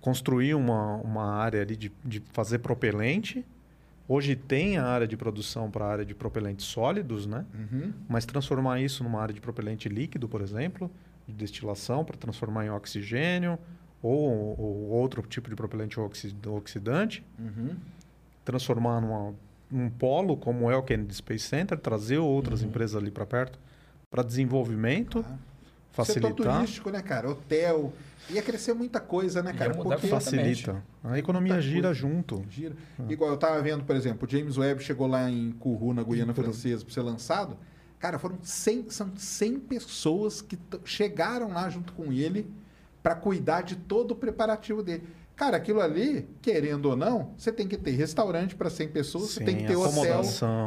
[0.00, 3.44] construir uma, uma área ali de, de fazer propelente.
[4.06, 7.44] Hoje tem a área de produção para a área de propelentes sólidos, né?
[7.54, 7.92] Uhum.
[8.08, 10.88] Mas transformar isso numa área de propelente líquido, por exemplo,
[11.26, 13.58] de destilação para transformar em oxigênio
[14.02, 17.74] ou, ou outro tipo de propelente oxi- oxidante, Uhum.
[18.44, 19.34] transformar numa,
[19.74, 23.58] num polo como é o Kennedy Space Center, trazer outras empresas ali para perto
[24.14, 25.34] para desenvolvimento, Setor
[25.90, 27.30] facilitar, turístico, né, cara?
[27.30, 27.92] Hotel.
[28.30, 29.74] Ia crescer muita coisa, né, cara?
[29.74, 30.80] Porque facilita.
[31.02, 31.94] A economia gira coisa.
[31.94, 32.44] junto.
[32.48, 32.76] Gira.
[33.08, 36.32] Igual eu tava vendo, por exemplo, o James Webb chegou lá em Kourou, na Guiana
[36.32, 36.52] Kourou.
[36.52, 37.58] Francesa, para ser lançado.
[37.98, 42.48] Cara, foram 100, são 100 pessoas que chegaram lá junto com ele
[43.02, 45.02] para cuidar de todo o preparativo dele.
[45.36, 49.40] Cara, aquilo ali, querendo ou não, você tem que ter restaurante para 100 pessoas, você
[49.40, 50.22] Sim, tem que ter hotel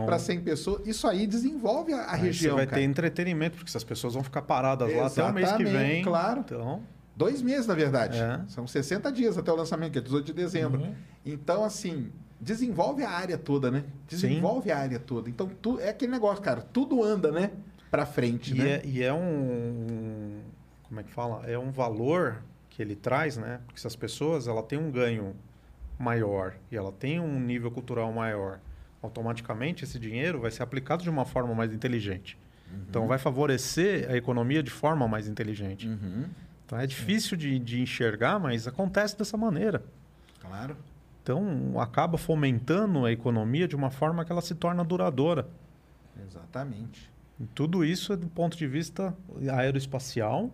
[0.06, 0.86] para 100 pessoas.
[0.86, 2.82] Isso aí desenvolve a, a Aí região, você vai cara.
[2.82, 6.04] ter entretenimento, porque essas pessoas vão ficar paradas lá até o mês que Exatamente, vem.
[6.04, 6.42] claro.
[6.46, 6.82] Então,
[7.16, 8.20] Dois meses, na verdade.
[8.20, 8.42] É.
[8.48, 10.82] São 60 dias até o lançamento, que é 18 de dezembro.
[10.82, 10.94] Uhum.
[11.26, 13.86] Então, assim, desenvolve a área toda, né?
[14.08, 15.28] Desenvolve a área toda.
[15.28, 17.50] Então, tu, é aquele negócio, cara, tudo anda, né?
[17.90, 18.70] Pra frente, E né?
[18.70, 20.42] é, e é um.
[20.84, 21.44] Como é que fala?
[21.48, 22.44] É um valor
[22.77, 23.59] que ele traz, né?
[23.65, 25.35] Porque se as pessoas ela tem um ganho
[25.97, 28.59] maior e ela tem um nível cultural maior,
[29.01, 32.38] automaticamente esse dinheiro vai ser aplicado de uma forma mais inteligente.
[32.88, 35.88] Então vai favorecer a economia de forma mais inteligente.
[35.88, 36.25] Uhum,
[36.67, 39.83] Então é difícil de, de enxergar, mas acontece dessa maneira.
[40.39, 40.77] claro.
[41.23, 45.47] Então acaba fomentando a economia de uma forma que ela se torna duradoura.
[46.25, 47.11] Exatamente.
[47.56, 49.14] Tudo isso é do ponto de vista
[49.51, 50.51] aeroespacial,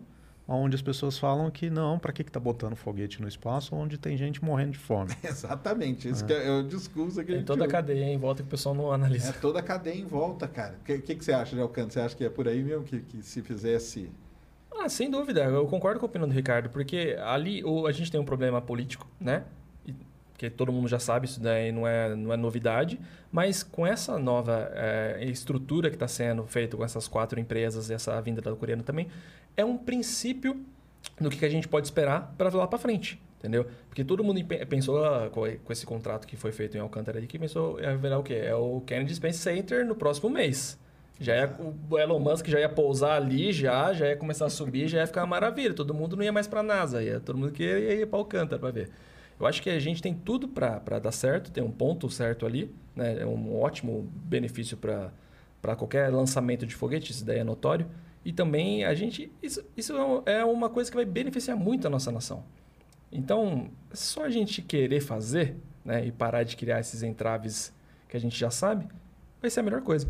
[0.48, 4.18] onde as pessoas falam que não, para que está botando foguete no espaço onde tem
[4.18, 5.12] gente morrendo de fome?
[5.24, 6.08] Exatamente.
[6.08, 8.42] Esse que é, é o discurso que a Tem gente toda a cadeia em volta
[8.44, 9.30] que o pessoal não analisa.
[9.30, 10.76] É toda a cadeia em volta, cara.
[10.82, 11.90] O que, que, que você acha, Leocano?
[11.92, 14.10] Você acha que é por aí mesmo que, que se fizesse...
[14.76, 18.12] Ah, sem dúvida, eu concordo com a opinião do Ricardo, porque ali o- a gente
[18.12, 19.44] tem um problema político, né?
[19.88, 19.94] E-
[20.36, 23.00] Que todo mundo já sabe, isso daí não é, não é novidade,
[23.32, 27.94] mas com essa nova eh, estrutura que está sendo feita com essas quatro empresas e
[27.94, 29.08] essa vinda da coreana também,
[29.56, 30.64] é um princípio
[31.20, 33.66] do que a gente pode esperar para lá para frente, entendeu?
[33.88, 37.28] Porque todo mundo pe- pensou ah, com esse contrato que foi feito em Alcântara ali,
[37.28, 38.34] que pensou é virar o quê?
[38.36, 40.80] É o Kennedy Space Center no próximo mês.
[41.20, 41.56] Já ia,
[41.90, 45.08] o Elon Musk já ia pousar ali, já, já ia começar a subir, já ia
[45.08, 45.74] ficar uma maravilha.
[45.74, 48.60] Todo mundo não ia mais para a NASA, ia, todo mundo que ia, para Alcântara
[48.60, 48.90] para ver.
[49.40, 52.74] Eu acho que a gente tem tudo para dar certo, tem um ponto certo ali,
[52.96, 53.22] né?
[53.22, 57.86] é um ótimo benefício para qualquer lançamento de foguete, isso daí é notório.
[58.26, 59.32] E também a gente.
[59.42, 59.94] Isso, isso
[60.26, 62.44] é é uma coisa que vai beneficiar muito a nossa nação.
[63.12, 67.74] Então, só a gente querer fazer né, e parar de criar esses entraves
[68.08, 68.88] que a gente já sabe,
[69.42, 70.08] vai ser a melhor coisa.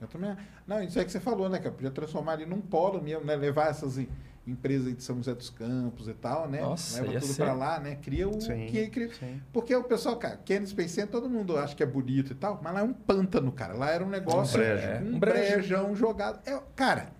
[0.00, 0.34] Eu também...
[0.66, 1.72] Não, isso é que você falou, né, cara?
[1.72, 3.36] Podia transformar ali num polo mesmo, né?
[3.36, 3.98] Levar essas
[4.46, 6.60] em- empresas aí de São José dos Campos e tal, né?
[6.60, 7.96] Nossa, Leva tudo ser- pra lá, né?
[7.96, 9.10] Cria o Sim, que cria...
[9.14, 9.40] sim.
[9.52, 12.60] Porque o pessoal, cara, Kennedy Space Center, todo mundo acha que é bonito e tal,
[12.62, 13.74] mas lá é um pântano, cara.
[13.74, 14.58] Lá era um negócio...
[14.58, 14.86] brejo.
[14.86, 15.52] É, Um, um brejo.
[15.54, 16.40] brejão jogado.
[16.48, 17.10] É, cara,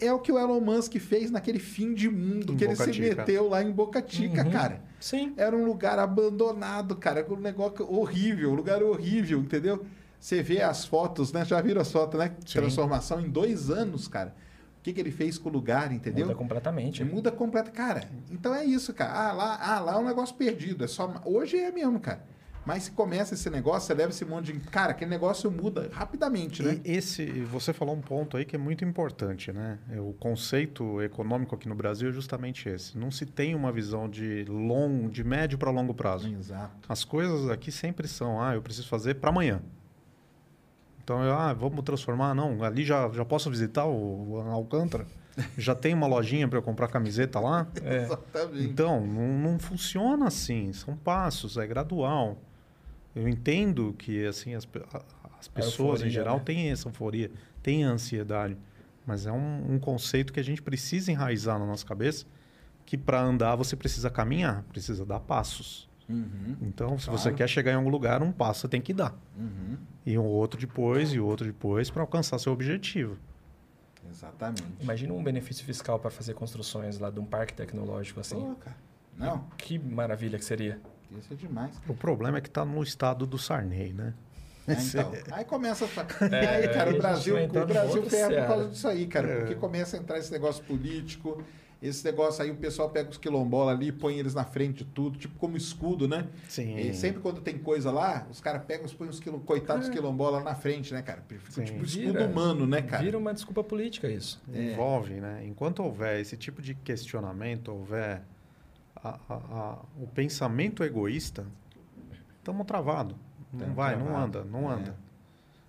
[0.00, 2.98] é o que o Elon Musk fez naquele fim de mundo Em que ele se
[3.00, 4.50] meteu lá em Boca Chica, Uhum.
[4.50, 4.80] cara.
[4.98, 5.34] Sim.
[5.36, 9.84] Era um lugar abandonado, cara, um negócio horrível, um lugar horrível, entendeu?
[10.18, 11.44] Você vê as fotos, né?
[11.46, 12.32] Já viram as fotos, né?
[12.44, 12.58] Sim.
[12.58, 14.34] Transformação em dois anos, cara.
[14.80, 16.26] O que, que ele fez com o lugar, entendeu?
[16.26, 17.04] Muda completamente.
[17.04, 17.70] Muda completa.
[17.70, 19.12] Cara, então é isso, cara.
[19.12, 20.82] Ah lá, ah, lá é um negócio perdido.
[20.84, 21.20] É só...
[21.26, 22.24] Hoje é mesmo, cara.
[22.64, 24.60] Mas se começa esse negócio, você leva esse monte de.
[24.60, 26.80] Cara, aquele negócio muda rapidamente, né?
[26.84, 29.78] E esse, você falou um ponto aí que é muito importante, né?
[29.90, 32.96] É, O conceito econômico aqui no Brasil é justamente esse.
[32.98, 36.28] Não se tem uma visão de long, de médio para longo prazo.
[36.28, 36.88] Exato.
[36.88, 39.60] As coisas aqui sempre são, ah, eu preciso fazer para amanhã.
[41.10, 45.04] Então, eu, ah, vamos transformar, não, ali já, já posso visitar o, o Alcântara?
[45.58, 47.66] Já tem uma lojinha para eu comprar camiseta lá?
[47.82, 48.62] Exatamente.
[48.62, 50.72] Então, não, não funciona assim.
[50.72, 52.38] São passos, é gradual.
[53.12, 54.68] Eu entendo que assim as,
[55.36, 56.42] as pessoas em euforia, geral né?
[56.44, 57.28] têm essa euforia,
[57.60, 58.56] têm ansiedade,
[59.04, 62.24] mas é um, um conceito que a gente precisa enraizar na nossa cabeça,
[62.86, 65.89] que para andar você precisa caminhar, precisa dar passos.
[66.10, 67.36] Uhum, Então, se você Claro.
[67.36, 69.14] quer chegar em algum lugar, um passo você tem que dar.
[69.38, 69.76] uhum.
[70.04, 73.16] E um outro depois, e outro depois, para alcançar seu objetivo.
[74.10, 74.64] Exatamente.
[74.80, 78.40] Imagina um benefício fiscal para fazer construções lá de um parque tecnológico assim.
[78.40, 78.76] Pô, cara.
[79.16, 80.80] Não, Que maravilha que seria.
[81.18, 81.72] isso é demais.
[81.86, 84.14] O problema é que está no estado do Sarney, né?
[84.66, 85.88] É, então, aí começa a.
[86.34, 89.28] É, aí, cara, aí o Brasil, o Brasil ferra por causa disso aí, cara.
[89.28, 89.38] É.
[89.40, 91.42] Porque começa a entrar esse negócio político.
[91.82, 94.90] Esse negócio aí, o pessoal pega os quilombolas ali e põe eles na frente de
[94.90, 96.26] tudo, tipo como escudo, né?
[96.46, 96.76] Sim.
[96.76, 99.90] E sempre quando tem coisa lá, os caras pegam e põem os quilo, coitados É.
[99.90, 101.22] quilombolas na frente, né, cara?
[101.26, 101.64] Fica Sim.
[101.64, 103.02] tipo escudo Vira- humano, né, cara?
[103.02, 104.42] Vira uma desculpa política isso.
[104.52, 104.72] É.
[104.72, 105.42] Envolve, né?
[105.46, 108.20] Enquanto houver esse tipo de questionamento, houver
[109.02, 111.46] a- a- a- o pensamento egoísta,
[112.38, 113.16] estamos travados.
[113.50, 114.38] Não Tamo vai, não travado.
[114.38, 114.74] anda, não É.
[114.74, 114.96] anda.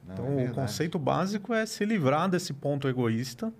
[0.05, 3.53] Não, Então, é o conceito básico é se livrar desse ponto egoísta,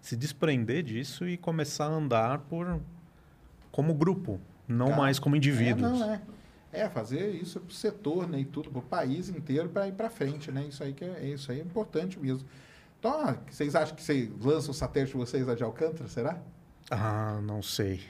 [0.00, 2.80] se desprender disso e começar a andar por
[3.70, 6.00] como grupo, não Cara, mais como É, indivíduos.
[6.00, 6.20] não, é.
[6.72, 10.50] É, fazer isso pro setor, né, e tudo, pro país inteiro para ir para frente,
[10.52, 10.66] né?
[10.68, 12.46] Isso aí que é, isso aí é importante mesmo.
[12.98, 16.38] Então, ah, vocês acham que vocês lançam o satélite de vocês lá de Alcântara, será?
[16.90, 18.00] Ah, não sei.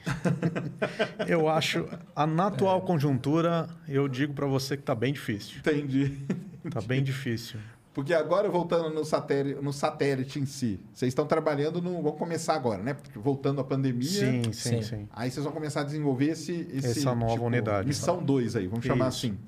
[1.27, 5.59] eu acho, a, na atual conjuntura, eu digo para você que está bem difícil.
[5.59, 6.17] Entendi.
[6.63, 7.59] Está bem difícil.
[7.97, 11.99] Porque agora, voltando no satélite, no satélite em si, vocês estão trabalhando no.
[12.03, 12.93] Vão começar agora, né?
[12.93, 14.07] Porque voltando à pandemia.
[14.07, 14.81] Sim, sim, Sim.
[14.83, 15.07] sim.
[15.11, 16.67] Aí vocês vão começar a desenvolver esse.
[16.71, 17.87] esse Essa nova tipo, unidade.
[17.87, 19.25] Missão 2 aí, vamos chamar Isso.
[19.25, 19.39] assim.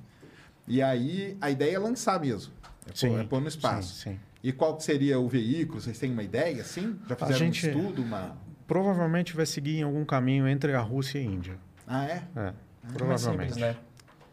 [0.67, 2.51] E aí a ideia é lançar mesmo.
[2.87, 3.93] É Sim, pôr, é pôr no espaço.
[3.93, 4.19] sim, sim.
[4.43, 5.79] E qual que seria o veículo?
[5.79, 6.97] Vocês têm uma ideia, assim?
[7.07, 8.01] Já fizeram gente- um estudo?
[8.01, 8.35] Uma...
[8.65, 11.57] Provavelmente vai seguir em algum caminho entre a Rússia e a Índia.
[11.85, 12.23] Ah, é?
[12.35, 12.53] É, mais
[12.95, 13.53] provavelmente.
[13.53, 13.75] simples, né?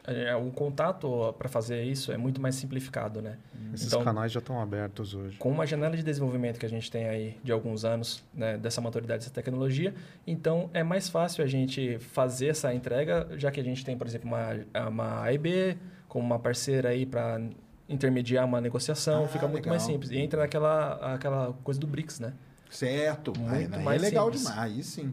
[0.06, 3.36] É, o contato para fazer isso é muito mais simplificado, né?
[3.74, 5.36] Esses Então, canais já estão abertos hoje.
[5.38, 8.80] com uma janela de desenvolvimento que a gente tem aí de alguns anos, né, dessa
[8.80, 9.92] maturidade dessa tecnologia,
[10.26, 14.06] então é mais fácil a gente fazer essa entrega, já que a gente tem, por
[14.06, 15.76] exemplo, uma, uma AIB
[16.08, 17.40] como uma parceira aí para
[17.88, 19.70] intermediar uma negociação, Ah, fica muito legal.
[19.70, 20.10] mais simples.
[20.10, 22.32] E entra naquela aquela coisa do BRICS, né?
[22.70, 23.32] Certo.
[23.38, 24.42] Muito aí mais é legal simples.
[24.48, 24.72] demais.
[24.76, 25.12] Aí sim.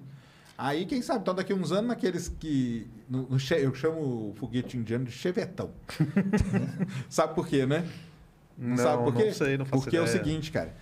[0.57, 2.87] Aí, quem sabe, então daqui a uns anos, naqueles que.
[3.09, 5.71] no- no che- eu chamo o foguete indiano de chevetão.
[7.09, 7.87] sabe por quê, né?
[8.57, 9.25] Não, sabe por quê?
[9.25, 10.17] não sei, não faço Porque é o ideia.
[10.23, 10.73] seguinte, cara.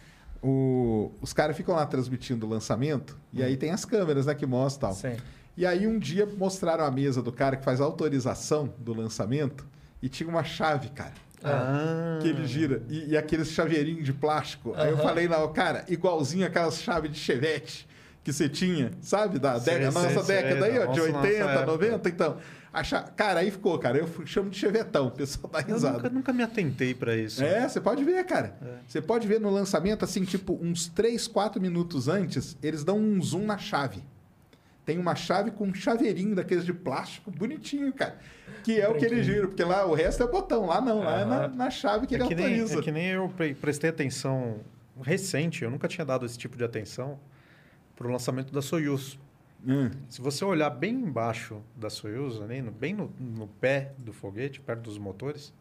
[0.43, 4.45] o- os caras ficam lá transmitindo o lançamento, e aí tem as câmeras né, que
[4.45, 4.97] mostram tal.
[4.97, 5.15] Sim.
[5.55, 9.67] E aí um dia mostraram a mesa do cara que faz a autorização do lançamento
[10.01, 11.13] e tinha uma chave, cara.
[11.43, 12.83] Ah, Que ele gira.
[12.89, 14.73] E, e aqueles chaveirinhos de plástico.
[14.75, 17.87] Aí eu falei lá, cara, igualzinho aquelas chaves de chevette
[18.23, 19.39] que você tinha, sabe?
[19.39, 21.65] Da Sei, década, sei, nossa sei, década aí, ó, de nossa- nossa 80, época.
[21.65, 22.37] 90, então.
[22.73, 23.97] A cha- Cara, aí ficou, cara.
[23.97, 25.97] Eu chamo de chevetão, o pessoal dá eu risada.
[25.97, 27.43] nunca, nunca me atentei para isso.
[27.43, 28.55] É, você pode ver, cara.
[28.61, 28.75] É.
[28.87, 33.21] Você pode ver no lançamento, assim, tipo, uns 3, 4 minutos antes, eles dão um
[33.21, 34.01] zoom na chave.
[34.85, 38.15] Tem uma chave com um chaveirinho daqueles de plástico bonitinho, cara.
[38.63, 41.19] Que é o que ele gira, porque lá o resto é botão, lá não, lá
[41.21, 42.79] é na, na chave que É ele que, nem, autoriza.
[42.79, 44.59] é que nem eu pre- prestei atenção
[45.01, 47.19] recente, eu nunca tinha dado esse tipo de atenção
[48.01, 49.19] para o lançamento da Soyuz.
[49.65, 49.91] Hum.
[50.09, 52.39] Se você olhar bem embaixo da Soyuz,
[52.79, 55.53] bem no, no pé do foguete, perto dos motores,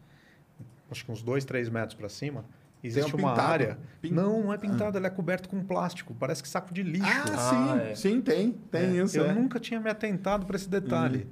[0.89, 2.43] acho que uns 2, 3 metros para cima,
[2.83, 3.51] existe um uma pintado.
[3.51, 3.79] área.
[4.01, 7.05] Pin- Não, não é pintada, ela é coberta com plástico, parece que saco de lixo.
[7.07, 7.95] Ah, Ah, sim, é.
[7.95, 9.17] sim, tem, tem É, isso.
[9.19, 9.33] Eu é.
[9.33, 11.27] nunca tinha me atentado para esse detalhe.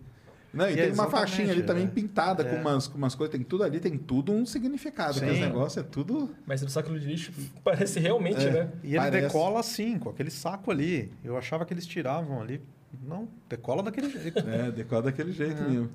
[0.54, 1.88] Não, e E tem é uma faixinha ali também é.
[1.88, 2.60] pintada com, É.
[2.62, 5.14] umas, com umas coisas, tem tudo ali, tem tudo um significado.
[5.14, 5.26] Sim.
[5.26, 6.30] Aquele negócio é tudo.
[6.46, 7.32] Mas no saco de lixo
[7.64, 8.52] parece realmente, É.
[8.52, 8.72] né?
[8.84, 9.28] E ele Parece.
[9.28, 11.12] decola assim, com aquele saco ali.
[11.24, 12.62] Eu achava que eles tiravam ali.
[13.04, 14.40] Não, decola daquele jeito.
[14.40, 15.90] É, decora daquele jeito mesmo.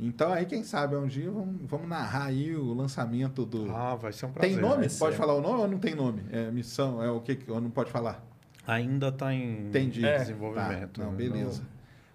[0.00, 3.70] Então aí, quem sabe, um dia vamos, vamos narrar aí o lançamento do.
[3.70, 4.54] Ah, vai ser um prazer.
[4.54, 4.88] tem nome?
[4.88, 5.18] Pode ser.
[5.20, 6.22] falar o nome ou não tem nome?
[6.32, 8.24] É missão, é o que ou não pode falar?
[8.66, 10.04] Ainda está em Entendi.
[10.04, 10.18] É.
[10.18, 10.98] desenvolvimento.
[10.98, 11.16] Tá, não, né?
[11.16, 11.62] beleza.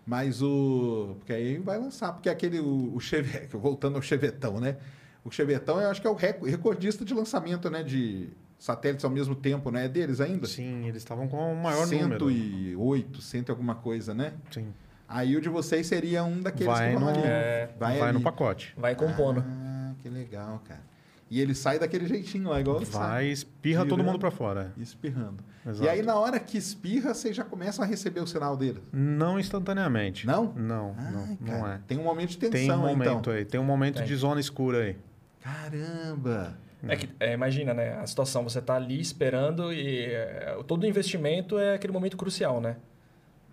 [0.08, 1.16] Mas o.
[1.20, 2.14] Porque aí vai lançar.
[2.14, 2.60] Porque aquele.
[2.62, 4.78] O, o Chevette, voltando ao Chevetão, né?
[5.26, 7.84] O Chevetão eu acho que é o rec- recordista de lançamento, né?
[7.84, 9.86] De satélites ao mesmo tempo, né?
[9.86, 10.48] É deles ainda?
[10.48, 12.30] Sim, eles estavam com o maior número.
[12.30, 14.34] 108, 100 e alguma coisa, né?
[14.50, 14.74] Sim.
[15.10, 17.28] Aí o de vocês seria um daqueles Vai, que vão no, ali.
[17.28, 18.14] É, vai, ali.
[18.14, 18.74] no pacote.
[18.78, 19.44] Vai compondo.
[19.46, 20.82] Ah, que legal, cara.
[21.30, 23.28] E ele sai daquele jeitinho lá, igual Vai, sai.
[23.28, 24.74] espirra todo mundo para fora.
[24.78, 25.44] Espirrando.
[25.66, 25.84] Exato.
[25.84, 28.82] E aí, na hora que espirra, vocês já começam a receber o sinal dele.
[28.94, 30.26] Não instantaneamente.
[30.26, 30.54] Não?
[30.56, 31.82] Não, Ai, não, cara, não é.
[31.86, 33.34] Tem um momento de tensão, Tem um momento então.
[33.34, 34.06] aí, tem um momento Tem.
[34.06, 34.96] de zona escura aí.
[35.42, 36.58] Caramba!
[36.88, 37.98] É que, é, imagina, né?
[38.00, 42.78] A situação, você tá ali esperando e é, todo investimento é aquele momento crucial, né?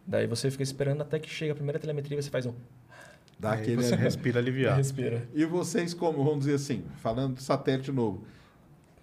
[0.07, 2.53] Daí você fica esperando até que chega a primeira telemetria e você faz um...
[3.39, 3.83] Dá aí aquele...
[3.83, 4.77] você respira aliviado.
[4.77, 5.29] Respira.
[5.35, 8.25] E vocês, como, vamos dizer assim, falando do satélite novo,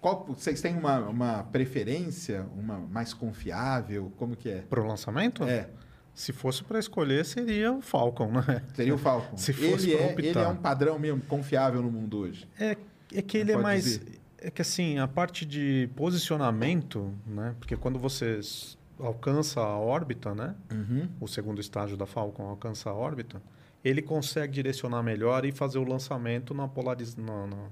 [0.00, 4.12] qual, vocês têm uma, uma preferência, uma mais confiável?
[4.16, 4.58] Como que é?
[4.62, 5.44] Para o lançamento?
[5.44, 5.68] É,
[6.12, 8.62] Se fosse para escolher, seria o Falcon, né?
[8.74, 9.36] seria o Falcon.
[9.36, 12.48] Se fosse ele, é, ele é um padrão mesmo confiável no mundo hoje.
[12.58, 12.76] É,
[13.14, 13.84] é que Não ele é pode mais.
[13.84, 14.20] dizer.
[14.38, 17.54] É que assim, a parte de posicionamento, né?
[17.60, 18.40] Porque quando você
[18.98, 20.56] alcança a órbita, né?
[20.70, 21.08] Uhum.
[21.20, 23.40] O segundo estágio da Falcon alcança a órbita,
[23.84, 27.16] ele consegue direcionar melhor e fazer o lançamento na polariz...
[27.16, 27.68] na, na-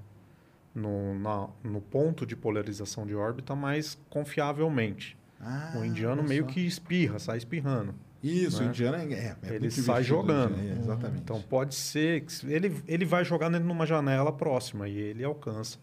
[0.73, 5.17] no, na- no ponto de polarização de órbita mais confiavelmente.
[5.39, 7.93] Ah, o indiano meio que espirra, sai espirrando.
[8.23, 8.67] Isso, o né?
[8.69, 10.57] indiano é, é, é ele sai jogando.
[10.59, 11.21] é, exatamente.
[11.23, 15.23] Então pode ser que ele, ele vai jogar dentro de uma janela próxima e ele
[15.23, 15.77] alcança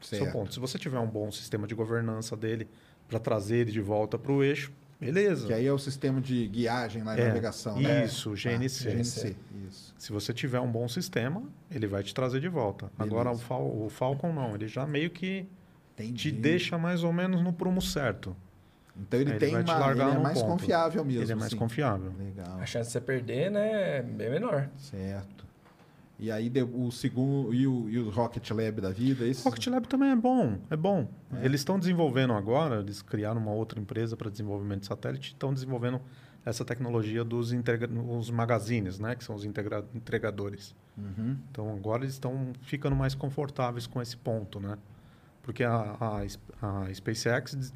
[0.00, 0.32] o seu Certo.
[0.32, 0.52] ponto.
[0.54, 2.66] Se você tiver um bom sistema de governança dele
[3.06, 4.72] para trazer ele de volta para o eixo,
[5.06, 5.46] beleza.
[5.46, 8.04] Que aí é o sistema de guiagem na É, navegação, né?
[8.04, 8.90] Isso, Ah, GNC.
[8.90, 9.36] GNC,
[9.68, 9.94] isso.
[9.98, 12.90] Se você tiver um bom sistema, ele vai te trazer de volta.
[12.98, 13.44] Agora o, Beleza.
[13.46, 15.46] Fal- o Falcon não, ele já meio que
[15.94, 16.30] Entendi.
[16.30, 18.36] te deixa mais ou menos no prumo certo.
[18.94, 19.90] Então ele Aí tem vai te uma.
[19.90, 20.50] Ele é mais ponto.
[20.52, 21.22] confiável mesmo.
[21.22, 21.56] Ele é mais sim.
[21.56, 22.12] confiável.
[22.18, 22.58] Legal.
[22.60, 24.68] A chance de você perder, né, é bem menor.
[24.76, 25.46] Certo.
[26.22, 27.52] E aí o segundo.
[27.52, 29.26] E o, e o Rocket Lab da vida?
[29.26, 29.42] Esses...
[29.44, 31.08] Rocket Lab também é bom, é bom.
[31.42, 36.00] Eles estão desenvolvendo agora, eles criaram uma outra empresa para desenvolvimento de satélite, estão desenvolvendo
[36.46, 40.76] essa tecnologia dos integra- os magazines, né, que são os integra- entregadores.
[40.96, 41.36] Uhum.
[41.50, 44.78] Então agora eles estão ficando mais confortáveis com esse ponto, né?
[45.42, 47.72] Porque a, a, a SpaceX,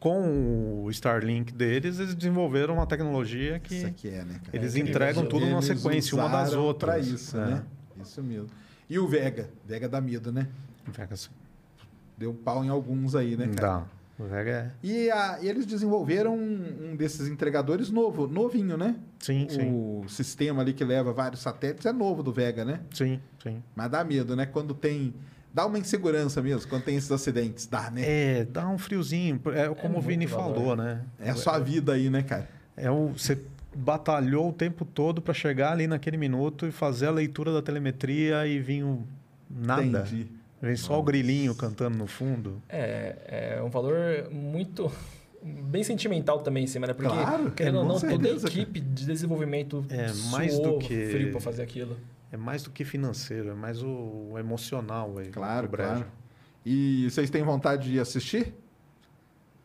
[0.00, 4.78] com o Starlink deles, eles desenvolveram uma tecnologia que Isso aqui é, né, eles É
[4.78, 6.90] entregam tudo numa Eles sequência uma das outras.
[7.06, 7.46] Pra isso, É.
[7.46, 7.64] né?
[8.02, 8.48] Isso mesmo.
[8.88, 9.48] E o Vega?
[9.66, 10.48] Vega dá medo, né?
[10.94, 11.30] Pega assim,
[12.18, 13.60] Deu pau em alguns aí, né, cara?
[13.78, 13.84] Dá.
[14.18, 14.70] O Vega é...
[14.86, 18.96] E, a- e eles desenvolveram um, um desses entregadores novo, novinho, né?
[19.18, 19.70] Sim, sim.
[19.72, 22.80] O sistema ali que leva vários satélites é novo do Vega, né?
[22.92, 23.62] Sim, sim.
[23.74, 24.44] Mas dá medo, né?
[24.46, 25.14] Quando tem.
[25.54, 27.66] Dá uma insegurança mesmo, quando tem esses acidentes.
[27.66, 28.02] Dá, né?
[28.04, 29.40] É, dá um friozinho.
[29.54, 30.54] É como o muito Vini valor.
[30.54, 31.02] falou, né?
[31.18, 32.48] É a sua vida aí, né, cara?
[32.76, 33.38] É o, você
[33.74, 38.46] batalhou o tempo todo para chegar ali naquele minuto e fazer a leitura da telemetria
[38.46, 39.02] e vir um
[39.50, 39.82] nada.
[39.82, 40.26] Entendi.
[40.60, 42.62] Vem só o grilinho cantando no fundo.
[42.68, 44.90] É, é um valor muito.
[45.44, 46.92] bem sentimental também em cima, né?
[46.94, 51.06] Porque, Claro, querendo ou com não, toda a equipe de desenvolvimento É, mais do que-
[51.06, 51.96] frio pra fazer aquilo.
[52.30, 53.88] É mais do que financeiro, é mais o,
[54.32, 55.28] o emocional aí.
[55.28, 55.88] Claro, do brejo.
[55.90, 56.06] claro.
[56.64, 58.54] E vocês têm vontade de assistir?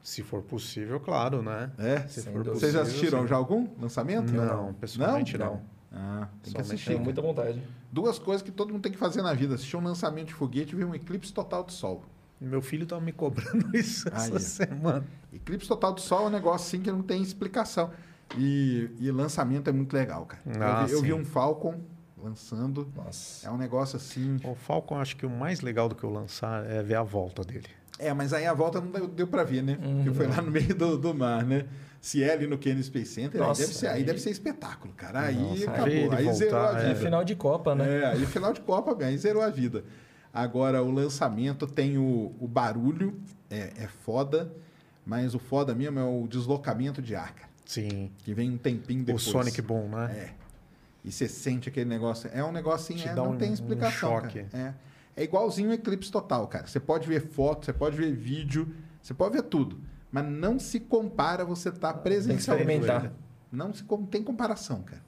[0.03, 1.71] Se for possível, claro, né?
[1.77, 1.99] É?
[2.07, 2.53] Se for dúvida.
[2.53, 3.27] Vocês já possível, assistiram sim.
[3.27, 4.31] já algum lançamento?
[4.33, 5.45] Não, pessoalmente Não?
[5.45, 5.77] não.
[5.91, 6.87] Ah, tem que assistir.
[6.91, 7.61] Tenho muita vontade.
[7.91, 10.73] Duas coisas que todo mundo tem que fazer na vida: assistir um lançamento de foguete
[10.73, 12.03] e ver um eclipse total do Sol.
[12.39, 14.39] Meu filho tava me cobrando isso Ah, essa é.
[14.39, 15.05] semana.
[15.33, 17.89] Eclipse total do Sol é um negócio assim que não tem explicação.
[18.37, 20.41] E, e lançamento é muito legal, cara.
[20.59, 21.79] Ah, eu, vi, eu vi um Falcon
[22.21, 22.87] lançando.
[22.95, 23.47] Nossa.
[23.47, 24.37] É um negócio assim.
[24.43, 27.43] O Falcon, acho que o mais legal do que eu lançar é ver a volta
[27.43, 27.67] dele.
[27.99, 29.77] É, mas aí a volta não deu, deu pra ver, né?
[29.83, 29.95] Uhum.
[30.03, 31.65] Porque foi lá no meio do, do mar, né?
[31.99, 34.29] Se é ali no Kennedy Space Center, aí, Nossa, deve ser, aí aí- deve ser
[34.29, 35.21] espetáculo, cara.
[35.21, 36.11] Aí Nossa, acabou.
[36.11, 36.91] Aí zerou a voltar, vida.
[36.91, 37.99] É final de Copa, né?
[38.01, 39.83] É, aí final de Copa, bem, aí zerou a vida.
[40.33, 43.19] Agora, o lançamento tem o, o barulho,
[43.49, 44.51] é, é foda,
[45.03, 48.11] mas o foda mesmo é o deslocamento de ar, cara, Sim.
[48.19, 49.23] que vem um tempinho O depois.
[49.23, 50.11] Sonic Boom, né?
[50.15, 50.29] É.
[51.03, 52.29] E você sente aquele negócio.
[52.33, 54.09] É um negócio assim, é, não um- tem um explicação.
[54.21, 54.43] choque.
[54.43, 54.63] cara.
[54.69, 54.73] É.
[55.17, 56.67] é igualzinho o Eclipse Total, cara.
[56.67, 58.71] Você pode ver foto, você pode ver vídeo,
[59.01, 59.81] você pode ver tudo.
[60.11, 62.71] Mas não se compara você estar presencialmente.
[62.71, 63.01] experimentar.
[63.01, 63.15] cara.
[63.51, 65.01] Não se tem comparação, cara.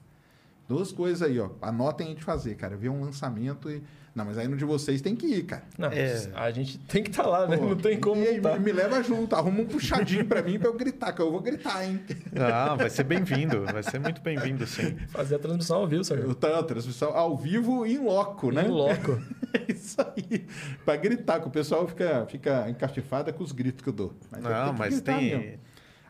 [0.66, 1.50] Duas coisas aí, ó.
[1.62, 2.76] Anotem de fazer, cara.
[2.76, 3.82] Ver um lançamento e.
[4.14, 5.62] Não, mas aí no de vocês tem que ir, cara.
[5.78, 6.28] Não, É.
[6.34, 7.56] a gente tem que estar lá, né?
[7.56, 8.54] Pô, Não tem como e tá.
[8.54, 11.40] me, me leva junto, arruma um puxadinho pra mim pra eu gritar, que eu vou
[11.40, 12.00] gritar, hein?
[12.36, 13.64] Ah, vai ser bem-vindo.
[13.66, 14.96] Vai ser muito bem-vindo, sim.
[15.10, 16.34] fazer a transmissão ao vivo, Eu Sérgio.
[16.34, 18.64] tô a transmissão ao vivo e em loco, né?
[18.66, 19.18] Em loco.
[19.52, 20.46] É isso aí.
[20.84, 24.12] Pra gritar, que o pessoal fica, fica encastifado com os gritos que eu dou.
[24.30, 25.38] Mas eu Não, que mas gritar tem.
[25.38, 25.58] mesmo.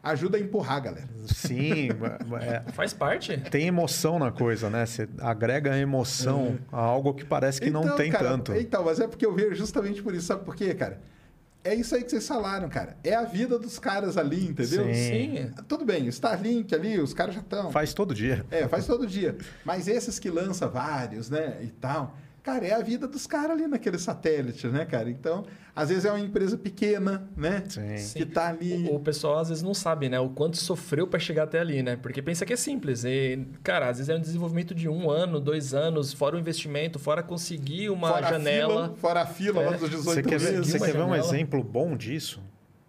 [0.02, 1.08] Ajuda a empurrar, galera.
[1.26, 1.88] Sim,
[2.40, 3.36] é, Faz parte.
[3.50, 4.86] tem emoção na coisa, né?
[4.86, 8.54] Você agrega emoção a algo que parece que não Então, tem cara, tanto.
[8.54, 10.26] Então, mas é porque eu vejo justamente por isso.
[10.26, 11.00] Sabe por quê, cara?
[11.62, 12.96] É isso aí que vocês falaram, cara.
[13.04, 14.86] É a vida dos caras ali, entendeu?
[14.86, 14.94] Sim.
[14.94, 15.50] Sim.
[15.68, 17.70] Tudo bem, Starlink ali, os caras já estão.
[17.70, 18.46] Faz todo dia.
[18.50, 19.36] É, faz todo dia.
[19.62, 22.16] Mas esses que lança vários, né, e tal,
[22.52, 25.08] cara, é a vida dos caras ali naquele satélite, né, cara?
[25.10, 27.62] Então, às vezes é uma empresa pequena, né?
[27.68, 28.18] Sim.
[28.18, 28.88] Que tá ali.
[28.88, 30.18] O, o pessoal às vezes não sabe, né?
[30.20, 31.96] O quanto sofreu para chegar até ali, né?
[31.96, 33.04] Porque pensa que é simples.
[33.04, 36.98] E, cara, às vezes é um desenvolvimento de um ano, dois anos, fora o investimento,
[36.98, 38.72] fora conseguir uma fora janela.
[38.72, 39.78] A fila, fora a fila lá É.
[39.78, 40.66] dos Você 18 quer ver, meses.
[40.72, 42.42] você quer ver um exemplo bom disso?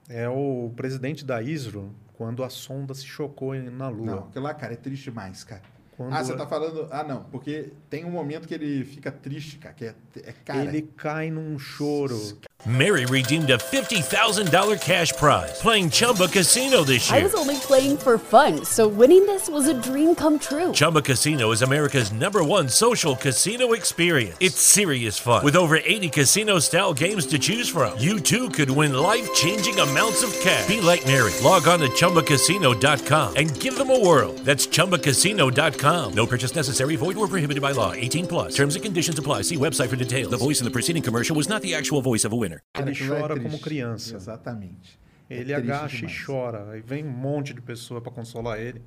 [0.10, 4.06] É o presidente da ISRO, quando a sonda se chocou na Lua.
[4.06, 5.62] Não, aquilo lá, cara, é triste demais, cara.
[5.98, 6.88] Quando Ah, você tá falando.
[6.90, 10.64] Ah, não, porque tem um momento que ele fica triste, cara, que é, é cara.
[10.64, 12.20] ele cai num choro.
[12.64, 17.20] Mary redeemed a $50,000 cash prize playing Chumba Casino this year.
[17.20, 20.72] I was only playing for fun, so winning this was a dream come true.
[20.72, 24.38] Chumba Casino is America's number one social casino experience.
[24.40, 25.44] It's serious fun.
[25.44, 29.80] With over 80 casino style games to choose from, you too could win life changing
[29.80, 30.68] amounts of cash.
[30.68, 31.34] Be like Mary.
[31.44, 34.34] Log on to chumbacasino.com and give them a whirl.
[34.44, 35.91] That's chumbacasino.com.
[36.14, 37.94] No purchase necessary, void or prohibited by law.
[37.94, 38.56] 18 plus.
[38.56, 39.44] Terms and conditions apply.
[39.44, 40.30] See website for details.
[40.30, 42.62] The voice in the preceding commercial was not the actual voice of a winner.
[42.78, 43.44] Ele é chora triste.
[43.50, 44.16] como criança.
[44.16, 45.00] Exatamente.
[45.30, 46.14] Ele É agacha demais.
[46.16, 46.70] e chora.
[46.72, 48.82] Aí vem um monte de pessoa para consolar ele.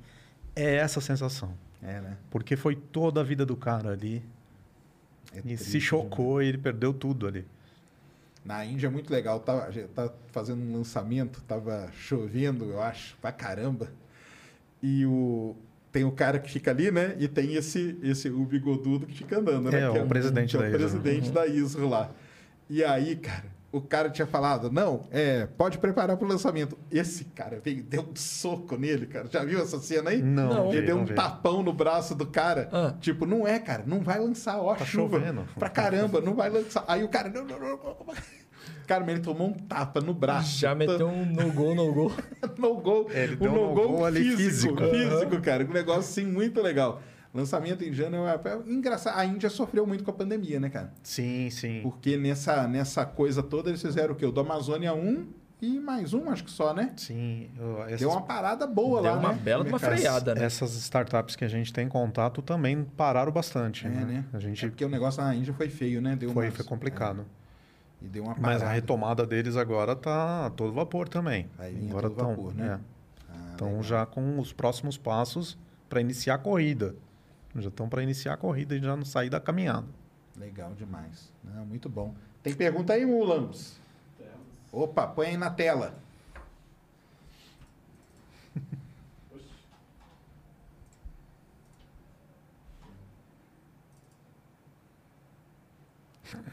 [0.55, 1.53] É essa a sensação.
[1.81, 2.17] É, né?
[2.31, 4.23] Porque foi toda a vida do cara ali.
[5.33, 7.45] É e se chocou e ele perdeu tudo ali.
[8.43, 9.39] Na Índia é muito legal.
[9.39, 13.91] Tava, tá fazendo um lançamento, tava chovendo, eu acho, pra caramba.
[14.81, 15.55] E o.
[15.95, 17.15] Tem o cara que fica ali, né?
[17.17, 19.81] E tem esse, esse o bigodudo que fica andando, né?
[19.81, 20.77] É, que o presidente que é da o ISRO.
[20.99, 21.33] presidente Uhum.
[21.33, 22.11] da ISRO lá.
[22.69, 26.77] E aí, cara, o cara tinha falado, não, é, pode preparar pro lançamento.
[26.91, 29.29] Esse cara veio, deu um soco nele, cara.
[29.31, 30.21] Já viu essa cena aí?
[30.21, 31.13] Não, não Ele vi, deu não um vi.
[31.13, 32.69] tapão no braço do cara.
[32.99, 35.17] Tipo, não é, cara, não vai lançar, ó, Tá chuva.
[35.17, 35.45] chovendo.
[35.57, 36.83] Pra caramba, não vai lançar.
[36.89, 37.95] Aí o cara, não, não, não, não.
[38.87, 40.57] Cara, mas ele tomou um tapa no braço.
[40.59, 42.11] Já meteu um no gol, no gol.
[42.57, 43.09] no gol.
[43.11, 44.77] É, ele um deu um no gol, no-gol ali físico.
[44.77, 44.89] físico.
[45.17, 45.63] Físico, cara.
[45.65, 47.01] Um negócio assim muito legal.
[47.33, 49.17] Lançamento indiano é é engraçado.
[49.17, 50.93] A Índia sofreu muito com a pandemia, né, cara?
[51.03, 51.81] Sim, sim.
[51.83, 54.25] Porque nessa, nessa coisa toda eles fizeram o quê?
[54.25, 55.27] O do Amazônia 1
[55.61, 56.91] e mais um, acho que só, né?
[56.95, 57.49] Sim.
[57.87, 59.39] essas- Deu uma parada boa Deu lá, uma né?
[59.43, 60.45] bela de uma freada, né?
[60.45, 63.85] Essas startups que a gente tem contato também pararam bastante.
[63.85, 64.25] É, né?
[64.31, 66.15] A gente É porque o negócio na Índia foi feio, né?
[66.15, 67.21] Deu foi, umas- foi complicado.
[67.21, 67.44] é,
[68.05, 68.69] e deu uma Mas a parada.
[68.75, 71.49] retomada deles agora tá a todo vapor também.
[71.89, 72.79] Agora todo vapor, né?
[73.29, 73.83] Ah, Estão legal.
[73.83, 75.57] já com os próximos passos
[75.89, 76.95] para iniciar a corrida.
[77.55, 79.87] Já estão para iniciar a corrida e já não sair da caminhada.
[80.37, 81.31] Legal demais.
[81.43, 82.13] Não, muito bom.
[82.43, 83.77] Tem pergunta aí, Mulamos?
[84.71, 85.95] Opa, põe aí na tela.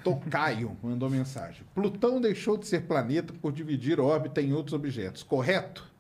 [0.05, 1.65] Tocaio mandou mensagem.
[1.75, 5.91] Plutão deixou de ser planeta por dividir órbita em outros objetos, correto?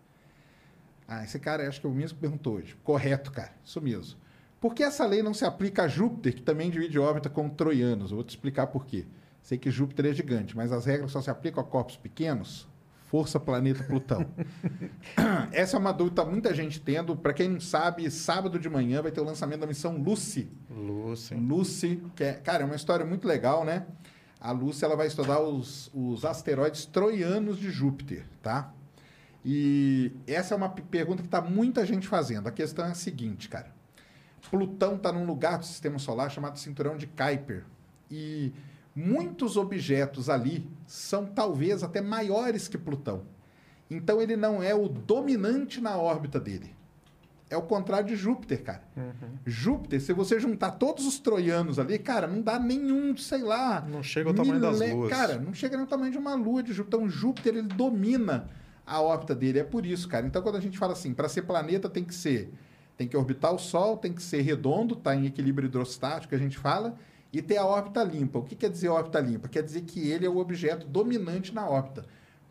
[1.06, 2.76] Ah, esse cara acho que é o mesmo que perguntou hoje.
[2.82, 3.52] Correto, cara.
[3.64, 4.18] Isso mesmo.
[4.60, 8.10] Por que essa lei não se aplica a Júpiter, que também divide órbita com troianos?
[8.10, 9.04] Eu vou te explicar por quê.
[9.42, 12.68] Sei que Júpiter é gigante, mas as regras só se aplicam a corpos pequenos?
[13.12, 14.24] Força Planeta Plutão.
[15.52, 17.14] essa é uma dúvida que muita gente tendo.
[17.14, 20.50] Para quem não sabe, sábado de manhã vai ter o lançamento da missão Lucy.
[20.70, 21.34] Lucy.
[21.34, 23.84] Lucy, que é, cara, é uma história muito legal, né?
[24.40, 28.72] A Lucy ela vai estudar os, os asteroides troianos de Júpiter, tá?
[29.44, 32.46] E essa é uma pergunta que está muita gente fazendo.
[32.46, 33.70] A questão é a seguinte, cara.
[34.50, 37.66] Plutão está num lugar do sistema solar chamado Cinturão de Kuiper.
[38.10, 38.54] E
[38.94, 43.22] muitos objetos ali são talvez até maiores que Plutão.
[43.90, 46.74] Então ele não é o dominante na órbita dele.
[47.52, 48.82] É o contrário de Júpiter, cara.
[49.44, 53.82] Júpiter, se você juntar todos os troianos ali, cara, não dá nenhum, sei lá.
[53.82, 55.10] Não chega ao tamanho das luas.
[55.10, 56.98] Cara, não chega nem ao tamanho de uma lua de Júpiter.
[56.98, 58.48] Então, Júpiter, ele domina
[58.86, 59.58] a órbita dele.
[59.58, 60.26] É por isso, cara.
[60.26, 62.50] Então, quando a gente fala assim, para ser planeta tem que ser.
[62.96, 66.38] Tem que orbitar o Sol, tem que ser redondo, tá em equilíbrio hidrostático, que a
[66.38, 66.96] gente fala,
[67.32, 68.38] e ter a órbita limpa.
[68.38, 69.48] O que quer dizer órbita limpa?
[69.48, 72.04] Quer dizer que ele é o objeto dominante na órbita.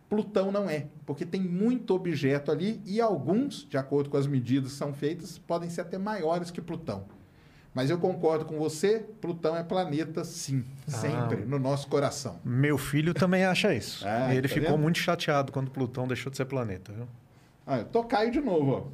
[0.10, 4.74] Plutão não é, porque tem muito objeto ali e alguns, de acordo com as medidas
[4.74, 7.06] que são feitas, podem ser até maiores que Plutão.
[7.74, 12.40] Mas eu concordo com você, Plutão é planeta, sim, sempre, no nosso coração.
[12.44, 14.06] Meu filho também acha isso.
[14.06, 14.82] Ah, e ele tá ficou vendo?
[14.82, 16.92] muito chateado quando Plutão deixou de ser planeta.
[16.92, 17.08] Viu?
[17.66, 18.92] Ah, eu tocaio de novo.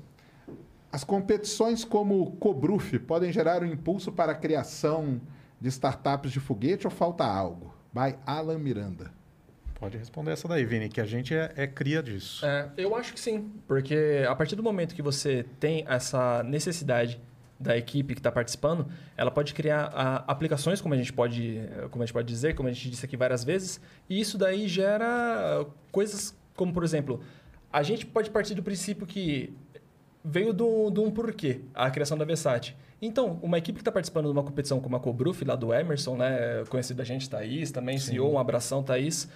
[0.48, 0.54] Ó.
[0.92, 5.20] As competições como o Cobruf podem gerar um impulso para a criação
[5.60, 7.74] de startups de foguete ou falta algo?
[7.94, 9.12] By Alan Miranda.
[9.80, 12.44] Pode responder essa daí, Vini, que a gente é, é cria disso.
[12.46, 17.22] É, eu acho que sim, porque a partir do momento que você tem essa necessidade
[17.60, 21.60] da equipe que está participando, ela pode criar ah, aplicações, como a gente pode,
[21.92, 23.80] como a gente pode dizer, como a gente disse aqui várias vezes,
[24.10, 27.22] e isso daí gera coisas como, por exemplo,
[27.72, 29.54] a gente pode partir do princípio que
[30.30, 32.76] veio de um porquê, a criação da Versace.
[33.02, 36.18] Então, uma equipe que está participando de uma competição como a Cobruf, lá do Emerson,
[36.18, 39.30] né, conhecido da gente, Thaís, também CEO, um abração, Thaís.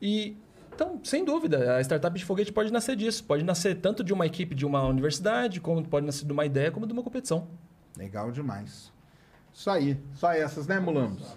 [0.00, 0.36] E,
[0.74, 3.24] então, sem dúvida, a startup de foguete pode nascer disso.
[3.24, 6.70] Pode nascer tanto de uma equipe de uma universidade, como pode nascer de uma ideia,
[6.70, 7.48] como de uma competição.
[7.96, 8.92] Legal demais.
[9.52, 11.34] Isso aí, só essas, né, Mulambos?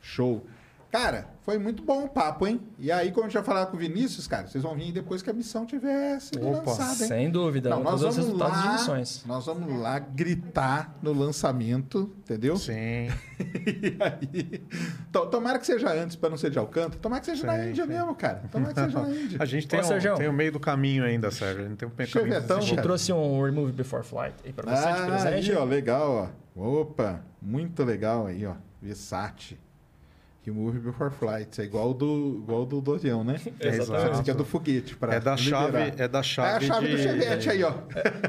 [0.00, 0.44] Show.
[0.90, 2.60] Cara, foi muito bom o papo, hein?
[2.76, 5.22] E aí, quando a gente vai falar com o Vinícius, cara, vocês vão vir depois
[5.22, 7.08] que a missão tiver sido Opa, lançada, hein?
[7.08, 7.70] sem dúvida.
[7.70, 9.24] Não, nós todos os vamos resultados de lá, missões.
[9.24, 12.56] nós vamos lá gritar no lançamento, entendeu?
[12.56, 12.74] Sim.
[13.38, 14.64] e aí,
[15.12, 17.00] to- tomara que seja antes, para não ser de Alcântara.
[17.00, 17.90] Tomara que seja na Sim, Índia sim.
[17.90, 18.42] mesmo, cara.
[18.50, 19.38] Tomara que seja na Índia.
[19.40, 20.14] A gente tem, Ô, um- Sérgio.
[20.16, 21.66] tem o meio do caminho ainda, Sérgio.
[21.66, 22.82] A gente tem um caminho Chevetão, A gente cara.
[22.82, 25.52] trouxe um Remove Before Flight aí pra você de Ah, presente.
[25.52, 26.60] aí, ó, legal, ó.
[26.80, 28.54] Opa, muito legal aí, ó.
[28.82, 29.56] Versace.
[30.50, 31.60] Que move before flight.
[31.60, 33.36] É igual do, igual do, do avião, né?
[33.60, 34.10] Exato.
[34.10, 34.96] Esse aqui é do foguete.
[34.96, 36.00] Pra É da chave, liberar.
[36.00, 36.92] é da chave, É a chave de...
[36.96, 37.72] do chevette aí, ó.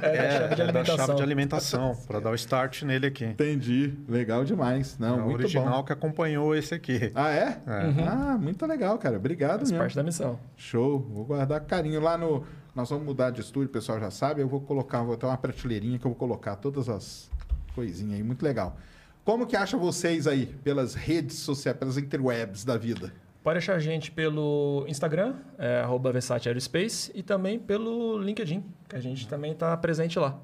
[0.01, 0.98] É, a chave de é da alimentação.
[0.98, 3.25] chave de alimentação, para dar o start nele aqui.
[3.25, 3.93] Entendi.
[4.08, 4.98] Legal demais.
[5.00, 5.83] Não, é o muito original bom.
[5.83, 7.11] que acompanhou esse aqui.
[7.16, 7.58] Ah, é?
[7.66, 8.03] É.
[8.08, 9.17] Ah, muito legal, cara.
[9.17, 9.77] Obrigado Faz mesmo.
[9.80, 10.40] parte da missão.
[10.56, 11.00] Show.
[11.00, 12.00] Vou guardar carinho.
[12.01, 12.43] Lá no...
[12.75, 14.41] Nós vamos mudar de estúdio, o pessoal já sabe.
[14.41, 17.30] Eu vou colocar, vou ter uma prateleirinha que eu vou colocar todas as
[17.75, 18.24] coisinhas aí.
[18.24, 18.77] Muito legal.
[19.24, 23.14] Como que acha vocês aí pelas redes sociais, pelas interwebs da vida?
[23.43, 28.95] Pode achar a gente pelo Instagram, é, arroba Versace Aerospace, e também pelo LinkedIn, que
[28.95, 30.40] a gente também está presente lá.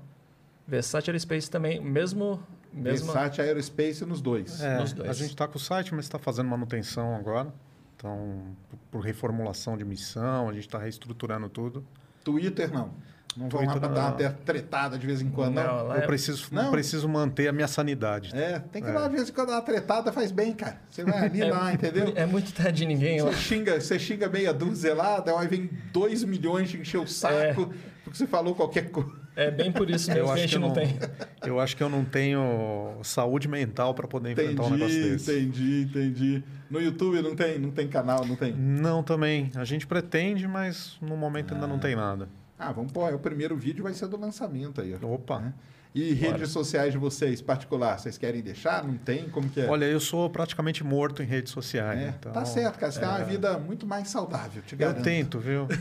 [0.67, 2.41] Versace Aerospace também, mesmo...
[2.73, 4.61] mesmo Versace Aerospace nos dois.
[4.61, 5.09] É, Nos dois.
[5.09, 7.53] a gente está com o site, mas está fazendo manutenção agora.
[7.95, 11.83] Então, por- por reformulação de missão, a gente está reestruturando tudo.
[12.23, 12.91] Twitter não.
[13.37, 15.63] Não Twitter, pra dar uma tretada de vez em quando, não.
[15.63, 16.71] Não, lá Eu é- preciso, Não.
[16.71, 18.35] preciso manter a minha sanidade.
[18.35, 20.81] É, tem que ir lá de vez em quando dar uma tretada, faz bem, cara.
[20.89, 22.11] Você vai ali lá, entendeu?
[22.15, 23.21] É muito terra de ninguém.
[23.21, 27.71] Você xinga, você xinga meia dúzia lá, daí vem dois milhões de encher o saco
[28.03, 29.11] porque você falou qualquer coisa.
[29.35, 30.97] É bem por isso mesmo Eu que a acho gente que eu não não, tem.
[31.45, 35.31] eu acho que eu não tenho saúde mental para poder enfrentar um negócio Entendi, desse.
[35.39, 36.43] entendi, entendi.
[36.71, 38.53] No YouTube não tem, não tem canal, não tem.
[38.53, 39.51] Não, também.
[39.55, 42.27] A gente pretende, mas no momento ainda não tem nada.
[42.59, 43.13] Ah, vamos pôr.
[43.13, 44.93] O primeiro vídeo vai ser do lançamento aí.
[45.01, 45.39] Opa.
[45.39, 45.53] Né?
[45.95, 48.83] E redes sociais de vocês, particular, vocês querem deixar?
[48.83, 49.29] Não tem?
[49.29, 49.67] Como que é?
[49.67, 51.99] Olha, eu sou praticamente morto em redes sociais.
[51.99, 52.91] É, então, tá certo, cara.
[52.91, 55.03] Você tem uma é, vida muito mais saudável, te Eu garanto.
[55.03, 55.67] tento, viu?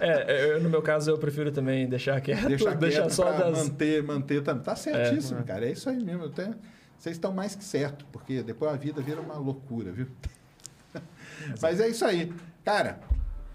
[0.00, 3.50] É, eu, no meu caso, eu prefiro também deixar quieto, Deixar, deixar quieto só pra
[3.50, 3.58] das...
[3.64, 4.62] manter, manter também.
[4.62, 5.42] Tá certíssimo, É.
[5.42, 5.66] cara.
[5.66, 6.26] É isso aí mesmo.
[6.26, 6.54] Até,
[6.96, 10.06] vocês estão mais que certo, porque depois a vida vira uma loucura, viu?
[11.60, 12.32] Mas é isso aí.
[12.64, 13.00] Cara,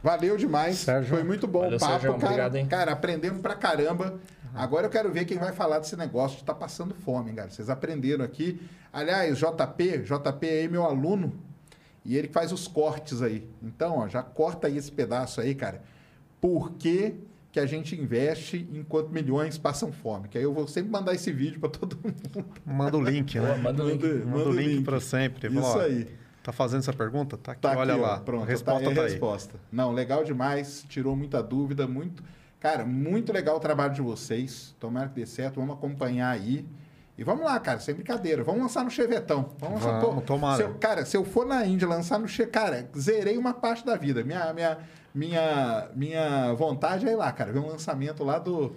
[0.03, 0.77] valeu demais.
[0.77, 1.15] Sérgio.
[1.15, 2.13] Foi muito bom Valeu, o papo, Sérgio.
[2.13, 2.25] cara.
[2.25, 2.65] Obrigado, hein?
[2.67, 4.19] Cara, aprendemos pra caramba.
[4.53, 7.49] Agora eu quero ver quem vai falar desse negócio de estar passando fome, cara.
[7.49, 8.61] Vocês aprenderam aqui.
[8.91, 11.33] Aliás, JP, JP é meu aluno
[12.05, 13.47] e ele faz os cortes aí.
[13.63, 15.81] Então, ó, já corta aí esse pedaço aí, cara.
[16.39, 17.15] Por que,
[17.51, 20.27] que a gente investe enquanto milhões passam fome?
[20.27, 22.45] Que aí eu vou sempre mandar esse vídeo para todo mundo.
[22.63, 23.55] Manda o link, né?
[23.55, 24.03] Manda o link.
[24.25, 25.47] Manda, o link, para sempre.
[25.47, 26.07] Isso aí.
[26.43, 27.37] Tá fazendo essa pergunta?
[27.37, 28.19] Tá aqui, Tá olha aqui, ó, lá.
[28.19, 29.09] Pronto, a resposta tá aí tá a aí.
[29.11, 29.55] resposta.
[29.71, 30.85] Não, legal demais.
[30.89, 31.87] Tirou muita dúvida.
[31.87, 32.21] Muito,
[32.59, 34.75] cara, muito legal o trabalho de vocês.
[34.79, 35.59] Tomara que dê certo.
[35.59, 36.65] Vamos acompanhar aí.
[37.17, 38.43] E vamos lá, cara, sem brincadeira.
[38.43, 39.51] Vamos lançar no Chevetão.
[39.59, 39.99] Vamos lançar.
[40.01, 40.57] Vamos, tomara.
[40.57, 43.85] se eu- cara, se eu for na Índia lançar no Che, cara, zerei uma parte
[43.85, 44.23] da vida.
[44.23, 44.77] Minha, minha,
[45.15, 48.75] minha, minha vontade é ir lá, cara, ver um lançamento lá do.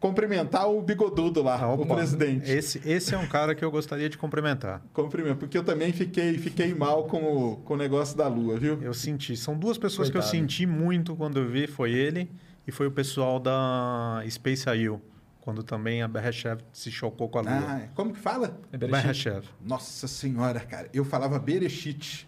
[0.00, 2.48] Cumprimentar o bigodudo lá, Ah, o opa, presidente.
[2.48, 4.80] Esse, esse é um cara que eu gostaria de cumprimentar.
[4.92, 8.78] Cumprimento, porque eu também fiquei, fiquei mal com o, com o negócio da lua, viu?
[8.80, 9.36] Eu senti.
[9.36, 10.34] São duas pessoas que Coitado.
[10.36, 11.66] eu senti muito quando eu vi.
[11.66, 12.30] Foi ele
[12.66, 15.00] e foi o pessoal da Space IU.
[15.40, 17.52] Quando também a Berrechev se chocou com a Lua.
[17.54, 18.60] Ah, como que fala?
[18.70, 18.76] É.
[18.76, 19.46] Berrechev.
[19.60, 20.88] Nossa senhora, cara.
[20.92, 22.27] Eu falava Berechit.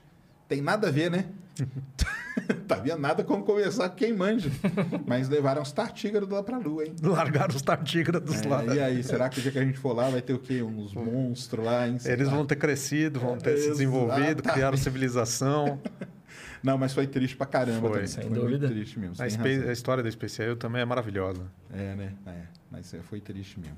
[0.50, 1.26] Tem nada a ver, né?
[2.66, 2.98] tá vendo?
[2.98, 4.50] Nada como conversar com quem manja.
[5.06, 6.96] Mas levaram os tartígrados lá pra lua, hein?
[7.00, 8.64] Largaram os tartígrados lá.
[8.64, 10.40] É, e aí, será que o dia que a gente for lá vai ter o
[10.40, 10.60] quê?
[10.60, 11.98] Uns monstros lá, hein?
[12.04, 12.34] Eles lá.
[12.34, 14.52] vão ter crescido, vão ter se desenvolvido, Exatamente.
[14.54, 15.80] criaram civilização.
[16.60, 17.90] Não, mas foi triste pra caramba Foi.
[17.90, 18.06] também.
[18.08, 18.66] Sem foi dúvida.
[18.66, 19.14] muito triste mesmo.
[19.20, 21.44] A, a história da Space IU também é maravilhosa.
[21.72, 22.12] É, né?
[22.26, 23.76] É, mas é, foi triste mesmo.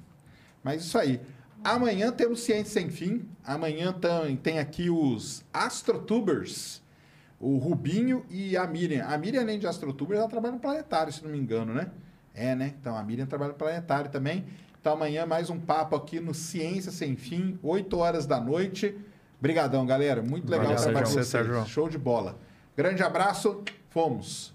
[0.64, 1.20] Mas isso aí.
[1.64, 3.28] Amanhã temos Ciência Sem Fim.
[3.44, 6.82] Amanhã tem, tem aqui os Astrotubers.
[7.38, 9.06] O Rubinho e a Miriam.
[9.06, 11.90] A Miriam, além de Astrotubers, ela trabalha no Planetário, se não me engano, né?
[12.34, 12.74] É, né?
[12.80, 14.44] Então a Miriam trabalha no Planetário também.
[14.80, 18.96] Então amanhã mais um papo aqui no Ciência Sem Fim, 8 horas da noite.
[19.40, 20.22] Brigadão, galera.
[20.22, 21.06] Muito legal Valeu, de Sérgio.
[21.06, 21.26] vocês.
[21.26, 21.66] Sérgio.
[21.66, 22.38] Show de bola.
[22.76, 23.62] Grande abraço.
[23.90, 24.54] Fomos.